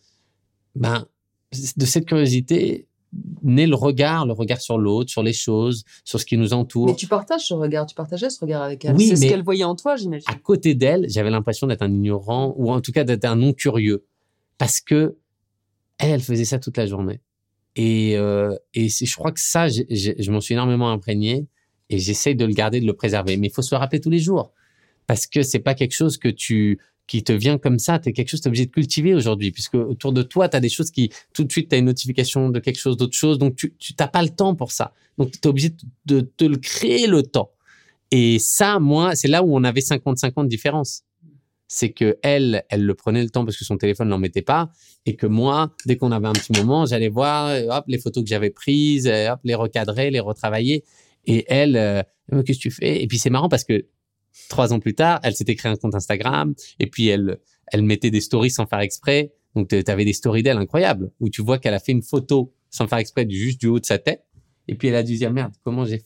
ben, 0.75 1.05
de 1.77 1.85
cette 1.85 2.05
curiosité 2.05 2.87
naît 3.43 3.67
le 3.67 3.75
regard, 3.75 4.25
le 4.25 4.33
regard 4.33 4.59
sur 4.59 4.77
l'autre, 4.77 5.09
sur 5.09 5.23
les 5.23 5.31
choses, 5.31 5.85
sur 6.03 6.19
ce 6.19 6.25
qui 6.25 6.37
nous 6.37 6.51
entoure. 6.53 6.87
Mais 6.87 6.95
tu 6.95 7.07
partages 7.07 7.47
ce 7.47 7.53
regard, 7.53 7.85
tu 7.85 7.95
partageais 7.95 8.29
ce 8.29 8.39
regard 8.41 8.61
avec 8.63 8.83
elle. 8.83 8.95
Oui, 8.95 9.07
c'est 9.07 9.15
ce 9.15 9.21
qu'elle 9.27 9.43
voyait 9.43 9.63
en 9.63 9.75
toi, 9.75 9.95
j'imagine. 9.95 10.27
à 10.29 10.35
côté 10.35 10.75
d'elle, 10.75 11.05
j'avais 11.09 11.29
l'impression 11.29 11.67
d'être 11.67 11.81
un 11.81 11.91
ignorant 11.91 12.53
ou 12.57 12.71
en 12.71 12.81
tout 12.81 12.91
cas 12.91 13.05
d'être 13.05 13.23
un 13.25 13.37
non 13.37 13.53
curieux 13.53 14.05
parce 14.57 14.81
que 14.81 15.15
elle, 15.97 16.11
elle 16.11 16.21
faisait 16.21 16.43
ça 16.45 16.59
toute 16.59 16.75
la 16.75 16.85
journée. 16.85 17.21
Et, 17.75 18.17
euh, 18.17 18.55
et 18.73 18.87
je 18.89 19.15
crois 19.15 19.31
que 19.31 19.39
ça, 19.39 19.67
je 19.67 20.31
m'en 20.31 20.41
suis 20.41 20.53
énormément 20.53 20.89
imprégné 20.91 21.47
et 21.89 21.99
j'essaye 21.99 22.35
de 22.35 22.45
le 22.45 22.53
garder, 22.53 22.79
de 22.79 22.85
le 22.85 22.93
préserver. 22.93 23.37
Mais 23.37 23.47
il 23.47 23.53
faut 23.53 23.61
se 23.61 23.73
le 23.73 23.79
rappeler 23.79 23.99
tous 23.99 24.09
les 24.09 24.19
jours 24.19 24.53
parce 25.07 25.27
que 25.27 25.43
c'est 25.43 25.59
pas 25.59 25.75
quelque 25.75 25.93
chose 25.93 26.17
que 26.17 26.29
tu 26.29 26.79
qui 27.07 27.23
te 27.23 27.31
vient 27.31 27.57
comme 27.57 27.79
ça. 27.79 27.99
Tu 27.99 28.09
es 28.09 28.13
quelque 28.13 28.29
chose 28.29 28.39
que 28.39 28.43
tu 28.43 28.49
obligé 28.49 28.65
de 28.65 28.71
cultiver 28.71 29.13
aujourd'hui, 29.13 29.51
puisque 29.51 29.75
autour 29.75 30.11
de 30.11 30.23
toi, 30.23 30.49
tu 30.49 30.57
as 30.57 30.59
des 30.59 30.69
choses 30.69 30.91
qui, 30.91 31.11
tout 31.33 31.43
de 31.43 31.51
suite, 31.51 31.69
tu 31.69 31.75
as 31.75 31.77
une 31.77 31.85
notification 31.85 32.49
de 32.49 32.59
quelque 32.59 32.79
chose, 32.79 32.97
d'autre 32.97 33.15
chose. 33.15 33.37
Donc, 33.37 33.55
tu 33.55 33.73
n'as 33.99 34.07
pas 34.07 34.23
le 34.23 34.29
temps 34.29 34.55
pour 34.55 34.71
ça. 34.71 34.93
Donc, 35.17 35.31
tu 35.31 35.37
es 35.37 35.47
obligé 35.47 35.71
de 36.05 36.21
te 36.21 36.45
le 36.45 36.57
créer 36.57 37.07
le 37.07 37.23
temps. 37.23 37.51
Et 38.11 38.39
ça, 38.39 38.79
moi, 38.79 39.15
c'est 39.15 39.27
là 39.27 39.43
où 39.43 39.55
on 39.55 39.63
avait 39.63 39.81
50-50 39.81 40.43
de 40.43 40.47
différence. 40.47 41.03
C'est 41.67 41.91
que 41.91 42.17
elle, 42.21 42.63
elle 42.69 42.85
le 42.85 42.93
prenait 42.93 43.23
le 43.23 43.29
temps 43.29 43.43
parce 43.43 43.57
que 43.57 43.65
son 43.65 43.77
téléphone 43.77 44.09
n'en 44.09 44.19
mettait 44.19 44.41
pas, 44.43 44.69
et 45.05 45.15
que 45.15 45.25
moi, 45.25 45.73
dès 45.85 45.97
qu'on 45.97 46.11
avait 46.11 46.27
un 46.27 46.33
petit 46.33 46.53
moment, 46.53 46.85
j'allais 46.85 47.09
voir, 47.09 47.51
hop, 47.69 47.85
les 47.87 47.97
photos 47.97 48.23
que 48.23 48.29
j'avais 48.29 48.51
prises, 48.51 49.07
hop, 49.07 49.39
les 49.43 49.55
recadrer, 49.55 50.11
les 50.11 50.19
retravailler. 50.19 50.83
Et 51.25 51.45
elle, 51.47 51.75
euh, 51.75 52.03
qu'est-ce 52.43 52.59
que 52.59 52.63
tu 52.63 52.71
fais? 52.71 53.01
Et 53.01 53.07
puis 53.07 53.17
c'est 53.17 53.29
marrant 53.29 53.49
parce 53.49 53.63
que 53.63 53.85
trois 54.49 54.73
ans 54.73 54.79
plus 54.79 54.93
tard, 54.93 55.19
elle 55.23 55.35
s'était 55.35 55.55
créé 55.55 55.71
un 55.71 55.75
compte 55.75 55.95
Instagram 55.95 56.53
et 56.79 56.87
puis 56.87 57.07
elle, 57.07 57.39
elle 57.67 57.83
mettait 57.83 58.11
des 58.11 58.21
stories 58.21 58.51
sans 58.51 58.65
faire 58.65 58.79
exprès. 58.79 59.33
Donc, 59.55 59.69
tu 59.69 59.83
avais 59.87 60.05
des 60.05 60.13
stories 60.13 60.43
d'elle 60.43 60.57
incroyables 60.57 61.11
où 61.19 61.29
tu 61.29 61.41
vois 61.41 61.57
qu'elle 61.57 61.73
a 61.73 61.79
fait 61.79 61.93
une 61.93 62.03
photo 62.03 62.53
sans 62.69 62.87
faire 62.87 62.97
exprès 62.97 63.25
juste 63.29 63.59
du 63.59 63.67
haut 63.67 63.79
de 63.79 63.85
sa 63.85 63.97
tête. 63.97 64.25
Et 64.67 64.75
puis, 64.75 64.89
elle 64.89 64.95
a 64.95 65.03
dû 65.03 65.15
dire, 65.15 65.31
merde, 65.31 65.53
comment 65.63 65.85
j'ai 65.85 66.03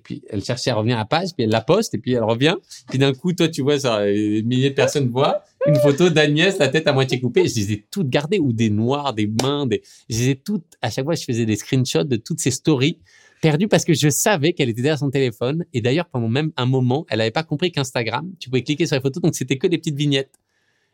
et 0.00 0.02
puis 0.02 0.22
elle 0.30 0.42
cherchait 0.42 0.70
à 0.70 0.74
revenir 0.74 0.96
à 0.96 1.00
la 1.00 1.04
page, 1.04 1.34
puis 1.34 1.44
elle 1.44 1.50
la 1.50 1.60
poste, 1.60 1.94
et 1.94 1.98
puis 1.98 2.12
elle 2.12 2.24
revient. 2.24 2.56
Puis 2.88 2.98
d'un 2.98 3.12
coup, 3.12 3.32
toi, 3.32 3.48
tu 3.48 3.60
vois, 3.62 3.78
ça, 3.78 4.04
des 4.04 4.42
milliers 4.42 4.70
de 4.70 4.74
personnes 4.74 5.08
voient 5.08 5.44
une 5.66 5.76
photo 5.76 6.08
d'Agnès, 6.08 6.56
la 6.58 6.68
tête 6.68 6.86
à 6.86 6.92
moitié 6.92 7.20
coupée. 7.20 7.46
Je 7.46 7.56
les 7.56 7.72
ai 7.72 7.86
toutes 7.90 8.08
gardées, 8.08 8.38
ou 8.38 8.52
des 8.52 8.70
noirs, 8.70 9.12
des 9.12 9.30
mains, 9.42 9.66
des... 9.66 9.82
je 10.08 10.16
les 10.16 10.28
ai 10.30 10.36
toutes, 10.36 10.64
à 10.80 10.90
chaque 10.90 11.04
fois, 11.04 11.14
je 11.14 11.24
faisais 11.24 11.44
des 11.44 11.56
screenshots 11.56 12.04
de 12.04 12.16
toutes 12.16 12.40
ces 12.40 12.50
stories 12.50 12.98
perdue 13.42 13.68
parce 13.68 13.84
que 13.84 13.94
je 13.94 14.08
savais 14.08 14.52
qu'elle 14.52 14.68
était 14.68 14.82
derrière 14.82 14.98
son 14.98 15.10
téléphone. 15.10 15.64
Et 15.72 15.80
d'ailleurs, 15.80 16.06
pendant 16.06 16.28
même 16.28 16.52
un 16.56 16.66
moment, 16.66 17.06
elle 17.08 17.18
n'avait 17.18 17.30
pas 17.30 17.42
compris 17.42 17.72
qu'Instagram, 17.72 18.30
tu 18.38 18.48
pouvais 18.48 18.62
cliquer 18.62 18.86
sur 18.86 18.96
les 18.96 19.02
photos, 19.02 19.22
donc 19.22 19.34
c'était 19.34 19.58
que 19.58 19.66
des 19.66 19.78
petites 19.78 19.96
vignettes. 19.96 20.34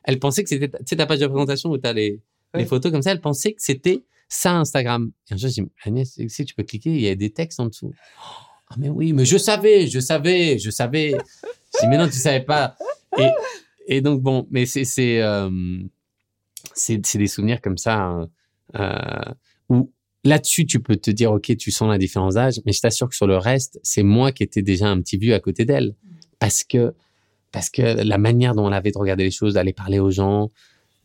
Elle 0.04 0.18
pensait 0.18 0.42
que 0.42 0.48
c'était, 0.48 0.68
tu 0.68 0.76
sais, 0.86 0.96
ta 0.96 1.06
page 1.06 1.18
de 1.18 1.26
présentation 1.26 1.70
où 1.70 1.78
tu 1.78 1.88
as 1.88 1.92
les, 1.92 2.20
les 2.54 2.64
photos 2.64 2.92
comme 2.92 3.02
ça, 3.02 3.10
elle 3.10 3.20
pensait 3.20 3.52
que 3.52 3.62
c'était 3.62 4.04
ça 4.28 4.56
Instagram. 4.56 5.10
Et 5.30 5.34
un 5.34 5.36
jour, 5.36 5.50
je 5.50 5.62
dis, 5.62 5.68
Agnès, 5.84 6.18
sais, 6.28 6.44
tu 6.44 6.54
peux 6.54 6.62
cliquer, 6.62 6.90
il 6.90 7.00
y 7.00 7.08
a 7.08 7.14
des 7.14 7.30
textes 7.30 7.60
en 7.60 7.66
dessous. 7.66 7.92
Ah, 8.68 8.74
mais 8.78 8.88
oui, 8.88 9.12
mais 9.12 9.24
je 9.24 9.38
savais, 9.38 9.86
je 9.86 10.00
savais, 10.00 10.58
je 10.58 10.70
savais. 10.70 11.10
je 11.12 11.80
dis, 11.80 11.88
mais 11.88 11.98
non, 11.98 12.06
tu 12.06 12.18
savais 12.18 12.44
pas. 12.44 12.76
Et, 13.18 13.30
et 13.86 14.00
donc, 14.00 14.22
bon, 14.22 14.46
mais 14.50 14.66
c'est, 14.66 14.84
c'est, 14.84 15.22
euh, 15.22 15.50
c'est, 16.74 16.98
des 17.16 17.26
souvenirs 17.26 17.60
comme 17.60 17.78
ça, 17.78 17.96
hein, 17.96 18.28
euh, 18.74 19.32
où 19.68 19.92
Là-dessus, 20.26 20.66
tu 20.66 20.80
peux 20.80 20.96
te 20.96 21.10
dire, 21.12 21.30
OK, 21.30 21.56
tu 21.56 21.70
sens 21.70 21.88
la 21.88 21.98
différence 21.98 22.34
d'âge, 22.34 22.60
mais 22.66 22.72
je 22.72 22.80
t'assure 22.80 23.08
que 23.08 23.14
sur 23.14 23.28
le 23.28 23.36
reste, 23.36 23.78
c'est 23.84 24.02
moi 24.02 24.32
qui 24.32 24.42
étais 24.42 24.60
déjà 24.62 24.88
un 24.88 25.00
petit 25.00 25.16
vieux 25.18 25.34
à 25.34 25.40
côté 25.40 25.64
d'elle. 25.64 25.94
Parce 26.40 26.64
que, 26.64 26.94
parce 27.52 27.70
que 27.70 27.82
la 27.82 28.18
manière 28.18 28.56
dont 28.56 28.66
elle 28.66 28.74
avait 28.74 28.90
de 28.90 28.98
regarder 28.98 29.22
les 29.22 29.30
choses, 29.30 29.54
d'aller 29.54 29.72
parler 29.72 30.00
aux 30.00 30.10
gens, 30.10 30.50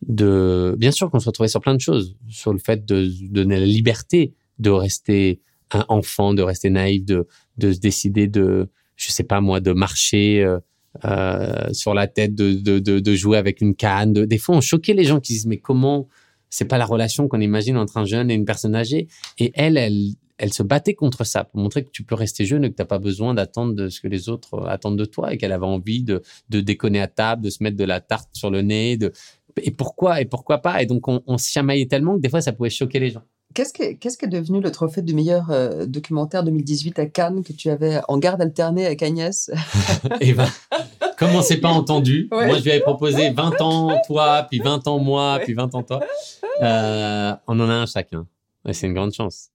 de, 0.04 0.74
bien 0.76 0.90
sûr 0.90 1.08
qu'on 1.08 1.20
se 1.20 1.26
retrouvait 1.26 1.48
sur 1.48 1.60
plein 1.60 1.76
de 1.76 1.80
choses, 1.80 2.16
sur 2.28 2.52
le 2.52 2.58
fait 2.58 2.84
de, 2.84 3.08
donner 3.28 3.60
la 3.60 3.66
liberté 3.66 4.34
de 4.58 4.70
rester 4.70 5.40
un 5.74 5.84
enfant, 5.88 6.34
de 6.34 6.42
rester 6.42 6.70
naïf, 6.70 7.04
de, 7.04 7.26
de 7.58 7.72
se 7.72 7.78
décider 7.78 8.26
de, 8.26 8.68
je 8.96 9.10
sais 9.10 9.24
pas 9.24 9.40
moi, 9.40 9.60
de 9.60 9.72
marcher, 9.72 10.42
euh, 10.42 10.58
euh, 11.04 11.72
sur 11.72 11.94
la 11.94 12.06
tête, 12.06 12.34
de, 12.34 12.52
de, 12.52 12.78
de, 12.78 13.14
jouer 13.14 13.38
avec 13.38 13.60
une 13.60 13.74
canne. 13.74 14.12
des 14.12 14.38
fois, 14.38 14.56
on 14.56 14.60
choquait 14.60 14.92
les 14.94 15.04
gens 15.04 15.20
qui 15.20 15.32
disent 15.32 15.46
mais 15.46 15.58
comment 15.58 16.08
c'est 16.50 16.66
pas 16.66 16.76
la 16.76 16.84
relation 16.84 17.28
qu'on 17.28 17.40
imagine 17.40 17.78
entre 17.78 17.96
un 17.96 18.04
jeune 18.04 18.30
et 18.30 18.34
une 18.34 18.44
personne 18.44 18.74
âgée. 18.74 19.08
Et 19.38 19.52
elle, 19.54 19.78
elle, 19.78 20.10
elle 20.36 20.52
se 20.52 20.62
battait 20.62 20.94
contre 20.94 21.24
ça 21.24 21.44
pour 21.44 21.60
montrer 21.60 21.82
que 21.82 21.90
tu 21.90 22.04
peux 22.04 22.14
rester 22.14 22.44
jeune 22.44 22.62
et 22.64 22.70
que 22.70 22.76
tu 22.76 22.82
n'as 22.82 22.86
pas 22.86 22.98
besoin 22.98 23.32
d'attendre 23.32 23.72
de 23.74 23.88
ce 23.88 24.02
que 24.02 24.08
les 24.08 24.28
autres 24.28 24.54
euh, 24.54 24.66
attendent 24.66 24.98
de 24.98 25.06
toi 25.06 25.32
et 25.32 25.38
qu'elle 25.38 25.52
avait 25.52 25.64
envie 25.64 26.02
de, 26.02 26.20
de 26.50 26.60
déconner 26.60 27.00
à 27.00 27.06
table, 27.06 27.42
de 27.42 27.48
se 27.48 27.62
mettre 27.62 27.78
de 27.78 27.84
la 27.84 28.00
tarte 28.02 28.28
sur 28.34 28.50
le 28.50 28.60
nez. 28.60 28.98
De... 28.98 29.12
Et 29.62 29.70
pourquoi 29.70 30.20
Et 30.20 30.26
pourquoi 30.26 30.58
pas 30.58 30.82
Et 30.82 30.86
donc, 30.86 31.08
on, 31.08 31.22
on 31.26 31.38
se 31.38 31.50
chamaillait 31.50 31.86
tellement 31.86 32.16
que 32.16 32.20
des 32.20 32.28
fois, 32.28 32.42
ça 32.42 32.52
pouvait 32.52 32.68
choquer 32.68 33.00
les 33.00 33.08
gens. 33.08 33.22
Qu'est-ce 33.54 33.72
qui 33.72 33.82
est, 33.82 34.28
devenu 34.28 34.60
le 34.60 34.70
trophée 34.70 35.02
du 35.02 35.14
meilleur 35.14 35.50
euh, 35.50 35.86
documentaire 35.86 36.44
2018 36.44 36.98
à 36.98 37.06
Cannes 37.06 37.42
que 37.42 37.52
tu 37.52 37.70
avais 37.70 38.00
en 38.08 38.18
garde 38.18 38.40
alternée 38.40 38.86
avec 38.86 39.02
Agnès? 39.02 39.50
Eh 40.20 40.32
ben, 40.32 40.48
comme 41.18 41.30
on 41.34 41.42
s'est 41.42 41.58
pas 41.58 41.68
entendu, 41.68 42.28
moi 42.30 42.58
je 42.58 42.62
lui 42.62 42.70
avais 42.70 42.80
proposé 42.80 43.30
20 43.30 43.60
ans 43.60 43.96
toi, 44.06 44.46
puis 44.48 44.58
20 44.58 44.86
ans 44.88 44.98
moi, 44.98 45.38
puis 45.42 45.54
20 45.54 45.74
ans 45.74 45.82
toi. 45.82 46.00
Euh, 46.60 47.34
on 47.46 47.60
en 47.60 47.68
a 47.68 47.74
un 47.74 47.86
chacun. 47.86 48.26
c'est 48.72 48.86
une 48.86 48.94
grande 48.94 49.12
chance. 49.12 49.50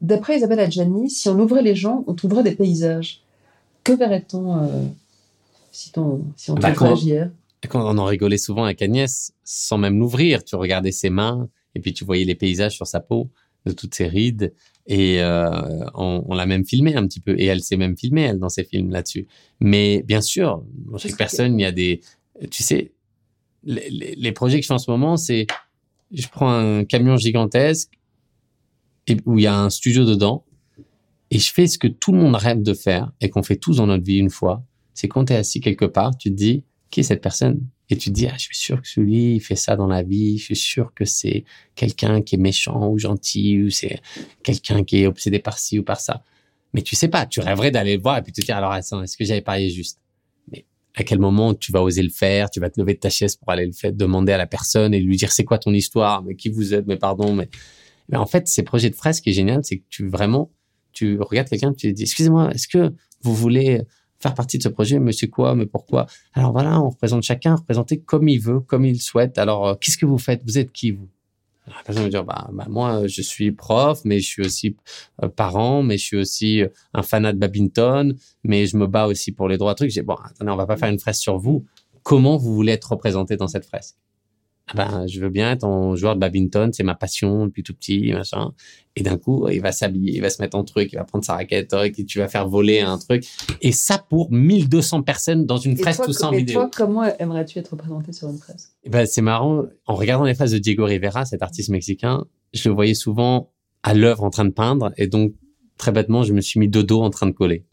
D'après 0.00 0.36
Isabelle 0.36 0.60
Adjani, 0.60 1.10
si 1.10 1.28
on 1.28 1.38
ouvrait 1.38 1.62
les 1.62 1.74
gens, 1.74 2.04
on 2.06 2.14
trouverait 2.14 2.42
des 2.42 2.54
paysages. 2.54 3.22
Que 3.84 3.92
verrait-on 3.92 4.62
euh, 4.62 4.66
si, 5.72 5.92
on, 5.96 6.20
si 6.36 6.50
on 6.50 6.54
bah, 6.54 6.72
quand, 6.72 6.96
quand 7.68 7.94
on 7.94 7.98
en 7.98 8.04
rigolait 8.04 8.38
souvent 8.38 8.64
avec 8.64 8.82
Agnès, 8.82 9.32
sans 9.44 9.78
même 9.78 9.98
l'ouvrir, 9.98 10.44
tu 10.44 10.56
regardais 10.56 10.92
ses 10.92 11.10
mains 11.10 11.48
et 11.78 11.80
puis 11.80 11.92
tu 11.92 12.04
voyais 12.04 12.24
les 12.24 12.34
paysages 12.34 12.74
sur 12.74 12.86
sa 12.86 13.00
peau 13.00 13.30
de 13.66 13.72
toutes 13.72 13.94
ces 13.94 14.08
rides. 14.08 14.52
Et 14.86 15.22
euh, 15.22 15.50
on, 15.94 16.34
l'a 16.34 16.46
même 16.46 16.64
filmé 16.64 16.96
un 16.96 17.06
petit 17.06 17.20
peu. 17.20 17.38
Et 17.38 17.44
elle 17.44 17.62
s'est 17.62 17.76
même 17.76 17.96
filmée, 17.96 18.22
elle, 18.22 18.38
dans 18.38 18.48
ses 18.48 18.64
films 18.64 18.90
là-dessus. 18.90 19.26
Mais 19.60 20.02
bien 20.02 20.20
sûr, 20.20 20.64
dans 20.90 20.98
chaque 20.98 21.16
personne, 21.16 21.58
il 21.58 21.62
y 21.62 21.66
a 21.66 21.72
des... 21.72 22.00
Tu 22.50 22.62
sais, 22.62 22.92
les, 23.64 24.14
les 24.16 24.32
projets 24.32 24.58
que 24.58 24.62
je 24.62 24.68
fais 24.68 24.74
en 24.74 24.78
ce 24.78 24.90
moment, 24.90 25.16
c'est 25.16 25.46
je 26.10 26.26
prends 26.28 26.50
un 26.50 26.84
camion 26.84 27.16
gigantesque 27.16 27.90
et, 29.06 29.16
où 29.26 29.38
il 29.38 29.42
y 29.42 29.46
a 29.46 29.58
un 29.58 29.70
studio 29.70 30.04
dedans 30.04 30.44
et 31.30 31.38
je 31.38 31.52
fais 31.52 31.66
ce 31.66 31.78
que 31.78 31.86
tout 31.86 32.12
le 32.12 32.18
monde 32.18 32.34
rêve 32.34 32.62
de 32.62 32.74
faire 32.74 33.12
et 33.20 33.28
qu'on 33.28 33.42
fait 33.42 33.56
tous 33.56 33.76
dans 33.76 33.86
notre 33.86 34.04
vie 34.04 34.18
une 34.18 34.30
fois. 34.30 34.64
C'est 34.94 35.08
quand 35.08 35.26
tu 35.26 35.34
es 35.34 35.36
assis 35.36 35.60
quelque 35.60 35.84
part, 35.84 36.16
tu 36.16 36.30
te 36.30 36.34
dis, 36.34 36.64
qui 36.90 37.00
est 37.00 37.04
cette 37.04 37.22
personne? 37.22 37.60
Et 37.90 37.96
tu 37.96 38.10
te 38.10 38.14
dis, 38.14 38.26
ah, 38.26 38.34
je 38.36 38.42
suis 38.44 38.56
sûr 38.56 38.82
que 38.82 38.88
celui, 38.88 39.36
il 39.36 39.40
fait 39.40 39.56
ça 39.56 39.74
dans 39.74 39.86
la 39.86 40.02
vie, 40.02 40.36
je 40.38 40.44
suis 40.44 40.56
sûr 40.56 40.92
que 40.94 41.04
c'est 41.04 41.44
quelqu'un 41.74 42.20
qui 42.20 42.34
est 42.34 42.38
méchant 42.38 42.88
ou 42.88 42.98
gentil, 42.98 43.62
ou 43.62 43.70
c'est 43.70 44.00
quelqu'un 44.42 44.84
qui 44.84 45.02
est 45.02 45.06
obsédé 45.06 45.38
par 45.38 45.58
ci 45.58 45.78
ou 45.78 45.82
par 45.82 46.00
ça. 46.00 46.22
Mais 46.74 46.82
tu 46.82 46.96
sais 46.96 47.08
pas, 47.08 47.24
tu 47.24 47.40
rêverais 47.40 47.70
d'aller 47.70 47.96
le 47.96 48.02
voir 48.02 48.18
et 48.18 48.22
puis 48.22 48.32
te 48.32 48.42
dire, 48.42 48.56
alors 48.56 48.74
est-ce 48.74 49.16
que 49.16 49.24
j'avais 49.24 49.40
parié 49.40 49.70
juste? 49.70 50.00
À 50.94 51.04
quel 51.04 51.20
moment 51.20 51.54
tu 51.54 51.70
vas 51.70 51.82
oser 51.82 52.02
le 52.02 52.10
faire, 52.10 52.50
tu 52.50 52.58
vas 52.58 52.70
te 52.70 52.80
lever 52.80 52.94
de 52.94 52.98
ta 52.98 53.08
chaise 53.08 53.36
pour 53.36 53.50
aller 53.50 53.66
le 53.66 53.72
faire, 53.72 53.92
demander 53.92 54.32
à 54.32 54.36
la 54.36 54.46
personne 54.46 54.92
et 54.92 55.00
lui 55.00 55.16
dire 55.16 55.30
c'est 55.30 55.44
quoi 55.44 55.58
ton 55.58 55.72
histoire, 55.72 56.24
mais 56.24 56.34
qui 56.34 56.48
vous 56.48 56.74
êtes, 56.74 56.86
mais 56.88 56.96
pardon, 56.96 57.34
mais, 57.34 57.48
mais 58.08 58.16
en 58.18 58.26
fait, 58.26 58.48
ces 58.48 58.64
projets 58.64 58.90
de 58.90 58.96
fresques, 58.96 59.22
qui 59.22 59.30
est 59.30 59.34
génial, 59.34 59.60
c'est 59.62 59.78
que 59.78 59.84
tu 59.88 60.08
vraiment, 60.08 60.50
tu 60.92 61.18
regardes 61.20 61.48
quelqu'un, 61.48 61.72
tu 61.72 61.86
lui 61.86 61.94
dis, 61.94 62.02
excusez-moi, 62.02 62.50
est-ce 62.50 62.66
que 62.66 62.92
vous 63.22 63.34
voulez 63.34 63.82
faire 64.20 64.34
partie 64.34 64.58
de 64.58 64.62
ce 64.62 64.68
projet, 64.68 64.98
mais 64.98 65.12
c'est 65.12 65.28
quoi, 65.28 65.54
mais 65.54 65.66
pourquoi? 65.66 66.06
Alors 66.34 66.52
voilà, 66.52 66.80
on 66.80 66.90
représente 66.90 67.22
chacun, 67.22 67.56
représenter 67.56 67.98
comme 68.00 68.28
il 68.28 68.40
veut, 68.40 68.60
comme 68.60 68.84
il 68.84 69.00
souhaite. 69.00 69.38
Alors, 69.38 69.68
euh, 69.68 69.74
qu'est-ce 69.74 69.98
que 69.98 70.06
vous 70.06 70.18
faites? 70.18 70.42
Vous 70.44 70.58
êtes 70.58 70.72
qui, 70.72 70.90
vous? 70.90 71.08
la 71.68 71.82
personne 71.84 72.04
va 72.04 72.08
dire 72.08 72.24
bah, 72.24 72.48
bah, 72.52 72.66
moi 72.68 73.06
je 73.06 73.22
suis 73.22 73.52
prof 73.52 74.00
mais 74.04 74.20
je 74.20 74.26
suis 74.26 74.42
aussi 74.42 74.76
euh, 75.22 75.28
parent 75.28 75.82
mais 75.82 75.98
je 75.98 76.04
suis 76.04 76.16
aussi 76.16 76.62
euh, 76.62 76.68
un 76.94 77.02
fanat 77.02 77.32
de 77.32 77.38
badminton 77.38 78.16
mais 78.44 78.66
je 78.66 78.76
me 78.76 78.86
bats 78.86 79.06
aussi 79.06 79.32
pour 79.32 79.48
les 79.48 79.58
droits 79.58 79.74
trucs 79.74 79.90
j'ai 79.90 80.02
bon 80.02 80.14
attendez 80.14 80.50
on 80.50 80.56
va 80.56 80.66
pas 80.66 80.76
faire 80.76 80.88
une 80.88 80.98
fresque 80.98 81.20
sur 81.20 81.38
vous 81.38 81.66
comment 82.02 82.36
vous 82.36 82.54
voulez 82.54 82.72
être 82.72 82.92
représenté 82.92 83.36
dans 83.36 83.48
cette 83.48 83.66
fresque 83.66 83.96
ah 84.70 84.74
ben, 84.74 85.06
je 85.06 85.18
veux 85.20 85.30
bien 85.30 85.52
être 85.52 85.64
un 85.64 85.96
joueur 85.96 86.14
de 86.14 86.20
badminton, 86.20 86.72
c'est 86.72 86.82
ma 86.82 86.94
passion 86.94 87.46
depuis 87.46 87.62
tout 87.62 87.74
petit, 87.74 88.12
machin. 88.12 88.52
Et 88.96 89.02
d'un 89.02 89.16
coup, 89.16 89.48
il 89.48 89.60
va 89.60 89.72
s'habiller, 89.72 90.16
il 90.16 90.20
va 90.20 90.28
se 90.28 90.42
mettre 90.42 90.56
en 90.56 90.64
truc, 90.64 90.92
il 90.92 90.96
va 90.96 91.04
prendre 91.04 91.24
sa 91.24 91.34
raquette, 91.34 91.74
et 91.82 92.04
tu 92.04 92.18
vas 92.18 92.28
faire 92.28 92.46
voler 92.48 92.80
un 92.80 92.98
truc. 92.98 93.24
Et 93.62 93.72
ça 93.72 93.98
pour 93.98 94.30
1200 94.30 95.02
personnes 95.02 95.46
dans 95.46 95.56
une 95.56 95.76
fresque 95.76 96.04
tout 96.04 96.12
ça 96.12 96.28
en 96.28 96.32
vidéo. 96.32 96.50
Et 96.50 96.54
toi, 96.54 96.70
comment 96.74 97.04
aimerais-tu 97.04 97.58
être 97.58 97.68
représenté 97.68 98.12
sur 98.12 98.28
une 98.28 98.38
fresque? 98.38 98.70
Eh 98.84 98.90
ben, 98.90 99.06
C'est 99.06 99.22
marrant. 99.22 99.64
En 99.86 99.94
regardant 99.94 100.24
les 100.24 100.34
fresques 100.34 100.54
de 100.54 100.58
Diego 100.58 100.84
Rivera, 100.84 101.24
cet 101.24 101.42
artiste 101.42 101.70
mexicain, 101.70 102.26
je 102.52 102.68
le 102.68 102.74
voyais 102.74 102.94
souvent 102.94 103.52
à 103.82 103.94
l'œuvre 103.94 104.24
en 104.24 104.30
train 104.30 104.44
de 104.44 104.50
peindre. 104.50 104.92
Et 104.96 105.06
donc, 105.06 105.32
très 105.78 105.92
bêtement, 105.92 106.24
je 106.24 106.34
me 106.34 106.40
suis 106.40 106.60
mis 106.60 106.68
de 106.68 106.82
dos 106.82 107.00
en 107.00 107.10
train 107.10 107.26
de 107.26 107.32
coller, 107.32 107.64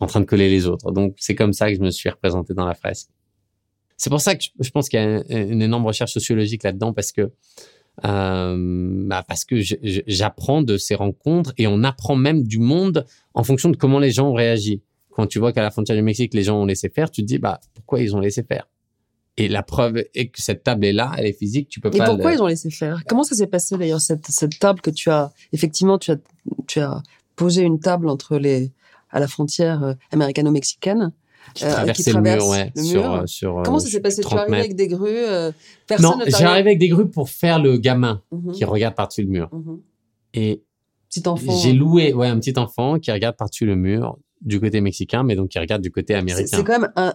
en 0.00 0.06
train 0.06 0.20
de 0.20 0.26
coller 0.26 0.50
les 0.50 0.66
autres. 0.66 0.90
Donc, 0.90 1.14
c'est 1.18 1.34
comme 1.34 1.52
ça 1.52 1.70
que 1.70 1.76
je 1.76 1.80
me 1.80 1.90
suis 1.90 2.10
représenté 2.10 2.52
dans 2.52 2.66
la 2.66 2.74
fresque. 2.74 3.08
C'est 3.96 4.10
pour 4.10 4.20
ça 4.20 4.34
que 4.34 4.44
je, 4.58 4.70
pense 4.70 4.88
qu'il 4.88 5.00
y 5.00 5.02
a 5.02 5.42
une 5.42 5.62
énorme 5.62 5.86
recherche 5.86 6.12
sociologique 6.12 6.62
là-dedans 6.62 6.92
parce 6.92 7.12
que 7.12 7.30
euh, 8.04 9.06
bah 9.06 9.22
parce 9.26 9.44
que 9.44 9.56
j'apprends 9.60 10.62
de 10.62 10.78
ces 10.78 10.94
rencontres 10.94 11.52
et 11.58 11.66
on 11.66 11.84
apprend 11.84 12.16
même 12.16 12.42
du 12.42 12.58
monde 12.58 13.06
en 13.34 13.44
fonction 13.44 13.68
de 13.68 13.76
comment 13.76 13.98
les 13.98 14.10
gens 14.10 14.30
ont 14.30 14.34
réagi. 14.34 14.82
Quand 15.10 15.26
tu 15.26 15.38
vois 15.38 15.52
qu'à 15.52 15.62
la 15.62 15.70
frontière 15.70 15.96
du 15.96 16.02
Mexique, 16.02 16.32
les 16.32 16.42
gens 16.42 16.60
ont 16.60 16.64
laissé 16.64 16.88
faire, 16.88 17.10
tu 17.10 17.20
te 17.20 17.26
dis 17.26 17.38
bah 17.38 17.60
pourquoi 17.74 18.00
ils 18.00 18.16
ont 18.16 18.20
laissé 18.20 18.42
faire? 18.42 18.66
Et 19.36 19.48
la 19.48 19.62
preuve 19.62 20.04
est 20.14 20.28
que 20.28 20.42
cette 20.42 20.62
table 20.62 20.84
est 20.84 20.92
là, 20.92 21.12
elle 21.16 21.26
est 21.26 21.32
physique, 21.32 21.68
tu 21.68 21.80
peux 21.80 21.90
pas. 21.90 22.04
Et 22.04 22.06
pourquoi 22.06 22.32
ils 22.32 22.42
ont 22.42 22.46
laissé 22.46 22.70
faire? 22.70 23.02
Comment 23.06 23.24
ça 23.24 23.34
s'est 23.34 23.46
passé 23.46 23.76
d'ailleurs 23.76 24.00
cette, 24.00 24.26
cette 24.26 24.58
table 24.58 24.80
que 24.80 24.90
tu 24.90 25.10
as 25.10 25.32
effectivement 25.52 25.98
tu 25.98 26.10
as 26.12 26.16
tu 26.66 26.80
as 26.80 27.02
posé 27.36 27.62
une 27.62 27.78
table 27.78 28.08
entre 28.08 28.38
les 28.38 28.72
à 29.10 29.20
la 29.20 29.28
frontière 29.28 29.84
euh, 29.84 29.94
américano-mexicaine 30.12 31.12
qui 31.54 31.64
euh, 31.64 31.70
traverse 31.70 32.06
le 32.06 32.20
mur, 32.20 32.48
ouais, 32.48 32.72
sur, 32.76 33.12
euh, 33.12 33.26
sur, 33.26 33.62
Comment 33.64 33.78
ça 33.78 33.88
s'est 33.88 34.00
passé? 34.00 34.22
Tu 34.22 34.34
arrives 34.34 34.54
avec 34.54 34.76
des 34.76 34.88
grues 34.88 35.08
euh, 35.08 35.52
Non, 36.00 36.18
j'arrive 36.26 36.66
avec 36.66 36.78
des 36.78 36.88
grues 36.88 37.08
pour 37.08 37.28
faire 37.28 37.60
le 37.60 37.76
gamin 37.76 38.22
mhm. 38.30 38.52
qui 38.52 38.64
regarde 38.64 38.94
par-dessus 38.94 39.22
le 39.22 39.28
mur. 39.28 39.48
Mhm. 39.52 39.80
Et 40.34 40.62
petit 41.08 41.28
enfant. 41.28 41.52
J'ai 41.58 41.72
loué 41.72 42.14
ouais, 42.14 42.28
un 42.28 42.38
petit 42.38 42.58
enfant 42.58 42.98
qui 42.98 43.12
regarde 43.12 43.36
par-dessus 43.36 43.66
le 43.66 43.76
mur 43.76 44.18
du 44.40 44.60
côté 44.60 44.80
mexicain, 44.80 45.22
mais 45.22 45.36
donc 45.36 45.50
qui 45.50 45.58
regarde 45.58 45.82
du 45.82 45.90
côté 45.90 46.14
américain. 46.14 46.56
C'est 46.56 46.64
quand 46.64 46.80
même 46.80 46.92
un, 46.96 47.14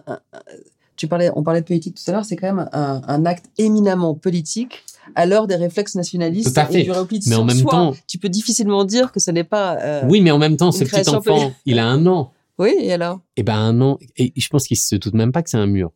tu 0.98 1.06
parlais, 1.06 1.30
on 1.34 1.42
parlait 1.42 1.60
de 1.60 1.66
politique 1.66 1.94
tout 1.94 2.10
à 2.10 2.12
l'heure, 2.12 2.24
c'est 2.24 2.36
quand 2.36 2.52
même 2.52 2.68
un, 2.72 3.24
acte 3.24 3.46
éminemment 3.56 4.14
politique 4.14 4.84
à 5.14 5.26
l'heure 5.26 5.46
des 5.46 5.54
réflexes 5.54 5.94
nationalistes 5.94 6.54
tout 6.54 6.60
à 6.60 6.66
fait. 6.66 6.80
et 6.80 6.84
du 6.84 6.90
repli 6.90 7.20
Mais 7.28 7.36
en 7.36 7.44
même 7.44 7.62
temps, 7.62 7.94
tu 8.06 8.18
peux 8.18 8.28
difficilement 8.28 8.84
dire 8.84 9.12
que 9.12 9.20
ce 9.20 9.30
n'est 9.30 9.44
pas. 9.44 9.78
Euh, 9.80 10.02
oui, 10.08 10.20
mais 10.20 10.32
en 10.32 10.38
même 10.38 10.56
temps, 10.56 10.72
ce 10.72 10.84
petit 10.84 11.08
enfant, 11.08 11.52
il 11.64 11.78
a 11.78 11.86
un 11.86 12.04
an. 12.06 12.32
Oui, 12.58 12.74
et 12.78 12.92
alors? 12.92 13.20
Eh 13.36 13.42
ben 13.42 13.56
un 13.56 13.80
an, 13.80 13.98
et 14.16 14.32
je 14.36 14.48
pense 14.48 14.66
qu'il 14.66 14.76
se 14.76 14.96
doute 14.96 15.14
même 15.14 15.32
pas 15.32 15.42
que 15.42 15.50
c'est 15.50 15.58
un 15.58 15.66
mur. 15.66 15.92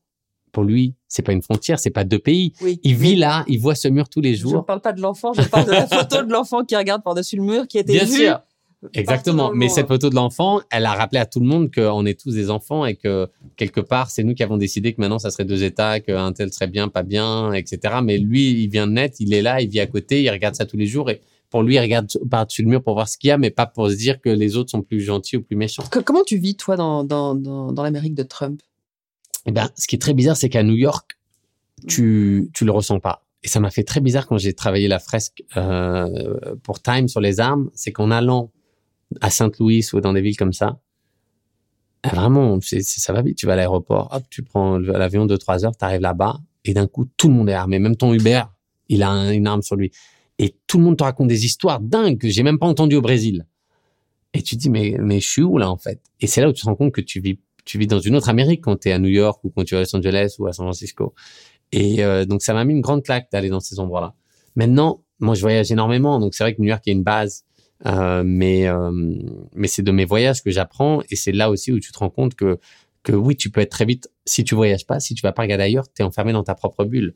Pour 0.53 0.65
lui, 0.65 0.95
c'est 1.09 1.23
pas 1.23 1.33
une 1.33 1.43
frontière, 1.43 1.79
c'est 1.79 1.91
pas 1.91 2.05
deux 2.05 2.19
pays. 2.19 2.53
Oui, 2.61 2.79
il 2.83 2.95
vit 2.95 3.17
là, 3.17 3.45
il 3.49 3.59
voit 3.59 3.75
ce 3.75 3.89
mur 3.89 4.09
tous 4.09 4.21
les 4.21 4.35
jours. 4.35 4.53
Je 4.53 4.57
ne 4.59 4.63
parle 4.63 4.83
pas 4.83 4.93
de 4.93 5.01
l'enfant, 5.01 5.33
je 5.33 5.43
parle 5.43 5.67
de 5.67 5.73
la 5.73 5.87
photo 5.87 6.23
de 6.23 6.31
l'enfant 6.31 6.65
qui 6.65 6.77
regarde 6.77 7.03
par-dessus 7.03 7.37
le 7.37 7.43
mur, 7.43 7.67
qui 7.67 7.79
été 7.79 7.95
Bien 7.95 8.05
vu 8.05 8.17
sûr. 8.17 8.41
Exactement. 8.95 9.53
Mais 9.55 9.69
cette 9.69 9.89
photo 9.89 10.11
de 10.11 10.15
l'enfant, 10.15 10.61
elle 10.71 10.87
a 10.87 10.93
rappelé 10.93 11.21
à 11.21 11.27
tout 11.27 11.41
le 11.41 11.47
monde 11.47 11.73
qu'on 11.73 12.05
est 12.05 12.21
tous 12.21 12.35
des 12.35 12.51
enfants 12.51 12.85
et 12.85 12.97
que 12.97 13.29
quelque 13.57 13.81
part, 13.81 14.11
c'est 14.11 14.25
nous 14.25 14.35
qui 14.35 14.43
avons 14.43 14.57
décidé 14.57 14.93
que 14.93 15.01
maintenant, 15.01 15.21
ça 15.21 15.31
serait 15.31 15.45
deux 15.45 15.63
États, 15.63 16.01
qu'un 16.01 16.33
tel 16.33 16.53
serait 16.53 16.67
bien, 16.67 16.89
pas 16.89 17.03
bien, 17.05 17.53
etc. 17.53 17.95
Mais 18.03 18.19
lui, 18.19 18.65
il 18.65 18.69
vient 18.69 18.87
de 18.87 18.93
naître, 18.93 19.17
il 19.21 19.33
est 19.35 19.43
là, 19.43 19.61
il 19.61 19.69
vit 19.69 19.81
à 19.81 19.87
côté, 19.87 20.23
il 20.23 20.31
regarde 20.31 20.55
ça 20.55 20.67
tous 20.67 20.77
les 20.77 20.87
jours 20.87 21.11
et 21.11 21.21
pour 21.53 21.63
lui, 21.63 21.75
il 21.75 21.81
regarde 21.81 22.11
par-dessus 22.31 22.63
le 22.63 22.69
mur 22.69 22.83
pour 22.83 22.95
voir 22.95 23.07
ce 23.07 23.19
qu'il 23.19 23.29
y 23.29 23.31
a, 23.31 23.37
mais 23.37 23.51
pas 23.51 23.67
pour 23.67 23.91
se 23.91 23.95
dire 23.95 24.23
que 24.23 24.31
les 24.31 24.57
autres 24.57 24.71
sont 24.71 24.81
plus 24.81 25.03
gentils 25.03 25.37
ou 25.37 25.43
plus 25.43 25.55
méchants. 25.55 25.85
comment 26.05 26.25
tu 26.25 26.39
vis, 26.39 26.57
toi, 26.57 26.77
dans, 26.77 27.05
dans, 27.05 27.35
dans, 27.35 27.83
l'Amérique 27.83 28.15
de 28.15 28.23
Trump? 28.23 28.63
Eh 29.45 29.53
ben, 29.53 29.69
ce 29.77 29.87
qui 29.87 29.97
est 29.97 29.99
très 29.99 30.15
bizarre, 30.15 30.37
c'est 30.37 30.49
qu'à 30.49 30.63
New 30.63 30.75
York, 30.75 31.19
tu, 31.87 32.51
tu 32.55 32.65
le 32.65 32.73
ressens 32.73 33.01
pas. 33.01 33.27
Et 33.43 33.49
ça 33.49 33.61
m'a 33.61 33.71
fait 33.71 33.85
très 33.85 34.01
bizarre 34.01 34.27
quand 34.27 34.39
j'ai 34.39 34.55
travaillé 34.55 34.89
la 34.89 34.99
fresque 34.99 35.45
euh, 35.59 36.57
pour 36.63 36.81
Time 36.81 37.07
sur 37.07 37.21
les 37.21 37.39
armes, 37.39 37.71
c'est 37.75 37.93
qu'en 37.93 38.11
allant 38.11 38.51
à 39.21 39.29
Saint-Louis 39.29 39.87
ou 39.93 40.01
dans 40.01 40.15
des 40.15 40.23
villes 40.23 40.39
comme 40.39 40.55
ça, 40.55 40.81
ah, 42.03 42.15
vraiment, 42.15 42.59
ça 42.63 43.13
va 43.13 43.21
vite. 43.21 43.37
Tu 43.37 43.45
vas 43.45 43.53
à 43.53 43.57
l'aéroport, 43.57 44.09
hop, 44.11 44.23
tu 44.31 44.43
prends 44.43 44.79
l'avion 44.79 45.27
de 45.27 45.37
trois 45.37 45.67
heures, 45.67 45.77
tu 45.77 45.85
arrives 45.85 46.01
là-bas, 46.01 46.41
et 46.65 46.73
d'un 46.73 46.87
coup, 46.87 47.07
tout 47.19 47.29
le 47.29 47.35
monde 47.35 47.51
est 47.51 47.55
armé. 47.55 47.79
Même 47.79 47.97
ton 47.97 48.15
Uber, 48.15 48.43
il 48.89 49.03
a 49.03 49.33
une 49.33 49.47
arme 49.47 49.61
sur 49.61 49.77
lui. 49.77 49.93
Et 50.43 50.57
tout 50.67 50.79
le 50.79 50.85
monde 50.85 50.97
te 50.99 51.05
raconte 51.05 51.29
des 51.29 51.45
histoires 51.47 51.79
dingues 51.79 52.19
que 52.19 52.29
j'ai 52.29 52.43
même 52.43 52.59
pas 52.59 52.67
entendues 52.67 52.97
au 52.97 53.01
Brésil. 53.01 53.47
Et 54.35 54.43
tu 54.43 54.57
te 54.57 54.61
dis, 54.61 54.71
mais, 54.71 54.97
mais 54.99 55.21
je 55.21 55.29
suis 55.29 55.43
où 55.43 55.57
là, 55.57 55.71
en 55.71 55.77
fait? 55.77 56.01
Et 56.21 56.27
c'est 56.27 56.41
là 56.41 56.49
où 56.49 56.53
tu 56.53 56.63
te 56.63 56.67
rends 56.67 56.75
compte 56.75 56.93
que 56.93 57.01
tu 57.01 57.21
vis, 57.21 57.39
tu 57.65 57.79
vis 57.79 57.87
dans 57.87 58.01
une 58.01 58.17
autre 58.17 58.29
Amérique 58.29 58.63
quand 58.63 58.77
tu 58.77 58.89
es 58.89 58.93
à 58.93 58.99
New 58.99 59.09
York 59.09 59.39
ou 59.45 59.51
quand 59.51 59.63
tu 59.63 59.75
es 59.75 59.79
à 59.79 59.81
Los 59.83 59.95
Angeles 59.95 60.35
ou 60.41 60.49
à 60.49 60.53
San 60.53 60.67
Francisco. 60.67 61.15
Et 61.71 62.03
euh, 62.03 62.25
donc, 62.25 62.43
ça 62.43 62.55
m'a 62.55 62.65
mis 62.65 62.75
une 62.75 62.81
grande 62.81 63.05
claque 63.05 63.29
d'aller 63.31 63.51
dans 63.51 63.61
ces 63.61 63.79
endroits-là. 63.79 64.15
Maintenant, 64.57 65.05
moi, 65.21 65.37
je 65.37 65.43
voyage 65.43 65.71
énormément. 65.71 66.19
Donc, 66.19 66.35
c'est 66.35 66.43
vrai 66.43 66.57
que 66.57 66.61
New 66.61 66.69
York, 66.69 66.83
a 66.89 66.91
une 66.91 67.05
base 67.05 67.45
euh, 67.87 68.23
mais 68.25 68.69
euh, 68.69 68.93
mais 69.55 69.67
c'est 69.67 69.83
de 69.83 69.91
mes 69.91 70.05
voyages 70.05 70.43
que 70.43 70.53
j'apprends 70.53 71.03
et 71.11 71.17
c'est 71.17 71.33
là 71.33 71.51
aussi 71.51 71.73
où 71.73 71.81
tu 71.81 71.91
te 71.91 71.99
rends 71.99 72.11
compte 72.11 72.37
que 72.37 72.61
que 73.03 73.13
oui, 73.13 73.37
tu 73.37 73.51
peux 73.51 73.61
être 73.61 73.73
très 73.73 73.85
vite 73.85 74.09
si 74.25 74.45
tu 74.45 74.55
voyages 74.55 74.87
pas, 74.87 75.01
si 75.01 75.15
tu 75.15 75.23
vas 75.23 75.33
pas 75.33 75.43
regarder 75.43 75.65
ailleurs, 75.65 75.93
tu 75.93 76.03
es 76.03 76.05
enfermé 76.05 76.33
dans 76.33 76.45
ta 76.45 76.55
propre 76.55 76.85
bulle. 76.85 77.15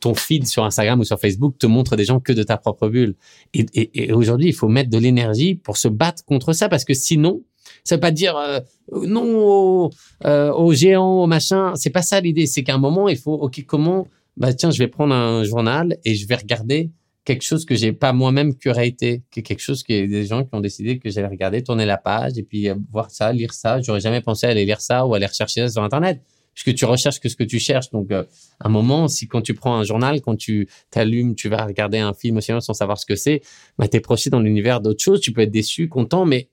Ton 0.00 0.14
feed 0.14 0.46
sur 0.46 0.64
Instagram 0.64 1.00
ou 1.00 1.04
sur 1.04 1.18
Facebook 1.18 1.58
te 1.58 1.66
montre 1.66 1.96
des 1.96 2.04
gens 2.04 2.20
que 2.20 2.32
de 2.32 2.42
ta 2.42 2.56
propre 2.56 2.88
bulle. 2.88 3.16
Et, 3.54 4.12
aujourd'hui, 4.12 4.48
il 4.48 4.54
faut 4.54 4.68
mettre 4.68 4.90
de 4.90 4.98
l'énergie 4.98 5.54
pour 5.54 5.76
se 5.76 5.88
battre 5.88 6.24
contre 6.24 6.52
ça 6.52 6.68
parce 6.68 6.84
que 6.84 6.94
sinon, 6.94 7.42
ça 7.84 7.96
veut 7.96 8.00
pas 8.00 8.10
dire 8.10 8.36
euh, 8.36 8.60
non 8.92 9.24
aux, 9.24 9.90
euh, 10.24 10.52
aux 10.52 10.72
géants, 10.72 11.22
aux 11.22 11.26
machins. 11.26 11.72
C'est 11.74 11.90
pas 11.90 12.02
ça 12.02 12.20
l'idée. 12.20 12.46
C'est 12.46 12.62
qu'à 12.62 12.74
un 12.74 12.78
moment, 12.78 13.08
il 13.08 13.18
faut, 13.18 13.34
ok, 13.34 13.64
comment, 13.66 14.06
bah 14.36 14.52
tiens, 14.54 14.70
je 14.70 14.78
vais 14.78 14.88
prendre 14.88 15.14
un 15.14 15.44
journal 15.44 15.98
et 16.04 16.14
je 16.14 16.26
vais 16.26 16.36
regarder 16.36 16.90
quelque 17.28 17.42
chose 17.42 17.66
que 17.66 17.74
j'ai 17.74 17.92
pas 17.92 18.14
moi-même 18.14 18.54
curaté, 18.54 19.22
quelque 19.30 19.60
chose 19.60 19.82
qui 19.82 19.92
est 19.92 20.08
des 20.08 20.24
gens 20.24 20.44
qui 20.44 20.54
ont 20.54 20.60
décidé 20.60 20.98
que 20.98 21.10
j'allais 21.10 21.28
regarder, 21.28 21.62
tourner 21.62 21.84
la 21.84 21.98
page 21.98 22.38
et 22.38 22.42
puis 22.42 22.70
euh, 22.70 22.74
voir 22.90 23.10
ça, 23.10 23.32
lire 23.34 23.52
ça. 23.52 23.82
J'aurais 23.82 24.00
jamais 24.00 24.22
pensé 24.22 24.46
à 24.46 24.50
aller 24.50 24.64
lire 24.64 24.80
ça 24.80 25.04
ou 25.04 25.14
aller 25.14 25.26
rechercher 25.26 25.60
ça 25.60 25.68
sur 25.68 25.82
Internet. 25.82 26.22
Puisque 26.58 26.76
tu 26.76 26.86
recherches 26.86 27.20
que 27.20 27.28
ce 27.28 27.36
que 27.36 27.44
tu 27.44 27.60
cherches. 27.60 27.90
Donc, 27.90 28.10
euh, 28.10 28.24
à 28.58 28.66
un 28.66 28.68
moment, 28.68 29.06
si 29.06 29.28
quand 29.28 29.42
tu 29.42 29.54
prends 29.54 29.76
un 29.76 29.84
journal, 29.84 30.20
quand 30.20 30.34
tu 30.34 30.68
t'allumes, 30.90 31.36
tu 31.36 31.48
vas 31.48 31.64
regarder 31.64 31.98
un 31.98 32.12
film 32.12 32.38
aussi 32.38 32.50
sans 32.58 32.74
savoir 32.74 32.98
ce 32.98 33.06
que 33.06 33.14
c'est, 33.14 33.42
bah, 33.78 33.86
t'es 33.86 34.00
projeté 34.00 34.28
dans 34.28 34.40
l'univers 34.40 34.80
d'autre 34.80 35.00
chose. 35.00 35.20
Tu 35.20 35.32
peux 35.32 35.42
être 35.42 35.52
déçu, 35.52 35.88
content, 35.88 36.26
mais 36.26 36.48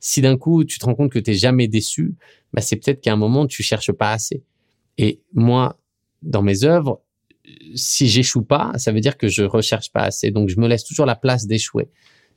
si 0.00 0.22
d'un 0.22 0.38
coup, 0.38 0.64
tu 0.64 0.78
te 0.78 0.86
rends 0.86 0.94
compte 0.94 1.12
que 1.12 1.18
t'es 1.18 1.34
jamais 1.34 1.68
déçu, 1.68 2.14
bah, 2.54 2.62
c'est 2.62 2.76
peut-être 2.76 3.02
qu'à 3.02 3.12
un 3.12 3.16
moment, 3.16 3.46
tu 3.46 3.62
cherches 3.62 3.92
pas 3.92 4.12
assez. 4.12 4.42
Et 4.96 5.20
moi, 5.34 5.78
dans 6.22 6.40
mes 6.40 6.64
œuvres, 6.64 7.02
si 7.74 8.08
j'échoue 8.08 8.42
pas, 8.42 8.72
ça 8.76 8.92
veut 8.92 9.00
dire 9.00 9.18
que 9.18 9.28
je 9.28 9.42
recherche 9.42 9.92
pas 9.92 10.04
assez. 10.04 10.30
Donc, 10.30 10.48
je 10.48 10.58
me 10.58 10.68
laisse 10.68 10.84
toujours 10.84 11.04
la 11.04 11.16
place 11.16 11.46
d'échouer. 11.46 11.90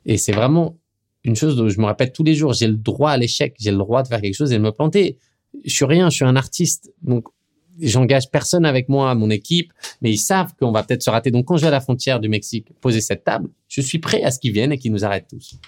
Et 0.04 0.18
c'est 0.18 0.32
vraiment 0.32 0.78
une 1.22 1.36
chose 1.36 1.56
dont 1.56 1.70
je 1.70 1.80
me 1.80 1.86
répète 1.86 2.12
tous 2.12 2.22
les 2.22 2.34
jours. 2.34 2.52
J'ai 2.52 2.66
le 2.66 2.76
droit 2.76 3.12
à 3.12 3.16
l'échec. 3.16 3.56
J'ai 3.58 3.70
le 3.70 3.78
droit 3.78 4.02
de 4.02 4.08
faire 4.08 4.20
quelque 4.20 4.34
chose 4.34 4.52
et 4.52 4.58
de 4.58 4.62
me 4.62 4.72
planter. 4.72 5.16
Je 5.64 5.72
suis 5.72 5.84
rien. 5.84 6.10
Je 6.10 6.16
suis 6.16 6.24
un 6.24 6.36
artiste. 6.36 6.92
Donc, 7.02 7.28
j'engage 7.80 8.30
personne 8.30 8.64
avec 8.64 8.88
moi, 8.88 9.14
mon 9.14 9.30
équipe, 9.30 9.72
mais 10.00 10.12
ils 10.12 10.18
savent 10.18 10.54
qu'on 10.54 10.72
va 10.72 10.82
peut-être 10.82 11.02
se 11.02 11.10
rater. 11.10 11.30
Donc, 11.30 11.46
quand 11.46 11.56
je 11.56 11.62
vais 11.62 11.68
à 11.68 11.72
la 11.72 11.80
frontière 11.80 12.20
du 12.20 12.28
Mexique 12.28 12.68
poser 12.80 13.00
cette 13.00 13.24
table, 13.24 13.48
je 13.68 13.80
suis 13.80 13.98
prêt 13.98 14.22
à 14.22 14.30
ce 14.30 14.38
qu'ils 14.38 14.52
viennent 14.52 14.72
et 14.72 14.78
qu'ils 14.78 14.92
nous 14.92 15.04
arrêtent 15.04 15.28
tous. 15.28 15.58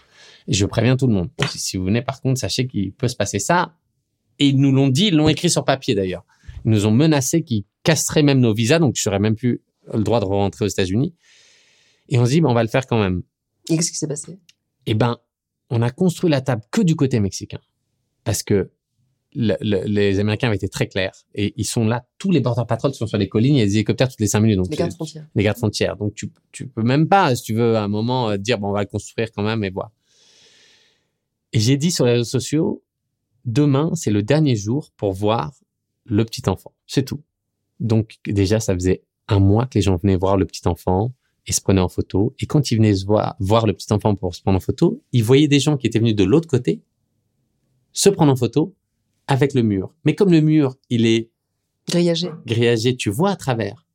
Et 0.46 0.52
je 0.52 0.66
préviens 0.66 0.96
tout 0.96 1.06
le 1.06 1.14
monde. 1.14 1.30
Si 1.48 1.76
vous 1.76 1.84
venez, 1.84 2.02
par 2.02 2.20
contre, 2.20 2.40
sachez 2.40 2.66
qu'il 2.66 2.92
peut 2.92 3.08
se 3.08 3.16
passer 3.16 3.38
ça. 3.38 3.74
Et 4.38 4.48
ils 4.48 4.58
nous 4.58 4.70
l'ont 4.70 4.88
dit, 4.88 5.06
ils 5.06 5.16
l'ont 5.16 5.28
écrit 5.28 5.50
sur 5.50 5.64
papier 5.64 5.94
d'ailleurs. 5.94 6.24
Ils 6.64 6.70
nous 6.70 6.86
ont 6.86 6.90
menacé 6.90 7.42
qu'ils 7.42 7.64
casseraient 7.82 8.22
même 8.22 8.40
nos 8.40 8.52
visas, 8.52 8.78
donc 8.78 8.96
je 8.96 9.08
n'aurais 9.08 9.18
même 9.18 9.34
plus 9.34 9.62
le 9.92 10.02
droit 10.02 10.20
de 10.20 10.24
rentrer 10.24 10.64
aux 10.64 10.68
États-Unis. 10.68 11.14
Et 12.08 12.18
on 12.18 12.26
se 12.26 12.30
dit, 12.30 12.40
ben, 12.40 12.50
on 12.50 12.54
va 12.54 12.62
le 12.62 12.68
faire 12.68 12.86
quand 12.86 13.00
même. 13.00 13.22
Et 13.68 13.76
qu'est-ce 13.76 13.90
qui 13.90 13.96
s'est 13.96 14.06
passé? 14.06 14.38
Eh 14.86 14.94
ben, 14.94 15.18
on 15.70 15.82
a 15.82 15.90
construit 15.90 16.30
la 16.30 16.40
table 16.40 16.62
que 16.70 16.82
du 16.82 16.94
côté 16.96 17.18
mexicain. 17.18 17.60
Parce 18.24 18.42
que 18.42 18.70
les 19.36 20.18
Américains 20.18 20.48
avaient 20.48 20.56
été 20.56 20.68
très 20.68 20.86
clairs. 20.86 21.14
Et 21.34 21.52
ils 21.56 21.64
sont 21.64 21.84
là, 21.84 22.06
tous 22.18 22.30
les 22.30 22.40
border 22.40 22.62
patrol 22.66 22.94
sont 22.94 23.06
sur 23.06 23.18
les 23.18 23.28
collines, 23.28 23.56
il 23.56 23.58
y 23.58 23.62
a 23.62 23.66
des 23.66 23.74
hélicoptères 23.74 24.08
toutes 24.08 24.20
les 24.20 24.26
cinq 24.26 24.40
minutes. 24.40 24.56
Donc 24.56 24.70
les 24.70 24.76
gardes 24.76 24.92
frontières. 24.92 25.26
Les 25.34 25.42
gardes 25.42 25.58
frontières. 25.58 25.96
Donc 25.96 26.14
tu, 26.14 26.30
tu 26.52 26.66
peux 26.66 26.82
même 26.82 27.08
pas, 27.08 27.34
si 27.36 27.42
tu 27.42 27.54
veux, 27.54 27.76
à 27.76 27.82
un 27.82 27.88
moment, 27.88 28.30
euh, 28.30 28.36
dire, 28.36 28.58
bon, 28.58 28.68
on 28.68 28.72
va 28.72 28.80
le 28.80 28.86
construire 28.86 29.30
quand 29.32 29.42
même 29.42 29.62
et 29.62 29.70
voir. 29.70 29.92
Et 31.52 31.60
j'ai 31.60 31.76
dit 31.76 31.90
sur 31.90 32.06
les 32.06 32.12
réseaux 32.12 32.24
sociaux, 32.24 32.82
demain, 33.44 33.92
c'est 33.94 34.10
le 34.10 34.22
dernier 34.22 34.56
jour 34.56 34.90
pour 34.96 35.12
voir 35.12 35.52
le 36.04 36.24
petit 36.24 36.48
enfant. 36.48 36.72
C'est 36.86 37.04
tout. 37.04 37.22
Donc 37.78 38.16
déjà, 38.24 38.58
ça 38.60 38.74
faisait 38.74 39.02
un 39.28 39.38
mois 39.38 39.66
que 39.66 39.76
les 39.78 39.82
gens 39.82 39.96
venaient 39.96 40.16
voir 40.16 40.36
le 40.36 40.46
petit 40.46 40.66
enfant 40.66 41.12
et 41.46 41.52
se 41.52 41.60
prenaient 41.60 41.80
en 41.80 41.88
photo. 41.88 42.34
Et 42.40 42.46
quand 42.46 42.70
ils 42.70 42.76
venaient 42.76 42.94
se 42.94 43.04
voir, 43.04 43.36
voir 43.38 43.66
le 43.66 43.72
petit 43.72 43.92
enfant 43.92 44.14
pour 44.14 44.34
se 44.34 44.42
prendre 44.42 44.56
en 44.56 44.60
photo, 44.60 45.02
ils 45.12 45.22
voyaient 45.22 45.48
des 45.48 45.60
gens 45.60 45.76
qui 45.76 45.86
étaient 45.86 45.98
venus 45.98 46.16
de 46.16 46.24
l'autre 46.24 46.48
côté 46.48 46.80
se 47.92 48.10
prendre 48.10 48.32
en 48.32 48.36
photo 48.36 48.74
avec 49.26 49.54
le 49.54 49.62
mur. 49.62 49.94
Mais 50.04 50.14
comme 50.14 50.30
le 50.30 50.40
mur, 50.40 50.76
il 50.90 51.06
est 51.06 51.30
grillagé, 51.88 52.30
grillagé, 52.46 52.96
tu 52.96 53.10
vois 53.10 53.30
à 53.30 53.36
travers. 53.36 53.86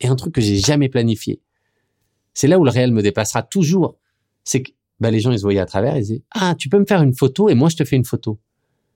Et 0.00 0.08
un 0.08 0.16
truc 0.16 0.34
que 0.34 0.40
j'ai 0.40 0.58
jamais 0.58 0.88
planifié. 0.88 1.40
C'est 2.34 2.48
là 2.48 2.58
où 2.58 2.64
le 2.64 2.70
réel 2.70 2.92
me 2.92 3.02
dépassera 3.02 3.42
toujours. 3.42 3.98
C'est 4.44 4.62
que 4.62 4.72
bah, 5.00 5.10
les 5.10 5.20
gens, 5.20 5.32
ils 5.32 5.38
se 5.38 5.42
voyaient 5.42 5.60
à 5.60 5.66
travers, 5.66 5.96
ils 5.96 6.02
disaient, 6.02 6.22
ah, 6.32 6.54
tu 6.58 6.68
peux 6.68 6.78
me 6.78 6.84
faire 6.84 7.02
une 7.02 7.14
photo 7.14 7.48
et 7.48 7.54
moi, 7.54 7.68
je 7.68 7.76
te 7.76 7.84
fais 7.84 7.96
une 7.96 8.04
photo. 8.04 8.38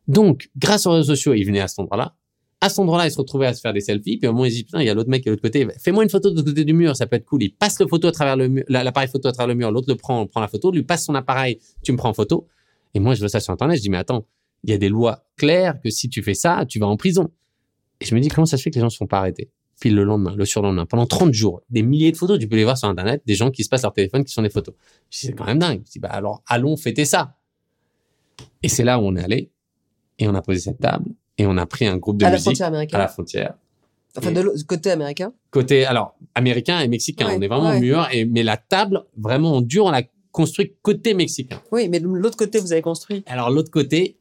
Donc, 0.08 0.50
grâce 0.56 0.86
aux 0.86 0.92
réseaux 0.92 1.14
sociaux, 1.14 1.34
ils 1.34 1.44
venaient 1.44 1.60
à 1.60 1.68
cet 1.68 1.78
endroit-là 1.78 2.14
à 2.60 2.68
cet 2.68 2.78
endroit-là, 2.80 3.06
il 3.06 3.10
se 3.10 3.16
retrouvait 3.16 3.46
à 3.46 3.54
se 3.54 3.60
faire 3.60 3.72
des 3.72 3.80
selfies, 3.80 4.18
puis 4.18 4.28
au 4.28 4.32
moment, 4.32 4.44
il 4.44 4.50
se 4.50 4.56
dit, 4.56 4.64
putain, 4.64 4.80
il 4.80 4.86
y 4.86 4.90
a 4.90 4.94
l'autre 4.94 5.08
mec 5.08 5.22
qui 5.22 5.28
est 5.28 5.30
de 5.30 5.36
l'autre 5.36 5.42
côté, 5.42 5.66
fais-moi 5.78 6.02
une 6.02 6.10
photo 6.10 6.30
de 6.30 6.36
l'autre 6.36 6.50
côté 6.50 6.64
du 6.64 6.74
mur, 6.74 6.94
ça 6.94 7.06
peut 7.06 7.16
être 7.16 7.24
cool. 7.24 7.42
Il 7.42 7.54
passe 7.54 7.80
le 7.80 7.86
photo 7.86 8.08
à 8.08 8.12
travers 8.12 8.36
le 8.36 8.64
l'appareil 8.68 9.08
photo 9.08 9.28
à 9.28 9.32
travers 9.32 9.48
le 9.48 9.54
mur, 9.54 9.70
l'autre 9.70 9.88
le 9.88 9.96
prend, 9.96 10.20
on 10.20 10.26
prend 10.26 10.40
la 10.40 10.48
photo, 10.48 10.70
lui 10.70 10.82
passe 10.82 11.06
son 11.06 11.14
appareil, 11.14 11.58
tu 11.82 11.92
me 11.92 11.96
prends 11.96 12.10
en 12.10 12.14
photo. 12.14 12.46
Et 12.92 13.00
moi, 13.00 13.14
je 13.14 13.20
vois 13.20 13.28
ça 13.28 13.40
sur 13.40 13.52
Internet, 13.52 13.78
je 13.78 13.82
dis, 13.82 13.90
mais 13.90 13.96
attends, 13.96 14.26
il 14.64 14.70
y 14.70 14.72
a 14.72 14.78
des 14.78 14.88
lois 14.88 15.24
claires 15.36 15.80
que 15.82 15.90
si 15.90 16.08
tu 16.08 16.22
fais 16.22 16.34
ça, 16.34 16.64
tu 16.68 16.78
vas 16.78 16.86
en 16.86 16.96
prison. 16.96 17.30
Et 18.00 18.04
je 18.04 18.14
me 18.14 18.20
dis, 18.20 18.28
comment 18.28 18.46
ça 18.46 18.56
se 18.56 18.62
fait 18.62 18.70
que 18.70 18.76
les 18.76 18.80
gens 18.80 18.86
ne 18.86 18.90
se 18.90 18.96
font 18.96 19.06
pas 19.06 19.18
arrêter? 19.18 19.50
Puis 19.80 19.90
le 19.90 20.04
lendemain, 20.04 20.34
le 20.36 20.44
surlendemain, 20.44 20.84
pendant 20.84 21.06
30 21.06 21.32
jours, 21.32 21.62
des 21.70 21.82
milliers 21.82 22.12
de 22.12 22.16
photos, 22.16 22.38
tu 22.38 22.46
peux 22.46 22.56
les 22.56 22.64
voir 22.64 22.76
sur 22.76 22.88
Internet, 22.88 23.22
des 23.26 23.34
gens 23.34 23.50
qui 23.50 23.64
se 23.64 23.68
passent 23.70 23.82
leur 23.82 23.94
téléphone 23.94 24.24
qui 24.24 24.32
sont 24.32 24.42
des 24.42 24.50
photos. 24.50 24.74
Je 25.10 25.20
dis, 25.20 25.26
c'est 25.28 25.32
quand 25.32 25.46
même 25.46 25.58
dingue. 25.58 25.82
Je 25.86 25.92
dis, 25.92 25.98
bah 25.98 26.10
alors, 26.10 26.42
allons 26.46 26.76
fêter 26.76 27.06
ça. 27.06 27.36
Et 28.62 28.68
c'est 28.68 28.84
là 28.84 28.98
où 28.98 29.02
on 29.02 29.16
est 29.16 29.24
allé, 29.24 29.50
et 30.18 30.28
on 30.28 30.34
a 30.34 30.42
posé 30.42 30.60
cette 30.60 30.80
table, 30.80 31.06
et 31.38 31.46
on 31.46 31.56
a 31.56 31.64
pris 31.64 31.86
un 31.86 31.96
groupe 31.96 32.18
de 32.18 32.26
à 32.26 32.30
musique 32.30 32.58
la 32.58 32.66
à 32.66 32.98
la 32.98 33.08
frontière. 33.08 33.54
Enfin, 34.16 34.32
de 34.32 34.42
côté 34.66 34.90
américain 34.90 35.32
Côté, 35.50 35.86
alors, 35.86 36.16
américain 36.34 36.80
et 36.80 36.88
mexicain. 36.88 37.28
on 37.30 37.40
est 37.40 37.48
vraiment 37.48 37.70
au 37.70 37.78
mur. 37.78 38.08
Et, 38.12 38.24
mais 38.24 38.42
la 38.42 38.56
table, 38.56 39.04
vraiment 39.16 39.56
en 39.56 39.60
dur, 39.60 39.84
on 39.86 39.90
l'a 39.90 40.02
construit 40.32 40.74
côté 40.82 41.14
mexicain. 41.14 41.60
Oui, 41.72 41.88
mais 41.88 42.00
l'autre 42.00 42.36
côté, 42.36 42.58
vous 42.58 42.72
avez 42.72 42.82
construit 42.82 43.22
Alors, 43.26 43.50
l'autre 43.50 43.70
côté, 43.70 44.18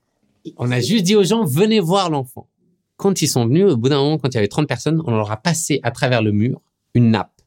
on 0.57 0.71
a 0.71 0.79
juste 0.79 1.03
dit 1.03 1.15
aux 1.15 1.23
gens, 1.23 1.45
venez 1.45 1.79
voir 1.79 2.09
l'enfant. 2.09 2.49
Quand 2.97 3.21
ils 3.21 3.27
sont 3.27 3.45
venus, 3.45 3.65
au 3.65 3.77
bout 3.77 3.89
d'un 3.89 4.01
moment, 4.01 4.17
quand 4.17 4.29
il 4.29 4.35
y 4.35 4.37
avait 4.37 4.47
30 4.47 4.67
personnes, 4.67 5.01
on 5.05 5.11
leur 5.11 5.31
a 5.31 5.37
passé 5.37 5.79
à 5.83 5.91
travers 5.91 6.21
le 6.21 6.31
mur 6.31 6.61
une 6.93 7.11
nappe. 7.11 7.41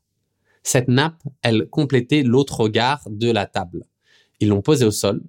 Cette 0.62 0.88
nappe, 0.88 1.22
elle 1.42 1.68
complétait 1.68 2.22
l'autre 2.22 2.60
regard 2.60 3.02
de 3.10 3.30
la 3.30 3.46
table. 3.46 3.84
Ils 4.40 4.48
l'ont 4.48 4.62
posée 4.62 4.84
au 4.84 4.90
sol 4.90 5.22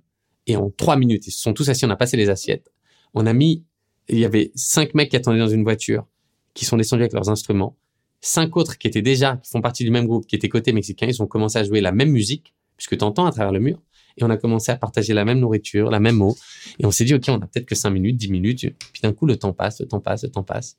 et 0.48 0.56
en 0.56 0.70
trois 0.70 0.96
minutes, 0.96 1.28
ils 1.28 1.32
se 1.32 1.42
sont 1.42 1.54
tous 1.54 1.70
assis, 1.70 1.86
on 1.86 1.90
a 1.90 1.96
passé 1.96 2.18
les 2.18 2.30
assiettes. 2.30 2.72
On 3.14 3.26
a 3.26 3.34
mis 3.34 3.64
il 4.10 4.20
y 4.20 4.26
avait 4.26 4.52
cinq 4.56 4.94
mecs 4.94 5.10
qui 5.10 5.16
attendaient 5.16 5.40
dans 5.40 5.48
une 5.48 5.64
voiture, 5.64 6.06
qui 6.54 6.66
sont 6.66 6.78
descendus 6.78 7.04
avec 7.04 7.14
leurs 7.14 7.30
instruments. 7.30 7.78
Cinq 8.22 8.58
autres 8.58 8.78
qui 8.78 8.88
étaient 8.88 9.02
déjà, 9.02 9.38
qui 9.38 9.50
font 9.50 9.62
partie 9.62 9.84
du 9.84 9.92
même 9.92 10.08
groupe, 10.08 10.28
qui 10.28 10.36
étaient 10.36 10.50
côté 10.50 10.72
mexicain, 10.74 11.08
ils 11.08 11.22
ont 11.22 11.28
commencé 11.28 11.58
à 11.58 11.64
jouer 11.64 11.82
la 11.82 11.92
même 11.92 12.10
musique, 12.10 12.54
puisque 12.78 12.98
tu 12.98 13.04
entends 13.04 13.26
à 13.26 13.32
travers 13.32 13.52
le 13.52 13.60
mur. 13.60 13.82
Et 14.18 14.24
on 14.24 14.30
a 14.30 14.38
commencé 14.38 14.72
à 14.72 14.78
partager 14.78 15.14
la 15.14 15.26
même 15.26 15.40
nourriture, 15.40 15.90
la 15.90 16.00
même 16.00 16.22
eau. 16.22 16.36
Et 16.80 16.86
on 16.86 16.92
s'est 16.92 17.06
dit, 17.06 17.14
OK, 17.16 17.26
on 17.30 17.36
a 17.36 17.48
peut-être 17.48 17.66
que 17.66 17.76
cinq 17.76 17.92
minutes, 17.92 18.18
dix 18.18 18.30
minutes. 18.30 18.62
Puis 18.94 19.02
d'un 19.02 19.14
coup, 19.14 19.26
le 19.26 19.38
temps 19.38 19.54
passe, 19.54 19.82
le 19.82 19.88
temps 19.88 20.00
passe, 20.00 20.24
le 20.24 20.30
temps 20.30 20.44
passe. 20.44 20.78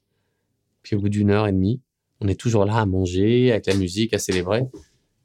Puis 0.82 0.96
au 0.96 1.00
bout 1.00 1.08
d'une 1.08 1.30
heure 1.30 1.46
et 1.46 1.52
demie, 1.52 1.80
on 2.20 2.28
est 2.28 2.38
toujours 2.38 2.64
là 2.64 2.76
à 2.76 2.86
manger, 2.86 3.50
avec 3.50 3.66
la 3.66 3.74
musique, 3.74 4.14
à 4.14 4.18
célébrer. 4.18 4.62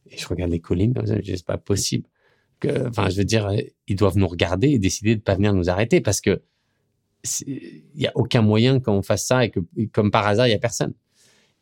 Et 0.09 0.17
je 0.17 0.27
regarde 0.27 0.51
les 0.51 0.59
collines 0.59 0.93
comme 0.93 1.05
ça, 1.05 1.15
je 1.17 1.21
dis, 1.21 1.37
c'est 1.37 1.45
pas 1.45 1.57
possible. 1.57 2.07
Que, 2.59 2.87
enfin, 2.89 3.09
je 3.09 3.17
veux 3.17 3.25
dire, 3.25 3.51
ils 3.87 3.95
doivent 3.95 4.17
nous 4.17 4.27
regarder 4.27 4.69
et 4.69 4.79
décider 4.79 5.15
de 5.15 5.21
pas 5.21 5.35
venir 5.35 5.53
nous 5.53 5.69
arrêter 5.69 6.01
parce 6.01 6.19
que 6.19 6.41
il 7.45 7.83
y 7.95 8.07
a 8.07 8.11
aucun 8.15 8.41
moyen 8.41 8.79
qu'on 8.79 9.01
fasse 9.01 9.27
ça 9.27 9.43
et 9.43 9.51
que, 9.51 9.59
comme 9.91 10.09
par 10.09 10.25
hasard, 10.25 10.47
il 10.47 10.51
y 10.51 10.53
a 10.53 10.59
personne. 10.59 10.93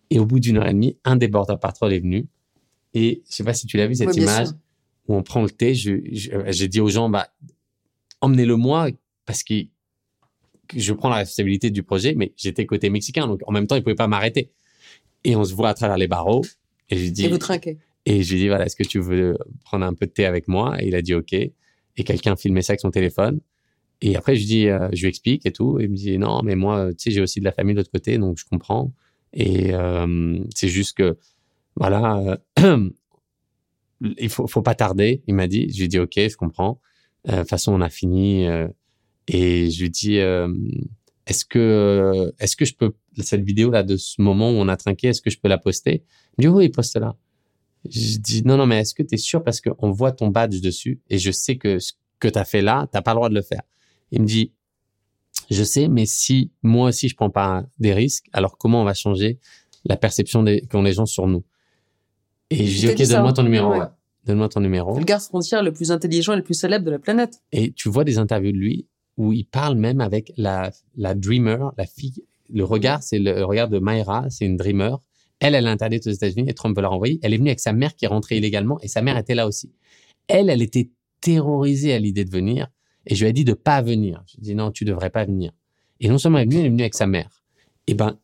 Et 0.09 0.19
au 0.19 0.25
bout 0.25 0.39
d'une 0.39 0.57
heure 0.57 0.67
et 0.67 0.73
demie, 0.73 0.97
un 1.03 1.15
des 1.15 1.27
border 1.27 1.55
patrol 1.59 1.93
est 1.93 1.99
venu. 1.99 2.27
Et 2.93 3.23
je 3.29 3.35
sais 3.35 3.43
pas 3.43 3.53
si 3.53 3.67
tu 3.67 3.77
l'as 3.77 3.87
vu, 3.87 3.95
cette 3.95 4.15
image 4.15 4.47
où 5.07 5.15
on 5.15 5.23
prend 5.23 5.43
le 5.43 5.49
thé. 5.49 5.73
J'ai 5.73 6.67
dit 6.67 6.79
aux 6.79 6.89
gens, 6.89 7.09
bah, 7.09 7.27
emmenez-le 8.21 8.55
moi 8.55 8.89
parce 9.25 9.43
que 9.43 9.53
je 10.75 10.93
prends 10.93 11.09
la 11.09 11.17
responsabilité 11.17 11.69
du 11.69 11.83
projet, 11.83 12.13
mais 12.15 12.33
j'étais 12.35 12.65
côté 12.65 12.89
mexicain. 12.89 13.27
Donc, 13.27 13.41
en 13.47 13.51
même 13.51 13.67
temps, 13.67 13.75
ils 13.75 13.83
pouvaient 13.83 13.95
pas 13.95 14.07
m'arrêter. 14.07 14.51
Et 15.23 15.35
on 15.35 15.43
se 15.43 15.53
voit 15.53 15.69
à 15.69 15.73
travers 15.73 15.97
les 15.97 16.07
barreaux. 16.07 16.43
Et 16.89 16.97
je 16.97 17.09
dis. 17.09 17.25
Et 17.25 17.29
vous 17.29 17.37
trinquez. 17.37 17.77
Et 18.05 18.23
je 18.23 18.33
lui 18.33 18.41
dis, 18.41 18.47
voilà, 18.47 18.65
est-ce 18.65 18.75
que 18.75 18.87
tu 18.87 18.99
veux 18.99 19.37
prendre 19.65 19.85
un 19.85 19.93
peu 19.93 20.05
de 20.05 20.11
thé 20.11 20.25
avec 20.25 20.47
moi? 20.47 20.81
Et 20.81 20.87
il 20.87 20.95
a 20.95 21.01
dit, 21.01 21.13
OK. 21.13 21.33
Et 21.33 22.03
quelqu'un 22.03 22.35
filmait 22.35 22.61
ça 22.61 22.71
avec 22.71 22.79
son 22.79 22.91
téléphone. 22.91 23.39
Et 24.01 24.15
après, 24.15 24.35
je 24.35 24.45
dis, 24.45 24.67
euh, 24.67 24.89
je 24.93 25.01
lui 25.01 25.09
explique 25.09 25.45
et 25.45 25.51
tout. 25.51 25.79
Et 25.79 25.85
il 25.85 25.89
me 25.89 25.95
dit, 25.95 26.17
non, 26.17 26.41
mais 26.43 26.55
moi, 26.55 26.89
tu 26.91 26.95
sais, 26.99 27.11
j'ai 27.11 27.21
aussi 27.21 27.39
de 27.39 27.45
la 27.45 27.51
famille 27.51 27.73
de 27.73 27.79
l'autre 27.79 27.91
côté, 27.91 28.17
donc 28.17 28.37
je 28.37 28.45
comprends. 28.45 28.93
Et 29.33 29.73
euh, 29.73 30.39
c'est 30.53 30.67
juste 30.67 30.97
que, 30.97 31.17
voilà, 31.75 32.39
euh, 32.59 32.89
il 34.01 34.29
faut, 34.29 34.47
faut 34.47 34.61
pas 34.61 34.75
tarder, 34.75 35.23
il 35.27 35.35
m'a 35.35 35.47
dit. 35.47 35.69
Je 35.71 35.81
lui 35.81 35.87
dis, 35.87 35.99
OK, 35.99 36.13
je 36.15 36.35
comprends. 36.35 36.79
de 37.27 37.37
toute 37.37 37.49
façon, 37.49 37.73
on 37.73 37.81
a 37.81 37.89
fini. 37.89 38.45
et 39.27 39.69
je 39.69 39.81
lui 39.81 39.89
dis, 39.89 40.19
est-ce 41.27 41.43
que, 41.45 42.33
est-ce 42.39 42.55
que 42.55 42.65
je 42.65 42.73
peux, 42.73 42.93
cette 43.19 43.43
vidéo-là 43.43 43.83
de 43.83 43.97
ce 43.97 44.21
moment 44.21 44.49
où 44.49 44.53
on 44.53 44.67
a 44.69 44.77
trinqué, 44.77 45.07
est-ce 45.07 45.21
que 45.21 45.29
je 45.29 45.39
peux 45.39 45.49
la 45.49 45.57
poster? 45.57 46.03
Il 46.37 46.47
me 46.47 46.49
dit, 46.49 46.55
oui, 46.55 46.69
poste-la. 46.69 47.15
Je 47.89 48.17
dis, 48.17 48.43
non, 48.43 48.57
non, 48.57 48.65
mais 48.65 48.79
est-ce 48.79 48.93
que 48.93 49.03
tu 49.03 49.15
es 49.15 49.17
sûr? 49.17 49.43
Parce 49.43 49.61
qu'on 49.61 49.91
voit 49.91 50.11
ton 50.11 50.29
badge 50.29 50.61
dessus 50.61 51.01
et 51.09 51.17
je 51.17 51.31
sais 51.31 51.57
que 51.57 51.79
ce 51.79 51.93
que 52.19 52.27
tu 52.27 52.39
as 52.39 52.45
fait 52.45 52.61
là, 52.61 52.87
t'as 52.91 53.01
pas 53.01 53.11
le 53.11 53.15
droit 53.15 53.29
de 53.29 53.35
le 53.35 53.41
faire. 53.41 53.61
Il 54.11 54.21
me 54.21 54.27
dit, 54.27 54.53
je 55.51 55.63
sais, 55.63 55.87
mais 55.87 56.05
si 56.05 56.51
moi 56.63 56.89
aussi 56.89 57.09
je 57.09 57.15
prends 57.15 57.29
pas 57.29 57.65
des 57.79 57.93
risques, 57.93 58.27
alors 58.33 58.57
comment 58.57 58.81
on 58.81 58.85
va 58.85 58.93
changer 58.93 59.39
la 59.85 59.97
perception 59.97 60.43
qu'ont 60.69 60.81
les 60.81 60.93
gens 60.93 61.05
sur 61.05 61.27
nous? 61.27 61.43
Et 62.49 62.65
je 62.65 62.79
dis, 62.79 62.89
ok, 62.89 63.09
donne-moi 63.09 63.33
ton 63.33 63.43
numéro. 63.43 63.73
Donne-moi 64.25 64.49
ton 64.49 64.59
numéro. 64.59 64.97
le 64.97 65.05
garde 65.05 65.21
frontière 65.21 65.63
le 65.63 65.71
plus 65.71 65.91
intelligent 65.91 66.33
et 66.33 66.37
le 66.37 66.43
plus 66.43 66.53
célèbre 66.53 66.85
de 66.85 66.91
la 66.91 66.99
planète. 66.99 67.41
Et 67.51 67.71
tu 67.71 67.89
vois 67.89 68.03
des 68.03 68.17
interviews 68.17 68.51
de 68.51 68.57
lui 68.57 68.87
où 69.15 69.33
il 69.33 69.45
parle 69.45 69.75
même 69.75 70.01
avec 70.01 70.31
la, 70.37 70.71
la 70.95 71.15
dreamer, 71.15 71.71
la 71.77 71.85
fille. 71.85 72.23
Le 72.53 72.63
regard, 72.63 73.03
c'est 73.03 73.19
le 73.19 73.43
regard 73.43 73.67
de 73.67 73.79
Mayra, 73.79 74.29
c'est 74.29 74.45
une 74.45 74.57
dreamer. 74.57 74.99
Elle, 75.39 75.55
elle 75.55 75.65
est 75.65 75.69
interdite 75.69 76.07
aux 76.07 76.11
États-Unis 76.11 76.49
et 76.49 76.53
Trump 76.53 76.75
veut 76.75 76.81
la 76.81 76.87
renvoyer. 76.89 77.19
Elle 77.23 77.33
est 77.33 77.37
venue 77.37 77.49
avec 77.49 77.59
sa 77.59 77.73
mère 77.73 77.95
qui 77.95 78.05
est 78.05 78.07
rentrée 78.07 78.37
illégalement 78.37 78.79
et 78.81 78.87
sa 78.87 79.01
mère 79.01 79.17
était 79.17 79.35
là 79.35 79.47
aussi. 79.47 79.71
Elle, 80.27 80.49
elle 80.49 80.61
était 80.61 80.89
terrorisée 81.21 81.93
à 81.93 81.99
l'idée 81.99 82.25
de 82.25 82.31
venir 82.31 82.67
et 83.05 83.15
je 83.15 83.23
lui 83.23 83.29
ai 83.29 83.33
dit 83.33 83.45
de 83.45 83.53
pas 83.53 83.81
venir. 83.81 84.23
Je 84.27 84.35
lui 84.35 84.39
ai 84.41 84.45
dit 84.49 84.55
non, 84.55 84.71
tu 84.71 84.85
devrais 84.85 85.09
pas 85.09 85.25
venir. 85.25 85.51
Et 85.99 86.09
non 86.09 86.17
seulement 86.17 86.39
elle 86.39 86.47
est 86.47 86.51
venue, 86.51 86.59
elle 86.59 86.65
est 86.65 86.69
venue 86.69 86.83
avec 86.83 86.95
sa 86.95 87.07
mère. 87.07 87.43
Et 87.87 87.93
ben, 87.93 88.17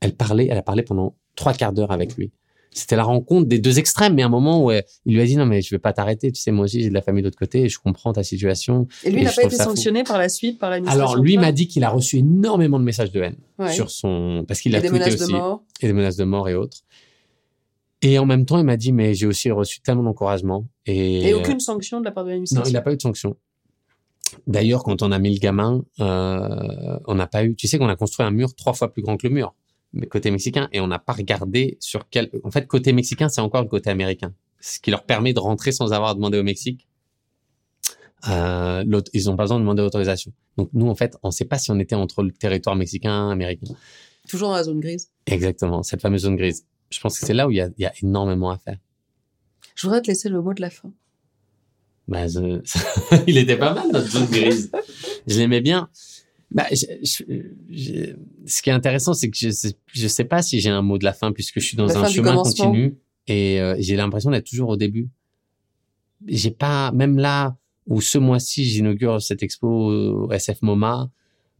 elle 0.00 0.14
parlait, 0.14 0.48
elle 0.50 0.58
a 0.58 0.62
parlé 0.62 0.82
pendant 0.82 1.16
trois 1.34 1.54
quarts 1.54 1.72
d'heure 1.72 1.92
avec 1.92 2.16
lui. 2.16 2.32
C'était 2.74 2.96
la 2.96 3.04
rencontre 3.04 3.46
des 3.48 3.58
deux 3.58 3.78
extrêmes, 3.78 4.14
mais 4.14 4.22
à 4.22 4.26
un 4.26 4.30
moment 4.30 4.64
où 4.64 4.72
il 4.72 4.82
lui 5.06 5.20
a 5.20 5.26
dit 5.26 5.36
non 5.36 5.44
mais 5.46 5.60
je 5.60 5.70
vais 5.74 5.78
pas 5.78 5.92
t'arrêter, 5.92 6.32
tu 6.32 6.40
sais 6.40 6.50
moi 6.50 6.64
aussi 6.64 6.82
j'ai 6.82 6.88
de 6.88 6.94
la 6.94 7.02
famille 7.02 7.22
de 7.22 7.26
l'autre 7.26 7.38
côté 7.38 7.62
et 7.62 7.68
je 7.68 7.78
comprends 7.78 8.12
ta 8.12 8.22
situation. 8.22 8.88
Et 9.04 9.10
lui 9.10 9.22
n'a 9.22 9.32
pas 9.32 9.44
été 9.44 9.56
sanctionné 9.56 10.04
par 10.04 10.18
la 10.18 10.28
suite 10.28 10.58
par 10.58 10.70
l'administration. 10.70 11.12
Alors 11.12 11.22
lui 11.22 11.36
m'a 11.36 11.52
dit 11.52 11.68
qu'il 11.68 11.84
a 11.84 11.90
reçu 11.90 12.18
énormément 12.18 12.78
de 12.78 12.84
messages 12.84 13.12
de 13.12 13.20
haine 13.20 13.36
sur 13.70 13.90
son 13.90 14.44
parce 14.48 14.60
qu'il 14.60 14.74
a 14.74 14.80
des 14.80 14.88
tweeté 14.88 15.12
aussi 15.12 15.26
de 15.26 15.32
mort. 15.32 15.62
et 15.80 15.86
des 15.86 15.92
menaces 15.92 16.16
de 16.16 16.24
mort 16.24 16.48
et 16.48 16.54
autres. 16.54 16.78
Et 18.00 18.18
en 18.18 18.26
même 18.26 18.46
temps 18.46 18.58
il 18.58 18.64
m'a 18.64 18.76
dit 18.76 18.92
mais 18.92 19.14
j'ai 19.14 19.26
aussi 19.26 19.50
reçu 19.50 19.80
tellement 19.80 20.02
d'encouragement 20.02 20.66
et, 20.86 21.28
et 21.28 21.34
aucune 21.34 21.60
sanction 21.60 22.00
de 22.00 22.04
la 22.06 22.10
part 22.10 22.24
de 22.24 22.30
l'administration. 22.30 22.64
Non 22.64 22.70
il 22.70 22.72
n'a 22.72 22.82
pas 22.82 22.92
eu 22.92 22.96
de 22.96 23.02
sanction. 23.02 23.36
D'ailleurs, 24.46 24.82
quand 24.82 25.02
on 25.02 25.12
a 25.12 25.18
mis 25.18 25.34
le 25.34 25.38
gamin, 25.38 25.84
euh, 26.00 26.98
on 27.06 27.14
n'a 27.14 27.26
pas 27.26 27.44
eu. 27.44 27.54
Tu 27.54 27.68
sais 27.68 27.78
qu'on 27.78 27.88
a 27.88 27.96
construit 27.96 28.24
un 28.24 28.30
mur 28.30 28.54
trois 28.54 28.72
fois 28.72 28.92
plus 28.92 29.02
grand 29.02 29.16
que 29.16 29.26
le 29.26 29.34
mur, 29.34 29.54
côté 30.10 30.30
mexicain, 30.30 30.68
et 30.72 30.80
on 30.80 30.86
n'a 30.86 30.98
pas 30.98 31.12
regardé 31.12 31.76
sur 31.80 32.08
quel. 32.08 32.30
En 32.44 32.50
fait, 32.50 32.66
côté 32.66 32.92
mexicain, 32.92 33.28
c'est 33.28 33.40
encore 33.40 33.62
le 33.62 33.68
côté 33.68 33.90
américain, 33.90 34.34
ce 34.60 34.80
qui 34.80 34.90
leur 34.90 35.04
permet 35.04 35.32
de 35.32 35.40
rentrer 35.40 35.72
sans 35.72 35.92
avoir 35.92 36.14
demandé 36.14 36.38
au 36.38 36.42
Mexique. 36.42 36.86
Euh, 38.28 38.84
ils 39.12 39.24
n'ont 39.24 39.36
pas 39.36 39.44
besoin 39.44 39.56
de 39.58 39.62
demander 39.62 39.82
l'autorisation. 39.82 40.32
Donc 40.56 40.70
nous, 40.72 40.88
en 40.88 40.94
fait, 40.94 41.16
on 41.22 41.28
ne 41.28 41.32
sait 41.32 41.44
pas 41.44 41.58
si 41.58 41.70
on 41.70 41.78
était 41.80 41.96
entre 41.96 42.22
le 42.22 42.30
territoire 42.30 42.76
mexicain, 42.76 43.30
américain. 43.30 43.74
Toujours 44.28 44.50
dans 44.50 44.54
la 44.54 44.62
zone 44.62 44.80
grise. 44.80 45.10
Exactement, 45.26 45.82
cette 45.82 46.00
fameuse 46.00 46.22
zone 46.22 46.36
grise. 46.36 46.64
Je 46.90 47.00
pense 47.00 47.18
que 47.18 47.26
c'est 47.26 47.34
là 47.34 47.48
où 47.48 47.50
il 47.50 47.56
y 47.56 47.82
y 47.82 47.86
a 47.86 47.92
énormément 48.02 48.50
à 48.50 48.58
faire. 48.58 48.76
Je 49.74 49.86
voudrais 49.86 50.02
te 50.02 50.06
laisser 50.06 50.28
le 50.28 50.40
mot 50.40 50.54
de 50.54 50.60
la 50.60 50.70
fin. 50.70 50.92
Bah, 52.08 52.26
il 53.26 53.38
était 53.38 53.56
pas 53.56 53.74
mal 53.74 53.90
notre 53.92 54.08
zone 54.08 54.26
grise. 54.26 54.70
je 55.26 55.38
l'aimais 55.38 55.60
bien. 55.60 55.88
Bah, 56.54 56.66
je, 56.70 57.24
je, 57.70 58.14
ce 58.46 58.62
qui 58.62 58.70
est 58.70 58.72
intéressant, 58.72 59.14
c'est 59.14 59.30
que 59.30 59.36
je 59.36 59.50
sais, 59.50 59.74
je 59.92 60.08
sais 60.08 60.24
pas 60.24 60.42
si 60.42 60.60
j'ai 60.60 60.68
un 60.68 60.82
mot 60.82 60.98
de 60.98 61.04
la 61.04 61.12
fin 61.12 61.32
puisque 61.32 61.60
je 61.60 61.66
suis 61.66 61.76
dans 61.76 61.96
un 61.96 62.08
chemin 62.08 62.34
continu 62.34 62.96
et 63.26 63.60
euh, 63.60 63.74
j'ai 63.78 63.96
l'impression 63.96 64.30
d'être 64.30 64.46
toujours 64.46 64.68
au 64.68 64.76
début. 64.76 65.08
J'ai 66.26 66.50
pas, 66.50 66.92
même 66.92 67.18
là 67.18 67.56
où 67.86 68.00
ce 68.00 68.18
mois-ci 68.18 68.64
j'inaugure 68.64 69.20
cette 69.22 69.42
expo 69.42 69.66
au 69.66 70.30
SF 70.30 70.62
MoMA 70.62 71.10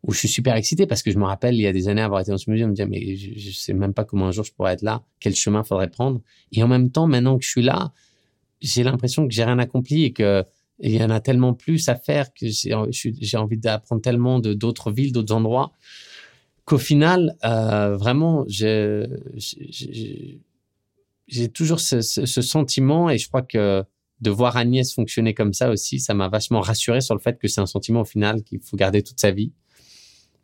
où 0.05 0.13
je 0.13 0.19
suis 0.19 0.29
super 0.29 0.57
excité 0.57 0.87
parce 0.87 1.03
que 1.03 1.11
je 1.11 1.19
me 1.19 1.25
rappelle 1.25 1.55
il 1.55 1.63
y 1.63 1.67
a 1.67 1.73
des 1.73 1.89
années 1.89 2.03
avoir 2.03 2.21
été 2.21 2.31
dans 2.31 2.39
ce 2.39 2.51
musée, 2.51 2.67
me 2.67 2.75
dire 2.75 2.89
mais 2.89 3.17
je, 3.17 3.31
je 3.37 3.51
sais 3.51 3.73
même 3.73 3.95
pas 3.95 4.05
comment 4.05 4.27
un 4.27 4.33
jour 4.33 4.45
je 4.45 4.53
pourrais 4.53 4.75
être 4.75 4.83
là, 4.83 5.03
quel 5.21 5.35
chemin 5.35 5.63
faudrait 5.63 5.91
prendre. 5.91 6.21
Et 6.53 6.63
en 6.63 6.69
même 6.69 6.91
temps, 6.91 7.07
maintenant 7.07 7.39
que 7.39 7.45
je 7.45 7.51
suis 7.51 7.63
là, 7.63 7.93
j'ai 8.61 8.83
l'impression 8.83 9.27
que 9.27 9.35
j'ai 9.35 9.45
rien 9.45 9.59
accompli 9.59 10.05
et 10.05 10.13
que 10.13 10.45
il 10.83 11.01
y 11.01 11.03
en 11.03 11.11
a 11.11 11.21
tellement 11.21 11.55
plus 11.55 11.89
à 11.89 11.95
faire 11.95 12.33
que 12.35 12.47
j'ai 12.49 13.37
envie 13.37 13.59
d'apprendre 13.59 14.03
tellement 14.03 14.41
de 14.41 14.53
d'autres 14.53 14.91
villes, 14.91 15.13
d'autres 15.13 15.35
endroits 15.35 15.73
qu'au 16.65 16.79
final, 16.79 17.37
euh, 17.45 17.97
vraiment, 17.97 18.45
j'ai 18.49 19.09
toujours 21.53 21.81
ce, 21.81 22.01
sentiment 22.01 23.11
et 23.11 23.19
je 23.19 23.29
crois 23.29 23.43
que 23.43 23.85
de 24.21 24.31
voir 24.31 24.57
Agnès 24.57 24.93
fonctionner 24.95 25.35
comme 25.35 25.53
ça 25.53 25.71
aussi, 25.71 25.99
ça 25.99 26.15
m'a 26.15 26.29
vachement 26.29 26.61
rassuré 26.61 27.01
sur 27.01 27.15
le 27.15 27.21
fait 27.21 27.39
que 27.39 27.49
c'est 27.49 27.61
un 27.61 27.67
sentiment 27.67 28.03
au 28.03 28.05
final 28.05 28.45
qu'il 28.45 28.61
faut 28.61 28.77
garder 28.77 29.03
toute 29.03 29.19
sa 29.19 29.33
vie, 29.33 29.53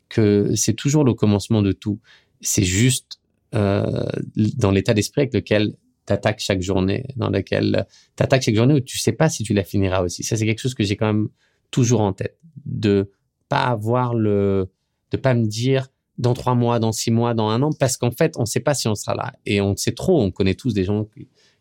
que 0.09 0.53
c'est 0.55 0.73
toujours 0.73 1.05
le 1.05 1.13
commencement 1.13 1.61
de 1.61 1.71
tout. 1.71 1.99
C'est 2.41 2.63
juste 2.63 3.21
euh, 3.55 4.05
dans 4.35 4.71
l'état 4.71 4.93
d'esprit 4.93 5.21
avec 5.21 5.33
lequel 5.33 5.75
t'attaques 6.09 6.39
chaque 6.39 6.61
journée, 6.61 7.05
dans 7.17 7.29
laquelle 7.29 7.85
t'attaques 8.15 8.41
chaque 8.41 8.55
journée 8.55 8.73
où 8.73 8.79
tu 8.79 8.97
sais 8.97 9.11
pas 9.11 9.29
si 9.29 9.43
tu 9.43 9.53
la 9.53 9.63
finiras 9.63 10.01
aussi. 10.01 10.23
Ça, 10.23 10.35
c'est 10.35 10.47
quelque 10.47 10.59
chose 10.59 10.73
que 10.73 10.83
j'ai 10.83 10.95
quand 10.95 11.05
même 11.05 11.29
toujours 11.69 12.01
en 12.01 12.13
tête. 12.13 12.39
De 12.65 13.11
pas 13.47 13.65
avoir 13.65 14.15
le, 14.15 14.71
de 15.11 15.17
pas 15.17 15.35
me 15.35 15.45
dire 15.45 15.89
dans 16.17 16.33
trois 16.33 16.55
mois, 16.55 16.79
dans 16.79 16.91
six 16.91 17.11
mois, 17.11 17.35
dans 17.35 17.49
un 17.49 17.61
an, 17.61 17.69
parce 17.79 17.95
qu'en 17.95 18.09
fait, 18.09 18.37
on 18.37 18.41
ne 18.41 18.47
sait 18.47 18.59
pas 18.59 18.73
si 18.73 18.87
on 18.87 18.95
sera 18.95 19.13
là. 19.13 19.33
Et 19.45 19.61
on 19.61 19.75
sait 19.75 19.91
trop. 19.91 20.19
On 20.19 20.31
connaît 20.31 20.55
tous 20.55 20.73
des 20.73 20.83
gens 20.83 21.07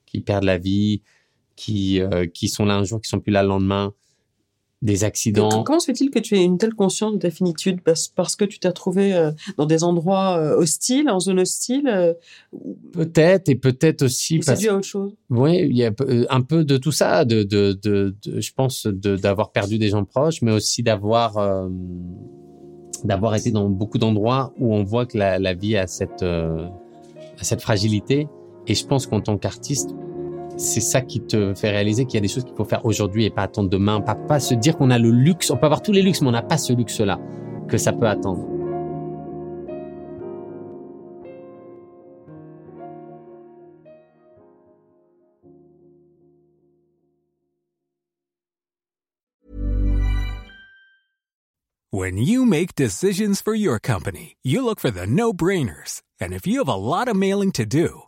qui, 0.07 0.21
perdent 0.21 0.45
la 0.45 0.57
vie, 0.57 1.03
qui, 1.55 2.01
euh, 2.01 2.27
qui 2.27 2.49
sont 2.49 2.65
là 2.65 2.77
un 2.77 2.85
jour, 2.85 3.03
qui 3.03 3.09
sont 3.11 3.21
plus 3.21 3.33
là 3.33 3.43
le 3.43 3.49
lendemain 3.49 3.93
des 4.81 5.03
accidents. 5.03 5.65
Comment 5.65 5.81
se 5.81 5.87
fait-il 5.87 6.11
que 6.11 6.21
tu 6.21 6.37
aies 6.37 6.45
une 6.45 6.57
telle 6.57 6.75
conscience 6.75 7.15
de 7.15 7.19
ta 7.19 7.31
finitude? 7.31 7.81
Parce, 7.83 8.37
que 8.37 8.45
tu 8.45 8.61
t'es 8.61 8.69
retrouvé 8.69 9.13
euh, 9.13 9.33
dans 9.57 9.67
des 9.67 9.83
endroits 9.83 10.39
euh, 10.39 10.57
hostiles, 10.57 11.11
en 11.11 11.19
zone 11.19 11.41
hostile 11.41 11.89
euh, 11.89 12.15
Peut-être, 12.93 13.49
et 13.49 13.57
peut-être 13.57 14.03
aussi... 14.03 14.41
C'est 14.43 14.59
dû 14.59 14.69
à 14.69 14.77
autre 14.77 14.87
chose? 14.87 15.15
Oui, 15.31 15.59
il 15.59 15.77
y 15.77 15.85
a 15.85 15.93
un 16.31 16.43
peu 16.43 16.65
de 16.65 16.77
tout 16.77 16.93
ça, 16.93 17.25
de, 17.25 17.43
de, 17.43 17.73
de, 17.73 18.15
je 18.25 18.53
pense 18.53 18.87
d'avoir 18.87 19.51
perdu 19.51 19.79
des 19.79 19.89
gens 19.89 20.05
proches, 20.05 20.43
mais 20.43 20.53
aussi 20.53 20.83
d'avoir 20.83 21.69
d'avoir 23.05 23.37
été 23.37 23.53
dans 23.53 23.69
beaucoup 23.69 23.99
d'endroits 23.99 24.53
où 24.59 24.75
on 24.75 24.83
voit 24.83 25.07
que 25.07 25.17
la, 25.17 25.39
la 25.39 25.55
vie 25.55 25.77
a 25.77 25.87
cette, 25.87 26.23
a 26.23 26.71
cette 27.43 27.63
fragilité. 27.63 28.29
Et 28.67 28.75
je 28.75 28.85
pense 28.85 29.07
qu'en 29.07 29.21
tant 29.21 29.39
qu'artiste, 29.39 29.91
c'est 30.59 30.81
ça 30.81 31.01
qui 31.01 31.21
te 31.21 31.55
fait 31.55 31.71
réaliser 31.71 32.05
qu'il 32.05 32.15
y 32.15 32.19
a 32.19 32.21
des 32.21 32.29
choses 32.29 32.45
qu'il 32.45 32.57
faut 32.57 32.65
faire 32.65 32.85
aujourd'hui 32.85 33.25
et 33.25 33.31
pas 33.31 33.43
attendre 33.43 33.71
demain. 33.71 34.01
Pas, 34.01 34.17
pas 34.17 34.41
se 34.41 34.55
dire 34.55 34.77
qu'on 34.77 34.91
a 34.91 34.99
le 34.99 35.11
luxe. 35.11 35.51
On 35.51 35.57
peut 35.57 35.67
avoir 35.67 35.83
tous 35.83 35.93
les 35.93 36.03
luxes, 36.03 36.21
mais 36.21 36.29
on 36.29 36.33
n'a 36.33 36.43
pas 36.43 36.59
ce 36.59 36.73
luxe-là, 36.73 37.19
que 37.69 37.79
ça 37.79 37.93
peut 37.93 38.09
attendre. 38.09 38.45
When 51.91 52.19
you 52.19 52.45
make 52.45 52.75
decisions 52.75 53.41
for 53.41 53.55
your 53.55 53.81
company, 53.81 54.37
you 54.43 54.63
look 54.63 54.79
for 54.79 54.91
the 54.91 55.07
no-brainers. 55.07 56.03
And 56.21 56.33
if 56.33 56.47
you 56.47 56.59
have 56.59 56.69
a 56.69 56.75
lot 56.75 57.09
of 57.09 57.17
mailing 57.17 57.51
to 57.53 57.65
do, 57.65 58.08